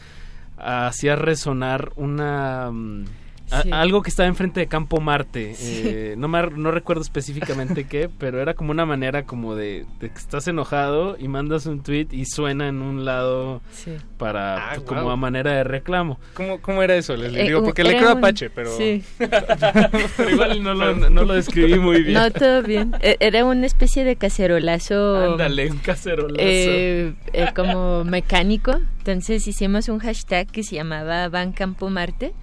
hacía 0.57 1.15
resonar 1.15 1.91
una... 1.95 2.69
mm, 2.71 3.05
a- 3.51 3.63
Sí. 3.63 3.69
algo 3.71 4.01
que 4.01 4.09
estaba 4.09 4.27
enfrente 4.27 4.59
de 4.59 4.67
Campo 4.67 4.99
Marte. 4.99 5.53
Sí. 5.55 5.81
Eh, 5.85 6.15
no, 6.17 6.27
me, 6.27 6.41
no 6.49 6.71
recuerdo 6.71 7.01
específicamente 7.01 7.85
qué, 7.85 8.09
pero 8.19 8.41
era 8.41 8.53
como 8.53 8.71
una 8.71 8.85
manera 8.85 9.25
como 9.25 9.55
de, 9.55 9.85
de 9.99 10.09
que 10.09 10.17
estás 10.17 10.47
enojado 10.47 11.17
y 11.19 11.27
mandas 11.27 11.65
un 11.65 11.81
tweet 11.83 12.07
y 12.11 12.25
suena 12.25 12.67
en 12.67 12.81
un 12.81 13.05
lado 13.05 13.61
Sí. 13.71 13.91
para 14.17 14.57
Ah, 14.57 14.71
pues, 14.75 14.81
como 14.87 15.11
a 15.11 15.15
manera 15.15 15.51
de 15.53 15.63
reclamo. 15.63 16.19
¿Cómo, 16.33 16.61
cómo 16.61 16.81
era 16.83 16.95
eso? 16.95 17.15
Les 17.15 17.33
Eh, 17.35 17.43
digo, 17.43 17.63
porque 17.63 17.83
le 17.83 17.91
era 17.91 17.99
creo 17.99 18.11
un- 18.13 18.17
Apache, 18.19 18.49
pero... 18.49 18.75
sí. 18.77 19.03
Pero 20.17 20.29
igual 20.29 20.63
no 20.63 20.73
lo, 20.73 20.95
no 21.09 21.23
lo 21.23 21.33
describí 21.33 21.79
muy 21.79 22.03
bien. 22.03 22.13
No, 22.13 22.31
todo 22.31 22.61
bien. 22.63 22.95
E- 23.01 23.17
Era 23.19 23.45
una 23.45 23.65
especie 23.65 24.03
de 24.03 24.15
cacerolazo. 24.15 25.15
Ándale, 25.33 25.69
un 25.71 25.77
cacerolazo. 25.77 26.35
eh, 26.39 27.13
eh, 27.33 27.47
como 27.55 28.03
mecánico. 28.03 28.79
Entonces 28.99 29.47
hicimos 29.47 29.89
un 29.89 29.99
hashtag 29.99 30.47
que 30.47 30.63
se 30.63 30.75
llamaba 30.75 31.27
Ban 31.29 31.51
Campo 31.53 31.89
Marte 31.89 32.33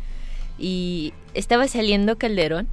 y 0.58 1.12
estaba 1.34 1.68
saliendo 1.68 2.16
Calderón. 2.16 2.68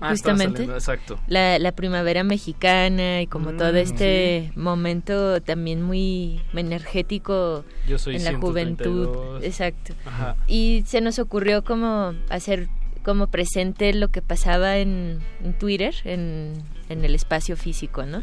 Ah, 0.00 0.10
justamente 0.10 0.56
saliendo, 0.56 0.74
exacto. 0.74 1.20
la, 1.28 1.56
la 1.60 1.70
primavera 1.70 2.24
mexicana 2.24 3.22
y 3.22 3.28
como 3.28 3.52
todo 3.52 3.74
Mm, 3.74 3.76
este 3.76 4.52
momento 4.56 5.40
también 5.40 5.82
muy 5.82 6.40
energético 6.52 7.64
Yo 7.86 7.96
soy 7.98 8.16
en 8.16 8.24
la 8.24 8.30
132. 8.30 9.06
juventud 9.16 9.44
exacto 9.44 9.94
Ajá. 10.04 10.36
y 10.48 10.82
se 10.86 11.00
nos 11.00 11.20
ocurrió 11.20 11.62
como 11.62 12.14
hacer 12.28 12.68
como 13.04 13.28
presente 13.28 13.94
lo 13.94 14.08
que 14.08 14.20
pasaba 14.20 14.78
en, 14.78 15.20
en 15.44 15.52
Twitter 15.56 15.94
en, 16.04 16.54
en 16.88 17.04
el 17.04 17.14
espacio 17.14 17.56
físico 17.56 18.04
no 18.04 18.22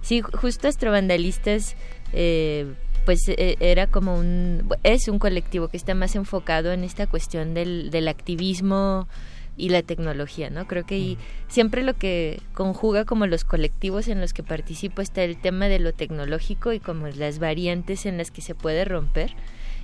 sí 0.00 0.22
ju- 0.22 0.34
justo 0.38 0.68
Astrovandalistas 0.68 1.76
eh, 2.14 2.66
pues 3.04 3.20
eh, 3.28 3.56
era 3.60 3.86
como 3.86 4.16
un 4.16 4.68
es 4.82 5.08
un 5.08 5.18
colectivo 5.18 5.68
que 5.68 5.76
está 5.76 5.94
más 5.94 6.16
enfocado 6.16 6.72
en 6.72 6.84
esta 6.84 7.06
cuestión 7.06 7.54
del, 7.54 7.90
del 7.90 8.08
activismo 8.08 9.08
y 9.56 9.68
la 9.68 9.82
tecnología, 9.82 10.50
¿no? 10.50 10.66
Creo 10.66 10.84
que 10.84 10.96
ahí 10.96 11.18
siempre 11.48 11.82
lo 11.84 11.94
que 11.94 12.40
conjuga 12.54 13.04
como 13.04 13.26
los 13.26 13.44
colectivos 13.44 14.08
en 14.08 14.20
los 14.20 14.32
que 14.32 14.42
participo 14.42 15.00
está 15.00 15.22
el 15.22 15.36
tema 15.36 15.68
de 15.68 15.78
lo 15.78 15.92
tecnológico 15.92 16.72
y 16.72 16.80
como 16.80 17.06
las 17.08 17.38
variantes 17.38 18.04
en 18.06 18.18
las 18.18 18.30
que 18.32 18.40
se 18.40 18.54
puede 18.56 18.84
romper. 18.84 19.30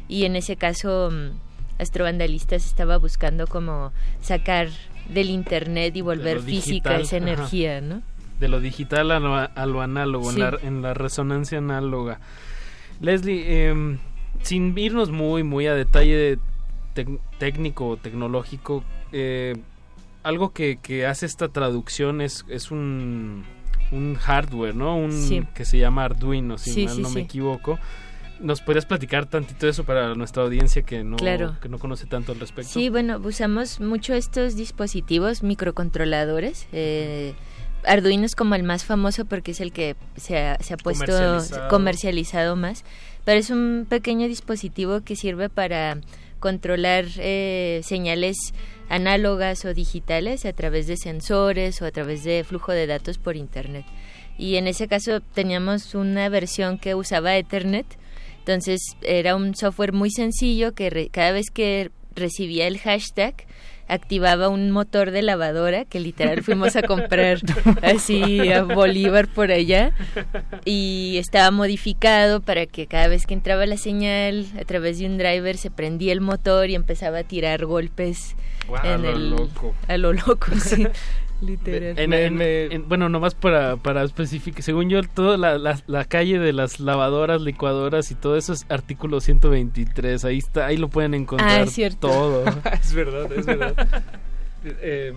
Y 0.08 0.24
en 0.24 0.34
ese 0.34 0.56
caso, 0.56 1.10
mm, 1.12 1.38
Astrovandalistas 1.80 2.66
estaba 2.66 2.98
buscando 2.98 3.46
como 3.46 3.92
sacar 4.20 4.68
del 5.08 5.30
internet 5.30 5.94
y 5.96 6.00
volver 6.02 6.40
física 6.40 6.98
digital, 6.98 7.00
esa 7.02 7.16
ajá. 7.16 7.26
energía, 7.26 7.80
¿no? 7.80 8.02
De 8.40 8.48
lo 8.48 8.60
digital 8.60 9.10
a 9.12 9.20
lo, 9.20 9.34
a 9.36 9.66
lo 9.66 9.80
análogo, 9.82 10.30
Sí. 10.32 10.40
en, 10.40 10.50
la, 10.50 10.58
en 10.62 10.82
la 10.82 10.94
resonancia 10.94 11.58
análoga. 11.58 12.20
Leslie, 13.00 13.66
em, 13.68 13.98
sin 14.42 14.76
irnos 14.78 15.10
muy, 15.10 15.42
muy 15.42 15.66
a 15.66 15.74
detalle 15.74 16.38
técnico 17.38 17.88
o 17.88 17.96
tecnológico, 17.96 18.84
eh, 19.12 19.54
algo 20.22 20.52
que, 20.52 20.78
que 20.82 21.06
hace 21.06 21.26
esta 21.26 21.48
traducción 21.48 22.20
es, 22.20 22.44
es 22.48 22.70
un, 22.70 23.44
un 23.90 24.14
hardware, 24.16 24.74
¿no? 24.74 24.96
Un, 24.96 25.12
Sí. 25.12 25.42
Que 25.54 25.64
se 25.64 25.78
llama 25.78 26.04
Arduino, 26.04 26.58
si 26.58 26.70
Sí, 26.72 26.84
mal 26.86 26.94
sí, 26.96 27.02
no 27.02 27.10
me 27.10 27.20
equivoco. 27.22 27.78
¿Nos 28.40 28.62
podrías 28.62 28.86
platicar 28.86 29.26
tantito 29.26 29.68
eso 29.68 29.84
para 29.84 30.14
nuestra 30.14 30.42
audiencia 30.42 30.82
que 30.82 31.04
no, 31.04 31.16
Claro. 31.16 31.56
que 31.60 31.68
no 31.68 31.78
conoce 31.78 32.06
tanto 32.06 32.32
al 32.32 32.40
respecto? 32.40 32.70
Sí, 32.72 32.88
bueno, 32.88 33.18
usamos 33.22 33.80
mucho 33.80 34.14
estos 34.14 34.56
dispositivos 34.56 35.42
microcontroladores. 35.42 36.66
Eh, 36.72 37.34
Arduino 37.86 38.24
es 38.26 38.34
como 38.34 38.54
el 38.54 38.62
más 38.62 38.84
famoso 38.84 39.24
porque 39.24 39.52
es 39.52 39.60
el 39.60 39.72
que 39.72 39.96
se 40.16 40.38
ha, 40.38 40.58
se 40.60 40.74
ha 40.74 40.76
puesto 40.76 41.06
Comercializado. 41.06 41.68
comercializado 41.68 42.56
más. 42.56 42.84
Pero 43.24 43.38
es 43.38 43.50
un 43.50 43.86
pequeño 43.88 44.28
dispositivo 44.28 45.02
que 45.02 45.16
sirve 45.16 45.48
para 45.48 45.98
controlar 46.40 47.04
eh, 47.18 47.80
señales 47.84 48.36
análogas 48.88 49.64
o 49.64 49.74
digitales 49.74 50.44
a 50.46 50.52
través 50.52 50.86
de 50.86 50.96
sensores 50.96 51.80
o 51.82 51.86
a 51.86 51.90
través 51.90 52.24
de 52.24 52.44
flujo 52.44 52.72
de 52.72 52.86
datos 52.86 53.18
por 53.18 53.36
Internet. 53.36 53.84
Y 54.38 54.56
en 54.56 54.66
ese 54.66 54.88
caso 54.88 55.20
teníamos 55.20 55.94
una 55.94 56.28
versión 56.28 56.78
que 56.78 56.94
usaba 56.94 57.36
Ethernet. 57.36 57.86
Entonces 58.38 58.80
era 59.02 59.36
un 59.36 59.54
software 59.54 59.92
muy 59.92 60.10
sencillo 60.10 60.72
que 60.74 60.88
re- 60.90 61.08
cada 61.10 61.32
vez 61.32 61.50
que 61.50 61.90
recibía 62.16 62.66
el 62.66 62.78
hashtag 62.78 63.34
activaba 63.90 64.48
un 64.48 64.70
motor 64.70 65.10
de 65.10 65.22
lavadora 65.22 65.84
que 65.84 66.00
literal 66.00 66.42
fuimos 66.42 66.76
a 66.76 66.82
comprar 66.82 67.38
así 67.82 68.52
a 68.52 68.62
Bolívar 68.62 69.26
por 69.26 69.50
allá 69.50 69.92
y 70.64 71.16
estaba 71.18 71.50
modificado 71.50 72.40
para 72.40 72.66
que 72.66 72.86
cada 72.86 73.08
vez 73.08 73.26
que 73.26 73.34
entraba 73.34 73.66
la 73.66 73.76
señal 73.76 74.46
a 74.58 74.64
través 74.64 74.98
de 74.98 75.06
un 75.06 75.18
driver 75.18 75.56
se 75.56 75.70
prendía 75.70 76.12
el 76.12 76.20
motor 76.20 76.70
y 76.70 76.76
empezaba 76.76 77.18
a 77.18 77.24
tirar 77.24 77.66
golpes 77.66 78.36
en 78.84 78.90
a 78.90 78.96
lo 78.98 79.10
el 79.10 79.30
loco. 79.30 79.74
a 79.88 79.96
lo 79.96 80.12
loco 80.12 80.52
sí 80.58 80.86
literal 81.40 81.98
En- 81.98 82.12
en- 82.12 82.42
en- 82.42 82.88
bueno, 82.88 83.08
nomás 83.08 83.34
para, 83.34 83.76
para 83.76 84.02
especificar, 84.04 84.62
según 84.62 84.88
yo, 84.90 85.02
toda 85.02 85.36
la, 85.36 85.58
la, 85.58 85.80
la 85.86 86.04
calle 86.04 86.38
de 86.38 86.52
las 86.52 86.80
lavadoras, 86.80 87.40
licuadoras 87.40 88.10
y 88.10 88.14
todo 88.14 88.36
eso 88.36 88.52
es 88.52 88.66
artículo 88.68 89.20
123. 89.20 90.24
Ahí 90.24 90.38
está, 90.38 90.66
ahí 90.66 90.76
lo 90.76 90.88
pueden 90.88 91.14
encontrar 91.14 91.50
Ah, 91.50 91.62
es 91.62 91.72
cierto. 91.72 92.08
todo. 92.08 92.44
es 92.72 92.92
verdad, 92.94 93.32
es 93.32 93.46
verdad. 93.46 93.74
Eh, 94.64 95.12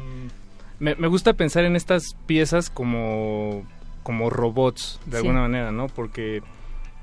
me, 0.80 0.96
me 0.96 1.08
gusta 1.08 1.34
pensar 1.34 1.66
en 1.66 1.76
estas 1.76 2.16
piezas 2.26 2.70
como, 2.70 3.64
como 4.04 4.30
robots, 4.30 5.00
de 5.06 5.12
Sí. 5.12 5.18
alguna 5.18 5.42
manera, 5.42 5.72
¿no? 5.72 5.88
Porque 5.88 6.42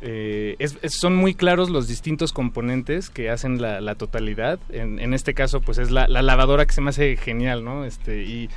eh, 0.03 0.57
es- 0.59 0.79
es- 0.81 0.95
son 0.99 1.15
muy 1.15 1.35
claros 1.35 1.69
los 1.69 1.87
distintos 1.87 2.33
componentes 2.33 3.11
que 3.11 3.29
hacen 3.29 3.61
la, 3.61 3.83
la 3.83 3.97
totalidad. 3.97 4.59
En, 4.71 4.99
en 4.99 5.13
este 5.13 5.35
caso, 5.35 5.61
pues 5.61 5.77
es 5.77 5.91
la, 5.91 6.09
la 6.09 6.23
lavadora 6.23 6.65
que 6.65 6.73
se 6.73 6.81
me 6.81 6.89
hace 6.89 7.17
genial, 7.19 7.65
¿no? 7.65 7.85
Este, 7.85 8.23
y, 8.25 8.49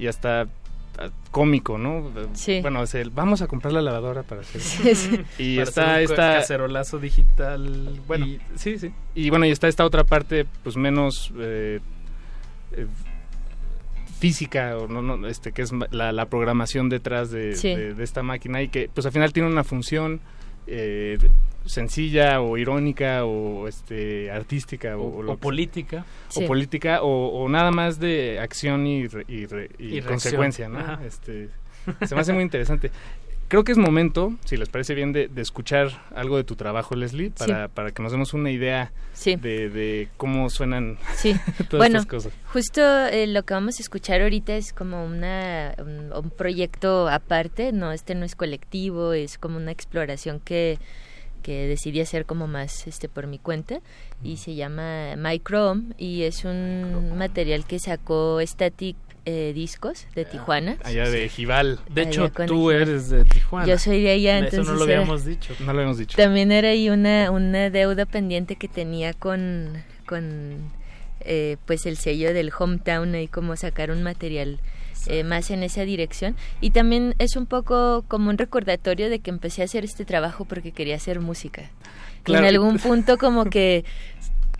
y 0.00 0.06
hasta 0.08 0.42
ah, 0.98 1.08
cómico, 1.30 1.78
¿no? 1.78 2.10
Sí. 2.34 2.60
Bueno, 2.60 2.82
es 2.82 2.94
el, 2.94 3.10
vamos 3.10 3.42
a 3.42 3.46
comprar 3.46 3.72
la 3.72 3.82
lavadora 3.82 4.22
para 4.22 4.40
hacer 4.40 4.60
Sí, 4.60 4.94
sí. 4.94 5.20
Y 5.38 5.56
Para 5.56 5.68
está 5.68 5.82
hacer 5.82 5.96
un 6.06 6.10
esta 6.10 6.34
cacerolazo 6.36 6.98
digital. 6.98 8.00
bueno, 8.06 8.26
y- 8.26 8.40
sí, 8.56 8.78
sí. 8.78 8.92
Y 9.14 9.30
bueno, 9.30 9.46
y 9.46 9.50
está 9.50 9.68
esta 9.68 9.84
otra 9.84 10.04
parte, 10.04 10.46
pues 10.62 10.76
menos 10.76 11.32
eh, 11.38 11.80
eh, 12.72 12.86
física, 14.18 14.76
o 14.76 14.86
no, 14.86 15.00
no, 15.02 15.26
este, 15.26 15.52
que 15.52 15.62
es 15.62 15.72
la, 15.90 16.12
la 16.12 16.26
programación 16.26 16.88
detrás 16.88 17.30
de, 17.30 17.54
Sí. 17.54 17.74
de- 17.74 17.94
de 17.94 18.04
esta 18.04 18.22
máquina 18.22 18.60
y 18.62 18.68
que, 18.68 18.90
pues 18.92 19.06
al 19.06 19.12
final 19.12 19.32
tiene 19.32 19.48
una 19.48 19.64
función 19.64 20.20
eh, 20.66 21.18
sencilla 21.70 22.40
o 22.40 22.56
irónica 22.58 23.24
o 23.24 23.66
este 23.68 24.30
artística 24.30 24.96
o, 24.98 25.36
política. 25.36 26.04
o 26.28 26.40
Sí. 26.40 26.46
política 26.46 27.02
o, 27.02 27.28
o 27.42 27.48
nada 27.48 27.70
más 27.70 27.98
de 27.98 28.38
acción 28.40 28.86
y, 28.86 29.06
re- 29.06 29.24
y, 29.28 29.46
re- 29.46 29.70
y 29.78 30.00
consecuencia, 30.02 30.68
¿no? 30.68 30.78
Ajá. 30.80 31.00
Este, 31.06 31.48
se 32.06 32.14
me 32.14 32.20
hace 32.20 32.32
muy 32.32 32.42
interesante. 32.42 32.90
Creo 33.48 33.64
que 33.64 33.72
es 33.72 33.78
momento, 33.78 34.32
si 34.44 34.56
les 34.56 34.68
parece 34.68 34.94
bien, 34.94 35.12
de, 35.12 35.26
de 35.26 35.42
escuchar 35.42 35.88
algo 36.14 36.36
de 36.36 36.44
tu 36.44 36.54
trabajo, 36.54 36.94
Leslie, 36.94 37.30
para, 37.30 37.66
para 37.66 37.90
que 37.90 38.00
nos 38.00 38.12
demos 38.12 38.32
una 38.32 38.48
idea 38.52 38.92
Sí. 39.12 39.34
de, 39.34 39.68
de 39.68 40.08
cómo 40.16 40.48
suenan 40.50 40.98
Sí, 41.16 41.34
todas 41.68 41.78
bueno, 41.88 41.98
estas 41.98 42.06
cosas. 42.06 42.32
justo 42.52 42.80
eh, 43.08 43.26
lo 43.26 43.42
que 43.42 43.52
vamos 43.54 43.80
a 43.80 43.82
escuchar 43.82 44.22
ahorita 44.22 44.54
es 44.54 44.72
como 44.72 45.04
una, 45.04 45.74
un, 45.78 46.12
un 46.12 46.30
proyecto 46.30 47.08
aparte, 47.08 47.72
no, 47.72 47.90
este 47.90 48.14
no 48.14 48.24
es 48.24 48.36
colectivo, 48.36 49.14
es 49.14 49.36
como 49.36 49.56
una 49.56 49.72
exploración 49.72 50.38
que, 50.38 50.78
que 51.50 51.66
decidí 51.66 52.00
hacer 52.00 52.26
como 52.26 52.46
más 52.46 52.86
este 52.86 53.08
por 53.08 53.26
mi 53.26 53.40
cuenta 53.40 53.80
y 54.22 54.36
se 54.36 54.54
llama 54.54 55.16
Microme 55.16 55.94
y 55.98 56.22
es 56.22 56.44
un 56.44 57.18
material 57.18 57.64
que 57.66 57.80
sacó 57.80 58.38
Static 58.40 58.96
eh, 59.24 59.50
Discos 59.52 60.06
de 60.14 60.24
Tijuana. 60.26 60.76
Allá 60.84 61.10
de 61.10 61.28
Jival. 61.28 61.80
De 61.92 62.02
Allá 62.02 62.10
hecho, 62.10 62.30
tú 62.46 62.70
eres 62.70 63.10
de 63.10 63.24
Tijuana. 63.24 63.66
Yo 63.66 63.78
soy 63.78 64.00
de 64.00 64.12
allá, 64.12 64.38
Eso 64.38 64.44
entonces 64.44 64.66
no 64.72 64.78
lo 64.78 64.84
era- 64.84 65.00
habíamos 65.00 65.24
dicho. 65.24 65.52
No 65.58 65.72
lo 65.72 65.78
habíamos 65.80 65.98
dicho. 65.98 66.16
También 66.16 66.52
era 66.52 66.68
ahí 66.68 66.88
una, 66.88 67.32
una 67.32 67.68
deuda 67.68 68.06
pendiente 68.06 68.54
que 68.54 68.68
tenía 68.68 69.12
con, 69.12 69.82
con 70.06 70.70
eh, 71.22 71.56
pues 71.66 71.84
el 71.84 71.96
sello 71.96 72.32
del 72.32 72.52
hometown 72.56 73.12
y 73.16 73.26
como 73.26 73.56
sacar 73.56 73.90
un 73.90 74.04
material 74.04 74.60
eh, 75.06 75.24
más 75.24 75.50
en 75.50 75.62
esa 75.62 75.82
dirección 75.82 76.36
y 76.60 76.70
también 76.70 77.14
es 77.18 77.36
un 77.36 77.46
poco 77.46 78.04
como 78.08 78.30
un 78.30 78.38
recordatorio 78.38 79.10
de 79.10 79.20
que 79.20 79.30
empecé 79.30 79.62
a 79.62 79.64
hacer 79.66 79.84
este 79.84 80.04
trabajo 80.04 80.44
porque 80.44 80.72
quería 80.72 80.96
hacer 80.96 81.20
música 81.20 81.70
y 82.26 82.34
en 82.34 82.44
algún 82.44 82.78
punto 82.78 83.18
como 83.18 83.46
que 83.46 83.84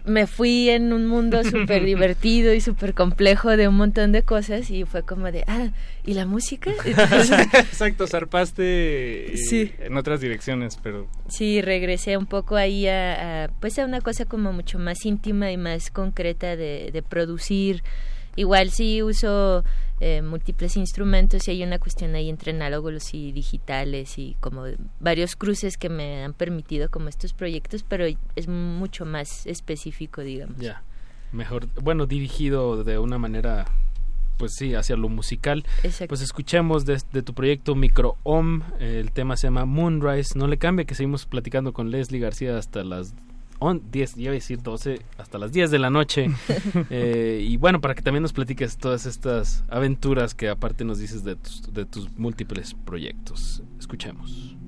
me 0.04 0.26
fui 0.26 0.70
en 0.70 0.92
un 0.92 1.06
mundo 1.06 1.42
súper 1.44 1.84
divertido 1.84 2.54
y 2.54 2.60
súper 2.60 2.94
complejo 2.94 3.56
de 3.56 3.68
un 3.68 3.76
montón 3.76 4.12
de 4.12 4.22
cosas 4.22 4.70
y 4.70 4.84
fue 4.84 5.02
como 5.02 5.30
de, 5.30 5.44
ah, 5.46 5.68
¿y 6.04 6.14
la 6.14 6.26
música? 6.26 6.72
Exacto, 6.84 8.06
zarpaste 8.06 9.34
eh, 9.34 9.74
en 9.80 9.96
otras 9.96 10.20
direcciones, 10.20 10.78
pero... 10.82 11.06
Sí, 11.28 11.60
regresé 11.60 12.16
un 12.16 12.26
poco 12.26 12.56
ahí 12.56 12.86
a, 12.88 13.44
a, 13.44 13.48
pues 13.60 13.78
a 13.78 13.84
una 13.84 14.00
cosa 14.00 14.24
como 14.24 14.52
mucho 14.52 14.78
más 14.78 15.04
íntima 15.04 15.50
y 15.50 15.56
más 15.56 15.90
concreta 15.90 16.56
de, 16.56 16.90
de 16.92 17.02
producir. 17.02 17.82
Igual 18.36 18.70
sí 18.70 19.02
uso 19.02 19.64
eh, 20.00 20.22
múltiples 20.22 20.76
instrumentos 20.76 21.46
y 21.46 21.50
hay 21.50 21.62
una 21.62 21.78
cuestión 21.78 22.14
ahí 22.14 22.30
entre 22.30 22.52
análogos 22.52 23.12
y 23.12 23.32
digitales 23.32 24.18
y 24.18 24.36
como 24.40 24.64
varios 24.98 25.36
cruces 25.36 25.76
que 25.76 25.88
me 25.88 26.24
han 26.24 26.32
permitido 26.32 26.90
como 26.90 27.08
estos 27.08 27.32
proyectos, 27.34 27.84
pero 27.86 28.06
es 28.34 28.48
mucho 28.48 29.04
más 29.04 29.46
específico, 29.46 30.22
digamos. 30.22 30.56
Ya, 30.58 30.82
mejor, 31.32 31.66
bueno, 31.82 32.06
dirigido 32.06 32.82
de 32.82 32.98
una 32.98 33.18
manera 33.18 33.66
pues 34.38 34.54
sí, 34.54 34.74
hacia 34.74 34.96
lo 34.96 35.10
musical. 35.10 35.66
Exacto. 35.82 36.08
Pues 36.08 36.22
escuchemos 36.22 36.86
de, 36.86 36.98
de 37.12 37.22
tu 37.22 37.34
proyecto 37.34 37.74
Micro 37.74 38.16
Om, 38.22 38.62
el 38.78 39.12
tema 39.12 39.36
se 39.36 39.48
llama 39.48 39.66
Moonrise, 39.66 40.38
no 40.38 40.46
le 40.46 40.56
cambie 40.56 40.86
que 40.86 40.94
seguimos 40.94 41.26
platicando 41.26 41.74
con 41.74 41.90
Leslie 41.90 42.20
García 42.20 42.56
hasta 42.56 42.82
las 42.84 43.14
10, 43.60 44.16
iba 44.16 44.30
a 44.30 44.34
decir 44.34 44.62
12, 44.62 45.00
hasta 45.18 45.38
las 45.38 45.52
10 45.52 45.70
de 45.70 45.78
la 45.78 45.90
noche. 45.90 46.30
eh, 46.90 47.44
y 47.46 47.56
bueno, 47.56 47.80
para 47.80 47.94
que 47.94 48.02
también 48.02 48.22
nos 48.22 48.32
platiques 48.32 48.76
todas 48.76 49.06
estas 49.06 49.64
aventuras 49.68 50.34
que 50.34 50.48
aparte 50.48 50.84
nos 50.84 50.98
dices 50.98 51.24
de 51.24 51.36
tus, 51.36 51.72
de 51.72 51.84
tus 51.84 52.10
múltiples 52.18 52.74
proyectos. 52.74 53.62
Escuchemos. 53.78 54.59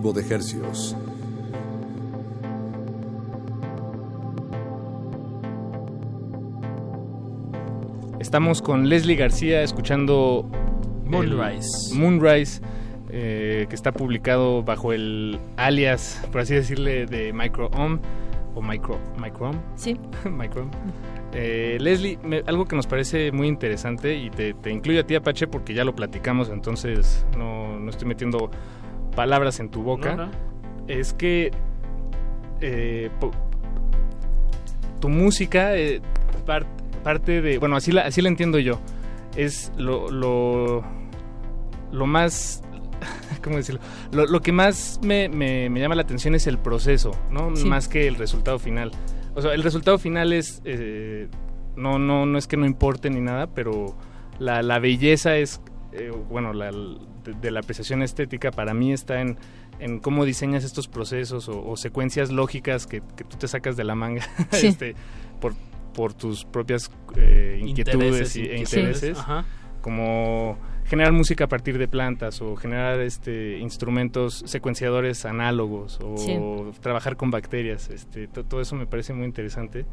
De 0.00 0.22
hercios. 0.34 0.96
Estamos 8.18 8.60
con 8.62 8.88
Leslie 8.88 9.16
García 9.16 9.62
escuchando 9.62 10.46
Moonrise. 11.06 11.94
Moonrise, 11.94 12.60
eh, 13.10 13.66
que 13.68 13.74
está 13.74 13.92
publicado 13.92 14.62
bajo 14.62 14.92
el 14.92 15.38
alias, 15.56 16.22
por 16.30 16.42
así 16.42 16.54
decirle, 16.54 17.06
de 17.06 17.32
Micro-Ohm 17.32 17.98
o 18.54 18.62
Micro 18.62 18.98
Micro 19.22 19.52
Sí. 19.76 19.96
Micro 20.30 20.68
eh, 21.32 21.78
Leslie, 21.80 22.18
me- 22.24 22.42
algo 22.46 22.66
que 22.66 22.74
nos 22.76 22.86
parece 22.88 23.30
muy 23.32 23.46
interesante 23.46 24.16
y 24.16 24.30
te, 24.30 24.52
te 24.54 24.70
incluyo 24.70 25.00
a 25.00 25.04
ti 25.04 25.14
Apache 25.14 25.46
porque 25.46 25.72
ya 25.74 25.84
lo 25.84 25.94
platicamos, 25.94 26.50
entonces 26.50 27.24
no, 27.38 27.78
no 27.78 27.88
estoy 27.90 28.08
metiendo 28.08 28.50
palabras 29.20 29.60
en 29.60 29.68
tu 29.70 29.82
boca. 29.82 30.16
No, 30.16 30.26
no. 30.26 30.32
Es 30.88 31.12
que 31.12 31.50
eh, 32.62 33.10
tu 35.00 35.08
música 35.08 35.76
eh, 35.76 36.00
par- 36.46 36.66
parte 37.04 37.40
de, 37.42 37.58
bueno, 37.58 37.76
así 37.76 37.92
la, 37.92 38.02
así 38.02 38.20
la 38.22 38.28
entiendo 38.28 38.58
yo, 38.58 38.80
es 39.36 39.72
lo, 39.76 40.10
lo, 40.10 40.82
lo 41.92 42.06
más, 42.06 42.62
¿cómo 43.44 43.56
decirlo? 43.56 43.80
Lo, 44.12 44.26
lo 44.26 44.40
que 44.40 44.52
más 44.52 45.00
me, 45.02 45.28
me- 45.28 45.68
me 45.70 45.80
llama 45.80 45.94
la 45.94 46.02
atención 46.02 46.34
es 46.34 46.46
el 46.46 46.58
proceso, 46.58 47.12
¿no? 47.30 47.54
Sí. 47.56 47.66
Más 47.66 47.88
que 47.88 48.06
el 48.06 48.16
resultado 48.16 48.58
final. 48.58 48.90
O 49.34 49.42
sea, 49.42 49.54
el 49.54 49.62
resultado 49.62 49.98
final 49.98 50.32
es, 50.32 50.60
eh, 50.64 51.28
no, 51.76 51.98
no, 51.98 52.26
no 52.26 52.36
es 52.38 52.46
que 52.46 52.56
no 52.56 52.66
importe 52.66 53.10
ni 53.10 53.20
nada, 53.20 53.46
pero 53.48 53.96
la, 54.38 54.62
la 54.62 54.78
belleza 54.78 55.36
es, 55.36 55.60
eh, 55.92 56.10
bueno, 56.28 56.52
la, 56.52 56.70
de, 56.70 57.34
de 57.40 57.50
la 57.50 57.60
apreciación 57.60 58.02
estética 58.02 58.50
para 58.50 58.74
mí 58.74 58.92
está 58.92 59.20
en, 59.20 59.36
en 59.78 59.98
cómo 59.98 60.24
diseñas 60.24 60.64
estos 60.64 60.88
procesos 60.88 61.48
o, 61.48 61.64
o 61.66 61.76
secuencias 61.76 62.30
lógicas 62.30 62.86
que, 62.86 63.02
que 63.16 63.24
tú 63.24 63.36
te 63.36 63.48
sacas 63.48 63.76
de 63.76 63.84
la 63.84 63.94
manga 63.94 64.22
Sí. 64.52 64.68
este, 64.68 64.94
por, 65.40 65.54
por 65.94 66.14
tus 66.14 66.44
propias 66.44 66.90
eh, 67.16 67.60
inquietudes 67.64 68.36
Intereses, 68.36 68.36
y, 68.36 68.40
e 68.42 68.58
intereses. 68.58 69.18
ajá. 69.18 69.44
Como 69.82 70.58
generar 70.84 71.12
música 71.12 71.44
a 71.44 71.48
partir 71.48 71.78
de 71.78 71.88
plantas 71.88 72.42
o 72.42 72.56
generar 72.56 73.00
este 73.00 73.58
instrumentos 73.58 74.42
secuenciadores 74.46 75.24
análogos 75.24 75.98
o 76.02 76.16
Sí. 76.18 76.36
trabajar 76.80 77.16
con 77.16 77.30
bacterias. 77.30 77.88
Este, 77.90 78.26
to- 78.28 78.44
todo 78.44 78.60
eso 78.60 78.76
me 78.76 78.86
parece 78.86 79.12
muy 79.14 79.24
interesante. 79.24 79.86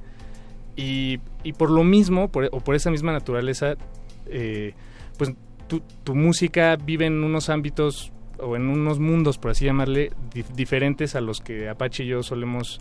Y, 0.76 1.19
y 1.44 1.53
por 1.53 1.72
lo 1.72 1.84
mismo, 1.84 2.28
por- 2.30 2.49
o 2.52 2.60
por 2.60 2.76
esa 2.76 2.91
misma 2.91 3.11
naturaleza, 3.11 3.76
eh, 4.28 4.74
pues 5.18 5.34
tu, 5.68 5.81
tu 6.03 6.15
música 6.15 6.76
vive 6.77 7.06
en 7.06 7.23
unos 7.23 7.49
ámbitos 7.49 8.11
o 8.39 8.56
en 8.56 8.68
unos 8.69 8.99
mundos, 8.99 9.38
por 9.38 9.52
así 9.52 9.65
llamarle, 9.65 10.11
dif- 10.34 10.48
diferentes 10.56 11.15
a 11.15 11.22
los 11.22 11.41
que 11.41 11.69
Apache 11.69 12.03
y 12.03 12.07
yo 12.07 12.22
solemos 12.23 12.80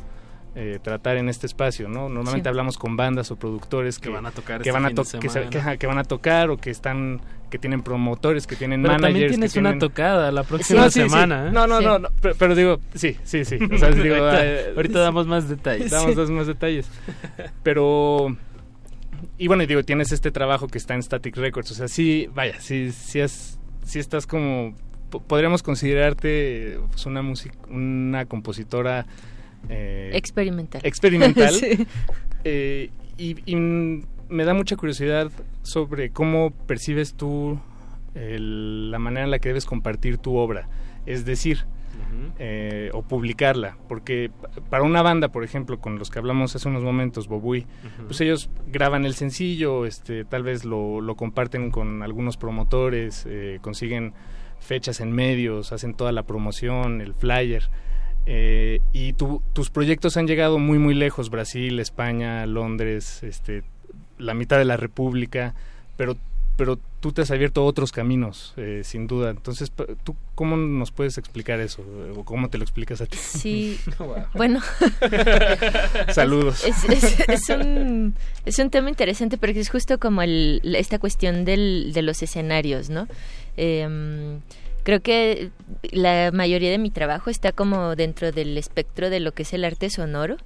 eh, 0.59 0.79
tratar 0.83 1.19
en 1.19 1.29
este 1.29 1.47
espacio, 1.47 1.87
¿no? 1.87 2.09
Normalmente 2.09 2.45
Sí. 2.45 2.49
hablamos 2.49 2.79
con 2.79 2.97
bandas 2.97 3.31
o 3.31 3.37
productores 3.37 3.99
que, 3.99 4.09
Que 4.09 4.15
van 4.15 4.25
a 4.25 4.31
tocar 4.31 4.63
que 4.63 4.71
este 4.71 4.73
van 4.73 4.87
a 4.87 4.95
to- 4.95 5.03
que, 5.03 5.29
se- 5.29 5.29
semana. 5.29 5.51
que, 5.51 5.59
ajá, 5.59 5.77
que 5.77 5.87
van 5.87 5.99
a 5.99 6.05
tocar 6.05 6.49
o 6.51 6.57
que 6.57 6.71
están 6.71 7.21
que 7.51 7.59
tienen 7.59 7.83
promotores, 7.83 8.47
que 8.47 8.57
tienen 8.57 8.81
Pero 8.83 8.95
managers, 8.95 9.07
también 9.13 9.27
que 9.27 9.35
tienes 9.35 9.57
una 9.57 9.69
tienen- 9.71 9.79
tocada 9.81 10.33
la 10.33 10.43
próxima 10.45 10.81
No, 10.81 10.91
sí, 10.91 11.03
sí. 11.03 11.09
semana, 11.11 11.49
¿eh? 11.49 11.53
No, 11.53 11.67
no, 11.67 11.79
Sí. 11.79 11.85
no, 11.85 11.99
no, 11.99 12.09
pero, 12.23 12.35
pero 12.39 12.55
digo, 12.55 12.81
sí, 12.95 13.17
sí, 13.23 13.45
sí. 13.45 13.57
O 13.71 13.79
sea, 13.79 13.91
digo, 13.91 14.15
Ahorita- 14.17 14.47
eh, 14.47 14.73
ahorita 14.77 14.99
damos 15.01 15.27
más 15.27 15.47
detalles. 15.49 15.91
Damos 15.91 16.31
más 16.31 16.47
detalles. 16.47 16.89
Pero 17.63 18.35
y 19.39 19.47
bueno, 19.49 19.63
y 19.63 19.67
digo, 19.67 19.83
tienes 19.83 20.13
este 20.13 20.31
trabajo 20.31 20.69
que 20.69 20.79
está 20.79 20.95
en 20.95 21.03
Static 21.03 21.37
Records, 21.37 21.71
o 21.71 21.75
sea, 21.75 21.89
sí, 21.89 22.29
vaya, 22.35 22.61
sí, 22.61 22.91
sí, 22.93 23.21
es, 23.21 23.59
sí 23.85 23.99
estás 23.99 24.27
como, 24.27 24.75
po- 25.11 25.21
podríamos 25.23 25.63
considerarte 25.63 26.79
pues, 26.91 27.07
una 27.07 27.23
música, 27.23 27.57
una 27.71 28.27
compositora 28.27 29.07
eh, 29.69 30.11
Experimental. 30.15 30.81
experimental. 30.85 31.55
Sí. 31.61 31.87
Eh, 32.45 32.91
y, 33.19 33.37
y 33.51 33.57
me 33.57 34.45
da 34.45 34.55
mucha 34.55 34.77
curiosidad 34.77 35.31
sobre 35.63 36.11
cómo 36.11 36.51
percibes 36.67 37.15
tú 37.15 37.59
el- 38.15 38.91
la 38.91 38.99
manera 38.99 39.25
en 39.25 39.31
la 39.31 39.39
que 39.39 39.49
debes 39.49 39.65
compartir 39.67 40.19
tu 40.19 40.37
obra, 40.37 40.69
es 41.07 41.25
decir, 41.25 41.65
eh, 42.39 42.91
o 42.93 43.03
publicarla, 43.03 43.77
porque 43.89 44.31
pa- 44.41 44.49
para 44.71 44.83
una 44.85 45.03
banda, 45.03 45.29
por 45.29 45.45
ejemplo, 45.45 45.79
con 45.81 45.99
los 45.99 46.11
que 46.11 46.19
hablamos 46.19 46.55
hace 46.57 46.69
unos 46.69 46.83
momentos, 46.83 47.29
Bobui, 47.29 47.67
pues 48.07 48.21
ellos 48.21 48.51
graban 48.69 49.05
el 49.05 49.15
sencillo, 49.15 49.87
este, 49.87 50.25
tal 50.25 50.43
vez 50.43 50.65
lo, 50.65 51.01
lo 51.01 51.15
comparten 51.17 51.71
con 51.71 52.03
algunos 52.03 52.37
promotores, 52.37 53.25
eh, 53.29 53.59
consiguen 53.63 54.13
fechas 54.61 55.01
en 55.01 55.13
medios, 55.13 55.73
hacen 55.73 55.95
toda 55.95 56.13
la 56.13 56.23
promoción, 56.25 57.01
el 57.01 57.15
flyer. 57.15 57.69
eh, 58.29 58.81
y 58.93 59.13
tu- 59.13 59.41
tus 59.53 59.71
proyectos 59.71 60.17
han 60.17 60.27
llegado 60.27 60.59
muy 60.59 60.79
muy 60.81 60.95
lejos, 60.95 61.31
Brasil, 61.31 61.79
España, 61.79 62.45
Londres, 62.47 63.23
este, 63.23 63.63
la 64.19 64.35
mitad 64.35 64.59
de 64.59 64.65
la 64.65 64.77
República, 64.77 65.55
pero 65.97 66.17
pero 66.57 66.79
tú 67.01 67.13
te 67.13 67.23
has 67.23 67.31
abierto 67.31 67.65
otros 67.65 67.93
caminos, 67.93 68.55
eh, 68.57 68.81
sin 68.85 69.07
duda. 69.07 69.31
Entonces, 69.31 69.71
¿tú 70.05 70.17
cómo 70.35 70.57
nos 70.57 70.91
puedes 70.91 71.19
explicar 71.19 71.61
eso? 71.61 71.83
¿O 72.17 72.25
cómo 72.25 72.49
te 72.49 72.57
lo 72.59 72.65
explicas 72.65 73.01
a 73.01 73.07
ti? 73.07 73.19
Sí, 73.19 73.79
bueno. 74.35 74.61
Saludos. 76.13 76.65
Es, 76.65 76.85
es- 76.85 77.21
es 77.29 77.49
un, 77.51 78.15
es 78.45 78.59
un 78.59 78.71
tema 78.71 78.89
interesante 78.89 79.39
porque 79.39 79.61
es 79.61 79.69
justo 79.71 79.99
como 79.99 80.23
el, 80.23 80.61
esta 80.77 80.99
cuestión 80.99 81.45
del, 81.45 81.93
de 81.93 82.03
los 82.03 82.23
escenarios, 82.23 82.91
¿no? 82.91 83.07
Em, 83.57 84.41
creo 84.83 85.01
que 85.01 85.51
la 85.91 86.31
mayoría 86.33 86.71
de 86.71 86.79
mi 86.79 86.91
trabajo 86.91 87.31
está 87.31 87.53
como 87.53 87.97
dentro 87.97 88.33
del 88.33 88.57
espectro 88.59 89.11
de 89.11 89.21
lo 89.21 89.33
que 89.33 89.43
es 89.43 89.53
el 89.53 89.65
arte 89.65 89.91
sonoro 89.91 90.37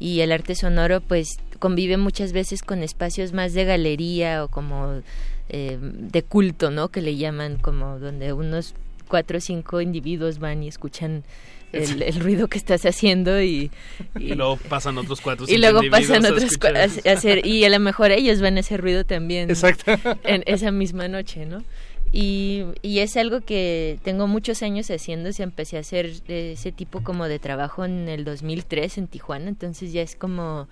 y 0.00 0.20
el 0.20 0.30
arte 0.32 0.54
sonoro 0.54 1.00
pues 1.00 1.38
convive 1.58 1.96
muchas 1.96 2.32
veces 2.32 2.62
con 2.62 2.82
espacios 2.82 3.32
más 3.32 3.52
de 3.54 3.64
galería 3.64 4.44
o 4.44 4.48
como 4.48 5.00
eh, 5.48 5.78
de 5.80 6.22
culto, 6.22 6.70
¿no? 6.70 6.88
Que 6.88 7.02
le 7.02 7.16
llaman 7.16 7.58
como 7.58 7.98
donde 7.98 8.32
unos 8.32 8.74
cuatro 9.08 9.38
o 9.38 9.40
cinco 9.40 9.80
individuos 9.80 10.38
van 10.38 10.62
y 10.62 10.68
escuchan 10.68 11.24
el, 11.72 12.02
el 12.02 12.20
ruido 12.20 12.48
que 12.48 12.58
estás 12.58 12.86
haciendo 12.86 13.42
y, 13.42 13.70
Y 14.18 14.34
luego 14.34 14.56
pasan 14.56 14.96
otros 14.98 15.20
cuatro 15.20 15.46
y 15.48 15.58
luego 15.58 15.80
pasan 15.90 16.24
otros 16.24 16.44
a 16.62 16.84
eso. 16.84 17.00
a 17.06 17.12
hacer 17.12 17.44
y 17.46 17.64
a 17.64 17.68
lo 17.68 17.78
mejor 17.80 18.10
ellos 18.10 18.40
van 18.40 18.56
a 18.56 18.60
hacer 18.60 18.80
ruido 18.80 19.04
también 19.04 19.50
Exacto. 19.50 19.92
en 20.24 20.42
esa 20.46 20.70
misma 20.70 21.08
noche 21.08 21.46
no 21.46 21.62
y, 22.10 22.64
y 22.80 23.00
es 23.00 23.18
algo 23.18 23.42
que 23.42 23.98
tengo 24.02 24.26
muchos 24.26 24.62
años 24.62 24.90
haciendo 24.90 25.30
se 25.32 25.42
empecé 25.42 25.76
a 25.76 25.80
hacer 25.80 26.10
ese 26.28 26.72
tipo 26.72 27.02
como 27.02 27.28
de 27.28 27.38
trabajo 27.38 27.84
en 27.84 28.08
el 28.08 28.24
2003 28.24 28.98
en 28.98 29.08
Tijuana 29.08 29.48
entonces 29.48 29.92
ya 29.92 30.00
es 30.00 30.16
como 30.16 30.68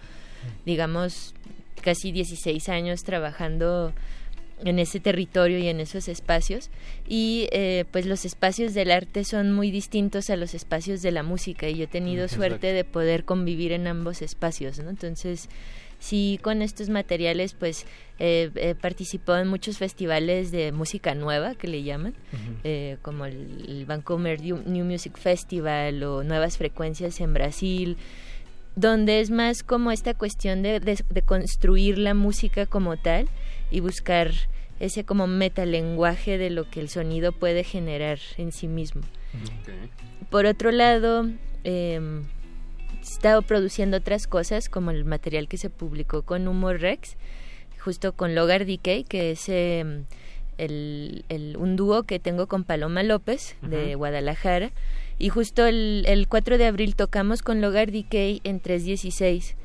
digamos 0.64 1.34
casi 1.82 2.10
16 2.10 2.70
años 2.70 3.04
trabajando 3.04 3.92
en 4.64 4.78
ese 4.78 5.00
territorio 5.00 5.58
y 5.58 5.68
en 5.68 5.80
esos 5.80 6.08
espacios. 6.08 6.70
Y 7.06 7.48
eh, 7.52 7.84
pues 7.90 8.06
los 8.06 8.24
espacios 8.24 8.74
del 8.74 8.90
arte 8.90 9.24
son 9.24 9.52
muy 9.52 9.70
distintos 9.70 10.30
a 10.30 10.36
los 10.36 10.54
espacios 10.54 11.02
de 11.02 11.12
la 11.12 11.22
música 11.22 11.68
y 11.68 11.76
yo 11.76 11.84
he 11.84 11.88
tenido 11.88 12.28
suerte 12.28 12.72
de 12.72 12.84
poder 12.84 13.24
convivir 13.24 13.72
en 13.72 13.86
ambos 13.86 14.22
espacios 14.22 14.78
¿no? 14.78 14.90
entonces 14.90 15.48
sí 15.98 16.38
con 16.42 16.62
estos 16.62 16.88
materiales 16.88 17.54
pues 17.54 17.86
eh, 18.18 18.50
he 18.56 18.74
participado 18.74 19.38
en 19.38 19.48
muchos 19.48 19.78
festivales 19.78 20.50
de 20.50 20.72
música 20.72 21.14
nueva 21.14 21.54
que 21.54 21.68
le 21.68 21.82
llaman 21.82 22.14
eh, 22.64 22.98
como 23.02 23.24
el, 23.26 23.64
el 23.68 23.86
Vancouver 23.86 24.40
New 24.40 24.84
Music 24.84 25.16
Festival 25.16 26.02
o 26.02 26.22
Nuevas 26.22 26.58
Frecuencias 26.58 27.20
en 27.20 27.34
Brasil 27.34 27.96
donde 28.76 29.20
es 29.20 29.30
más 29.30 29.62
como 29.62 29.90
esta 29.90 30.14
cuestión 30.14 30.62
de, 30.62 30.78
de, 30.80 31.02
de 31.08 31.22
construir 31.22 31.98
la 31.98 32.14
música 32.14 32.66
como 32.66 32.96
tal 32.96 33.28
y 33.70 33.80
buscar 33.80 34.30
ese 34.78 35.04
como 35.04 35.26
metalenguaje 35.26 36.36
de 36.38 36.50
lo 36.50 36.68
que 36.70 36.80
el 36.80 36.88
sonido 36.90 37.32
puede 37.32 37.64
generar 37.64 38.18
en 38.36 38.52
sí 38.52 38.68
mismo. 38.68 39.00
Por 40.30 40.44
otro 40.46 40.70
lado, 40.70 41.28
eh, 41.64 42.00
he 42.98 43.02
estado 43.02 43.42
produciendo 43.42 43.96
otras 43.96 44.26
cosas 44.26 44.68
como 44.68 44.90
el 44.90 45.04
material 45.04 45.48
que 45.48 45.56
se 45.56 45.70
publicó 45.70 46.22
con 46.22 46.46
Humor 46.46 46.80
Rex, 46.80 47.16
justo 47.78 48.12
con 48.12 48.34
Logar 48.34 48.66
Decay, 48.66 49.04
que 49.04 49.30
es 49.30 49.48
eh, 49.48 50.02
el, 50.58 51.24
el- 51.28 51.56
un 51.56 51.76
dúo 51.76 52.02
que 52.02 52.18
tengo 52.18 52.46
con 52.46 52.64
Paloma 52.64 53.02
López 53.02 53.56
de. 53.62 53.94
Guadalajara. 53.94 54.72
Y 55.18 55.28
justo 55.30 55.64
el, 55.66 56.04
el 56.06 56.28
4 56.28 56.58
de 56.58 56.66
abril 56.66 56.94
tocamos 56.94 57.42
con 57.42 57.60
Logar 57.60 57.90
Decay 57.90 58.40
en 58.44 58.60
316, 58.60 59.56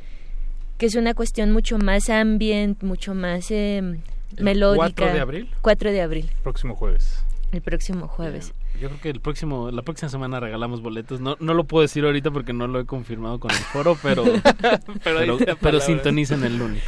que 0.77 0.85
es 0.85 0.95
una 0.95 1.13
cuestión 1.13 1.51
mucho 1.51 1.77
más 1.77 2.09
ambient, 2.09 2.81
mucho 2.83 3.13
más 3.13 3.51
eh, 3.51 3.99
melódica. 4.39 4.85
4 4.85 5.13
de 5.13 5.19
abril? 5.19 5.49
4 5.61 5.91
de 5.91 6.01
abril, 6.01 6.29
Próximo 6.43 6.75
jueves. 6.75 7.23
el 7.51 7.61
próximo 7.61 8.07
jueves. 8.07 8.53
Yo 8.79 8.87
creo 8.87 9.01
que 9.01 9.09
el 9.09 9.19
próximo, 9.19 9.69
la 9.69 9.81
próxima 9.83 10.09
semana 10.09 10.39
regalamos 10.39 10.81
boletos. 10.81 11.19
No, 11.19 11.35
no 11.39 11.53
lo 11.53 11.65
puedo 11.65 11.81
decir 11.83 12.03
ahorita 12.05 12.31
porque 12.31 12.53
no 12.53 12.65
lo 12.67 12.79
he 12.79 12.85
confirmado 12.85 13.39
con 13.39 13.51
el 13.51 13.57
foro, 13.57 13.97
pero 14.01 14.23
pero, 15.03 15.37
pero 15.59 15.79
sintonicen 15.81 16.43
el 16.45 16.57
lunes. 16.57 16.81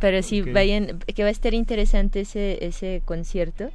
Pero 0.00 0.22
sí, 0.22 0.42
vayan, 0.42 0.98
que 1.14 1.22
va 1.22 1.28
a 1.28 1.32
estar 1.32 1.54
interesante 1.54 2.22
ese, 2.22 2.66
ese 2.66 3.02
concierto. 3.04 3.70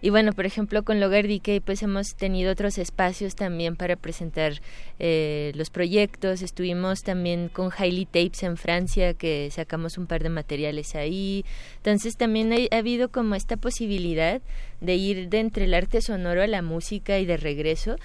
Y 0.00 0.10
bueno, 0.10 0.32
por 0.32 0.46
ejemplo, 0.46 0.84
con 0.84 1.00
Logar 1.00 1.26
DK 1.26 1.60
pues 1.64 1.82
hemos 1.82 2.14
tenido 2.14 2.52
otros 2.52 2.78
espacios 2.78 3.34
también 3.34 3.76
para 3.76 3.96
presentar 3.96 4.60
eh, 4.98 5.52
los 5.54 5.70
proyectos. 5.70 6.42
Estuvimos 6.42 7.02
también 7.02 7.48
con 7.48 7.70
Hailey 7.76 8.06
Tapes 8.06 8.42
en 8.44 8.56
Francia, 8.56 9.14
que 9.14 9.50
sacamos 9.50 9.98
un 9.98 10.06
par 10.06 10.22
de 10.22 10.28
materiales 10.28 10.94
ahí. 10.94 11.44
Entonces 11.76 12.16
también 12.16 12.52
ha, 12.52 12.56
ha 12.74 12.78
habido 12.78 13.10
como 13.10 13.34
esta 13.34 13.56
posibilidad 13.56 14.40
de 14.80 14.94
ir 14.94 15.28
de 15.28 15.40
entre 15.40 15.64
el 15.64 15.74
arte 15.74 16.00
sonoro 16.00 16.42
a 16.42 16.46
la 16.46 16.62
música 16.62 17.18
y 17.18 17.26
de 17.26 17.36
regreso 17.36 17.96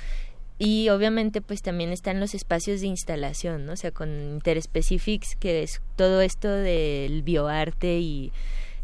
y 0.60 0.90
obviamente 0.90 1.41
pues 1.41 1.61
también 1.61 1.91
están 1.91 2.20
los 2.20 2.34
espacios 2.36 2.82
de 2.82 2.88
instalación, 2.88 3.65
¿no? 3.65 3.74
O 3.74 3.76
sea, 3.76 3.91
con 3.91 4.10
Interspecifics, 4.10 5.36
que 5.36 5.64
es 5.64 5.82
todo 5.95 6.22
esto 6.22 6.49
del 6.49 7.24
bioarte 7.24 7.99
y 7.99 8.32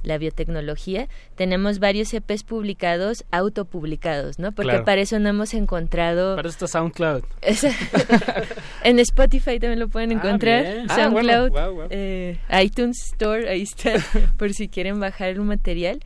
la 0.04 0.18
biotecnología, 0.18 1.08
tenemos 1.36 1.80
varios 1.80 2.14
EPs 2.14 2.44
publicados, 2.44 3.26
autopublicados, 3.32 4.40
¿no? 4.40 4.52
Porque 4.52 4.70
Claro. 4.72 4.86
para 4.86 5.02
eso 5.02 5.20
no 5.20 5.30
hemos 5.30 5.54
encontrado... 5.54 6.36
Para 6.36 6.50
esto 6.50 6.68
SoundCloud. 6.68 7.24
en 8.84 9.00
Spotify 9.00 9.60
también 9.60 9.80
lo 9.80 9.88
pueden 9.90 10.12
Ah, 10.12 10.14
encontrar. 10.16 10.66
Ah, 10.90 10.96
SoundCloud, 10.96 11.50
bueno, 11.52 11.52
guau, 11.52 11.74
guau. 11.76 11.88
eh, 11.92 12.38
iTunes 12.64 12.98
Store, 13.12 13.50
ahí 13.50 13.62
está, 13.64 13.94
por 14.38 14.54
si 14.54 14.68
quieren 14.70 15.00
bajar 15.00 15.40
un 15.40 15.48
material. 15.48 16.00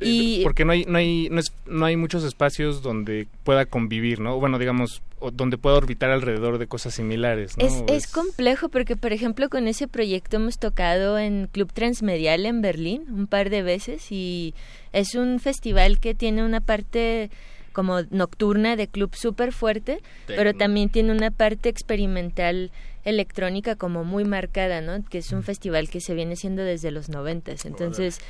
Y 0.00 0.42
porque 0.42 0.64
no 0.64 0.72
hay 0.72 0.84
no 0.86 0.98
hay 0.98 1.28
no, 1.30 1.38
es- 1.40 1.52
no 1.66 1.86
hay 1.86 1.96
muchos 1.96 2.24
espacios 2.24 2.82
donde 2.82 3.28
pueda 3.44 3.64
convivir 3.66 4.20
no 4.20 4.38
bueno 4.40 4.58
digamos 4.58 5.02
donde 5.32 5.56
pueda 5.56 5.76
orbitar 5.76 6.10
alrededor 6.10 6.58
de 6.58 6.66
cosas 6.66 6.94
similares 6.94 7.56
no 7.56 7.64
Es, 7.64 7.82
es 7.88 8.06
complejo 8.12 8.68
porque, 8.68 8.96
por 8.96 9.12
ejemplo, 9.12 9.48
con 9.48 9.68
ese 9.68 9.88
proyecto 9.88 10.36
hemos 10.36 10.58
tocado 10.58 11.18
en 11.18 11.46
Club 11.50 11.72
Transmedial 11.72 12.44
en 12.44 12.60
Berlín 12.60 13.04
un 13.08 13.26
par 13.26 13.48
de 13.50 13.62
veces 13.62 14.10
y 14.12 14.52
es 14.92 15.14
un 15.14 15.38
festival 15.40 15.98
que 16.00 16.14
tiene 16.14 16.44
una 16.44 16.60
parte 16.60 17.30
como 17.72 18.02
nocturna 18.10 18.76
de 18.76 18.86
club 18.86 19.14
súper 19.16 19.52
fuerte, 19.52 19.98
pero 20.26 20.52
también 20.54 20.90
tiene 20.90 21.10
una 21.12 21.30
parte 21.30 21.68
experimental 21.70 22.70
electrónica 23.04 23.74
como 23.76 24.04
muy 24.04 24.24
marcada, 24.24 24.80
¿no? 24.80 25.02
Que 25.04 25.18
es 25.18 25.32
un 25.32 25.42
festival 25.42 25.88
que 25.88 26.00
se 26.00 26.14
viene 26.14 26.36
siendo 26.36 26.62
desde 26.62 26.90
los 26.90 27.08
noventas. 27.08 27.64
Entonces, 27.64 28.20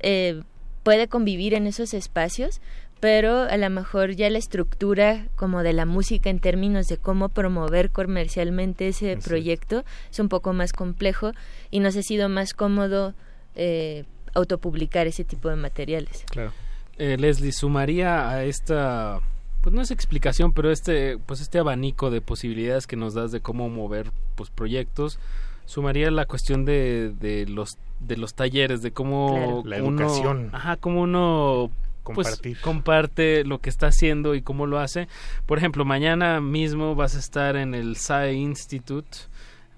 eh, 0.00 0.42
puede 0.82 1.08
convivir 1.08 1.54
en 1.54 1.66
esos 1.66 1.94
espacios, 1.94 2.60
pero 3.00 3.42
a 3.42 3.56
lo 3.56 3.68
mejor 3.68 4.12
ya 4.12 4.30
la 4.30 4.38
estructura 4.38 5.26
como 5.34 5.62
de 5.62 5.72
la 5.72 5.86
música 5.86 6.30
en 6.30 6.38
términos 6.38 6.86
de 6.86 6.98
cómo 6.98 7.28
promover 7.28 7.90
comercialmente 7.90 8.88
ese 8.88 9.16
proyecto 9.16 9.84
es 10.10 10.20
un 10.20 10.28
poco 10.28 10.52
más 10.52 10.72
complejo 10.72 11.32
y 11.70 11.80
nos 11.80 11.96
ha 11.96 12.02
sido 12.02 12.28
más 12.28 12.54
cómodo 12.54 13.14
eh, 13.56 14.04
autopublicar 14.34 15.08
ese 15.08 15.24
tipo 15.24 15.48
de 15.48 15.56
materiales. 15.56 16.24
Claro. 16.30 16.52
Eh, 16.96 17.16
Leslie, 17.18 17.50
sumaría 17.50 18.28
a 18.28 18.44
esta, 18.44 19.18
pues 19.62 19.74
no 19.74 19.82
es 19.82 19.90
explicación, 19.90 20.52
pero 20.52 20.70
este, 20.70 21.18
pues 21.18 21.40
este 21.40 21.58
abanico 21.58 22.10
de 22.10 22.20
posibilidades 22.20 22.86
que 22.86 22.96
nos 22.96 23.14
das 23.14 23.32
de 23.32 23.40
cómo 23.40 23.68
mover 23.68 24.12
pues 24.36 24.50
proyectos, 24.50 25.18
sumaría 25.64 26.10
la 26.12 26.26
cuestión 26.26 26.64
de, 26.64 27.12
de 27.18 27.46
los 27.46 27.78
de 28.06 28.16
los 28.16 28.34
talleres, 28.34 28.82
de 28.82 28.90
cómo 28.92 29.34
Claro. 29.34 29.62
La 29.64 29.82
uno- 29.82 30.02
educación. 30.02 30.50
ajá, 30.52 30.76
cómo 30.76 31.02
uno 31.02 31.70
pues, 32.04 32.26
Compartir. 32.28 32.60
comparte 32.60 33.44
lo 33.44 33.58
que 33.60 33.70
está 33.70 33.86
haciendo 33.86 34.34
y 34.34 34.42
cómo 34.42 34.66
lo 34.66 34.78
hace. 34.80 35.06
Por 35.46 35.58
ejemplo, 35.58 35.84
mañana 35.84 36.40
mismo 36.40 36.94
vas 36.96 37.14
a 37.14 37.20
estar 37.20 37.54
en 37.56 37.74
el 37.74 37.94
SAE 37.96 38.32
Institute, 38.34 39.16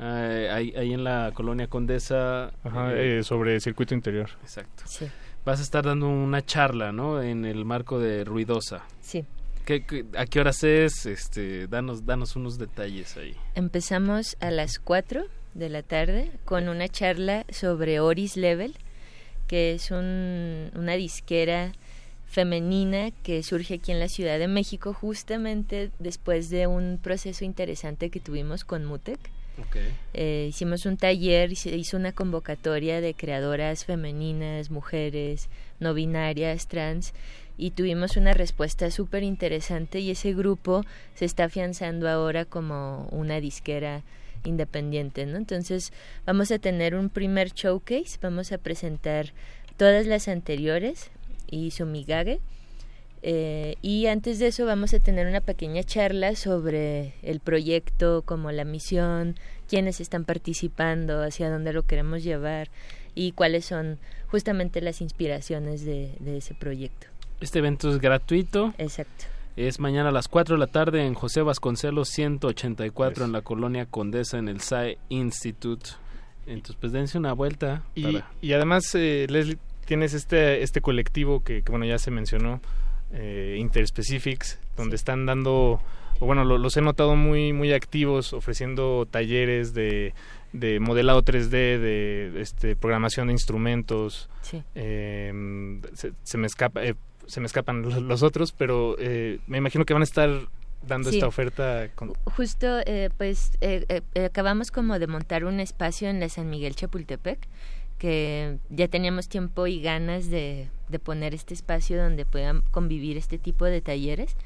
eh, 0.00 0.48
ahí, 0.50 0.72
ahí 0.76 0.94
en 0.94 1.04
la 1.04 1.32
colonia 1.34 1.66
Condesa. 1.68 2.50
Ajá, 2.64 2.94
eh, 2.94 3.18
eh, 3.18 3.22
sobre 3.22 3.60
circuito 3.60 3.94
interior 3.94 4.30
Exacto. 4.42 4.84
Sí. 4.86 5.06
Vas 5.44 5.60
a 5.60 5.62
estar 5.62 5.84
dando 5.84 6.08
una 6.08 6.40
charla, 6.44 6.90
¿no? 6.92 7.20
En 7.20 7.44
el 7.44 7.66
marco 7.66 7.98
de 7.98 8.24
Ruidosa. 8.24 8.82
Sí. 9.02 9.26
¿Qué, 9.66 9.84
qué- 9.84 10.06
a 10.16 10.24
qué 10.24 10.40
horas 10.40 10.64
es? 10.64 11.04
Este, 11.04 11.66
danos, 11.68 12.06
danos 12.06 12.36
unos 12.36 12.56
detalles 12.58 13.16
ahí. 13.18 13.34
Empezamos 13.54 14.36
a 14.40 14.50
las 14.50 14.78
4 14.78 15.24
de 15.54 15.68
la 15.68 15.82
tarde 15.82 16.30
con 16.44 16.68
una 16.68 16.88
charla 16.88 17.44
sobre 17.50 18.00
Oris 18.00 18.36
Level, 18.36 18.74
que 19.46 19.72
es 19.74 19.90
un- 19.90 20.70
una 20.74 20.94
disquera 20.94 21.72
femenina 22.26 23.10
que 23.22 23.42
surge 23.42 23.74
aquí 23.74 23.92
en 23.92 24.00
la 24.00 24.08
Ciudad 24.08 24.38
de 24.38 24.48
México 24.48 24.92
justamente 24.92 25.90
después 25.98 26.50
de 26.50 26.66
un 26.66 26.98
proceso 27.00 27.44
interesante 27.44 28.10
que 28.10 28.20
tuvimos 28.20 28.64
con 28.64 28.84
Mutec. 28.84 29.20
Eh, 30.14 30.46
hicimos 30.48 30.84
un 30.84 30.96
taller 30.96 31.52
y 31.52 31.56
se 31.56 31.76
hizo 31.76 31.96
una 31.96 32.10
convocatoria 32.10 33.00
de 33.00 33.14
creadoras 33.14 33.84
femeninas, 33.84 34.70
mujeres, 34.70 35.48
no 35.78 35.94
binarias, 35.94 36.66
trans, 36.66 37.12
y 37.56 37.70
tuvimos 37.70 38.16
una 38.16 38.34
respuesta 38.34 38.90
súper 38.90 39.22
interesante 39.22 40.00
y 40.00 40.10
ese 40.10 40.34
grupo 40.34 40.82
se 41.14 41.24
está 41.24 41.44
afianzando 41.44 42.08
ahora 42.08 42.44
como 42.44 43.06
una 43.12 43.38
disquera 43.38 44.02
independiente, 44.44 45.26
¿no? 45.26 45.36
Entonces 45.36 45.92
vamos 46.26 46.50
a 46.50 46.58
tener 46.58 46.94
un 46.94 47.08
primer 47.08 47.52
showcase, 47.52 48.18
vamos 48.20 48.52
a 48.52 48.58
presentar 48.58 49.32
todas 49.76 50.06
las 50.06 50.28
anteriores 50.28 51.10
y 51.50 51.70
su 51.70 51.86
migage. 51.86 52.40
Eh, 53.26 53.76
y 53.80 54.06
antes 54.06 54.38
de 54.38 54.48
eso 54.48 54.66
vamos 54.66 54.92
a 54.92 55.00
tener 55.00 55.26
una 55.26 55.40
pequeña 55.40 55.82
charla 55.82 56.36
sobre 56.36 57.14
el 57.22 57.40
proyecto, 57.40 58.22
como 58.22 58.52
la 58.52 58.64
misión, 58.64 59.36
quiénes 59.66 60.00
están 60.00 60.24
participando, 60.24 61.22
hacia 61.22 61.50
dónde 61.50 61.72
lo 61.72 61.84
queremos 61.84 62.22
llevar 62.22 62.68
y 63.14 63.32
cuáles 63.32 63.64
son 63.64 63.98
justamente 64.28 64.82
las 64.82 65.00
inspiraciones 65.00 65.84
de, 65.86 66.14
de 66.20 66.36
ese 66.36 66.54
proyecto. 66.54 67.06
Este 67.40 67.60
evento 67.60 67.90
es 67.90 67.98
gratuito. 67.98 68.74
Exacto. 68.76 69.24
Es 69.56 69.78
mañana 69.78 70.08
a 70.08 70.12
las 70.12 70.26
4 70.28 70.56
de 70.56 70.58
la 70.58 70.66
tarde 70.66 71.04
en 71.06 71.14
José 71.14 71.42
Vasconcelos 71.42 72.08
184 72.08 73.24
en 73.24 73.32
la 73.32 73.42
colonia 73.42 73.86
Condesa 73.86 74.38
en 74.38 74.48
el 74.48 74.60
SAE 74.60 74.98
Institute. 75.10 75.90
Entonces, 76.46 76.76
pues 76.80 76.92
dense 76.92 77.18
una 77.18 77.32
vuelta. 77.32 77.82
y, 77.94 78.02
para- 78.14 78.30
y 78.42 78.52
además 78.52 78.92
eh, 78.94 79.26
Leslie 79.30 79.58
tienes 79.86 80.12
este 80.14 80.62
este 80.62 80.80
colectivo 80.80 81.42
que, 81.44 81.62
que, 81.62 81.70
bueno 81.70 81.84
ya 81.86 81.98
se 81.98 82.10
mencionó 82.10 82.60
eh, 83.12 83.56
Interspecifics 83.60 84.58
donde 84.76 84.96
están 84.96 85.24
dando 85.26 85.80
o 86.20 86.26
bueno 86.26 86.44
lo- 86.44 86.58
los 86.58 86.76
he 86.76 86.80
notado 86.80 87.16
muy 87.16 87.52
muy 87.52 87.72
activos 87.72 88.32
ofreciendo 88.32 89.06
talleres 89.10 89.72
de 89.74 90.14
de 90.52 90.80
modelado 90.80 91.22
3D 91.22 91.48
de 91.50 92.40
este 92.40 92.76
programación 92.76 93.26
de 93.28 93.34
instrumentos 93.34 94.28
Sí. 94.42 94.62
Eh, 94.74 95.80
se, 95.94 96.12
se 96.22 96.38
me 96.38 96.46
escapa 96.46 96.82
eh, 96.84 96.94
se 97.26 97.40
me 97.40 97.46
escapan 97.46 97.82
los, 97.82 98.00
los 98.02 98.22
otros 98.22 98.52
pero 98.52 98.96
eh, 98.98 99.38
me 99.46 99.58
imagino 99.58 99.84
que 99.84 99.92
van 99.92 100.02
a 100.02 100.04
estar 100.04 100.30
dando 100.86 101.10
Sí. 101.10 101.16
esta 101.16 101.26
oferta 101.26 101.88
con, 101.94 102.12
Justo, 102.24 102.80
eh, 102.84 103.10
pues 103.16 103.52
eh, 103.60 104.02
acabamos 104.24 104.70
como 104.70 104.98
de 104.98 105.06
montar 105.06 105.44
un 105.44 105.60
espacio 105.60 106.08
en 106.10 106.20
la 106.20 106.28
San 106.28 106.50
Miguel 106.50 106.74
Chapultepec, 106.76 107.38
que 107.98 108.58
ya 108.68 108.88
teníamos 108.88 109.28
tiempo 109.28 109.66
y 109.66 109.80
ganas 109.80 110.28
de, 110.28 110.68
de 110.88 110.98
poner 110.98 111.32
este 111.32 111.54
espacio 111.54 112.02
donde 112.02 112.26
puedan 112.26 112.60
convivir 112.70 113.16
este 113.16 113.38
tipo 113.38 113.64
de 113.64 113.80
talleres. 113.80 114.36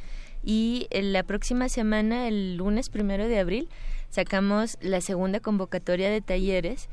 Y 0.44 0.86
en 0.90 1.12
la 1.12 1.24
próxima 1.24 1.68
semana, 1.68 2.28
el 2.28 2.56
lunes 2.56 2.88
primero 2.88 3.26
de 3.26 3.40
abril, 3.40 3.68
sacamos 4.10 4.78
la 4.80 5.00
segunda 5.00 5.40
convocatoria 5.40 6.08
de 6.08 6.20
talleres 6.20 6.88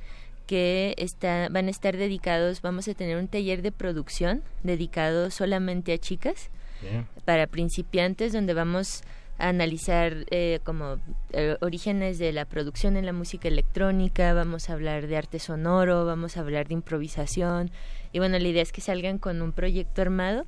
que 0.46 0.96
está, 0.98 1.50
van 1.50 1.68
a 1.68 1.72
estar 1.72 1.98
dedicados, 1.98 2.62
vamos 2.62 2.88
a 2.88 2.94
tener 2.94 3.18
un 3.18 3.28
taller 3.28 3.62
de 3.62 3.72
producción 3.72 4.44
dedicado 4.64 5.32
solamente 5.32 5.94
a 5.94 5.98
chicas 5.98 6.50
Bien. 6.82 7.08
para 7.26 7.48
principiantes 7.48 8.34
donde 8.34 8.54
vamos 8.54 9.02
a 9.38 9.50
analizar 9.50 10.26
eh, 10.32 10.60
como 10.64 10.98
eh, 11.34 11.58
orígenes 11.62 12.20
de 12.20 12.32
la 12.32 12.46
producción 12.46 12.96
en 12.96 13.06
la 13.06 13.14
música 13.14 13.48
electrónica, 13.48 14.34
vamos 14.34 14.70
a 14.70 14.74
hablar 14.74 15.08
de 15.08 15.18
arte 15.18 15.40
sonoro, 15.40 16.06
vamos 16.06 16.38
a 16.38 16.40
hablar 16.40 16.68
de 16.68 16.76
improvisación 16.76 17.72
y 18.16 18.20
bueno, 18.20 18.40
la 18.40 18.48
idea 18.48 18.62
es 18.62 18.72
que 18.72 18.80
salgan 18.80 19.18
con 19.18 19.42
un 19.42 19.52
proyecto 19.52 20.02
armado. 20.02 20.46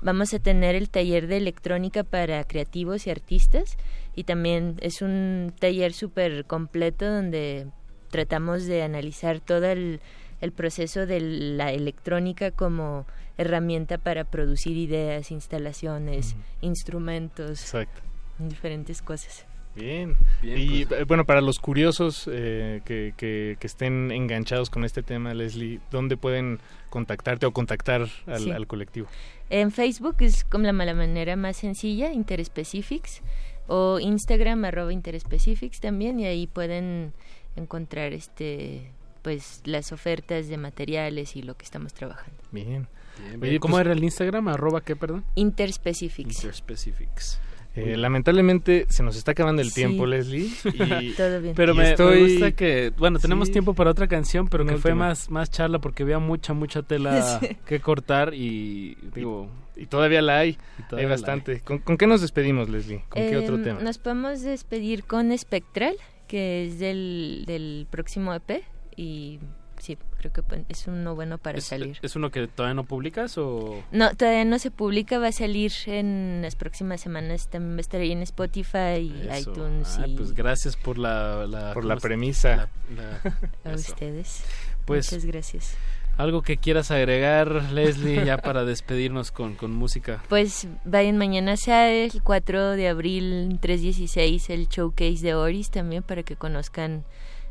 Vamos 0.00 0.32
a 0.32 0.38
tener 0.38 0.74
el 0.74 0.88
taller 0.88 1.26
de 1.26 1.36
electrónica 1.36 2.04
para 2.04 2.42
creativos 2.44 3.06
y 3.06 3.10
artistas 3.10 3.76
y 4.14 4.24
también 4.24 4.76
es 4.80 5.02
un 5.02 5.52
taller 5.58 5.92
súper 5.92 6.46
completo 6.46 7.04
donde 7.04 7.66
tratamos 8.10 8.64
de 8.66 8.82
analizar 8.82 9.40
todo 9.40 9.66
el, 9.66 10.00
el 10.40 10.52
proceso 10.52 11.06
de 11.06 11.20
la 11.20 11.72
electrónica 11.72 12.50
como 12.50 13.06
herramienta 13.38 13.98
para 13.98 14.24
producir 14.24 14.76
ideas, 14.76 15.30
instalaciones, 15.30 16.36
instrumentos, 16.62 17.60
Exacto. 17.62 18.00
diferentes 18.38 19.02
cosas. 19.02 19.46
Bien. 19.74 20.16
y 20.42 20.82
eh, 20.84 21.04
bueno, 21.06 21.26
para 21.26 21.42
los 21.42 21.58
curiosos 21.58 22.26
eh, 22.32 22.80
que, 22.86 23.12
que, 23.14 23.58
que 23.60 23.66
estén 23.66 24.10
enganchados 24.10 24.70
con 24.70 24.86
este 24.86 25.02
tema, 25.02 25.34
Leslie, 25.34 25.80
¿dónde 25.90 26.16
pueden 26.16 26.60
contactarte 26.88 27.44
o 27.44 27.50
contactar 27.52 28.06
al, 28.26 28.40
Sí. 28.40 28.50
al 28.50 28.66
colectivo? 28.66 29.06
En 29.50 29.70
Facebook 29.72 30.16
es 30.20 30.44
como 30.44 30.64
la, 30.64 30.72
la 30.72 30.94
manera 30.94 31.36
más 31.36 31.58
sencilla, 31.58 32.10
Interspecifics, 32.10 33.20
o 33.66 33.98
Instagram 34.00 34.64
arroba 34.64 34.94
Interspecifics 34.94 35.78
también, 35.80 36.20
y 36.20 36.24
ahí 36.26 36.46
pueden 36.46 37.12
encontrar 37.56 38.12
este 38.12 38.90
pues 39.22 39.60
las 39.64 39.90
ofertas 39.90 40.46
de 40.48 40.56
materiales 40.56 41.34
y 41.34 41.42
lo 41.42 41.56
que 41.56 41.64
estamos 41.64 41.92
trabajando. 41.92 42.38
Bien. 42.52 42.86
Bien, 43.18 43.40
Oye, 43.40 43.48
bien. 43.50 43.58
¿Cómo 43.60 43.74
pues- 43.74 43.86
era 43.86 43.92
el 43.92 44.04
Instagram? 44.04 44.46
Arroba 44.48 44.82
qué, 44.82 44.94
perdón. 44.94 45.24
Interspecifics. 45.34 46.36
Interspecifics. 46.36 47.40
Eh, 47.74 47.96
lamentablemente 47.96 48.86
se 48.88 49.02
nos 49.02 49.16
está 49.16 49.32
acabando 49.32 49.60
el 49.60 49.68
Sí. 49.68 49.74
tiempo, 49.74 50.06
Leslie. 50.06 50.48
Y, 51.02 51.10
Todo 51.16 51.40
bien. 51.42 51.54
Pero 51.54 51.74
y 51.74 51.76
me, 51.76 51.94
gusta 52.22 52.52
que, 52.52 52.92
bueno, 52.96 53.18
tenemos 53.18 53.48
Sí. 53.48 53.52
tiempo 53.52 53.74
para 53.74 53.90
otra 53.90 54.06
canción, 54.06 54.48
pero 54.48 54.62
Una 54.64 54.74
que 54.74 54.78
fue 54.78 54.94
más, 54.94 55.28
más 55.30 55.50
charla 55.50 55.78
porque 55.80 56.02
había 56.04 56.18
mucha, 56.18 56.52
mucha 56.54 56.82
tela 56.82 57.38
Sí. 57.40 57.56
que 57.66 57.80
cortar 57.80 58.32
y 58.32 58.96
digo, 59.14 59.48
y 59.76 59.86
todavía 59.86 60.22
la 60.22 60.38
hay. 60.38 60.56
Hay 60.92 61.04
bastante. 61.04 61.60
¿Con, 61.60 61.78
con 61.80 61.98
qué 61.98 62.06
nos 62.06 62.20
despedimos, 62.22 62.68
Leslie? 62.70 63.02
¿Con 63.10 63.22
qué 63.28 63.36
otro 63.36 63.56
Em, 63.56 63.64
tema? 63.64 63.80
Nos 63.80 63.98
podemos 63.98 64.40
despedir 64.42 65.04
con 65.04 65.30
Espectral, 65.32 65.96
que 66.26 66.66
es 66.66 66.78
del, 66.78 67.44
del 67.46 67.86
próximo 67.90 68.32
EP 68.34 68.62
y 68.96 69.38
sí, 69.78 69.98
creo 70.18 70.32
que 70.32 70.42
pues, 70.42 70.62
es 70.68 70.86
uno 70.86 71.14
bueno 71.14 71.38
para 71.38 71.58
¿Es, 71.58 71.64
salir. 71.64 71.98
¿Es 72.02 72.16
uno 72.16 72.30
que 72.30 72.46
todavía 72.48 72.74
no 72.74 72.84
publicas 72.84 73.36
o...? 73.38 73.82
No, 73.92 74.14
todavía 74.14 74.44
no 74.44 74.58
se 74.58 74.70
publica, 74.70 75.18
va 75.18 75.28
a 75.28 75.32
salir 75.32 75.72
en 75.86 76.40
las 76.42 76.56
próximas 76.56 77.00
semanas, 77.00 77.48
también 77.48 77.74
va 77.74 77.78
a 77.78 77.80
estar 77.82 78.00
ahí 78.00 78.12
en 78.12 78.22
Spotify 78.22 78.98
y 79.00 79.28
Eso. 79.30 79.50
iTunes 79.52 79.98
Ay, 79.98 80.12
y 80.12 80.16
pues 80.16 80.32
gracias 80.32 80.76
por 80.76 80.96
la... 80.98 81.46
la 81.46 81.74
Por 81.74 81.82
¿cómo 81.82 81.94
la 81.94 82.00
premisa. 82.00 82.68
la- 82.94 83.20
la- 83.64 83.70
a 83.72 83.74
ustedes. 83.74 84.44
Pues- 84.86 85.12
Muchas 85.12 85.24
gracias. 85.26 85.76
Algo 86.16 86.40
que 86.42 86.56
quieras 86.56 86.90
agregar, 86.90 87.72
Leslie, 87.72 88.24
ya 88.24 88.38
para 88.38 88.64
despedirnos 88.66 89.30
con, 89.30 89.54
con 89.54 89.72
música. 89.72 90.22
Pues 90.28 90.66
vayan 90.84 91.18
mañana 91.18 91.56
sea 91.56 91.92
el 91.92 92.22
4 92.22 92.70
de 92.70 92.88
abril 92.88 93.58
316 93.60 94.50
el 94.50 94.68
showcase 94.68 95.20
de 95.20 95.34
Oris 95.34 95.70
también 95.70 96.02
para 96.02 96.22
que 96.22 96.36
conozcan 96.36 97.04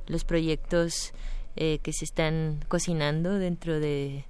los 0.08 0.24
proyectos 0.24 1.14
eh, 1.56 1.80
que 1.84 1.94
se 1.94 2.06
están 2.06 2.60
cocinando 2.68 3.38
dentro 3.38 3.80
de 3.80 4.26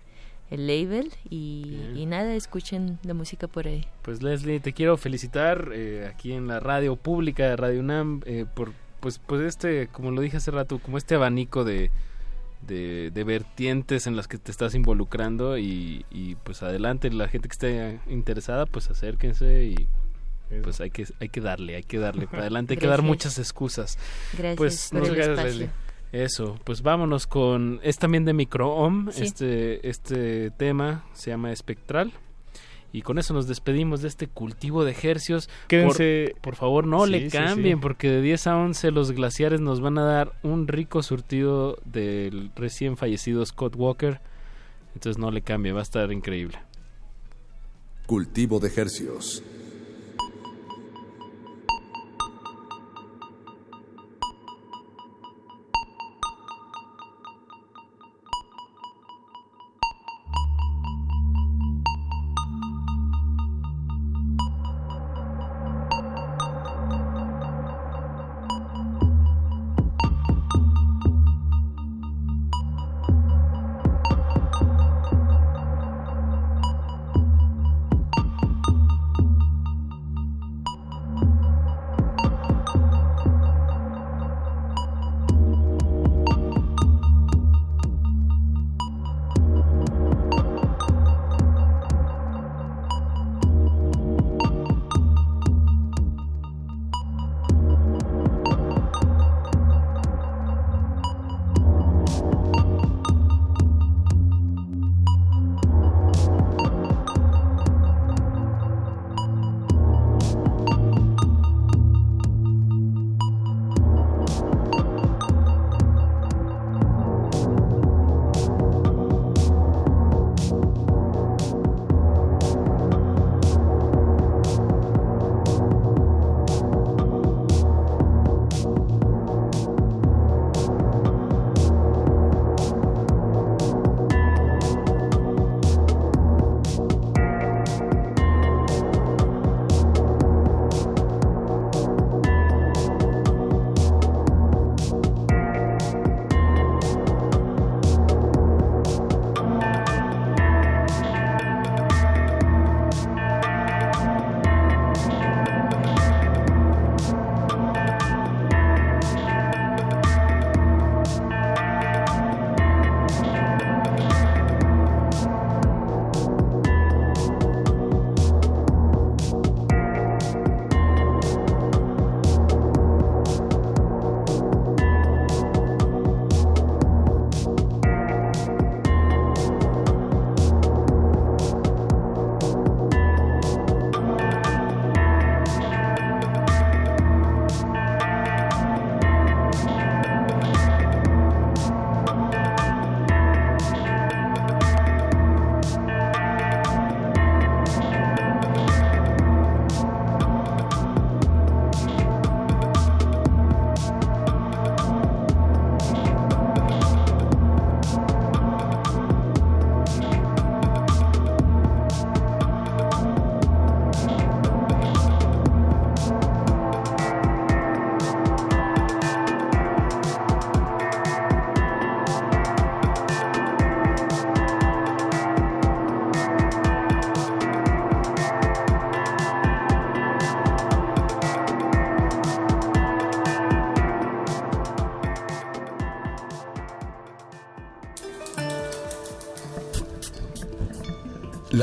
el 0.51 0.67
label. 0.67 1.11
Y, 1.29 1.91
y 1.95 2.05
nada 2.05 2.35
escuchen 2.35 2.99
la 3.03 3.13
música 3.13 3.47
por 3.47 3.67
ahí. 3.67 3.85
Pues 4.01 4.21
Leslie, 4.21 4.59
te 4.59 4.73
quiero 4.73 4.97
felicitar 4.97 5.71
eh, 5.73 6.09
aquí 6.13 6.33
en 6.33 6.47
la 6.47 6.59
radio 6.59 6.95
pública 6.95 7.47
de 7.47 7.55
Radio 7.55 7.79
UNAM 7.79 8.21
eh, 8.25 8.45
por 8.53 8.73
pues 8.99 9.19
pues 9.19 9.41
este, 9.41 9.87
como 9.87 10.11
lo 10.11 10.21
dije 10.21 10.37
hace 10.37 10.51
rato, 10.51 10.79
como 10.79 10.97
este 10.97 11.13
abanico 11.15 11.63
de, 11.63 11.91
de, 12.61 13.11
de 13.11 13.23
vertientes 13.23 14.07
en 14.07 14.15
las 14.15 14.27
que 14.27 14.37
te 14.37 14.51
estás 14.51 14.75
involucrando 14.75 15.57
y, 15.57 16.05
y, 16.11 16.35
pues 16.35 16.63
adelante, 16.63 17.09
la 17.11 17.27
gente 17.27 17.47
que 17.47 17.53
esté 17.53 17.99
interesada, 18.07 18.65
pues 18.65 18.89
acérquense 18.89 19.65
y 19.65 19.87
pues 20.61 20.79
hay 20.79 20.91
que 20.91 21.05
hay 21.19 21.29
que 21.29 21.41
darle, 21.41 21.75
hay 21.75 21.83
que 21.83 21.97
darle 21.97 22.27
para 22.27 22.41
adelante, 22.43 22.73
hay 22.73 22.77
que 22.79 22.87
dar 22.87 23.01
muchas 23.01 23.39
excusas. 23.39 23.97
gracias 24.33 24.57
Pues 24.57 24.89
por 24.91 24.99
muchas 25.01 25.17
el 25.17 25.23
gracias. 25.35 25.45
Leslie. 25.45 25.69
Eso, 26.11 26.57
pues 26.63 26.81
vámonos 26.81 27.27
con 27.27 27.79
es 27.83 27.97
también 27.97 28.25
de 28.25 28.33
Microohm, 28.33 29.11
Sí. 29.11 29.23
este 29.23 29.89
este 29.89 30.51
tema 30.51 31.03
se 31.13 31.31
llama 31.31 31.51
Espectral. 31.51 32.13
Y 32.95 33.01
con 33.01 33.17
eso 33.19 33.33
nos 33.33 33.47
despedimos 33.47 34.01
de 34.01 34.07
este 34.07 34.27
cultivo 34.27 34.85
de 34.85 34.91
ejercios. 34.91 35.49
Quédense- 35.67 36.31
Por, 36.33 36.41
por 36.41 36.55
favor, 36.55 36.87
no 36.87 37.05
Sí, 37.05 37.11
le 37.11 37.29
sí, 37.29 37.37
cambien, 37.37 37.77
sí. 37.77 37.81
porque 37.81 38.09
de 38.09 38.21
10 38.21 38.47
a 38.47 38.55
11 38.57 38.91
los 38.91 39.11
glaciares 39.11 39.59
nos 39.59 39.81
van 39.81 39.97
a 39.97 40.03
dar 40.05 40.31
un 40.43 40.67
rico 40.67 41.03
surtido 41.03 41.77
del 41.83 42.51
recién 42.55 42.95
fallecido 42.95 43.45
Scott 43.45 43.75
Walker. 43.75 44.21
Entonces 44.93 45.17
no 45.19 45.29
le 45.29 45.41
cambie, 45.41 45.73
va 45.73 45.81
a 45.81 45.83
estar 45.83 46.09
increíble. 46.13 46.57
Cultivo 48.05 48.59
de 48.59 48.71
hercios. 48.75 49.43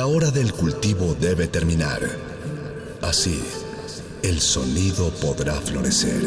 La 0.02 0.08
hora 0.08 0.32
del 0.32 0.52
cultivo 0.52 1.14
debe 1.14 1.46
terminar. 1.46 2.00
Así, 3.02 3.40
el 4.24 4.40
sonido 4.40 5.12
podrá 5.20 5.54
florecer. 5.60 6.24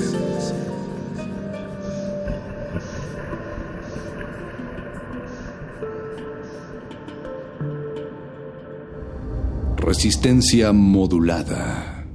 Resistencia 9.76 10.72
modulada. 10.72 12.06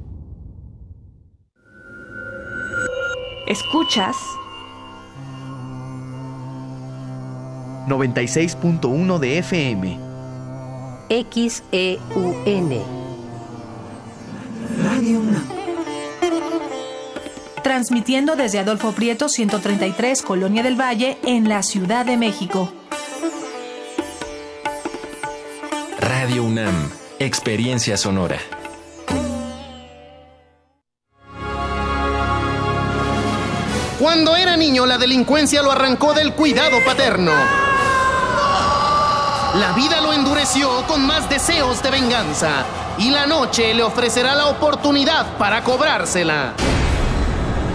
Escuchas 3.46 4.16
96.1 7.86 9.18
de 9.18 9.38
FM. 9.40 10.09
XEUN. 11.10 12.70
Radio 14.80 15.20
Transmitiendo 17.64 18.36
desde 18.36 18.60
Adolfo 18.60 18.92
Prieto 18.92 19.28
133, 19.28 20.22
Colonia 20.22 20.62
del 20.62 20.80
Valle, 20.80 21.18
en 21.24 21.48
la 21.48 21.64
Ciudad 21.64 22.06
de 22.06 22.16
México. 22.16 22.72
Radio 25.98 26.44
UNAM, 26.44 26.90
Experiencia 27.18 27.96
Sonora. 27.96 28.38
Cuando 33.98 34.36
era 34.36 34.56
niño, 34.56 34.86
la 34.86 34.96
delincuencia 34.96 35.60
lo 35.60 35.72
arrancó 35.72 36.14
del 36.14 36.34
cuidado 36.34 36.78
paterno. 36.84 37.32
La 39.54 39.72
vida 39.72 40.00
lo 40.00 40.12
endureció 40.12 40.86
con 40.86 41.04
más 41.04 41.28
deseos 41.28 41.82
de 41.82 41.90
venganza 41.90 42.64
y 42.98 43.10
la 43.10 43.26
noche 43.26 43.74
le 43.74 43.82
ofrecerá 43.82 44.36
la 44.36 44.46
oportunidad 44.46 45.36
para 45.38 45.64
cobrársela. 45.64 46.52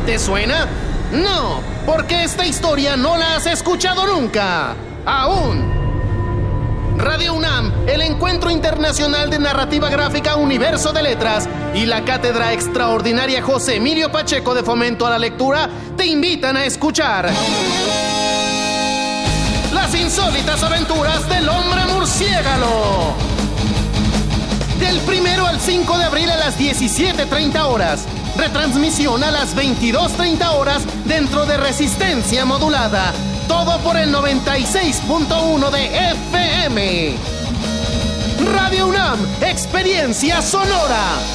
¿Te 0.06 0.18
suena? 0.18 0.68
No, 1.11 1.60
porque 1.85 2.23
esta 2.23 2.45
historia 2.45 2.95
no 2.95 3.18
la 3.18 3.35
has 3.35 3.45
escuchado 3.45 4.07
nunca. 4.07 4.73
Aún. 5.06 5.76
Radio 6.97 7.34
UNAM, 7.34 7.73
el 7.88 8.02
Encuentro 8.02 8.49
Internacional 8.49 9.30
de 9.30 9.39
Narrativa 9.39 9.89
Gráfica 9.89 10.38
Universo 10.38 10.93
de 10.93 11.03
Letras 11.03 11.49
y 11.73 11.85
la 11.85 12.06
Cátedra 12.06 12.53
Extraordinaria 12.53 13.41
José 13.41 13.76
Emilio 13.76 14.10
Pacheco 14.14 14.53
de 14.53 14.64
Fomento 14.64 15.06
a 15.06 15.10
la 15.10 15.19
Lectura 15.19 15.69
te 15.97 16.06
invitan 16.06 16.56
a 16.56 16.64
escuchar 16.64 17.30
insólitas 19.95 20.63
aventuras 20.63 21.27
del 21.30 21.47
hombre 21.49 21.85
murciélago. 21.85 23.15
Del 24.80 24.99
primero 25.01 25.47
al 25.47 25.59
5 25.59 25.97
de 25.97 26.03
abril 26.03 26.30
a 26.31 26.38
las 26.38 26.57
17.30 26.59 27.65
horas. 27.65 28.05
Retransmisión 28.38 29.23
a 29.23 29.31
las 29.31 29.55
22.30 29.55 30.53
horas 30.53 30.84
dentro 31.05 31.45
de 31.45 31.57
Resistencia 31.57 32.45
Modulada. 32.45 33.13
Todo 33.47 33.80
por 33.80 33.97
el 33.97 34.13
96.1 34.13 35.69
de 35.72 36.09
FM. 36.11 37.15
Radio 38.53 38.88
UNAM, 38.88 39.19
Experiencia 39.41 40.41
Sonora. 40.41 41.35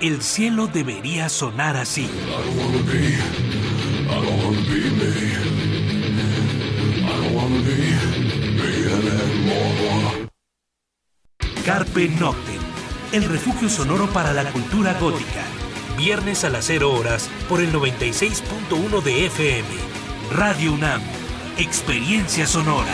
el 0.00 0.22
cielo 0.22 0.66
debería 0.68 1.28
sonar 1.28 1.76
así. 1.76 2.08
Carpe 11.64 12.08
Noctem, 12.08 12.60
el 13.12 13.24
refugio 13.24 13.68
sonoro 13.68 14.06
para 14.12 14.32
la 14.32 14.50
cultura 14.52 14.94
gótica. 14.98 15.44
Viernes 15.96 16.44
a 16.44 16.50
las 16.50 16.66
0 16.66 16.92
horas 16.92 17.28
por 17.48 17.60
el 17.60 17.72
96.1 17.72 19.02
de 19.02 19.26
FM. 19.26 19.68
Radio 20.32 20.74
UNAM, 20.74 21.02
experiencia 21.58 22.46
sonora. 22.46 22.92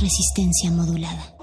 Resistencia 0.00 0.70
modulada. 0.70 1.34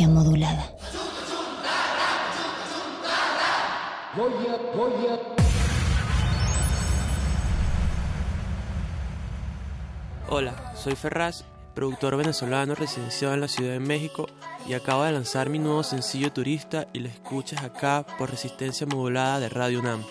Modulada. 0.00 0.72
Hola, 10.28 10.72
soy 10.74 10.96
Ferraz, 10.96 11.44
productor 11.74 12.16
venezolano 12.16 12.74
residenciado 12.74 13.34
en 13.34 13.42
la 13.42 13.48
Ciudad 13.48 13.72
de 13.72 13.80
México 13.80 14.26
y 14.66 14.72
acabo 14.72 15.04
de 15.04 15.12
lanzar 15.12 15.50
mi 15.50 15.58
nuevo 15.58 15.82
sencillo 15.82 16.32
Turista 16.32 16.88
y 16.94 17.00
lo 17.00 17.08
escuchas 17.08 17.62
acá 17.62 18.06
por 18.18 18.30
Resistencia 18.30 18.86
Modulada 18.86 19.40
de 19.40 19.50
Radio 19.50 19.80
UNAM. 19.80 20.02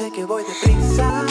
Sé 0.00 0.10
que 0.10 0.24
voy 0.24 0.42
deprisa, 0.44 1.26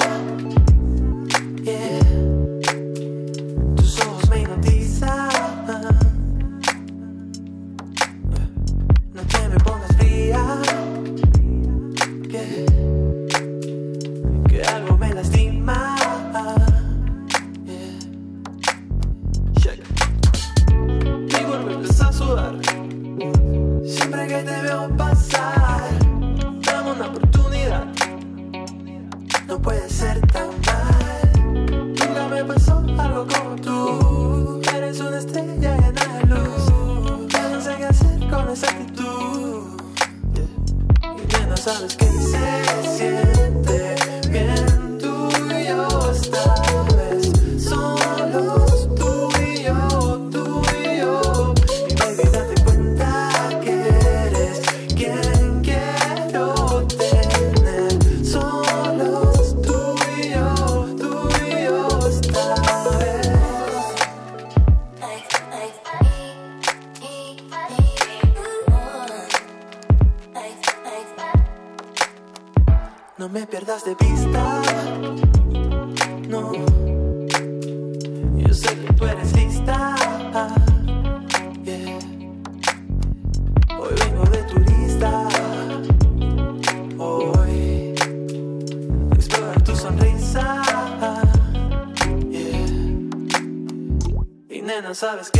sabes 94.99 95.31
que 95.31 95.39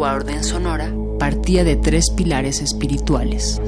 antigua 0.00 0.14
orden 0.14 0.42
sonora, 0.42 0.90
partía 1.18 1.62
de 1.62 1.76
tres 1.76 2.06
pilares 2.16 2.62
espirituales. 2.62 3.60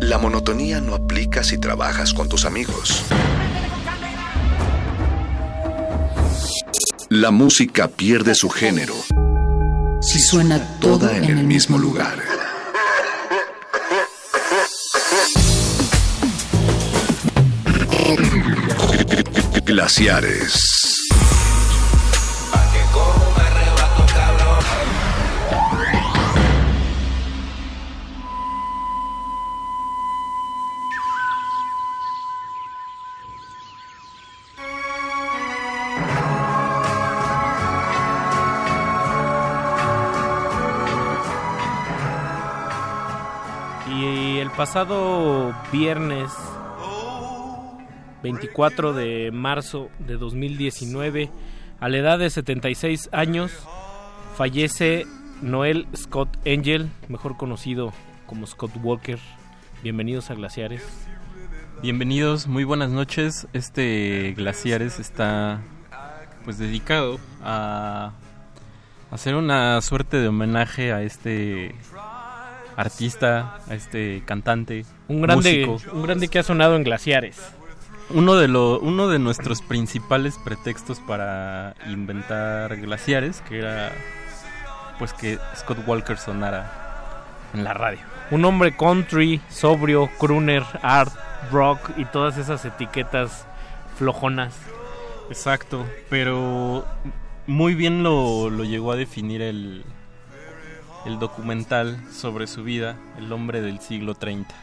La 0.00 0.18
monotonía 0.18 0.80
no 0.80 0.96
aplica 0.96 1.44
si 1.44 1.58
trabajas 1.58 2.12
con 2.12 2.28
tus 2.28 2.44
amigos. 2.44 3.04
La 7.08 7.30
música 7.30 7.86
pierde 7.86 8.34
su 8.34 8.48
género 8.48 8.94
Si 10.00 10.18
suena 10.18 10.58
toda 10.80 11.16
en 11.16 11.24
el 11.24 11.44
mismo 11.44 11.78
lugar. 11.78 12.18
Glaciares. 19.64 20.83
Pasado 44.64 45.54
viernes 45.70 46.30
24 48.22 48.94
de 48.94 49.30
marzo 49.30 49.90
de 49.98 50.16
2019, 50.16 51.28
a 51.80 51.88
la 51.90 51.98
edad 51.98 52.18
de 52.18 52.30
76 52.30 53.10
años, 53.12 53.52
fallece 54.38 55.04
Noel 55.42 55.86
Scott 55.94 56.38
Angel, 56.46 56.88
mejor 57.08 57.36
conocido 57.36 57.92
como 58.24 58.46
Scott 58.46 58.70
Walker. 58.82 59.18
Bienvenidos 59.82 60.30
a 60.30 60.34
Glaciares. 60.34 60.82
Bienvenidos, 61.82 62.46
muy 62.46 62.64
buenas 62.64 62.88
noches. 62.88 63.46
Este 63.52 64.32
Glaciares 64.34 64.98
está 64.98 65.60
pues 66.42 66.56
dedicado 66.56 67.20
a 67.42 68.12
hacer 69.10 69.34
una 69.34 69.78
suerte 69.82 70.16
de 70.16 70.28
homenaje 70.28 70.90
a 70.90 71.02
este 71.02 71.74
artista, 72.76 73.58
este 73.70 74.22
cantante, 74.24 74.84
Un 75.08 75.22
grande, 75.22 75.66
músico. 75.66 75.94
un 75.94 76.02
grande 76.02 76.28
que 76.28 76.38
ha 76.38 76.42
sonado 76.42 76.76
en 76.76 76.84
Glaciares. 76.84 77.40
Uno 78.10 78.34
de, 78.34 78.48
lo, 78.48 78.80
uno 78.80 79.08
de 79.08 79.18
nuestros 79.18 79.62
principales 79.62 80.38
pretextos 80.44 81.00
para 81.00 81.74
inventar 81.86 82.76
glaciares, 82.76 83.40
que 83.48 83.58
era 83.58 83.92
pues 84.98 85.14
que 85.14 85.38
Scott 85.56 85.78
Walker 85.86 86.18
sonara 86.18 87.24
en 87.54 87.64
la 87.64 87.72
radio. 87.72 88.00
Un 88.30 88.44
hombre 88.44 88.76
country, 88.76 89.40
sobrio, 89.48 90.10
crooner, 90.18 90.64
art, 90.82 91.12
rock 91.50 91.90
y 91.96 92.04
todas 92.04 92.36
esas 92.36 92.64
etiquetas 92.64 93.46
flojonas. 93.96 94.54
Exacto, 95.30 95.86
pero 96.10 96.84
muy 97.46 97.74
bien 97.74 98.02
lo, 98.02 98.50
lo 98.50 98.64
llegó 98.64 98.92
a 98.92 98.96
definir 98.96 99.40
el, 99.40 99.84
el 101.06 101.18
documental 101.18 101.98
sobre 102.12 102.46
su 102.46 102.64
vida, 102.64 102.96
El 103.18 103.32
hombre 103.32 103.60
del 103.60 103.80
siglo 103.80 104.14
30. 104.14 104.54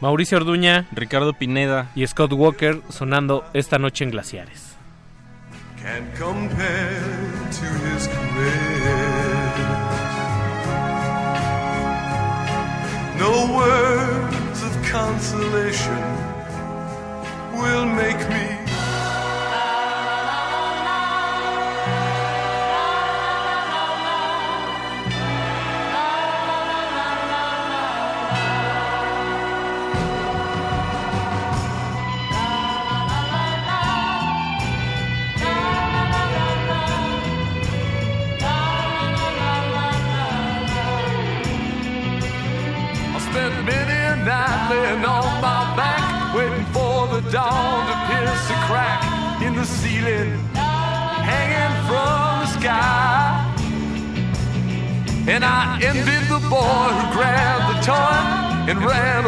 Mauricio 0.00 0.38
Orduña, 0.38 0.86
Ricardo 0.92 1.32
Pineda 1.32 1.90
y 1.94 2.06
Scott 2.06 2.32
Walker 2.32 2.82
sonando 2.90 3.44
esta 3.54 3.78
noche 3.78 4.04
en 4.04 4.10
Glaciares. 4.10 4.76
can 5.86 6.10
compare 6.18 7.48
to 7.52 7.66
his. 7.86 8.08
No 13.18 13.54
words 13.54 14.62
of 14.62 14.72
consolation 14.90 16.02
will 17.60 17.86
make 17.86 18.18
and 58.68 58.84
ran 58.84 59.25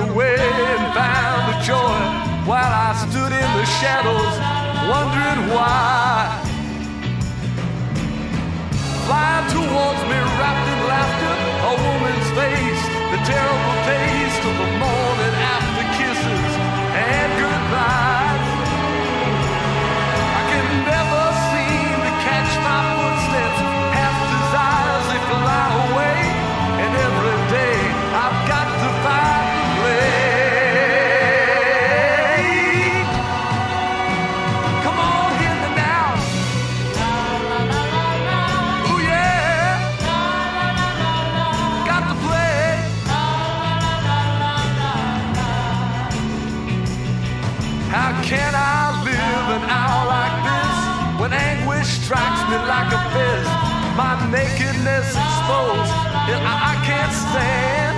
nakedness 54.31 55.09
exposed, 55.09 55.95
and 56.29 56.41
I, 56.45 56.77
can't 56.85 57.15
stand. 57.29 57.97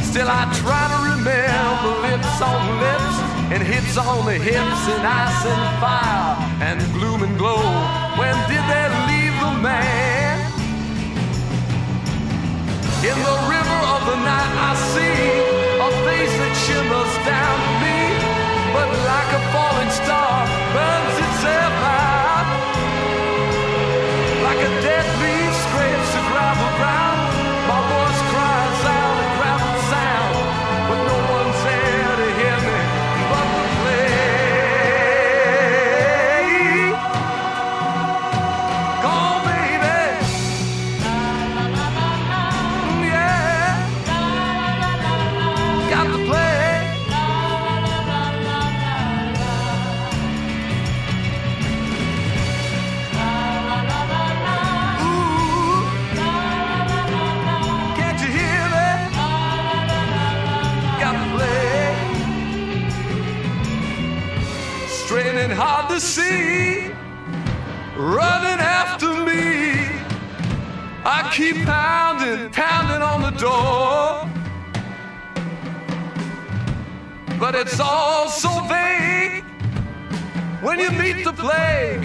Still, 0.00 0.28
I 0.28 0.48
try 0.64 0.84
to 0.92 0.98
remember 1.12 1.92
lips 2.08 2.40
on 2.40 2.60
lips 2.80 3.16
and 3.52 3.60
hips 3.62 3.96
on 3.96 4.24
the 4.24 4.38
hips 4.40 4.82
and 4.92 5.04
ice 5.04 5.44
and 5.44 5.64
fire 5.80 6.36
and 6.64 6.80
gloom 6.96 7.22
and 7.22 7.36
glow. 7.36 7.60
When 8.16 8.36
did 8.48 8.64
they 8.72 8.86
leave 9.12 9.36
the 9.44 9.52
man? 9.60 10.40
In 13.04 13.18
the 13.28 13.38
river 13.52 13.80
of 13.92 14.00
the 14.08 14.18
night, 14.24 14.52
I 14.56 14.72
see 14.92 15.20
a 15.84 15.90
face 16.08 16.34
that 16.40 16.54
shimmers 16.64 17.14
down 17.28 17.56
to 17.60 17.72
me, 17.84 18.00
but 18.72 18.88
like 19.04 19.30
a 19.36 19.42
falling 19.52 19.92
star, 19.92 20.48
burns 20.72 21.16
itself 21.28 21.75
To 65.96 66.02
see. 66.02 66.90
Running 67.96 68.60
after 68.60 69.08
me. 69.24 69.88
I 71.06 71.32
keep 71.34 71.56
pounding, 71.64 72.50
pounding 72.50 73.00
on 73.00 73.22
the 73.22 73.30
door. 73.30 74.28
But 77.40 77.54
it's 77.54 77.80
all 77.80 78.28
so 78.28 78.50
vague 78.68 79.42
when 80.60 80.80
you 80.80 80.90
meet 80.90 81.24
the 81.24 81.32
plague. 81.32 82.04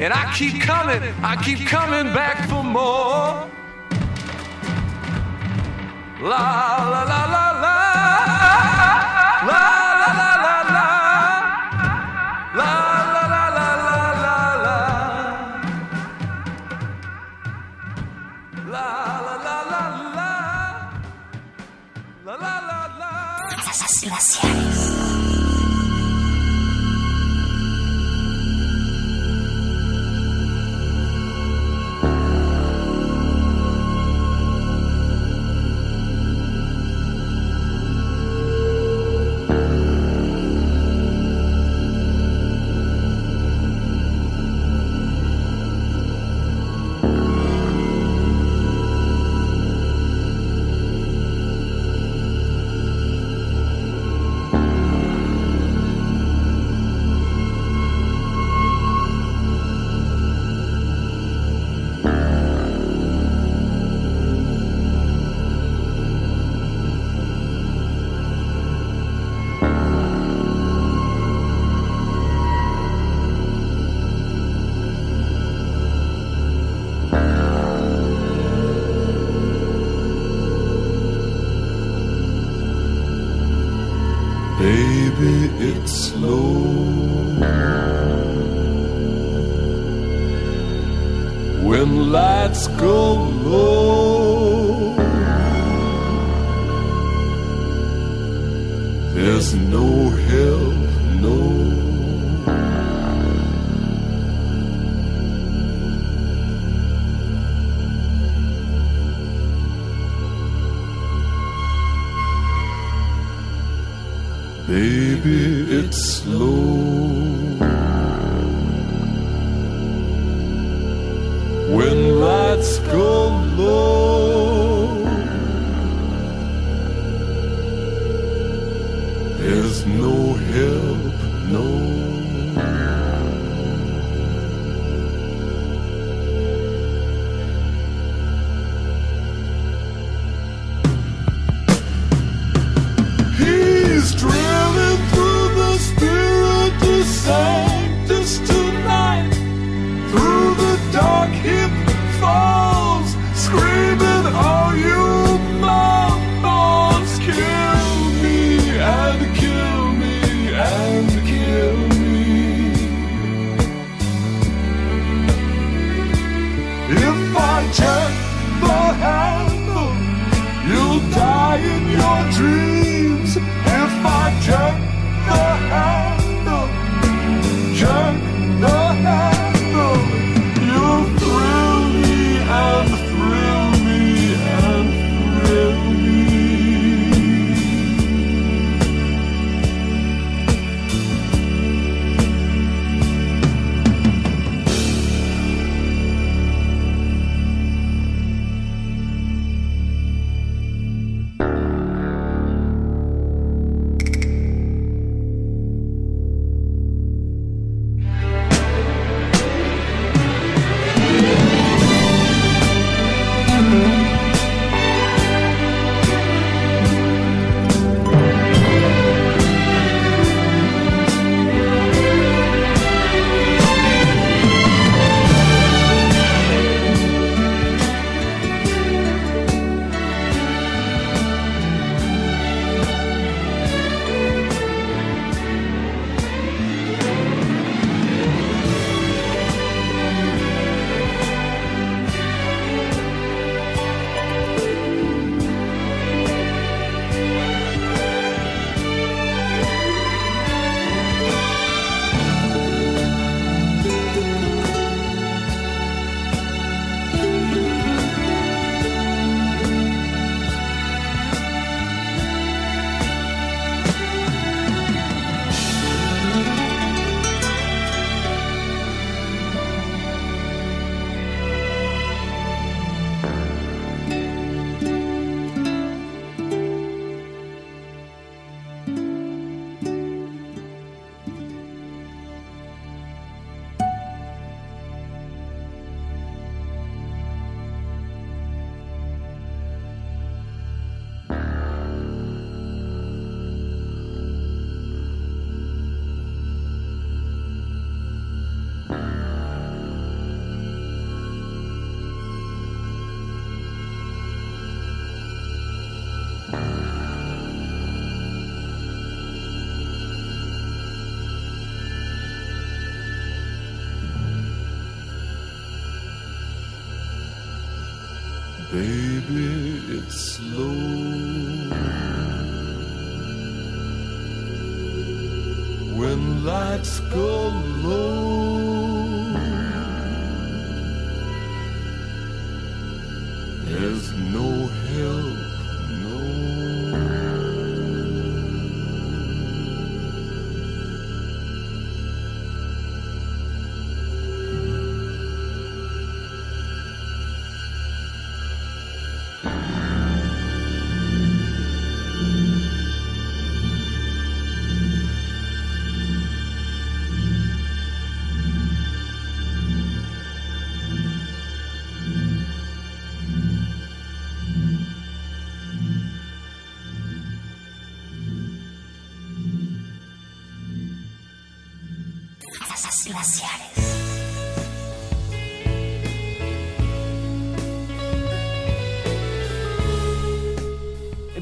And 0.00 0.14
I 0.14 0.32
keep 0.34 0.62
coming, 0.62 1.02
I 1.22 1.36
keep 1.44 1.66
coming 1.68 2.14
back 2.14 2.48
for 2.48 2.64
more. 2.64 3.46
La 6.22 6.88
la 6.92 7.02
la. 7.02 7.26
La 7.30 7.47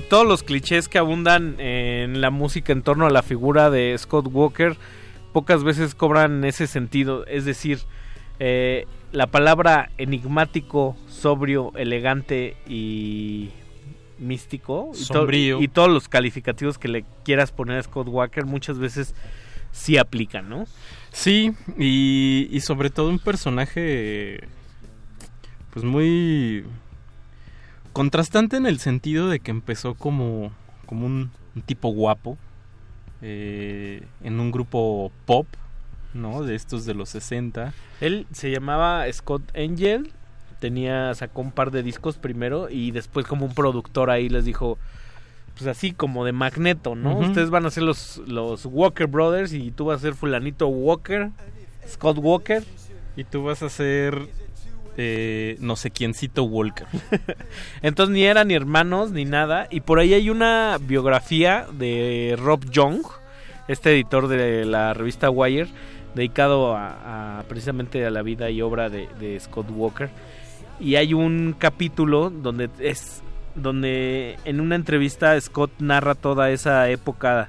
todos 0.09 0.27
los 0.27 0.43
clichés 0.43 0.89
que 0.89 0.99
abundan 0.99 1.57
en 1.59 2.20
la 2.20 2.31
música 2.31 2.73
en 2.73 2.83
torno 2.83 3.07
a 3.07 3.11
la 3.11 3.23
figura 3.23 3.70
de 3.70 3.97
Scott 3.99 4.27
Walker 4.31 4.77
pocas 5.33 5.65
veces 5.65 5.95
cobran 5.95 6.45
ese 6.45 6.66
sentido. 6.66 7.27
Es 7.27 7.45
decir, 7.45 7.81
eh, 8.39 8.87
la 9.12 9.27
palabra 9.27 9.91
enigmático, 9.99 10.97
sobrio, 11.09 11.73
elegante 11.77 12.57
y 12.69 13.51
místico 14.19 14.93
y, 14.95 14.99
to- 15.07 15.15
Sombrío. 15.15 15.61
y 15.61 15.69
todos 15.69 15.91
los 15.91 16.09
calificativos 16.09 16.78
que 16.78 16.89
le 16.89 17.05
quieras 17.24 17.53
poner 17.53 17.78
a 17.78 17.83
Scott 17.83 18.09
Walker 18.09 18.47
muchas 18.47 18.78
veces 18.78 19.15
sí 19.73 19.99
aplican, 19.99 20.49
¿no? 20.49 20.65
Sí, 21.12 21.53
y, 21.78 22.49
y 22.51 22.61
sobre 22.61 22.89
todo 22.91 23.11
un 23.11 23.19
personaje 23.19 24.41
pues 25.73 25.85
muy 25.85 26.65
contrastante 27.97 28.59
en 28.59 28.66
el 28.66 28.78
sentido 28.78 29.31
de 29.31 29.40
que 29.40 29.51
empezó 29.51 29.94
como, 29.94 30.52
como 30.85 31.06
un, 31.06 31.30
un 31.54 31.62
tipo 31.62 31.88
guapo, 31.88 32.37
eh, 33.22 34.03
en 34.22 34.38
un 34.38 34.53
grupo 34.53 35.11
pop, 35.24 35.46
¿no? 36.12 36.43
De 36.43 36.54
estos 36.56 36.85
de 36.85 36.93
los 36.93 37.09
60. 37.09 37.72
Él 38.03 38.27
se 38.32 38.51
llamaba 38.51 39.11
Scott 39.11 39.40
Angel, 39.56 40.12
tenía, 40.61 41.14
sacó 41.14 41.40
un 41.40 41.53
par 41.53 41.71
de 41.71 41.82
discos 41.82 42.19
primero 42.19 42.69
y 42.69 42.90
después 42.90 43.24
como 43.24 43.46
un 43.46 43.54
productor 43.54 44.11
ahí 44.11 44.29
les 44.29 44.45
dijo, 44.45 44.77
pues 45.54 45.66
así 45.66 45.93
como 45.93 46.27
de 46.27 46.32
magneto, 46.32 46.96
¿no? 46.96 47.16
Ustedes 47.16 47.48
van 47.48 47.64
a 47.64 47.71
ser 47.71 47.85
los, 47.85 48.19
los 48.27 48.66
Walker 48.66 49.06
Brothers 49.06 49.54
y 49.54 49.71
tú 49.71 49.87
vas 49.87 50.01
a 50.01 50.03
ser 50.03 50.14
fulanito 50.14 50.69
Walker, 50.69 51.30
Scott 51.88 52.19
Walker. 52.19 52.62
Y 53.16 53.24
tú 53.24 53.45
vas 53.45 53.62
a 53.62 53.71
ser 53.71 54.29
eh, 54.97 55.57
no 55.61 55.77
sé 55.77 55.91
quiéncito 55.91 56.45
Walker. 56.45 56.87
Entonces 57.83 58.15
ni 58.15 58.25
eran 58.25 58.49
ni 58.49 58.55
hermanos 58.55 59.11
ni 59.11 59.25
nada. 59.25 59.66
Y 59.71 59.81
por 59.81 59.99
ahí 59.99 60.15
hay 60.15 60.31
una 60.31 60.79
biografía 60.81 61.66
de 61.73 62.37
Rob 62.39 62.65
Young, 62.71 63.03
este 63.69 63.93
editor 63.93 64.29
de 64.29 64.65
la 64.65 64.95
revista 64.95 65.31
Wire, 65.31 65.69
dedicado 66.15 66.75
a, 66.75 67.39
a 67.39 67.43
precisamente 67.45 68.05
a 68.07 68.11
la 68.11 68.23
vida 68.23 68.51
y 68.51 68.63
obra 68.63 68.89
de, 68.89 69.09
de 69.19 69.39
Scott 69.41 69.66
Walker. 69.71 70.09
Y 70.81 70.97
hay 70.97 71.15
un 71.15 71.55
capítulo 71.59 72.31
donde 72.31 72.71
es 72.79 73.23
donde 73.55 74.39
en 74.45 74.61
una 74.61 74.77
entrevista 74.77 75.41
Scott 75.41 75.71
narra 75.79 76.15
toda 76.15 76.51
esa 76.51 76.91
época 76.91 77.49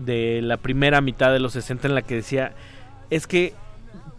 de 0.00 0.42
la 0.42 0.56
primera 0.56 1.00
mitad 1.00 1.32
de 1.32 1.38
los 1.38 1.52
60 1.52 1.86
en 1.86 1.94
la 1.94 2.02
que 2.02 2.16
decía 2.16 2.52
es 3.10 3.26
que 3.26 3.54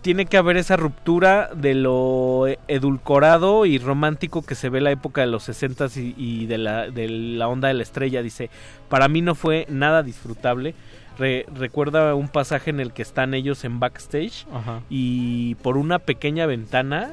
tiene 0.01 0.25
que 0.25 0.37
haber 0.37 0.57
esa 0.57 0.77
ruptura 0.77 1.49
de 1.55 1.75
lo 1.75 2.45
edulcorado 2.67 3.65
y 3.65 3.77
romántico 3.77 4.41
que 4.43 4.55
se 4.55 4.69
ve 4.69 4.79
en 4.79 4.85
la 4.85 4.91
época 4.91 5.21
de 5.21 5.27
los 5.27 5.43
60 5.43 5.87
y, 5.95 6.15
y 6.17 6.45
de, 6.47 6.57
la, 6.57 6.89
de 6.89 7.07
la 7.07 7.47
onda 7.47 7.67
de 7.67 7.75
la 7.75 7.83
estrella. 7.83 8.21
Dice, 8.21 8.49
para 8.89 9.07
mí 9.07 9.21
no 9.21 9.35
fue 9.35 9.65
nada 9.69 10.01
disfrutable. 10.03 10.73
Re- 11.17 11.45
recuerda 11.53 12.15
un 12.15 12.29
pasaje 12.29 12.69
en 12.71 12.79
el 12.79 12.93
que 12.93 13.01
están 13.01 13.33
ellos 13.33 13.63
en 13.63 13.79
backstage 13.79 14.45
Ajá. 14.53 14.81
y 14.89 15.55
por 15.55 15.77
una 15.77 15.99
pequeña 15.99 16.45
ventana 16.45 17.11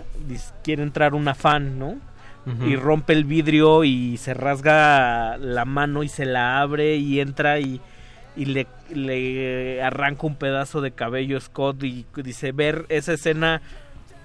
quiere 0.62 0.82
entrar 0.82 1.14
una 1.14 1.34
fan, 1.34 1.78
¿no? 1.78 1.96
Y 2.66 2.76
rompe 2.76 3.12
el 3.12 3.24
vidrio 3.24 3.84
y 3.84 4.16
se 4.16 4.32
rasga 4.32 5.36
la 5.36 5.66
mano 5.66 6.02
y 6.02 6.08
se 6.08 6.24
la 6.24 6.60
abre 6.62 6.96
y 6.96 7.20
entra 7.20 7.60
y, 7.60 7.78
y 8.38 8.44
le, 8.46 8.66
le 8.94 9.82
arranca 9.82 10.26
un 10.26 10.36
pedazo 10.36 10.80
de 10.80 10.92
cabello 10.92 11.36
a 11.36 11.40
Scott 11.40 11.82
y 11.82 12.06
dice 12.16 12.52
ver 12.52 12.86
esa 12.88 13.12
escena 13.12 13.60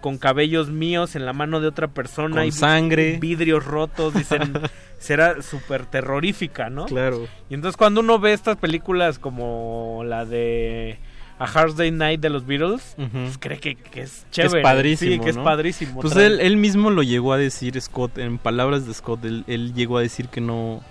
con 0.01 0.17
cabellos 0.17 0.69
míos 0.69 1.15
en 1.15 1.25
la 1.25 1.33
mano 1.33 1.59
de 1.61 1.67
otra 1.67 1.87
persona 1.87 2.35
Con 2.37 2.45
y 2.45 2.51
sangre. 2.51 3.17
vidrios 3.19 3.65
rotos 3.65 4.13
dicen 4.13 4.53
será 4.99 5.41
súper 5.41 5.85
terrorífica 5.87 6.69
no 6.69 6.85
Claro. 6.85 7.27
y 7.49 7.53
entonces 7.55 7.75
cuando 7.77 8.01
uno 8.01 8.19
ve 8.19 8.33
estas 8.33 8.57
películas 8.57 9.17
como 9.17 10.03
la 10.05 10.25
de 10.25 10.99
A 11.39 11.45
Hard 11.45 11.75
Day 11.75 11.91
Night 11.91 12.19
de 12.19 12.29
los 12.29 12.45
Beatles 12.45 12.95
pues 13.11 13.37
cree 13.39 13.59
que, 13.59 13.75
que 13.75 14.01
es 14.01 14.25
chévere 14.29 14.59
Es 14.59 14.63
padrísimo. 14.63 15.11
sí 15.13 15.19
que 15.21 15.29
es 15.29 15.37
padrísimo 15.37 16.01
Pues 16.01 16.15
él, 16.17 16.39
él 16.41 16.57
mismo 16.57 16.89
lo 16.91 17.01
llegó 17.01 17.31
a 17.33 17.37
decir, 17.37 17.79
Scott, 17.81 18.17
en 18.17 18.37
palabras 18.37 18.85
de 18.85 18.93
Scott, 18.93 19.23
él, 19.25 19.43
él 19.47 19.73
llegó 19.73 19.97
a 19.97 20.01
decir 20.01 20.27
que 20.27 20.41
no. 20.41 20.81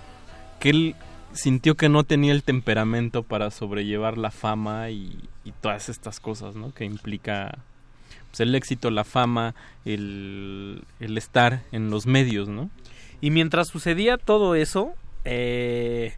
que 0.59 0.69
él 0.71 0.95
sintió 1.33 1.75
que 1.75 1.89
no 1.89 2.03
tenía 2.03 2.31
el 2.31 2.43
temperamento 2.43 3.23
para 3.23 3.51
sobrellevar 3.51 4.17
la 4.17 4.31
fama 4.31 4.89
y, 4.89 5.17
y 5.43 5.51
todas 5.51 5.89
estas 5.89 6.19
cosas, 6.19 6.55
¿no? 6.55 6.73
Que 6.73 6.85
implica 6.85 7.57
pues, 8.33 8.41
el 8.41 8.55
éxito, 8.55 8.89
la 8.89 9.03
fama, 9.03 9.53
el, 9.85 10.83
estar 10.99 11.61
en 11.71 11.91
los 11.91 12.07
medios, 12.07 12.49
¿no? 12.49 12.71
Y 13.21 13.29
mientras 13.29 13.67
sucedía 13.67 14.17
todo 14.17 14.55
eso, 14.55 14.93
eh, 15.23 16.15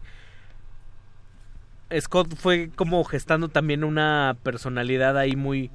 Scott 1.99 2.33
fue 2.37 2.69
como 2.73 3.03
gestando 3.03 3.49
también 3.49 3.83
una 3.83 4.37
personalidad 4.43 5.17
ahí 5.17 5.35
muy, 5.35 5.71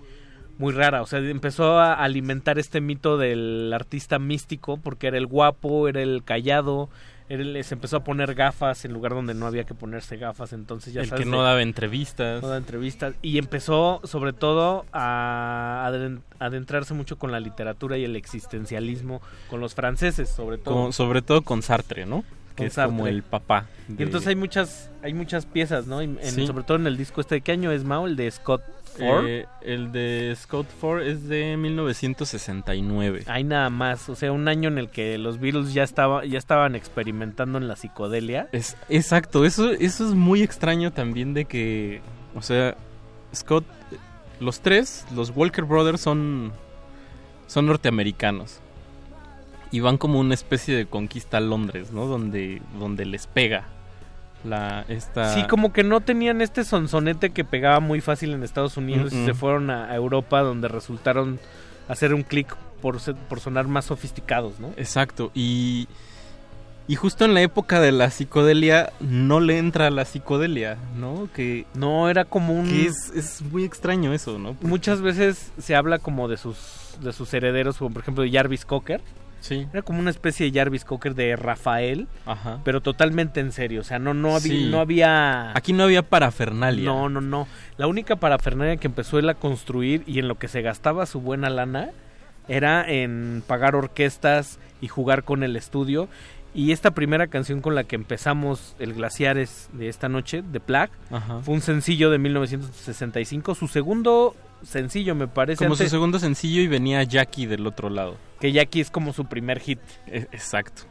muy 0.56 0.72
rara. 0.72 1.02
O 1.02 1.06
sea, 1.06 1.18
empezó 1.18 1.78
a 1.78 1.92
alimentar 1.92 2.58
este 2.58 2.80
mito 2.80 3.18
del 3.18 3.70
artista 3.74 4.18
místico 4.18 4.78
porque 4.78 5.08
era 5.08 5.18
el 5.18 5.26
guapo, 5.26 5.88
era 5.88 6.00
el 6.00 6.24
callado. 6.24 6.88
El- 7.30 7.64
se 7.64 7.74
empezó 7.74 7.96
a 7.98 8.04
poner 8.04 8.34
gafas 8.34 8.84
en 8.84 8.92
lugar 8.92 9.12
donde 9.14 9.34
no 9.34 9.46
había 9.46 9.64
que 9.64 9.74
ponerse 9.74 10.16
gafas. 10.16 10.52
Entonces 10.52 10.92
ya 10.92 11.00
el 11.02 11.08
sabes 11.08 11.24
que 11.24 11.30
no 11.30 11.42
daba 11.42 11.62
entrevistas. 11.62 12.42
no 12.42 12.48
da 12.48 12.56
entrevistas 12.58 13.14
y 13.22 13.38
empezó 13.38 14.00
sobre 14.04 14.32
todo 14.32 14.84
a 14.92 15.90
adentrarse 16.38 16.94
mucho 16.94 17.18
con 17.18 17.32
la 17.32 17.40
literatura 17.40 17.96
y 17.98 18.04
el 18.04 18.16
existencialismo 18.16 19.20
con 19.48 19.60
los 19.60 19.74
franceses 19.74 20.28
sobre 20.28 20.58
todo 20.58 20.74
Con- 20.74 20.92
sobre 20.92 21.22
todo 21.22 21.42
con 21.42 21.62
Sartre, 21.62 22.06
¿no? 22.06 22.24
Que 22.56 22.66
es 22.66 22.74
como 22.74 23.06
el 23.06 23.22
papá. 23.22 23.66
y 23.88 24.02
entonces 24.02 24.28
hay 24.28 24.36
muchas 24.36 24.90
hay 25.02 25.14
muchas 25.14 25.46
piezas 25.46 25.86
no 25.86 26.00
en- 26.02 26.18
Sí. 26.22 26.46
sobre 26.46 26.64
todo 26.64 26.76
en 26.76 26.86
el 26.86 26.96
disco 26.96 27.20
este 27.22 27.36
de 27.36 27.40
qué 27.40 27.52
año 27.52 27.70
es 27.72 27.84
Mao 27.84 28.06
el 28.06 28.16
de 28.16 28.30
Scott 28.30 28.62
Ford 29.00 29.26
Eh, 29.26 29.46
el 29.62 29.92
de 29.92 30.34
Scott 30.36 30.66
Ford 30.68 31.02
es 31.02 31.28
de 31.28 31.56
1969. 31.56 33.24
hay 33.26 33.44
nada 33.44 33.70
más 33.70 34.08
o 34.08 34.14
sea 34.14 34.32
un 34.32 34.48
año 34.48 34.68
en 34.68 34.78
el 34.78 34.90
que 34.90 35.18
los 35.18 35.40
Beatles 35.40 35.72
ya 35.72 35.82
estaba 35.82 36.24
ya 36.24 36.38
estaban 36.38 36.74
experimentando 36.74 37.58
en 37.58 37.68
la 37.68 37.76
psicodelia 37.76 38.48
Es, 38.52 38.76
exacto, 38.88 39.44
eso, 39.44 39.70
eso 39.70 40.08
es 40.08 40.14
muy 40.14 40.42
extraño 40.42 40.92
también 40.92 41.34
de 41.34 41.44
que, 41.44 42.00
o 42.34 42.42
sea, 42.42 42.76
Scott, 43.34 43.64
los 44.38 44.60
tres, 44.60 45.06
los 45.14 45.30
Walker 45.34 45.64
Brothers 45.64 46.00
son, 46.00 46.52
son 47.46 47.66
norteamericanos 47.66 48.60
y 49.70 49.80
van 49.80 49.98
como 49.98 50.18
una 50.18 50.34
especie 50.34 50.76
de 50.76 50.86
conquista 50.86 51.38
a 51.38 51.40
Londres, 51.40 51.92
¿no? 51.92 52.06
Donde, 52.06 52.60
donde 52.78 53.04
les 53.06 53.26
pega 53.26 53.68
la 54.44 54.84
esta. 54.88 55.34
Sí, 55.34 55.42
como 55.44 55.72
que 55.72 55.82
no 55.84 56.00
tenían 56.00 56.40
este 56.40 56.64
sonsonete 56.64 57.30
que 57.30 57.44
pegaba 57.44 57.80
muy 57.80 58.00
fácil 58.00 58.32
en 58.32 58.42
Estados 58.42 58.76
Unidos 58.76 59.12
y 59.12 59.24
se 59.24 59.34
fueron 59.34 59.70
a, 59.70 59.94
Europa 59.94 60.40
donde 60.40 60.68
resultaron 60.68 61.38
hacer 61.88 62.14
un 62.14 62.22
clic 62.22 62.54
por, 62.80 63.00
ser- 63.00 63.14
por 63.16 63.40
sonar 63.40 63.68
más 63.68 63.84
sofisticados, 63.86 64.58
¿no? 64.60 64.68
Exacto, 64.76 65.30
y, 65.34 65.88
y 66.88 66.96
justo 66.96 67.24
en 67.24 67.34
la 67.34 67.42
época 67.42 67.80
de 67.80 67.92
la 67.92 68.10
psicodelia 68.10 68.92
no 69.00 69.40
le 69.40 69.58
entra 69.58 69.90
la 69.90 70.04
psicodelia, 70.04 70.78
¿no? 70.96 71.28
Que 71.34 71.66
no 71.74 72.08
era 72.08 72.24
como 72.24 72.54
un 72.54 72.66
que 72.68 72.86
es, 72.86 73.12
es 73.14 73.42
muy 73.42 73.64
extraño 73.64 74.12
eso, 74.14 74.38
¿no? 74.38 74.56
Muchas 74.62 75.00
veces 75.02 75.52
se 75.58 75.74
habla 75.76 75.98
como 75.98 76.28
de 76.28 76.36
sus 76.36 76.56
de 77.02 77.12
sus 77.12 77.32
herederos, 77.32 77.78
como 77.78 77.90
por 77.92 78.02
ejemplo 78.02 78.24
de 78.24 78.30
Jarvis 78.30 78.64
Cocker. 78.64 79.00
Sí. 79.40 79.66
Era 79.72 79.82
como 79.82 79.98
una 80.00 80.10
especie 80.10 80.50
de 80.50 80.58
Jarvis 80.58 80.84
Cocker 80.84 81.14
de 81.14 81.34
Rafael, 81.36 82.06
Ajá. 82.26 82.60
pero 82.64 82.80
totalmente 82.80 83.40
en 83.40 83.52
serio, 83.52 83.80
o 83.80 83.84
sea, 83.84 83.98
no 83.98 84.14
no 84.14 84.36
había 84.36 84.52
Sí. 84.54 84.68
no 84.70 84.80
había 84.80 85.56
Aquí 85.56 85.72
no 85.72 85.84
había 85.84 86.02
parafernalia. 86.02 86.84
No, 86.84 87.08
no, 87.08 87.20
no. 87.20 87.48
La 87.76 87.86
única 87.86 88.16
parafernalia 88.16 88.76
que 88.76 88.86
empezó 88.86 89.18
él 89.18 89.28
a 89.28 89.34
construir 89.34 90.02
y 90.06 90.18
en 90.18 90.28
lo 90.28 90.36
que 90.38 90.48
se 90.48 90.62
gastaba 90.62 91.06
su 91.06 91.20
buena 91.20 91.50
lana 91.50 91.90
era 92.48 92.88
en 92.90 93.42
pagar 93.46 93.74
orquestas 93.76 94.58
y 94.80 94.88
jugar 94.88 95.24
con 95.24 95.42
el 95.42 95.56
estudio. 95.56 96.08
Y 96.52 96.72
esta 96.72 96.90
primera 96.90 97.28
canción 97.28 97.60
con 97.60 97.76
la 97.76 97.84
que 97.84 97.94
empezamos 97.94 98.74
el 98.80 98.92
Glaciares 98.94 99.68
de 99.72 99.88
esta 99.88 100.08
noche, 100.08 100.42
de 100.42 100.58
Plague, 100.58 100.90
Ajá. 101.12 101.40
fue 101.42 101.54
un 101.54 101.60
sencillo 101.60 102.10
de 102.10 102.18
1965. 102.18 103.54
Su 103.54 103.68
segundo 103.68 104.34
sencillo, 104.62 105.14
me 105.14 105.28
parece. 105.28 105.64
Como 105.64 105.76
su 105.76 105.88
segundo 105.88 106.18
sencillo 106.18 106.60
y 106.62 106.66
venía 106.68 107.02
Jackie 107.02 107.46
del 107.46 107.66
otro 107.66 107.90
lado. 107.90 108.16
que 108.40 108.52
Jackie 108.52 108.80
es 108.80 108.90
como 108.90 109.12
su 109.12 109.26
primer 109.26 109.60
hit. 109.60 109.80
E- 110.06 110.26
Exacto. 110.32 110.82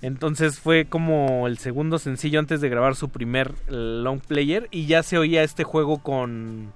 Entonces 0.00 0.58
fue 0.58 0.86
como 0.86 1.46
el 1.46 1.58
segundo 1.58 1.98
sencillo 1.98 2.40
antes 2.40 2.60
de 2.60 2.68
grabar 2.68 2.96
su 2.96 3.08
primer 3.08 3.52
long 3.68 4.20
player 4.20 4.66
y 4.72 4.86
ya 4.86 5.02
se 5.04 5.16
oía 5.18 5.42
este 5.44 5.62
juego 5.64 5.98
con 5.98 6.72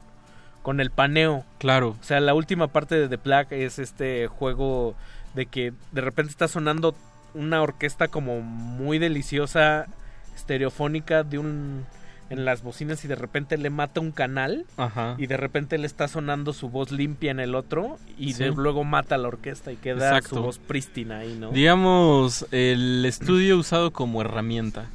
con 0.62 0.80
el 0.80 0.90
paneo. 0.90 1.44
Claro. 1.58 1.96
O 2.00 2.02
sea, 2.04 2.18
la 2.20 2.34
última 2.34 2.68
parte 2.68 2.94
de 2.96 3.08
The 3.08 3.18
Plague 3.18 3.64
es 3.64 3.78
este 3.78 4.26
juego 4.28 4.94
de 5.34 5.46
que 5.46 5.72
de 5.92 6.00
repente 6.00 6.30
está 6.30 6.48
sonando 6.48 6.94
una 7.34 7.62
orquesta 7.62 8.08
como 8.08 8.40
muy 8.40 8.98
deliciosa, 8.98 9.86
estereofónica 10.34 11.22
de 11.22 11.38
un 11.38 11.84
en 12.30 12.44
las 12.44 12.62
bocinas 12.62 13.04
y 13.04 13.08
de 13.08 13.14
repente 13.14 13.56
le 13.56 13.70
mata 13.70 14.00
un 14.00 14.10
canal 14.12 14.66
Ajá. 14.76 15.14
y 15.18 15.26
de 15.26 15.36
repente 15.36 15.78
le 15.78 15.86
está 15.86 16.08
sonando 16.08 16.52
su 16.52 16.68
voz 16.68 16.90
limpia 16.90 17.30
en 17.30 17.40
el 17.40 17.54
otro 17.54 17.98
y 18.18 18.32
Sí. 18.32 18.44
de- 18.44 18.50
luego 18.50 18.82
mata 18.84 19.14
a 19.14 19.18
la 19.18 19.28
orquesta 19.28 19.70
y 19.72 19.76
queda 19.76 20.08
Exacto. 20.08 20.36
su 20.36 20.42
voz 20.42 20.58
prístina 20.58 21.18
ahí, 21.18 21.36
¿no? 21.38 21.50
Digamos, 21.50 22.46
el 22.50 23.04
estudio 23.04 23.56
usado 23.58 23.92
como 23.92 24.20
herramienta. 24.22 24.86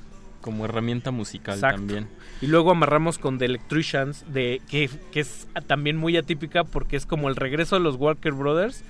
Como 0.42 0.66
herramienta 0.66 1.12
musical 1.12 1.54
Exacto. 1.56 1.78
también. 1.78 2.08
Y 2.42 2.48
luego 2.48 2.72
amarramos 2.72 3.20
con 3.20 3.38
The 3.38 3.46
Electricians, 3.46 4.26
de, 4.34 4.60
que, 4.68 4.90
que 5.12 5.20
es 5.20 5.48
también 5.68 5.98
muy 5.98 6.18
atípica 6.18 6.64
porque 6.64 6.96
es 6.98 7.06
como 7.06 7.30
el 7.30 7.36
regreso 7.36 7.76
de 7.76 7.82
los 7.82 7.96
Walker 7.98 8.32
Brothers, 8.34 8.84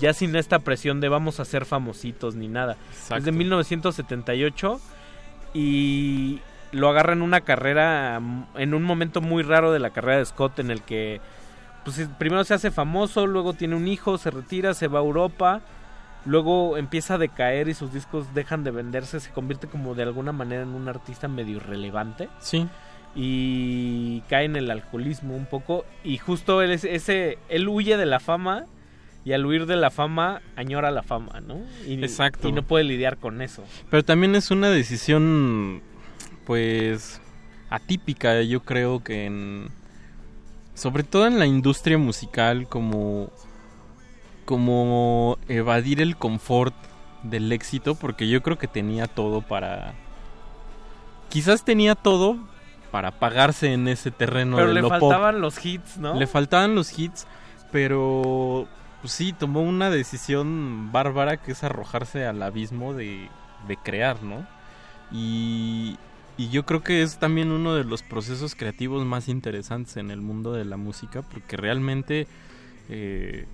ya 0.00 0.12
sin 0.12 0.34
esta 0.36 0.58
presión 0.58 1.00
de 1.00 1.08
vamos 1.08 1.38
a 1.40 1.44
ser 1.44 1.64
famositos 1.64 2.34
ni 2.34 2.48
nada. 2.48 2.76
Es 3.16 3.24
de 3.24 3.30
1978 3.32 4.80
y 5.54 6.40
lo 6.76 6.88
agarra 6.88 7.12
en 7.12 7.22
una 7.22 7.40
carrera, 7.40 8.20
mm, 8.20 8.46
en 8.56 8.74
un 8.74 8.82
momento 8.82 9.20
muy 9.20 9.42
raro 9.42 9.72
de 9.72 9.78
la 9.78 9.90
carrera 9.90 10.18
de 10.18 10.24
Scott 10.24 10.58
en 10.58 10.70
el 10.70 10.82
que 10.82 11.20
pues 11.84 12.08
primero 12.18 12.42
se 12.42 12.54
hace 12.54 12.72
famoso, 12.72 13.26
luego 13.26 13.52
tiene 13.52 13.76
un 13.76 13.86
hijo, 13.86 14.18
se 14.18 14.30
retira, 14.30 14.74
se 14.74 14.88
va 14.88 14.98
a 14.98 15.02
Europa, 15.02 15.60
luego 16.24 16.76
empieza 16.76 17.14
a 17.14 17.18
decaer 17.18 17.68
y 17.68 17.74
sus 17.74 17.92
discos 17.92 18.34
dejan 18.34 18.64
de 18.64 18.72
venderse, 18.72 19.20
se 19.20 19.30
convierte 19.30 19.68
como 19.68 19.94
de 19.94 20.02
alguna 20.02 20.32
manera 20.32 20.62
en 20.62 20.70
un 20.70 20.88
artista 20.88 21.28
medio 21.28 21.56
irrelevante. 21.56 22.28
Sí. 22.40 22.68
y 23.18 24.20
cae 24.28 24.44
en 24.44 24.56
el 24.56 24.70
alcoholismo 24.70 25.34
un 25.34 25.46
poco 25.46 25.86
y 26.04 26.18
justo 26.18 26.60
él 26.60 26.70
es 26.70 26.84
ese 26.84 27.38
él 27.48 27.66
huye 27.66 27.96
de 27.96 28.04
la 28.04 28.20
fama 28.20 28.66
y 29.26 29.32
al 29.32 29.44
huir 29.44 29.66
de 29.66 29.74
la 29.74 29.90
fama 29.90 30.40
añora 30.54 30.92
la 30.92 31.02
fama, 31.02 31.40
¿no? 31.40 31.58
Y, 31.84 31.94
Exacto. 31.94 32.48
Y 32.48 32.52
no 32.52 32.62
puede 32.62 32.84
lidiar 32.84 33.16
con 33.16 33.42
eso. 33.42 33.64
Pero 33.90 34.04
también 34.04 34.36
es 34.36 34.52
una 34.52 34.70
decisión, 34.70 35.82
pues, 36.46 37.20
atípica, 37.68 38.40
yo 38.42 38.60
creo 38.60 39.02
que 39.02 39.26
en... 39.26 39.68
Sobre 40.74 41.02
todo 41.02 41.26
en 41.26 41.38
la 41.38 41.46
industria 41.46 41.98
musical, 41.98 42.68
como... 42.68 43.30
Como 44.44 45.38
evadir 45.48 46.00
el 46.00 46.16
confort 46.16 46.74
del 47.24 47.50
éxito, 47.50 47.96
porque 47.96 48.28
yo 48.28 48.42
creo 48.42 48.58
que 48.58 48.68
tenía 48.68 49.06
todo 49.06 49.42
para... 49.42 49.94
Quizás 51.28 51.64
tenía 51.64 51.96
todo 51.96 52.38
para 52.92 53.10
pagarse 53.18 53.72
en 53.72 53.88
ese 53.88 54.10
terreno 54.12 54.56
Pero 54.56 54.68
de 54.68 54.74
le 54.74 54.82
lo 54.82 54.88
pop. 54.88 55.00
faltaban 55.00 55.40
los 55.40 55.64
hits, 55.64 55.98
¿no? 55.98 56.14
Le 56.14 56.26
faltaban 56.26 56.74
los 56.76 56.96
hits, 56.96 57.26
pero 57.72 58.68
pues 59.00 59.12
sí, 59.12 59.32
tomó 59.32 59.62
una 59.62 59.90
decisión 59.90 60.92
bárbara 60.92 61.36
que 61.36 61.52
es 61.52 61.64
arrojarse 61.64 62.24
al 62.24 62.42
abismo 62.42 62.94
de, 62.94 63.28
de 63.66 63.76
crear, 63.76 64.22
¿no? 64.22 64.46
Y, 65.12 65.98
y 66.36 66.50
yo 66.50 66.66
creo 66.66 66.82
que 66.82 67.02
es 67.02 67.18
también 67.18 67.50
uno 67.50 67.74
de 67.74 67.84
los 67.84 68.02
procesos 68.02 68.54
creativos 68.54 69.04
más 69.04 69.28
interesantes 69.28 69.96
en 69.96 70.10
el 70.10 70.20
mundo 70.20 70.52
de 70.52 70.64
la 70.64 70.76
música, 70.76 71.22
porque 71.22 71.56
realmente 71.56 72.26
eh, 72.88 73.46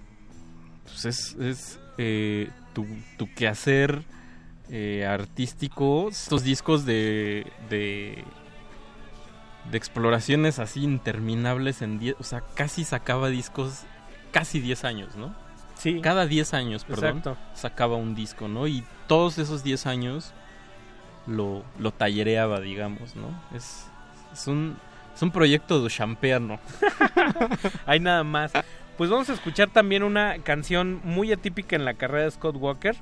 pues 0.84 1.04
es, 1.04 1.34
es 1.40 1.80
eh, 1.98 2.50
tu, 2.74 2.86
tu 3.18 3.32
quehacer 3.34 4.02
eh, 4.70 5.06
artístico, 5.06 6.08
estos 6.08 6.42
discos 6.42 6.84
de, 6.84 7.46
de 7.70 8.24
de 9.70 9.78
exploraciones 9.78 10.58
así 10.58 10.82
interminables 10.82 11.82
en 11.82 11.98
10, 11.98 12.16
o 12.18 12.24
sea, 12.24 12.42
casi 12.54 12.84
sacaba 12.84 13.28
discos 13.28 13.82
casi 14.32 14.60
10 14.60 14.84
años, 14.84 15.16
¿no? 15.16 15.34
Sí. 15.78 16.00
Cada 16.00 16.26
10 16.26 16.54
años, 16.54 16.84
perdón, 16.84 17.18
Exacto. 17.18 17.36
sacaba 17.54 17.96
un 17.96 18.14
disco, 18.14 18.48
¿no? 18.48 18.66
Y 18.66 18.84
todos 19.06 19.38
esos 19.38 19.62
10 19.62 19.86
años 19.86 20.32
lo, 21.26 21.62
lo 21.78 21.90
tallereaba, 21.92 22.60
digamos, 22.60 23.14
¿no? 23.16 23.28
Es, 23.56 23.88
es 24.32 24.46
un 24.46 24.76
es 25.14 25.20
un 25.22 25.30
proyecto 25.30 25.82
de 25.82 25.90
champeano. 25.90 26.58
Hay 27.86 28.00
nada 28.00 28.24
más. 28.24 28.52
Pues 28.96 29.10
vamos 29.10 29.28
a 29.30 29.34
escuchar 29.34 29.68
también 29.70 30.02
una 30.02 30.38
canción 30.38 31.00
muy 31.04 31.32
atípica 31.32 31.76
en 31.76 31.84
la 31.84 31.94
carrera 31.94 32.24
de 32.24 32.30
Scott 32.30 32.56
Walker. 32.56 32.94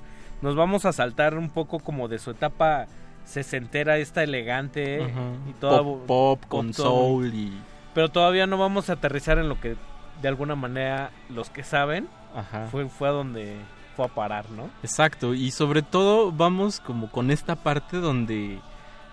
Nos 0.42 0.56
vamos 0.56 0.84
a 0.86 0.92
saltar 0.92 1.36
un 1.36 1.50
poco 1.50 1.78
como 1.80 2.08
de 2.08 2.18
su 2.18 2.30
etapa 2.30 2.86
sesentera, 3.24 3.98
esta 3.98 4.22
elegante 4.22 5.00
Ujú. 5.00 5.50
y 5.50 5.52
toda 5.54 5.82
Pop- 5.82 6.06
pop 6.06 6.44
con 6.48 6.72
soul 6.74 7.32
y- 7.34 7.52
Pero 7.94 8.08
todavía 8.08 8.46
no 8.46 8.56
vamos 8.58 8.90
a 8.90 8.94
aterrizar 8.94 9.38
en 9.38 9.48
lo 9.48 9.60
que 9.60 9.76
de 10.22 10.28
alguna 10.28 10.54
manera 10.56 11.10
los 11.28 11.50
que 11.50 11.62
saben 11.62 12.08
Ajá. 12.34 12.66
fue 12.70 12.88
fue 12.88 13.08
a 13.08 13.12
donde 13.12 13.56
fue 14.00 14.06
a 14.06 14.14
parar, 14.14 14.50
¿no? 14.50 14.70
Exacto, 14.82 15.34
y 15.34 15.50
sobre 15.50 15.82
todo 15.82 16.32
vamos 16.32 16.80
como 16.80 17.10
con 17.10 17.30
esta 17.30 17.56
parte 17.56 17.98
donde 17.98 18.58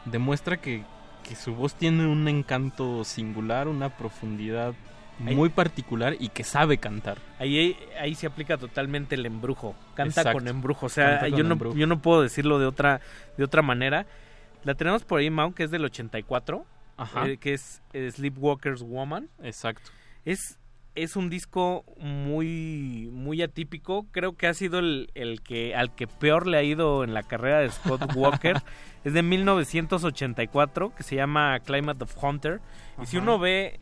demuestra 0.06 0.58
que, 0.58 0.84
que 1.24 1.36
su 1.36 1.54
voz 1.56 1.76
tiene 1.76 2.08
un 2.08 2.28
encanto 2.28 3.04
singular, 3.04 3.68
una 3.68 3.90
profundidad 3.98 4.74
Ahí- 5.26 5.36
muy 5.36 5.50
particular 5.50 6.16
y 6.20 6.30
que 6.30 6.44
sabe 6.44 6.78
cantar. 6.78 7.18
Ahí, 7.40 7.76
ahí 8.00 8.14
se 8.16 8.28
aplica 8.28 8.58
totalmente 8.58 9.16
el 9.16 9.26
embrujo. 9.26 9.76
Canta 9.96 10.22
Exacto. 10.22 10.34
con 10.40 10.48
embrujo. 10.48 10.86
O 10.86 10.90
sea, 10.90 11.28
yo 11.28 11.44
no, 11.44 11.54
embrujo. 11.54 11.76
yo 11.76 11.88
no 11.88 12.00
puedo 12.02 12.22
decirlo 12.22 12.60
de 12.60 12.68
otra, 12.68 13.02
de 13.38 13.44
otra 13.44 13.62
manera. 13.64 14.06
La 14.64 14.76
tenemos 14.76 15.04
por 15.04 15.20
ahí, 15.20 15.30
Mau, 15.30 15.54
que 15.54 15.64
es 15.64 15.72
del 15.72 15.86
84. 15.86 16.66
Ajá. 16.98 17.28
eh, 17.28 17.38
que 17.38 17.54
es 17.54 17.82
eh, 17.94 18.12
Sleepwalker's 18.12 18.82
Woman. 18.84 19.28
Exacto. 19.44 19.90
Es, 20.26 20.58
es 20.98 21.16
un 21.16 21.30
disco 21.30 21.86
muy, 22.00 23.10
muy 23.12 23.42
atípico. 23.42 24.06
Creo 24.12 24.36
que 24.36 24.48
ha 24.48 24.54
sido 24.54 24.80
el, 24.80 25.10
el 25.16 25.42
que 25.42 25.76
al 25.76 25.94
que 25.96 26.08
peor 26.08 26.48
le 26.48 26.58
ha 26.58 26.64
ido 26.64 27.04
en 27.04 27.14
la 27.14 27.24
carrera 27.24 27.60
de 27.60 27.70
Scott 27.70 28.02
Walker. 28.16 28.58
es 29.04 29.14
de 29.14 29.22
1984, 29.24 30.94
que 30.96 31.04
se 31.04 31.16
llama 31.16 31.60
Climate 31.60 32.04
of 32.04 32.24
Hunter. 32.24 32.60
Y 33.02 33.06
si 33.06 33.18
uno 33.18 33.40
ve 33.40 33.80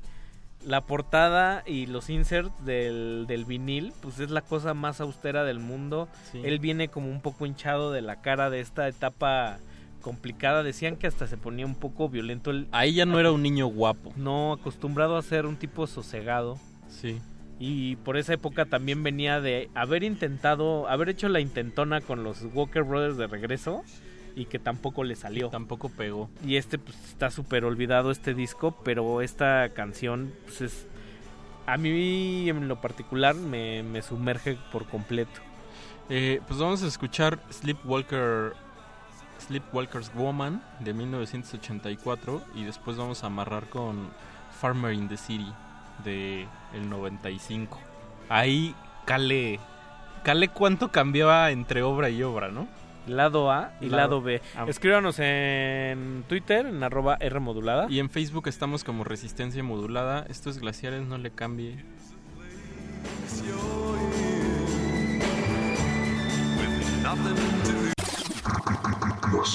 la 0.64 0.82
portada 0.82 1.64
y 1.66 1.86
los 1.86 2.10
inserts 2.10 2.66
del, 2.66 3.26
del 3.28 3.46
vinil, 3.46 3.94
pues 4.02 4.20
es 4.20 4.30
la 4.32 4.42
cosa 4.42 4.74
más 4.74 5.00
austera 5.02 5.44
del 5.44 5.60
mundo. 5.60 6.08
Sí. 6.32 6.42
Él 6.44 6.60
viene 6.60 6.88
como 6.90 7.10
un 7.10 7.22
poco 7.22 7.46
hinchado 7.46 7.92
de 7.92 8.02
la 8.02 8.22
cara 8.22 8.50
de 8.50 8.60
esta 8.60 8.88
etapa 8.88 9.58
complicada. 10.02 10.64
Decían 10.64 10.98
que 10.98 11.08
hasta 11.08 11.28
se 11.28 11.38
ponía 11.38 11.66
un 11.66 11.76
poco 11.76 12.10
violento. 12.10 12.52
El, 12.52 12.68
Ahí 12.72 12.94
ya 12.94 13.06
no 13.06 13.20
era 13.20 13.32
un 13.32 13.42
niño 13.42 13.68
guapo. 13.68 14.12
no, 14.16 14.54
acostumbrado 14.54 15.18
a 15.18 15.22
ser 15.22 15.46
un 15.46 15.56
tipo 15.56 15.88
sosegado. 15.88 16.60
Sí. 17.02 17.22
Y 17.60 17.96
por 17.98 18.18
esa 18.18 18.34
época 18.34 18.66
también 18.66 19.04
venía 19.04 19.40
de 19.40 19.70
haber 19.76 20.04
intentado, 20.04 20.90
haber 20.90 21.10
hecho 21.10 21.30
la 21.30 21.40
intentona 21.40 22.02
con 22.02 22.24
los 22.24 22.44
Walker 22.54 22.84
Brothers 22.84 23.18
de 23.18 23.28
regreso 23.28 23.84
y 24.36 24.46
que 24.46 24.60
tampoco 24.60 25.04
le 25.04 25.16
salió. 25.16 25.50
Tampoco 25.50 25.90
pegó. 25.90 26.30
Y 26.46 26.58
este 26.58 26.78
pues 26.78 26.98
está 27.06 27.32
súper 27.32 27.64
olvidado 27.64 28.12
este 28.12 28.34
disco, 28.34 28.78
pero 28.84 29.22
esta 29.22 29.70
canción 29.70 30.34
pues 30.44 30.62
es... 30.62 30.88
A 31.66 31.78
mí 31.78 32.48
en 32.50 32.68
lo 32.68 32.80
particular 32.80 33.34
me, 33.36 33.82
me 33.82 34.02
sumerge 34.02 34.58
por 34.72 34.86
completo. 34.86 35.42
Eh, 36.10 36.42
pues 36.48 36.60
vamos 36.60 36.84
a 36.84 36.88
escuchar 36.88 37.40
Sleepwalker 37.50 38.54
Sleepwalker's 39.40 40.14
Woman 40.14 40.64
de 40.80 40.94
1984 40.94 42.44
y 42.54 42.64
después 42.64 42.98
vamos 42.98 43.24
a 43.24 43.28
amarrar 43.28 43.68
con 43.70 44.10
Farmer 44.60 44.94
in 44.94 45.08
the 45.08 45.18
City 45.18 45.52
de 46.04 46.48
el 46.74 46.90
95. 46.90 47.80
Ahí 48.30 48.76
cale 49.06 49.60
cale 50.24 50.48
cuánto 50.48 50.92
cambiaba 50.92 51.52
entre 51.52 51.84
obra 51.84 52.10
y 52.10 52.24
obra, 52.24 52.50
¿no? 52.50 52.68
Lado 53.08 53.52
A 53.52 53.74
y 53.82 53.86
Lado- 53.86 53.98
lado, 53.98 54.22
B. 54.22 54.42
Ah. 54.56 54.66
Escríbanos 54.68 55.20
en 55.20 56.24
Twitter, 56.28 56.66
en 56.66 56.82
arroba 56.84 57.18
R 57.20 57.40
modulada. 57.40 57.86
Y 57.90 58.00
en 58.00 58.10
Facebook 58.10 58.48
estamos 58.48 58.84
como 58.84 59.04
Resistencia 59.04 59.62
Modulada. 59.64 60.26
Estos 60.28 60.58
glaciares 60.58 61.04
no 61.06 61.18
le 61.20 61.30
cambie. 61.30 61.84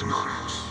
In 0.02 0.69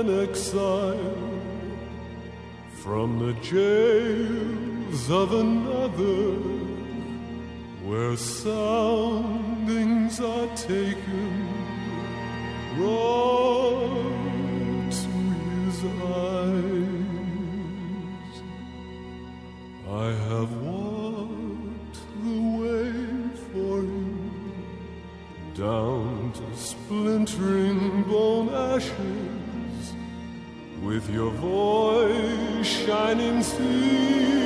an 0.00 0.08
exile 0.22 1.16
from 2.82 3.18
the 3.18 3.34
jails 3.42 5.10
of 5.10 5.34
another, 5.34 6.38
where 7.86 8.16
soundings 8.16 9.38
are 10.20 10.48
taken, 10.56 11.48
brought 12.76 13.90
to 14.90 15.10
his 15.50 15.84
eyes. 16.24 17.14
I 19.86 20.06
have 20.30 20.50
with 31.00 31.14
your 31.14 31.30
voice 31.30 32.66
shining 32.66 33.42
still 33.42 34.39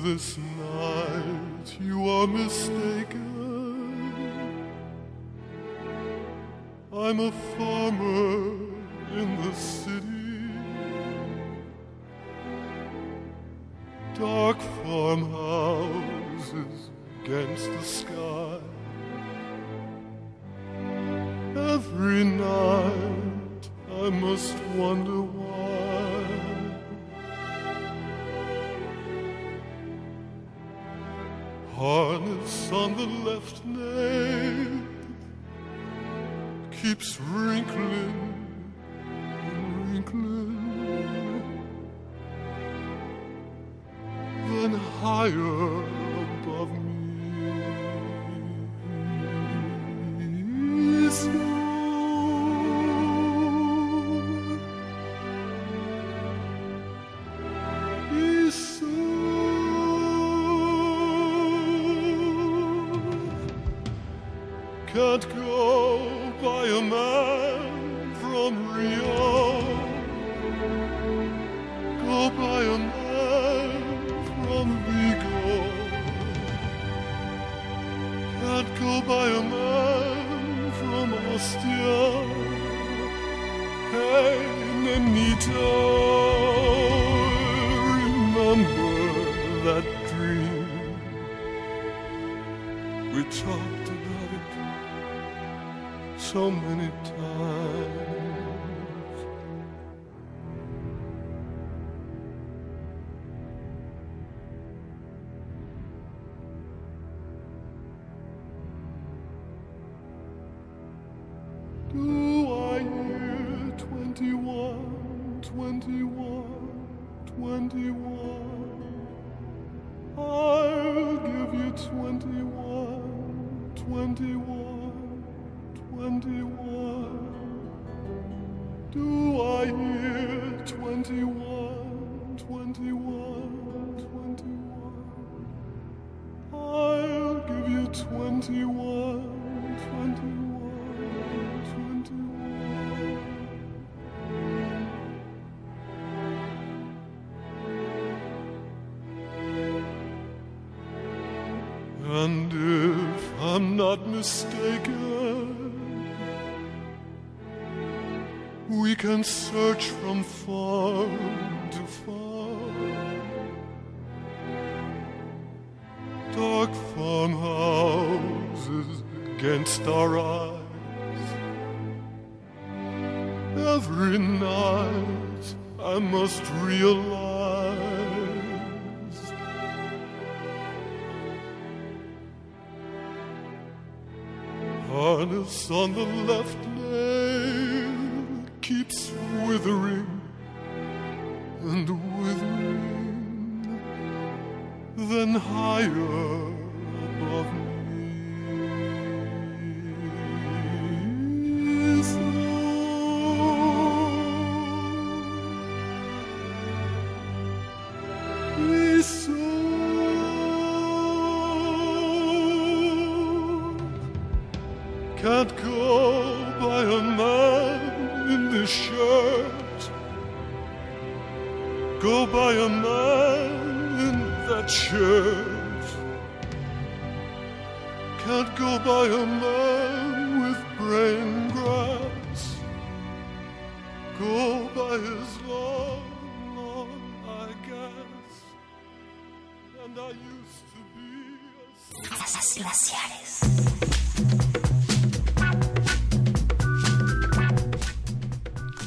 This 0.00 0.38
night 0.38 1.76
you 1.78 2.08
are 2.08 2.26
mistaken. 2.26 2.81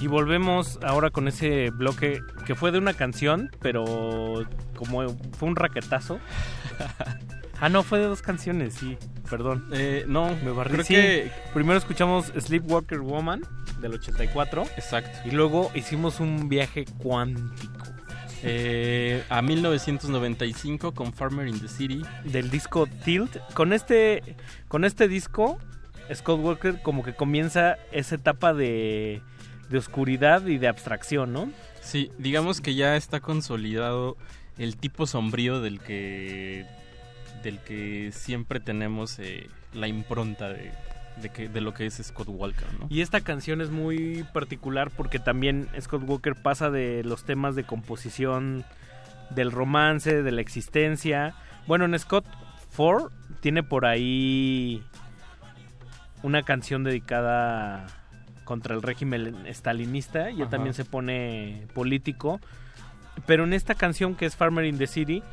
Y 0.01 0.07
volvemos 0.07 0.77
ahora 0.83 1.09
con 1.09 1.27
ese 1.27 1.69
bloque 1.72 2.22
que 2.45 2.53
fue 2.56 2.72
de 2.72 2.77
una 2.77 2.93
canción, 2.93 3.49
pero 3.61 4.45
como 4.75 5.07
fue 5.38 5.48
un 5.49 5.56
raquetazo. 5.56 6.19
ah, 7.59 7.69
no, 7.69 7.82
fue 7.82 7.99
de 7.99 8.06
dos 8.06 8.22
canciones, 8.22 8.74
sí. 8.75 8.98
Perdón. 9.30 9.65
Eh, 9.72 10.03
no, 10.07 10.35
me 10.43 10.51
barrí. 10.51 10.74
creo 10.74 10.85
Sí, 10.85 10.93
que- 10.93 11.32
Primero 11.53 11.77
escuchamos 11.80 12.27
Sleepwalker 12.38 12.99
Woman 12.99 13.41
del 13.82 13.93
84. 13.93 14.64
Exacto. 14.77 15.17
Y 15.27 15.32
luego 15.32 15.72
hicimos 15.74 16.19
un 16.19 16.49
viaje 16.49 16.85
cuántico. 16.98 17.85
Eh, 18.43 19.24
a 19.30 19.41
1995 19.41 20.93
con 20.93 21.14
Farmer 21.14 21.48
in 21.48 21.59
the 21.59 21.67
City. 21.67 22.03
Del 22.25 22.51
disco 22.51 22.85
Tilt. 23.06 23.38
Con 23.53 23.74
este, 23.74 24.35
con 24.67 24.83
este 24.85 25.07
disco, 25.07 25.57
Scott 26.14 26.40
Walker 26.41 26.82
como 26.83 27.01
que 27.01 27.15
comienza 27.15 27.77
esa 27.91 28.15
etapa 28.15 28.53
de, 28.53 29.24
de 29.69 29.77
oscuridad 29.77 30.45
y 30.45 30.57
de 30.57 30.67
abstracción, 30.67 31.33
¿no? 31.33 31.49
Sí, 31.81 32.11
digamos 32.17 32.61
que 32.61 32.75
ya 32.75 32.95
está 32.95 33.19
consolidado 33.19 34.17
el 34.57 34.77
tipo 34.77 35.05
sombrío 35.05 35.61
del 35.61 35.79
que 35.79 36.65
del 37.43 37.59
que 37.59 38.11
siempre 38.11 38.59
tenemos 38.59 39.19
eh, 39.19 39.47
la 39.73 39.87
impronta 39.87 40.49
de, 40.49 40.71
de, 41.21 41.29
que, 41.29 41.47
de 41.47 41.61
lo 41.61 41.75
que 41.75 41.85
es 41.85 42.01
Scott 42.03 42.27
Walker, 42.27 42.65
¿no? 42.79 42.87
Y 42.89 43.01
esta 43.01 43.21
canción 43.21 43.61
es 43.61 43.69
muy 43.69 44.25
particular 44.33 44.89
porque 44.89 45.19
también 45.19 45.67
Scott 45.79 46.03
Walker 46.07 46.35
pasa 46.35 46.71
de 46.71 47.03
los 47.03 47.23
temas 47.23 47.55
de 47.55 47.63
composición, 47.63 48.65
del 49.29 49.51
romance, 49.51 50.23
de 50.23 50.31
la 50.31 50.41
existencia. 50.41 51.35
Bueno, 51.67 51.85
en 51.85 51.97
Scott 51.99 52.25
4 52.75 53.11
tiene 53.41 53.61
por 53.61 53.85
ahí 53.85 54.83
una 56.23 56.41
canción 56.41 56.83
dedicada 56.83 57.85
contra 58.45 58.74
el 58.75 58.82
régimen 58.82 59.45
stalinista. 59.48 60.30
Ya 60.30 60.43
Ajá. 60.43 60.51
también 60.51 60.74
se 60.74 60.85
pone 60.85 61.67
político. 61.74 62.40
Pero 63.25 63.43
en 63.43 63.53
esta 63.53 63.75
canción 63.75 64.15
que 64.15 64.25
es 64.25 64.35
Farmer 64.35 64.65
in 64.65 64.77
the 64.77 64.88
City, 64.88 65.24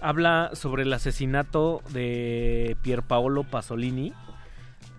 habla 0.00 0.50
sobre 0.52 0.82
el 0.82 0.92
asesinato 0.92 1.82
de 1.90 2.76
Pierpaolo 2.82 3.44
Pasolini, 3.44 4.12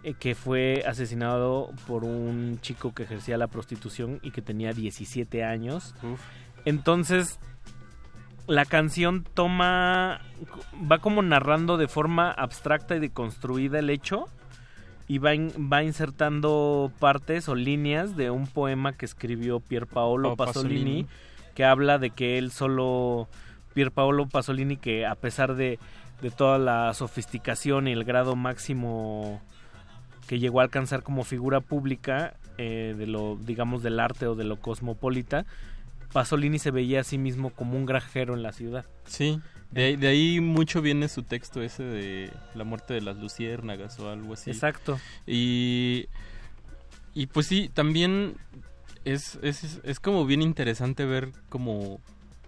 eh, 0.04 0.14
que 0.14 0.36
fue 0.36 0.84
asesinado 0.88 1.72
por 1.88 2.04
un 2.04 2.60
chico 2.62 2.94
que 2.94 3.04
ejercía 3.04 3.38
la 3.38 3.48
prostitución 3.48 4.20
y 4.22 4.32
que 4.32 4.42
tenía 4.42 4.74
17 4.74 5.44
años. 5.44 5.96
Entonces, 6.66 7.40
la 8.48 8.66
canción 8.66 9.26
toma, 9.34 10.22
va 10.90 11.00
como 11.00 11.22
narrando 11.22 11.78
de 11.78 11.88
forma 11.88 12.32
abstracta 12.32 12.96
y 12.96 13.00
deconstruida 13.00 13.80
el 13.80 13.90
hecho 13.90 14.28
y 15.08 15.20
va, 15.20 15.34
in- 15.34 15.70
va 15.72 15.84
insertando 15.84 16.92
partes 17.00 17.48
o 17.50 17.56
líneas 17.56 18.16
de 18.18 18.30
un 18.32 18.48
poema 18.48 18.94
que 18.94 19.06
escribió 19.06 19.60
Pierpaolo 19.60 20.34
Oh, 20.34 20.36
Pasolini, 20.36 21.04
Pasolini. 21.04 21.08
que 21.56 21.64
habla 21.66 21.98
de 21.98 22.10
que 22.10 22.38
él 22.38 22.52
solo, 22.52 23.28
Pierpaolo 23.74 24.28
Pasolini, 24.28 24.78
que 24.78 25.06
a 25.06 25.16
pesar 25.16 25.56
de, 25.56 25.80
de 26.22 26.32
toda 26.32 26.58
la 26.58 26.94
sofisticación 26.94 27.88
y 27.88 27.94
el 27.94 28.04
grado 28.04 28.36
máximo 28.36 29.42
que 30.28 30.40
llegó 30.40 30.60
a 30.60 30.64
alcanzar 30.64 31.04
como 31.04 31.24
figura 31.24 31.62
pública 31.62 32.36
eh, 32.58 32.94
de 32.98 33.08
lo, 33.08 33.38
digamos, 33.38 33.82
del 33.84 34.00
arte 34.02 34.28
o 34.28 34.36
de 34.36 34.44
lo 34.44 34.58
cosmopolita, 34.60 35.46
Pasolini 36.12 36.60
se 36.60 36.72
veía 36.72 37.02
a 37.02 37.04
sí 37.04 37.18
mismo 37.18 37.52
como 37.52 37.78
un 37.78 37.86
granjero 37.86 38.34
en 38.34 38.44
la 38.44 38.52
ciudad. 38.52 38.86
Sí, 39.06 39.40
de 39.72 39.84
ahí, 39.84 39.96
de 39.96 40.08
ahí 40.08 40.40
mucho 40.42 40.82
viene 40.82 41.08
su 41.10 41.24
texto 41.24 41.62
ese 41.62 41.84
de 41.84 42.32
la 42.56 42.64
muerte 42.64 42.94
de 42.94 43.02
las 43.02 43.18
luciérnagas 43.18 44.00
o 44.00 44.10
algo 44.10 44.34
así. 44.34 44.50
Exacto. 44.52 45.00
Y, 45.26 46.06
y 47.14 47.28
pues 47.28 47.48
sí, 47.48 47.70
también 47.74 48.36
es, 49.06 49.38
es, 49.42 49.80
es 49.84 50.00
como 50.00 50.26
bien 50.26 50.42
interesante 50.42 51.06
ver 51.06 51.32
como, 51.50 52.00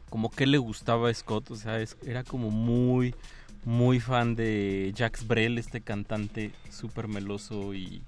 como 0.09 0.29
qué 0.31 0.47
le 0.47 0.57
gustaba 0.57 1.09
a 1.09 1.13
Scott. 1.13 1.51
O 1.51 1.55
sea, 1.55 1.79
es- 1.81 1.97
era 2.05 2.23
como 2.23 2.51
muy, 2.51 3.13
muy 3.65 3.99
fan 3.99 4.35
de 4.35 4.91
Jacques 4.95 5.27
Brel, 5.27 5.57
este 5.57 5.81
cantante 5.81 6.51
súper 6.69 7.07
meloso 7.07 7.73
y... 7.73 8.01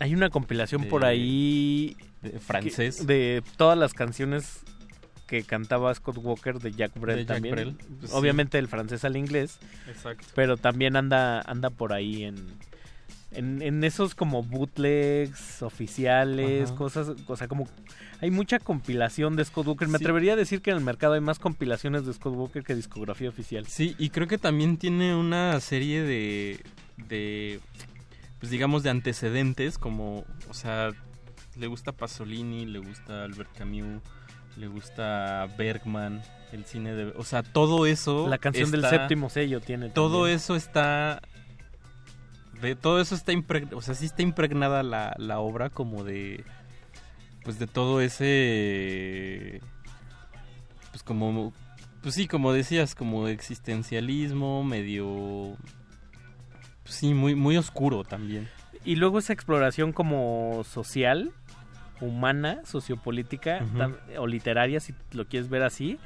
Hay 0.00 0.14
una 0.14 0.30
compilación 0.30 0.82
de- 0.82 0.88
por 0.88 1.04
ahí 1.04 1.96
de 2.22 2.38
francés. 2.38 2.98
que- 2.98 3.06
de 3.06 3.42
todas 3.56 3.76
las 3.76 3.94
canciones 3.94 4.60
que 5.28 5.44
cantaba 5.44 5.94
Scott 5.94 6.16
Walker 6.20 6.58
de 6.58 6.72
Jack 6.72 6.98
Brel 6.98 7.18
De 7.18 7.22
Jack 7.26 7.36
también. 7.36 7.54
Brel, 7.54 7.74
pues 8.00 8.10
sí. 8.10 8.16
Obviamente 8.16 8.58
el 8.58 8.66
francés 8.66 9.04
al 9.04 9.16
inglés. 9.16 9.58
Exacto. 9.86 10.26
Pero 10.34 10.56
también 10.56 10.96
anda 10.96 11.40
anda 11.42 11.70
por 11.70 11.92
ahí 11.92 12.24
en 12.24 12.36
en, 13.30 13.60
en 13.60 13.84
esos 13.84 14.14
como 14.14 14.42
bootlegs 14.42 15.60
oficiales, 15.62 16.70
Ajá. 16.70 16.74
cosas, 16.78 17.08
o 17.26 17.36
sea, 17.36 17.46
como 17.46 17.68
hay 18.22 18.30
mucha 18.30 18.58
compilación 18.58 19.36
de 19.36 19.44
Scott 19.44 19.66
Walker. 19.66 19.86
Me 19.86 19.98
Sí. 19.98 20.04
atrevería 20.04 20.32
a 20.32 20.36
decir 20.36 20.62
que 20.62 20.70
en 20.70 20.78
el 20.78 20.82
mercado 20.82 21.12
hay 21.12 21.20
más 21.20 21.38
compilaciones 21.38 22.06
de 22.06 22.14
Scott 22.14 22.34
Walker 22.34 22.62
que 22.64 22.74
discografía 22.74 23.28
oficial. 23.28 23.66
Sí, 23.66 23.94
y 23.98 24.08
creo 24.10 24.26
que 24.26 24.38
también 24.38 24.78
tiene 24.78 25.14
una 25.14 25.60
serie 25.60 26.02
de, 26.02 26.58
de 26.96 27.60
pues 28.40 28.50
digamos, 28.50 28.82
de 28.82 28.90
antecedentes, 28.90 29.76
como, 29.76 30.24
o 30.48 30.54
sea, 30.54 30.90
le 31.56 31.66
gusta 31.66 31.92
Pasolini, 31.92 32.64
le 32.64 32.78
gusta 32.78 33.24
Albert 33.24 33.50
Camus, 33.58 34.00
le 34.58 34.66
gusta 34.66 35.46
Bergman, 35.56 36.20
el 36.52 36.64
cine 36.64 36.94
de... 36.94 37.12
O 37.16 37.24
sea, 37.24 37.42
todo 37.42 37.86
eso... 37.86 38.28
La 38.28 38.38
canción 38.38 38.70
del 38.70 38.84
séptimo 38.84 39.30
sello 39.30 39.60
tiene 39.60 39.88
Todo 39.90 40.20
también. 40.20 40.36
eso 40.36 40.56
está... 40.56 41.22
De 42.60 42.74
todo 42.74 43.00
eso 43.00 43.14
está 43.14 43.30
impregnada, 43.30 43.76
o 43.76 43.82
sea, 43.82 43.94
sí 43.94 44.06
está 44.06 44.22
impregnada 44.22 44.82
la, 44.82 45.14
la 45.16 45.38
obra 45.38 45.70
como 45.70 46.02
de... 46.02 46.44
Pues 47.44 47.58
de 47.58 47.66
todo 47.66 48.00
ese... 48.00 49.60
Pues 50.90 51.02
como... 51.02 51.52
Pues 52.02 52.14
sí, 52.14 52.26
como 52.26 52.52
decías, 52.52 52.94
como 52.94 53.28
existencialismo, 53.28 54.64
medio... 54.64 55.56
Pues 56.82 56.96
sí, 56.96 57.14
muy, 57.14 57.34
muy 57.34 57.56
oscuro 57.56 58.02
también. 58.02 58.48
Y 58.84 58.96
luego 58.96 59.18
esa 59.18 59.32
exploración 59.32 59.92
como 59.92 60.64
social, 60.64 61.32
humana, 62.00 62.60
sociopolítica 62.64 63.60
o 64.18 64.26
literaria, 64.26 64.80
si 64.80 64.94
lo 65.12 65.26
quieres 65.26 65.48
ver 65.48 65.62
así, 65.62 65.98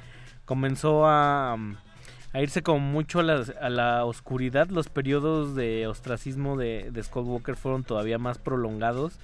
comenzó 0.44 1.06
a, 1.06 1.54
a 1.54 2.40
irse 2.40 2.62
como 2.62 2.80
mucho 2.80 3.20
a 3.20 3.22
la, 3.22 3.44
a 3.60 3.68
la 3.70 4.04
oscuridad. 4.04 4.68
Los 4.68 4.88
periodos 4.88 5.54
de 5.54 5.86
ostracismo 5.86 6.56
de, 6.56 6.90
de 6.92 7.02
Scott 7.02 7.26
Walker 7.26 7.56
fueron 7.56 7.84
todavía 7.84 8.18
más 8.18 8.38
prolongados 8.38 9.18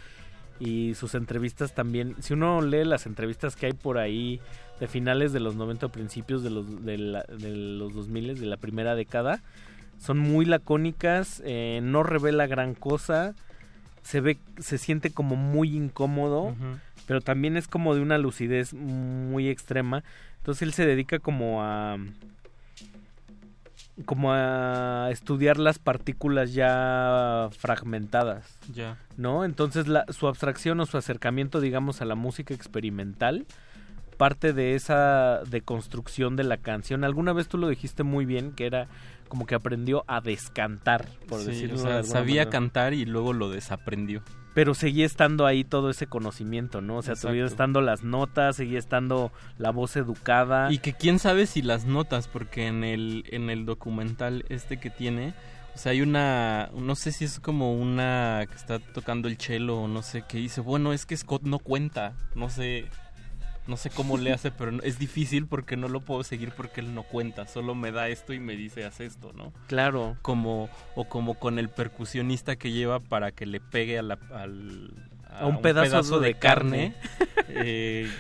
y 0.61 0.95
sus 0.95 1.15
entrevistas 1.15 1.75
también. 1.75 2.17
Si 2.21 2.35
uno 2.35 2.61
lee 2.63 2.85
las 2.85 3.07
entrevistas 3.07 3.55
que 3.57 3.67
hay 3.67 3.73
por 3.73 3.99
ahí 3.99 4.41
de 4.81 4.89
finales 4.89 5.33
de 5.33 5.41
los 5.41 5.55
90 5.57 5.87
o 5.87 5.89
principios 5.89 6.43
de 6.43 6.51
los, 6.51 6.85
de, 6.85 6.99
la- 6.99 7.23
de 7.25 7.55
los 7.55 7.95
2000, 7.95 8.39
de 8.39 8.47
la 8.47 8.57
primera 8.57 8.95
década, 8.95 9.43
son 9.99 10.19
muy 10.19 10.45
lacónicas, 10.45 11.43
eh, 11.45 11.81
no 11.83 12.03
revela 12.05 12.47
gran 12.47 12.75
cosa, 12.75 13.35
se 14.09 14.23
ve, 14.23 14.39
se 14.59 14.79
siente 14.79 15.11
como 15.11 15.37
muy 15.37 15.77
incómodo, 15.77 16.57
pero 17.07 17.21
también 17.21 17.59
es 17.59 17.69
como 17.69 17.95
de 17.95 18.01
una 18.01 18.17
lucidez 18.17 18.73
muy 18.73 19.51
extrema. 19.51 20.03
Entonces 20.39 20.63
él 20.63 20.73
se 20.73 20.87
dedica 20.87 21.19
como 21.19 21.63
a 21.63 21.99
como 24.07 24.33
a 24.33 25.09
estudiar 25.11 25.59
las 25.59 25.79
partículas 25.79 26.55
ya 26.55 27.51
fragmentadas. 27.59 28.57
Ya. 28.73 28.97
¿No? 29.19 29.45
Entonces 29.45 29.89
la, 29.89 30.07
su 30.09 30.27
abstracción 30.27 30.81
o 30.81 30.87
su 30.87 30.97
acercamiento, 30.97 31.61
digamos, 31.61 32.01
a 32.01 32.07
la 32.07 32.15
música 32.15 32.55
experimental 32.55 33.45
parte 34.17 34.53
de 34.53 34.75
esa 34.75 35.43
deconstrucción 35.45 36.35
de 36.35 36.45
la 36.45 36.57
canción. 36.57 37.05
Alguna 37.05 37.35
vez 37.35 37.47
tú 37.49 37.59
lo 37.59 37.69
dijiste 37.69 38.05
muy 38.05 38.25
bien, 38.25 38.53
que 38.53 38.67
era 38.67 38.89
como 39.29 39.47
que 39.47 39.55
aprendió 39.55 40.05
a 40.09 40.21
descantar, 40.21 41.09
por 41.29 41.41
Sí, 41.41 41.47
decirlo 41.49 41.77
o 41.77 41.79
sea, 41.79 42.03
sabía 42.03 42.43
manera. 42.43 42.51
cantar 42.51 42.95
y 42.95 43.05
luego 43.05 43.33
lo 43.33 43.51
desaprendió. 43.51 44.23
Pero 44.55 44.75
seguía 44.75 45.07
estando 45.07 45.47
ahí 45.47 45.63
todo 45.63 45.89
ese 45.91 46.07
conocimiento, 46.09 46.81
¿no? 46.81 46.97
O 46.97 47.03
sea, 47.03 47.15
seguía 47.15 47.45
estando 47.45 47.81
las 47.81 48.03
notas, 48.03 48.57
seguía 48.57 48.79
estando 48.81 49.31
la 49.57 49.71
voz 49.71 49.95
educada. 49.97 50.73
Y 50.73 50.79
que 50.79 50.95
quién 50.95 51.21
sabe 51.21 51.47
si 51.47 51.63
las 51.63 51.85
notas, 51.85 52.27
porque 52.27 52.67
en 52.67 52.83
el, 52.83 53.25
en 53.31 53.51
el 53.51 53.67
documental 53.67 54.45
este 54.49 54.81
que 54.81 54.91
tiene, 54.91 55.35
o 55.75 55.79
sea, 55.79 55.93
hay 55.93 56.01
una, 56.01 56.71
no 56.75 56.97
sé 56.97 57.13
si 57.13 57.25
es 57.25 57.39
como 57.39 57.73
una 57.75 58.47
que 58.51 58.57
está 58.57 58.81
tocando 58.81 59.29
el 59.29 59.37
cello 59.39 59.77
o 59.83 59.87
no 59.87 60.03
sé, 60.03 60.23
que 60.29 60.39
dice, 60.39 60.61
bueno, 60.61 60.93
es 60.93 61.07
que 61.07 61.17
Scott 61.17 61.43
no 61.43 61.61
cuenta, 61.61 62.15
no 62.35 62.51
sé, 62.51 62.87
no 63.69 63.77
sé 63.77 63.91
cómo 63.91 64.17
le 64.17 64.33
hace, 64.33 64.51
pero 64.51 64.83
es 64.83 64.99
difícil 64.99 65.47
porque 65.47 65.77
no 65.77 65.89
lo 65.89 66.01
puedo 66.01 66.25
seguir 66.25 66.53
porque 66.57 66.81
él 66.81 66.95
no 66.95 67.03
cuenta, 67.03 67.47
solo 67.47 67.75
me 67.75 67.93
da 67.93 68.09
esto 68.09 68.33
y 68.33 68.41
me 68.41 68.57
dice, 68.57 68.85
haz 68.85 69.01
esto, 69.01 69.33
¿no? 69.35 69.53
Claro. 69.67 70.17
Como, 70.23 70.69
o 70.97 71.05
como 71.09 71.35
con 71.35 71.59
el 71.59 71.69
percusionista 71.69 72.57
que 72.57 72.73
lleva 72.73 72.99
para 72.99 73.31
que 73.31 73.47
le 73.47 73.61
pegue 73.61 73.99
a, 73.99 74.03
la, 74.03 74.19
al, 74.35 74.91
A 75.31 75.47
un 75.47 75.61
pedazo 75.61 76.19
de 76.19 76.35
carne. 76.35 76.95
eh, 77.49 78.11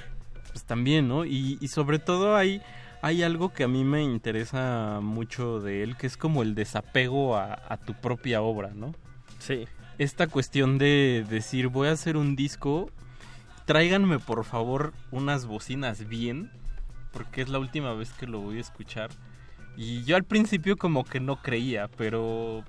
pues 0.52 0.64
también, 0.64 1.08
¿no? 1.08 1.24
Y, 1.24 1.58
y 1.60 1.68
sobre 1.68 1.98
todo 1.98 2.36
hay, 2.36 2.60
hay 3.00 3.22
algo 3.22 3.52
que 3.52 3.64
a 3.64 3.68
mí 3.68 3.84
me 3.84 4.02
interesa 4.02 5.00
mucho 5.02 5.60
de 5.60 5.82
él, 5.82 5.96
que 5.96 6.06
es 6.06 6.16
como 6.16 6.42
el 6.42 6.54
desapego 6.54 7.36
a, 7.36 7.62
a 7.68 7.78
tu 7.78 7.94
propia 7.94 8.42
obra, 8.42 8.72
¿no? 8.74 8.94
Sí. 9.38 9.66
Esta 9.98 10.26
cuestión 10.26 10.78
de 10.78 11.24
decir, 11.28 11.68
voy 11.68 11.88
a 11.88 11.92
hacer 11.92 12.16
un 12.16 12.36
disco, 12.36 12.90
tráiganme 13.68 14.18
por 14.18 14.44
favor 14.44 14.94
unas 15.10 15.44
bocinas 15.44 16.08
bien, 16.08 16.50
porque 17.12 17.42
es 17.42 17.50
la 17.50 17.58
última 17.58 17.92
vez 17.92 18.10
que 18.14 18.26
lo 18.26 18.40
voy 18.40 18.56
a 18.56 18.62
escuchar. 18.62 19.10
Y 19.76 20.04
yo 20.04 20.16
al 20.16 20.24
principio 20.24 20.78
como 20.78 21.04
que 21.04 21.20
no 21.20 21.42
creía, 21.42 21.88
pero 21.98 22.64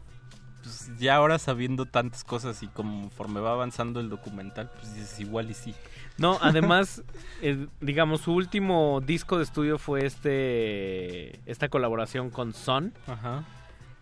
pues, 0.61 0.91
ya 0.99 1.15
ahora 1.15 1.39
sabiendo 1.39 1.85
tantas 1.85 2.25
cosas 2.25 2.61
y 2.63 2.67
conforme 2.67 3.39
va 3.39 3.53
avanzando 3.53 4.01
el 4.01 4.09
documental, 4.09 4.69
pues 4.77 4.93
dices 4.93 5.21
igual 5.21 5.49
y 5.49 5.53
sí. 5.53 5.73
No, 6.17 6.37
además, 6.41 7.01
eh, 7.41 7.67
digamos, 7.79 8.19
su 8.19 8.33
último 8.33 8.99
disco 8.99 9.37
de 9.37 9.45
estudio 9.45 9.77
fue 9.77 10.05
este 10.05 11.39
esta 11.49 11.69
colaboración 11.69 12.29
con 12.29 12.53
Son. 12.53 12.93
Ajá. 13.07 13.45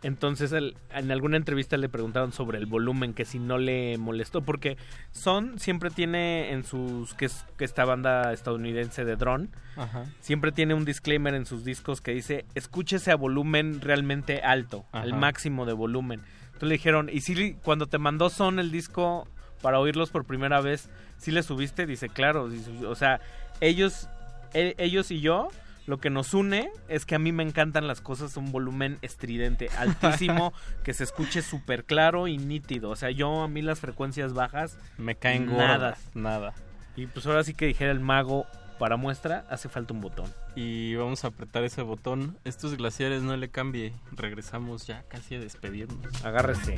Entonces, 0.03 0.51
él- 0.51 0.76
en 0.92 1.11
alguna 1.11 1.38
entrevista 1.38 1.76
le 1.76 1.90
preguntaron 1.90 2.32
sobre 2.32 2.59
el 2.59 2.67
volumen, 2.67 3.14
que 3.14 3.26
si 3.26 3.40
no 3.40 3.58
le 3.58 3.98
molestó, 3.98 4.42
porque 4.42 4.77
Son 5.11 5.58
siempre 5.59 5.90
tiene 5.90 6.51
en 6.51 6.64
sus, 6.64 7.14
que 7.16 7.26
es 7.26 7.43
que 7.58 7.66
esta 7.66 7.84
banda 7.84 8.32
estadounidense 8.32 9.06
de 9.06 9.16
drone, 9.16 9.50
Ajá. 9.76 10.06
siempre 10.19 10.51
tiene 10.51 10.76
un 10.76 10.85
disclaimer 10.85 11.34
en 11.34 11.45
sus 11.48 11.64
discos 11.66 12.01
que 12.01 12.11
dice, 12.14 12.45
escúchese 12.53 13.11
a 13.11 13.16
volumen 13.16 13.82
realmente 13.82 14.42
alto, 14.42 14.85
al 14.92 15.14
máximo 15.16 15.66
de 15.66 15.74
volumen. 15.74 16.22
Entonces 16.48 16.69
le 16.69 16.74
dijeron, 16.76 17.09
¿y 17.11 17.22
si 17.22 17.53
cuando 17.64 17.88
te 17.88 17.98
mandó 17.98 18.30
Son 18.30 18.59
el 18.59 18.72
disco 18.72 19.27
para 19.64 19.80
oírlos 19.80 20.11
por 20.11 20.26
primera 20.26 20.61
vez, 20.61 20.90
si 21.17 21.32
le 21.32 21.42
subiste? 21.42 21.88
Dice, 21.88 22.09
claro, 22.09 22.50
dice, 22.50 22.69
o 22.85 22.93
sea, 22.95 23.19
ellos, 23.61 24.08
e- 24.53 24.76
ellos 24.77 25.09
y 25.09 25.22
yo, 25.22 25.50
lo 25.88 25.99
que 25.99 26.09
nos 26.09 26.33
une 26.33 26.69
es 26.90 27.06
que 27.06 27.16
a 27.16 27.19
mí 27.19 27.32
me 27.32 27.43
encantan 27.43 27.88
las 27.88 28.01
cosas 28.01 28.38
un 28.38 28.51
volumen 28.51 28.99
estridente, 29.01 29.69
altísimo, 29.77 30.53
que 30.83 30.93
se 30.93 31.06
escuche 31.06 31.41
súper 31.41 31.85
claro 31.85 32.27
y 32.27 32.38
nítido. 32.38 32.90
O 32.91 32.95
sea, 32.95 33.09
yo 33.09 33.41
a 33.41 33.48
mí 33.48 33.61
las 33.61 33.80
frecuencias 33.80 34.33
bajas 34.33 34.77
Me 34.98 35.16
caen 35.16 35.48
nada. 35.48 35.77
gordas, 35.77 35.99
nada. 36.14 36.53
Y 36.95 37.07
pues 37.07 37.25
ahora 37.25 37.43
sí 37.43 37.53
que 37.53 37.66
dijera 37.67 37.91
el 37.91 37.99
mago, 38.01 38.45
para 38.80 38.98
muestra 38.98 39.45
hace 39.49 39.69
falta 39.69 39.93
un 39.93 40.01
botón. 40.01 40.32
Y 40.56 40.95
vamos 40.95 41.24
a 41.24 41.30
apretar 41.30 41.64
ese 41.64 41.82
botón. 41.82 42.38
Estos 42.43 42.75
glaciares 42.75 43.24
no 43.24 43.35
le 43.38 43.49
cambie. 43.49 43.93
Regresamos 44.11 44.85
ya 44.88 45.03
casi 45.07 45.35
a 45.35 45.40
despedirnos. 45.40 46.24
Agárrese. 46.25 46.75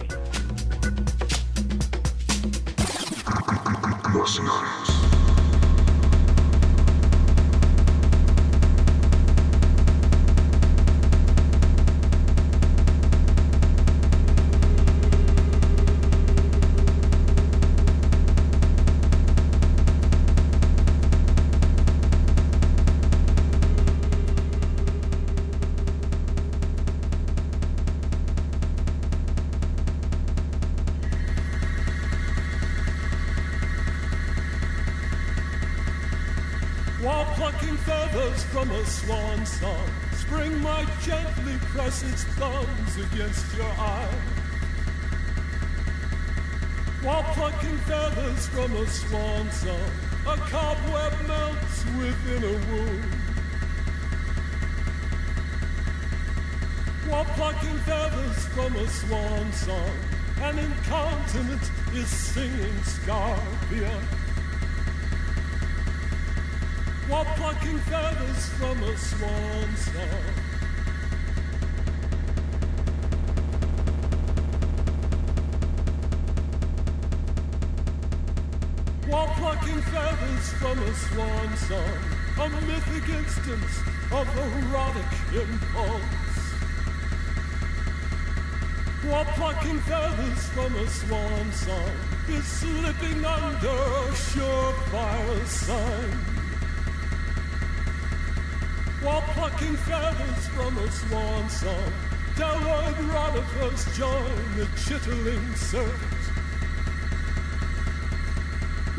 While 4.14 4.99
might 40.80 41.02
gently 41.02 41.58
press 41.74 42.04
its 42.04 42.24
thumbs 42.40 42.96
against 42.98 43.58
your 43.58 43.66
eye. 43.66 44.16
While 47.02 47.24
plucking 47.34 47.78
feathers 47.80 48.48
from 48.48 48.74
a 48.78 48.88
swan 48.88 49.52
song, 49.52 49.92
a 50.26 50.38
cobweb 50.38 51.14
melts 51.28 51.86
within 51.98 52.44
a 52.44 52.56
wound. 52.72 53.06
While 57.10 57.26
plucking 57.26 57.78
feathers 57.80 58.46
from 58.56 58.76
a 58.78 58.88
swan 58.88 59.52
song, 59.52 59.92
an 60.42 60.60
incontinent 60.60 61.72
is 61.94 62.08
singing 62.08 62.80
Scarpia. 62.84 64.00
While 67.10 67.26
plucking 67.26 67.80
feathers 67.80 68.50
from 68.60 68.84
a 68.84 68.98
swan 68.98 69.76
song. 69.76 70.39
Plucking 79.28 79.82
feathers 79.82 80.54
from 80.54 80.80
a 80.80 80.94
swan 80.94 81.58
song, 81.58 82.00
a 82.40 82.50
mythic 82.68 83.10
instance 83.10 83.82
of 84.12 84.28
erotic 84.38 85.12
impulse. 85.34 86.40
While 89.04 89.26
plucking 89.26 89.80
feathers 89.80 90.50
from 90.50 90.76
a 90.76 90.88
swan 90.88 91.52
song 91.52 91.92
is 92.28 92.46
slipping 92.46 93.26
under 93.26 93.68
a 93.68 94.12
surefire 94.12 95.46
sign 95.48 96.30
While 99.02 99.22
plucking 99.22 99.78
feathers 99.78 100.48
from 100.50 100.78
a 100.78 100.92
swan 100.92 101.50
song, 101.50 101.94
Delaware 102.36 102.92
Rodifers 103.04 103.98
join 103.98 104.58
the 104.58 104.68
chittering 104.76 105.56
surf. 105.56 106.19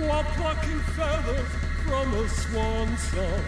While 0.09 0.25
plucking 0.25 0.81
feathers 0.97 1.47
from 1.85 2.15
a 2.15 2.29
swan 2.29 2.97
song. 2.97 3.43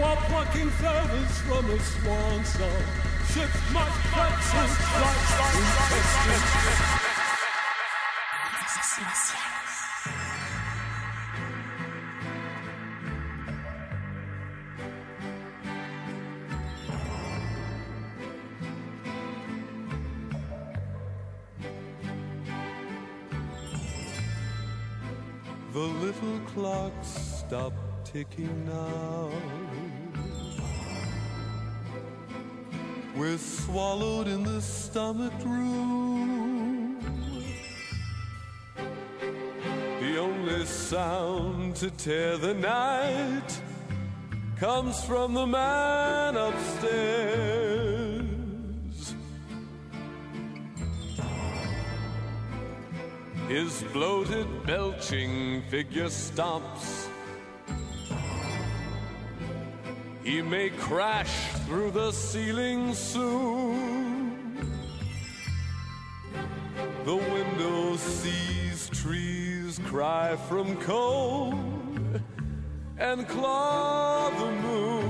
While 0.00 0.16
plucking 0.16 0.70
feathers 0.70 1.38
from 1.42 1.70
a 1.70 1.78
swan 1.78 2.44
song, 2.46 3.01
the 3.32 3.40
little 25.78 26.38
clock 26.48 26.92
stopped 27.02 28.04
ticking 28.04 28.66
now. 28.66 29.30
We're 33.14 33.36
swallowed 33.36 34.26
in 34.26 34.42
the 34.42 34.62
stomach 34.62 35.34
room. 35.44 36.98
The 40.00 40.18
only 40.18 40.64
sound 40.64 41.76
to 41.76 41.90
tear 41.90 42.38
the 42.38 42.54
night 42.54 43.60
comes 44.56 45.04
from 45.04 45.34
the 45.34 45.46
man 45.46 46.36
upstairs. 46.36 48.22
His 53.48 53.84
bloated, 53.92 54.64
belching 54.64 55.62
figure 55.68 56.06
stomps. 56.06 57.01
He 60.24 60.40
may 60.40 60.70
crash 60.70 61.48
through 61.66 61.90
the 61.90 62.12
ceiling 62.12 62.94
soon. 62.94 64.72
The 67.04 67.16
window 67.16 67.96
sees 67.96 68.88
trees 68.90 69.80
cry 69.86 70.36
from 70.48 70.76
cold 70.82 72.20
and 72.98 73.26
claw 73.26 74.30
the 74.30 74.50
moon. 74.62 75.02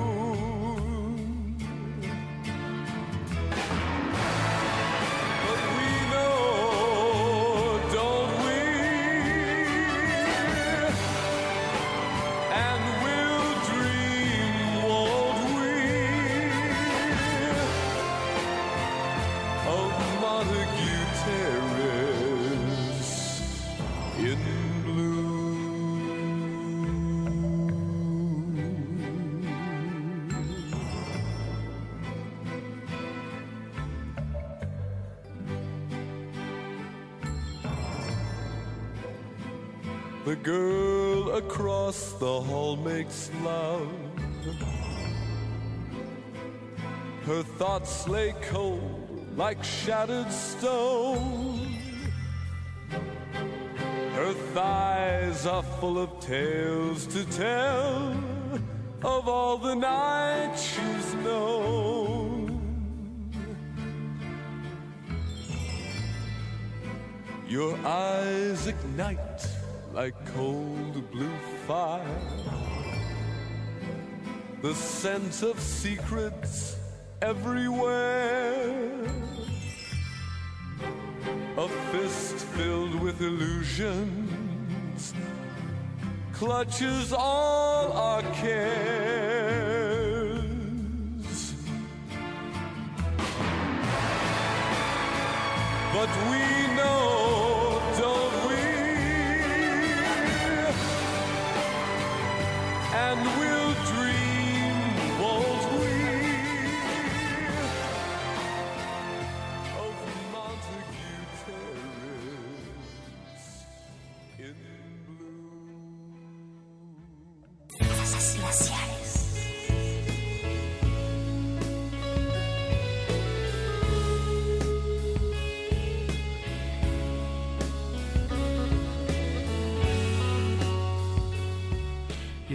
Girl 40.42 41.36
across 41.36 42.12
the 42.14 42.40
hall 42.40 42.76
makes 42.76 43.30
love. 43.44 43.88
Her 47.24 47.42
thoughts 47.42 48.08
lay 48.08 48.34
cold 48.42 49.36
like 49.36 49.62
shattered 49.62 50.32
stone. 50.32 51.76
Her 54.14 54.32
thighs 54.52 55.46
are 55.46 55.62
full 55.62 55.98
of 55.98 56.18
tales 56.20 57.06
to 57.06 57.24
tell 57.26 58.12
of 59.04 59.28
all 59.28 59.58
the 59.58 59.74
nights 59.74 60.62
she's 60.62 61.14
known. 61.14 62.42
Your 67.48 67.76
eyes 67.86 68.66
ignite 68.66 69.46
like 69.92 70.14
cold 70.34 71.10
blue 71.10 71.36
fire. 71.66 72.00
The 74.62 74.74
scent 74.74 75.42
of 75.42 75.60
secrets 75.60 76.76
everywhere. 77.20 79.06
A 81.58 81.68
fist 81.68 82.36
filled 82.56 82.94
with 83.00 83.20
illusions 83.20 85.12
clutches 86.32 87.12
all 87.12 87.92
our 87.92 88.22
cares. 88.32 89.62
But 95.92 96.08
we 96.30 96.42
know, 96.74 97.11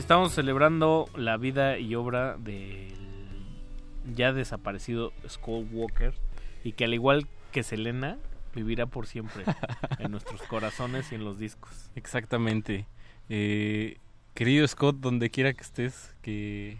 estamos 0.07 0.31
celebrando 0.31 1.09
la 1.17 1.35
vida 1.35 1.79
y 1.79 1.93
obra 1.95 2.37
del 2.37 2.93
ya 4.15 4.31
desaparecido 4.31 5.11
Skull 5.27 5.67
Walker 5.69 6.13
y 6.63 6.71
que 6.71 6.85
al 6.85 6.93
igual 6.93 7.27
que 7.51 7.61
Selena 7.61 8.17
vivirá 8.55 8.85
por 8.85 9.05
siempre 9.05 9.43
en 9.99 10.11
nuestros 10.11 10.41
corazones 10.43 11.11
y 11.11 11.15
en 11.15 11.25
los 11.25 11.37
discos. 11.37 11.91
Exactamente. 11.95 12.87
Eh, 13.27 13.97
querido 14.33 14.65
Scott, 14.65 14.95
donde 15.01 15.29
quiera 15.29 15.51
que 15.51 15.63
estés, 15.63 16.15
que, 16.21 16.77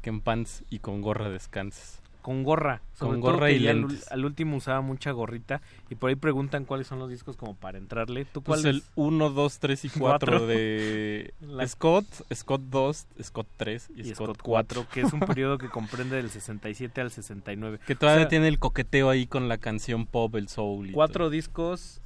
que 0.00 0.10
en 0.10 0.20
pants 0.20 0.62
y 0.70 0.78
con 0.78 1.02
gorra 1.02 1.30
descanses. 1.30 1.97
Con 2.22 2.42
gorra. 2.42 2.82
Con 2.98 3.20
todo 3.20 3.32
gorra 3.32 3.50
y 3.50 3.60
ya 3.60 3.70
al, 3.70 3.80
lentes. 3.82 4.10
al 4.12 4.24
último 4.24 4.56
usaba 4.56 4.80
mucha 4.80 5.12
gorrita 5.12 5.62
y 5.88 5.94
por 5.94 6.10
ahí 6.10 6.16
preguntan 6.16 6.64
cuáles 6.64 6.86
son 6.88 6.98
los 6.98 7.08
discos 7.08 7.36
como 7.36 7.54
para 7.54 7.78
entrarle. 7.78 8.24
¿Tú 8.26 8.42
cuál 8.42 8.60
Pues 8.60 8.64
el 8.66 8.78
es? 8.78 8.90
1, 8.96 9.30
2, 9.30 9.58
3 9.60 9.84
y 9.84 9.88
4 9.88 10.00
Cuatro. 10.00 10.46
de 10.46 11.32
La- 11.40 11.66
Scott, 11.66 12.06
Scott 12.34 12.60
2, 12.68 13.06
Scott 13.22 13.46
3 13.56 13.90
y, 13.96 14.00
y 14.00 14.04
Scott, 14.14 14.14
Scott 14.36 14.38
4. 14.42 14.82
4, 14.82 14.86
que 14.92 15.00
es 15.06 15.12
un 15.12 15.20
periodo 15.26 15.58
que 15.58 15.68
comprende 15.68 16.16
del 16.16 16.28
67 16.30 17.00
al 17.00 17.10
69. 17.10 17.78
Que 17.86 17.94
todavía 17.94 18.22
O 18.22 18.24
sea, 18.24 18.28
tiene 18.28 18.48
el 18.48 18.58
coqueteo 18.58 19.08
ahí 19.10 19.26
con 19.26 19.48
la 19.48 19.58
canción 19.58 20.04
pop, 20.06 20.34
el 20.36 20.48
soul. 20.48 20.90
y 20.90 20.92
cuatro 20.92 21.30
discos 21.30 22.02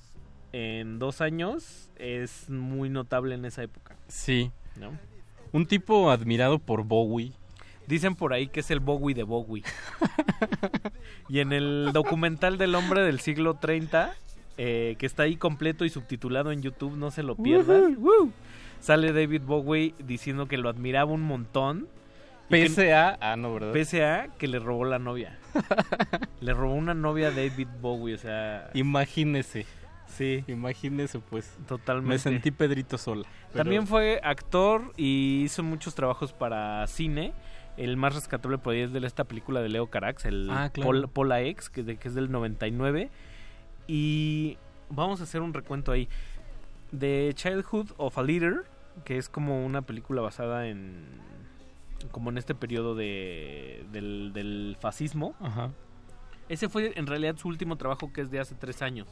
en 0.52 0.99
dos 0.99 1.20
años 1.23 1.91
es 1.97 2.50
muy 2.50 2.91
notable 2.91 3.34
en 3.34 3.44
esa 3.47 3.62
época. 3.62 3.97
Sí. 4.08 4.50
¿no? 4.76 4.92
Un 5.52 5.66
tipo 5.66 6.10
admirado 6.10 6.58
por 6.58 6.84
Bowie. 6.84 7.32
Dicen 7.92 8.14
por 8.14 8.32
ahí 8.32 8.46
que 8.46 8.60
es 8.60 8.70
el 8.70 8.80
Bowie 8.80 9.14
de 9.14 9.22
Bowie. 9.22 9.64
y 11.28 11.40
en 11.40 11.52
el 11.52 11.90
documental 11.92 12.56
del 12.56 12.74
hombre 12.74 13.02
del 13.02 13.20
siglo 13.20 13.56
30, 13.56 14.14
eh, 14.56 14.96
que 14.98 15.04
está 15.04 15.24
ahí 15.24 15.36
completo 15.36 15.84
y 15.84 15.90
subtitulado 15.90 16.52
en 16.52 16.62
YouTube, 16.62 16.96
no 16.96 17.10
se 17.10 17.22
lo 17.22 17.36
pierdan. 17.36 17.98
Sale 18.80 19.12
David 19.12 19.42
Bowie 19.42 19.94
diciendo 19.98 20.48
que 20.48 20.56
lo 20.56 20.70
admiraba 20.70 21.12
un 21.12 21.20
montón. 21.20 21.86
Pese 22.48 22.94
a... 22.94 23.18
Ah, 23.20 23.36
no, 23.36 23.52
¿verdad? 23.52 23.72
Pese 23.74 24.06
a 24.06 24.28
que 24.38 24.48
le 24.48 24.58
robó 24.58 24.86
la 24.86 24.98
novia. 24.98 25.38
le 26.40 26.54
robó 26.54 26.72
una 26.72 26.94
novia 26.94 27.28
a 27.28 27.30
David 27.30 27.68
Bowie, 27.82 28.14
o 28.14 28.18
sea... 28.18 28.70
Imagínese. 28.72 29.66
Sí. 30.06 30.44
Imagínese, 30.46 31.18
pues. 31.18 31.58
Totalmente. 31.68 32.08
Me 32.08 32.18
sentí 32.18 32.50
Pedrito 32.52 32.96
sola. 32.96 33.28
Pero- 33.52 33.64
También 33.64 33.86
fue 33.86 34.18
actor 34.24 34.94
y 34.96 35.42
hizo 35.44 35.62
muchos 35.62 35.94
trabajos 35.94 36.32
para 36.32 36.86
cine. 36.86 37.34
El 37.76 37.97
más 37.97 38.15
rescatable 38.15 38.59
por 38.59 38.75
ahí 38.75 38.81
es 38.81 38.92
de 38.92 39.05
esta 39.07 39.25
película 39.25 39.60
de 39.62 39.68
Leo 39.68 39.86
Carax, 39.89 40.25
el 40.26 40.49
Ah, 40.51 40.70
claro. 40.73 40.89
Pol- 40.91 41.09
Pola 41.09 41.41
X, 41.42 41.70
que, 41.70 41.83
de- 41.83 41.97
que 41.97 42.09
es 42.09 42.15
del 42.15 42.31
99. 42.31 43.10
Y 43.86 44.59
vamos 44.91 45.20
a 45.20 45.25
hacer 45.25 45.41
un 45.41 45.55
recuento 45.55 45.92
ahí. 45.92 46.09
The 46.99 47.33
Childhood 47.34 47.92
of 47.97 48.18
a 48.18 48.23
Leader, 48.23 48.65
que 49.05 49.17
es 49.17 49.28
como 49.28 49.65
una 49.65 49.83
película 49.83 50.20
basada 50.20 50.68
en... 50.68 51.05
como 52.10 52.31
en 52.31 52.39
este 52.39 52.55
periodo 52.55 52.94
de, 52.94 53.84
del, 53.91 54.33
del 54.34 54.76
fascismo. 54.81 55.34
Ajá. 55.41 55.70
Ese 56.49 56.68
fue 56.68 56.92
en 56.97 57.07
realidad 57.07 57.36
su 57.36 57.49
último 57.49 57.76
trabajo 57.76 58.12
que 58.12 58.20
es 58.20 58.31
de 58.31 58.39
hace 58.41 58.55
tres 58.55 58.83
años, 58.83 59.09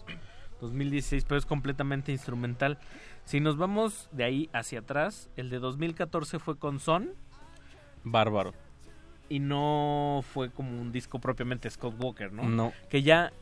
2016, 0.61 1.25
pero 1.25 1.39
es 1.39 1.47
completamente 1.47 2.13
instrumental. 2.13 2.79
Si 3.25 3.41
nos 3.41 3.57
vamos 3.57 4.11
de 4.13 4.25
ahí 4.25 4.51
hacia 4.53 4.81
atrás, 4.81 5.31
el 5.37 5.49
de 5.49 5.59
2014 5.59 6.39
fue 6.39 6.59
con 6.59 6.81
Son 6.81 7.11
Bárbaro. 8.05 8.53
y 9.29 9.39
no 9.39 10.25
fue 10.33 10.51
como 10.51 10.81
un 10.81 10.91
disco 10.91 11.21
propiamente 11.21 11.71
Scott 11.71 11.95
Walker, 12.03 12.33
¿no? 12.33 12.49
No. 12.49 12.73
Que 12.89 13.03
ya 13.03 13.33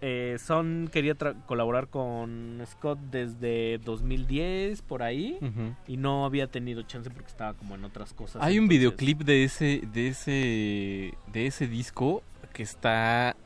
eh, 0.00 0.36
Son 0.44 0.90
quería 0.92 1.14
colaborar 1.46 1.88
con 1.88 2.60
Scott 2.66 2.98
desde 3.10 3.78
2010, 3.78 4.82
por 4.82 5.02
ahí, 5.02 5.38
y 5.86 5.96
no 5.96 6.24
había 6.26 6.48
tenido 6.48 6.82
chance 6.82 7.10
porque 7.10 7.28
estaba 7.28 7.54
como 7.54 7.74
en 7.76 7.84
otras 7.84 8.12
cosas. 8.12 8.42
Hay 8.42 8.58
un 8.58 8.68
videoclip 8.68 9.22
de 9.22 9.44
ese, 9.44 9.82
de 9.92 10.08
ese, 10.08 11.14
de 11.32 11.46
ese 11.46 11.66
disco 11.66 12.22
que 12.52 12.62
está 12.62 13.36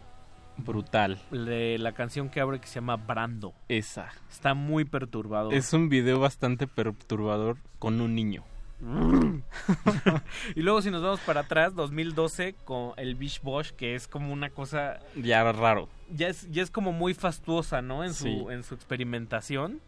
brutal. 0.57 1.21
de 1.31 1.77
la 1.79 1.93
canción 1.93 2.29
que 2.31 2.41
abre 2.41 2.61
que 2.61 2.67
se 2.67 2.77
llama 2.77 2.97
Brando. 2.97 3.55
Esa. 3.69 4.09
Está 4.31 4.55
muy 4.55 4.85
perturbador. 4.85 5.55
Es 5.55 5.73
un 5.73 5.89
video 5.89 6.19
bastante 6.19 6.67
perturbador 6.67 7.59
con 7.79 8.01
un 8.01 8.15
niño. 8.15 8.45
y 10.57 10.63
luego 10.63 10.81
si 10.83 10.91
nos 10.91 11.03
vamos 11.03 11.21
para 11.21 11.41
atrás, 11.41 11.75
2012 11.75 12.55
con 12.65 12.93
el 12.97 13.15
Beach 13.15 13.41
Bosch, 13.43 13.71
que 13.73 13.95
es 13.95 14.09
como 14.09 14.33
una 14.33 14.51
cosa 14.51 15.01
Ya 15.17 15.43
raro. 15.53 15.89
ya 16.11 16.29
es 16.29 16.51
ya 16.51 16.63
es 16.63 16.71
como 16.71 16.93
muy 16.93 17.15
fastuosa, 17.15 17.83
¿no? 17.83 18.05
En 18.05 18.15
Sí. 18.15 18.39
su 18.41 18.51
en 18.51 18.63
su 18.63 18.75
experimentación. 18.75 19.81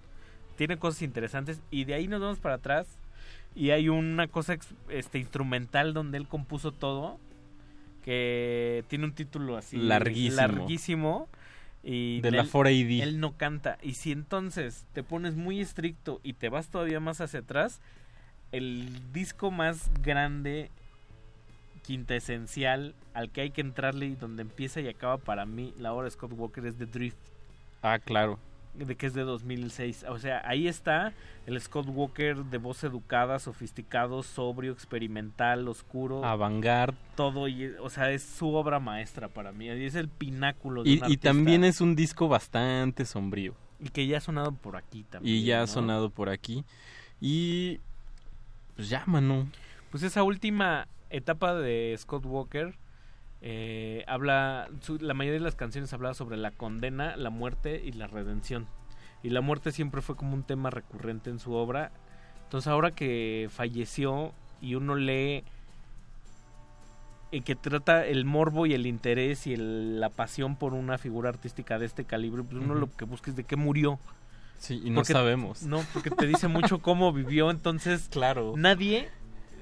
Tiene 0.57 0.77
cosas 0.79 1.03
interesantes 1.03 1.61
y 1.71 1.85
de 1.85 1.95
ahí 1.95 2.07
nos 2.09 2.21
vamos 2.21 2.39
para 2.39 2.57
atrás 2.57 2.87
y 3.55 3.71
hay 3.71 3.89
una 3.89 4.29
cosa 4.29 4.57
este 4.91 5.19
instrumental 5.19 5.95
donde 5.95 6.19
él 6.19 6.29
compuso 6.29 6.73
todo 6.73 7.19
que 8.05 8.85
tiene 8.89 9.05
un 9.05 9.13
título 9.13 9.57
así 9.57 9.77
Larguísimo. 9.77 10.37
larguísimo 10.37 11.29
y 11.83 12.21
De 12.21 12.31
la 12.31 12.43
él- 12.43 12.49
4AD. 12.51 13.03
Él 13.03 13.21
no 13.21 13.37
canta 13.37 13.79
y 13.83 13.95
si 13.95 14.13
entonces 14.13 14.87
te 14.93 15.03
pones 15.03 15.35
muy 15.37 15.61
estricto 15.61 16.21
y 16.23 16.35
te 16.35 16.49
vas 16.49 16.69
todavía 16.69 17.01
más 17.01 17.21
hacia 17.21 17.41
atrás, 17.41 17.81
el 18.53 19.13
disco 19.13 19.51
más 19.51 19.91
grande 20.03 20.71
quintesencial 21.83 22.95
al 23.15 23.31
que 23.31 23.43
hay 23.43 23.51
que 23.51 23.61
entrarle 23.61 24.07
y 24.07 24.15
donde 24.15 24.43
empieza 24.43 24.81
y 24.81 24.89
acaba 24.89 25.19
para 25.19 25.47
mí 25.47 25.75
la 25.79 25.93
obra 25.93 26.05
de 26.05 26.11
Scott 26.13 26.33
Walker 26.35 26.65
es 26.67 26.77
The 26.77 26.87
Drift 26.87 27.17
Ah, 27.83 27.99
claro. 27.99 28.39
de 28.75 28.95
que 28.95 29.07
es 29.07 29.15
de 29.15 29.23
2006. 29.23 30.05
O 30.09 30.19
sea, 30.19 30.41
ahí 30.45 30.69
está 30.69 31.13
el 31.47 31.61
Scott 31.61 31.87
Walker 31.89 32.37
de 32.45 32.59
voz 32.59 32.85
educada, 32.85 33.41
sofisticado, 33.41 34.23
sobrio, 34.23 34.73
experimental, 34.73 35.67
oscuro. 35.67 36.25
Avantgarde. 36.25 36.97
Todo, 37.17 37.49
y, 37.49 37.67
o 37.81 37.91
sea, 37.91 38.13
es 38.13 38.23
su 38.23 38.55
obra 38.55 38.79
maestra 38.79 39.27
para 39.29 39.51
mí. 39.51 39.69
Es 39.69 39.97
el 39.97 40.09
pináculo 40.09 40.85
de 40.85 40.91
Y, 40.91 41.01
un 41.03 41.11
y 41.11 41.17
también 41.17 41.65
es 41.65 41.81
un 41.81 41.97
disco 41.97 42.29
bastante 42.29 43.05
sombrío. 43.05 43.55
Y 43.81 43.89
que 43.89 44.07
ya 44.07 44.19
ha 44.19 44.21
sonado 44.21 44.53
por 44.53 44.77
aquí 44.77 45.03
también. 45.11 45.35
Y 45.37 45.43
ya 45.43 45.57
¿no? 45.59 45.63
ha 45.65 45.67
sonado 45.67 46.11
por 46.11 46.29
aquí. 46.29 46.65
Y... 47.21 47.81
Pues 48.83 48.91
ya, 48.91 49.05
mano. 49.07 49.47
Pues 49.93 50.03
esa 50.03 50.25
última 50.25 50.89
etapa 51.09 51.55
de 51.55 51.95
Scott 51.99 52.27
Walker 52.27 52.75
eh, 53.41 54.03
habla, 54.09 54.69
su- 54.81 54.99
la 54.99 55.15
mayoría 55.15 55.39
de 55.39 55.45
las 55.45 55.55
canciones 55.55 55.93
hablaba 55.93 56.15
sobre 56.15 56.37
la 56.37 56.51
condena, 56.51 57.15
la 57.17 57.31
muerte 57.31 57.81
y 57.85 57.93
la 57.93 58.09
redención. 58.09 58.67
Y 59.23 59.31
la 59.31 59.41
muerte 59.41 59.71
siempre 59.71 60.03
fue 60.03 60.17
como 60.17 60.35
un 60.35 60.43
tema 60.43 60.71
recurrente 60.71 61.31
en 61.31 61.39
su 61.39 61.53
obra. 61.53 61.93
Entonces 62.43 62.67
ahora 62.67 62.91
que 62.91 63.49
falleció 63.53 64.33
y 64.61 64.75
uno 64.75 64.97
lee 64.97 65.45
y 67.31 67.43
que 67.43 67.55
trata 67.55 68.05
el 68.05 68.25
morbo 68.25 68.67
y 68.67 68.75
el 68.75 68.85
interés 68.89 69.47
y 69.47 69.55
el- 69.55 70.01
la 70.01 70.09
pasión 70.09 70.57
por 70.57 70.75
una 70.75 70.99
figura 70.99 71.29
artística 71.29 71.79
de 71.79 71.87
este 71.87 72.05
calibre, 72.05 72.43
pues 72.43 72.57
uno 72.65 72.75
lo 72.75 72.91
que 72.91 73.05
busca 73.05 73.31
es 73.31 73.37
de 73.37 73.45
qué 73.45 73.55
murió. 73.55 74.01
Sí, 74.59 74.81
y 74.85 74.91
no 74.91 74.97
Porque- 75.01 75.13
sabemos. 75.13 75.63
No, 75.63 75.85
porque 75.93 76.11
te 76.11 76.27
dice 76.27 76.49
mucho 76.49 76.79
cómo 76.81 77.13
vivió, 77.13 77.51
entonces 77.51 78.09
Claro. 78.11 78.55
nadie, 78.57 79.09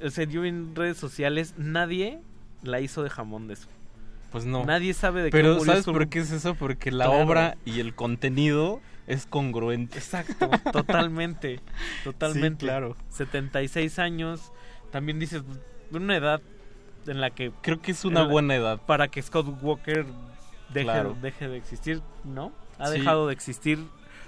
o 0.04 0.10
sea, 0.10 0.24
yo 0.24 0.44
en 0.44 0.74
redes 0.76 0.98
sociales, 0.98 1.54
nadie 1.56 2.20
la 2.62 2.80
hizo 2.80 3.02
de 3.02 3.10
jamón 3.10 3.48
de 3.48 3.54
eso. 3.54 3.68
Pues 4.30 4.44
no. 4.44 4.64
Nadie 4.64 4.94
sabe 4.94 5.22
de 5.22 5.30
qué 5.30 5.36
Pero 5.38 5.58
¿sabes 5.64 5.84
su- 5.84 5.92
por 5.92 6.08
qué 6.08 6.20
es 6.20 6.30
eso? 6.30 6.54
Porque 6.54 6.92
la 6.92 7.06
Claro. 7.06 7.24
obra 7.24 7.56
y 7.64 7.80
el 7.80 7.94
contenido 7.94 8.80
es 9.06 9.26
congruente. 9.26 9.98
Exacto, 9.98 10.48
totalmente, 10.72 11.60
totalmente. 12.04 12.60
Sí, 12.60 12.66
claro. 12.66 12.96
76 13.08 13.98
años, 13.98 14.52
también 14.92 15.18
dices, 15.18 15.42
una 15.90 16.14
edad 16.16 16.40
en 17.08 17.20
la 17.20 17.30
que... 17.30 17.50
Creo 17.62 17.80
que 17.80 17.90
es 17.92 18.04
una 18.04 18.22
la- 18.22 18.28
buena 18.28 18.54
edad. 18.54 18.80
Para 18.86 19.08
que 19.08 19.20
Scott 19.22 19.46
Walker 19.62 20.04
deje, 20.72 20.84
Claro. 20.84 21.16
deje 21.20 21.48
de 21.48 21.56
existir, 21.56 22.00
¿no? 22.22 22.52
Ha 22.78 22.86
Sí. 22.88 22.98
dejado 22.98 23.26
de 23.26 23.32
existir 23.32 23.78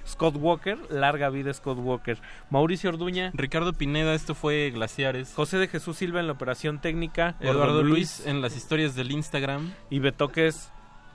Scott 0.07 0.37
Walker, 0.37 0.79
larga 0.91 1.31
vida 1.31 1.53
Scott 1.53 1.79
Walker. 1.79 2.19
Mauricio 2.51 2.91
Orduña. 2.91 3.31
Ricardo 3.35 3.73
Pineda, 3.73 4.15
esto 4.15 4.35
fue 4.35 4.71
Glaciares. 4.71 5.33
José 5.35 5.59
de 5.59 5.69
Jesús 5.69 5.97
Silva 5.97 6.21
en 6.21 6.27
la 6.27 6.33
operación 6.33 6.81
técnica. 6.81 7.37
Eduardo 7.41 7.83
Luis 7.83 8.27
en 8.27 8.41
las 8.41 8.57
historias 8.57 8.95
del 8.95 9.11
Instagram. 9.11 9.73
Y 9.91 9.99
Betoques 9.99 10.71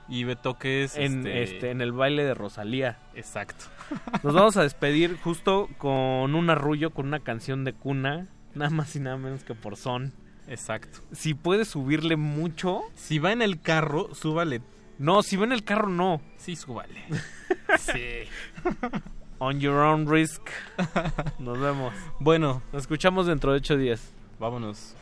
Y 0.08 0.24
Betoques 0.24 0.96
en, 0.96 1.18
este, 1.18 1.42
este, 1.42 1.70
en 1.70 1.80
el 1.80 1.92
baile 1.92 2.24
de 2.24 2.34
Rosalía. 2.34 2.98
Exacto. 3.14 3.66
Nos 4.22 4.34
vamos 4.34 4.56
a 4.56 4.62
despedir 4.62 5.18
justo 5.22 5.68
con 5.78 6.34
un 6.34 6.50
arrullo, 6.50 6.90
con 6.90 7.06
una 7.06 7.20
canción 7.20 7.64
de 7.64 7.72
cuna, 7.72 8.26
nada 8.54 8.70
más 8.70 8.96
y 8.96 9.00
nada 9.00 9.16
menos 9.16 9.44
que 9.44 9.54
por 9.54 9.76
son. 9.76 10.12
Exacto. 10.48 11.00
Si 11.12 11.34
puedes 11.34 11.68
subirle 11.68 12.16
mucho. 12.16 12.80
Si 12.94 13.18
va 13.18 13.32
en 13.32 13.42
el 13.42 13.60
carro, 13.60 14.14
súbale. 14.14 14.62
No, 14.98 15.22
si 15.22 15.36
va 15.36 15.44
en 15.44 15.52
el 15.52 15.64
carro, 15.64 15.88
no. 15.88 16.20
Sí, 16.36 16.56
súbale. 16.56 17.04
sí. 17.78 18.28
On 19.38 19.60
your 19.60 19.76
own 19.76 20.10
risk. 20.10 20.42
Nos 21.38 21.58
vemos. 21.58 21.94
Bueno. 22.18 22.62
Nos 22.72 22.82
escuchamos 22.82 23.26
dentro 23.26 23.52
de 23.52 23.58
ocho 23.58 23.76
días. 23.76 24.12
Vámonos. 24.40 24.96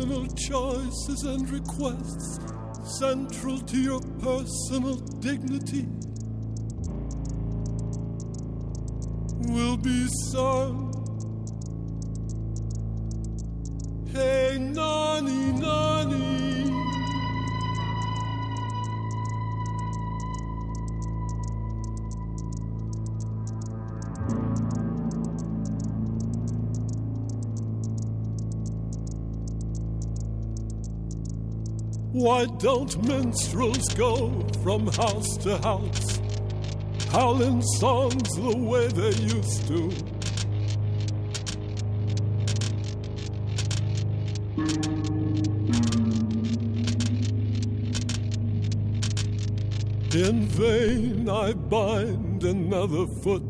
personal 0.00 0.26
choices 0.28 1.22
and 1.24 1.50
requests 1.50 2.40
central 2.98 3.58
to 3.58 3.76
your 3.76 4.00
personal 4.22 4.96
dignity 5.20 5.86
will 9.52 9.76
be 9.76 10.06
served 10.30 10.89
Why 32.40 32.46
don't 32.56 33.04
minstrels 33.04 33.86
go 33.90 34.30
from 34.62 34.86
house 34.86 35.36
to 35.42 35.58
house, 35.58 36.22
howling 37.10 37.60
songs 37.60 38.34
the 38.34 38.56
way 38.56 38.88
they 38.88 39.10
used 39.10 39.68
to? 39.68 39.90
In 50.18 50.46
vain 50.46 51.28
I 51.28 51.52
bind 51.52 52.44
another 52.44 53.06
foot 53.22 53.49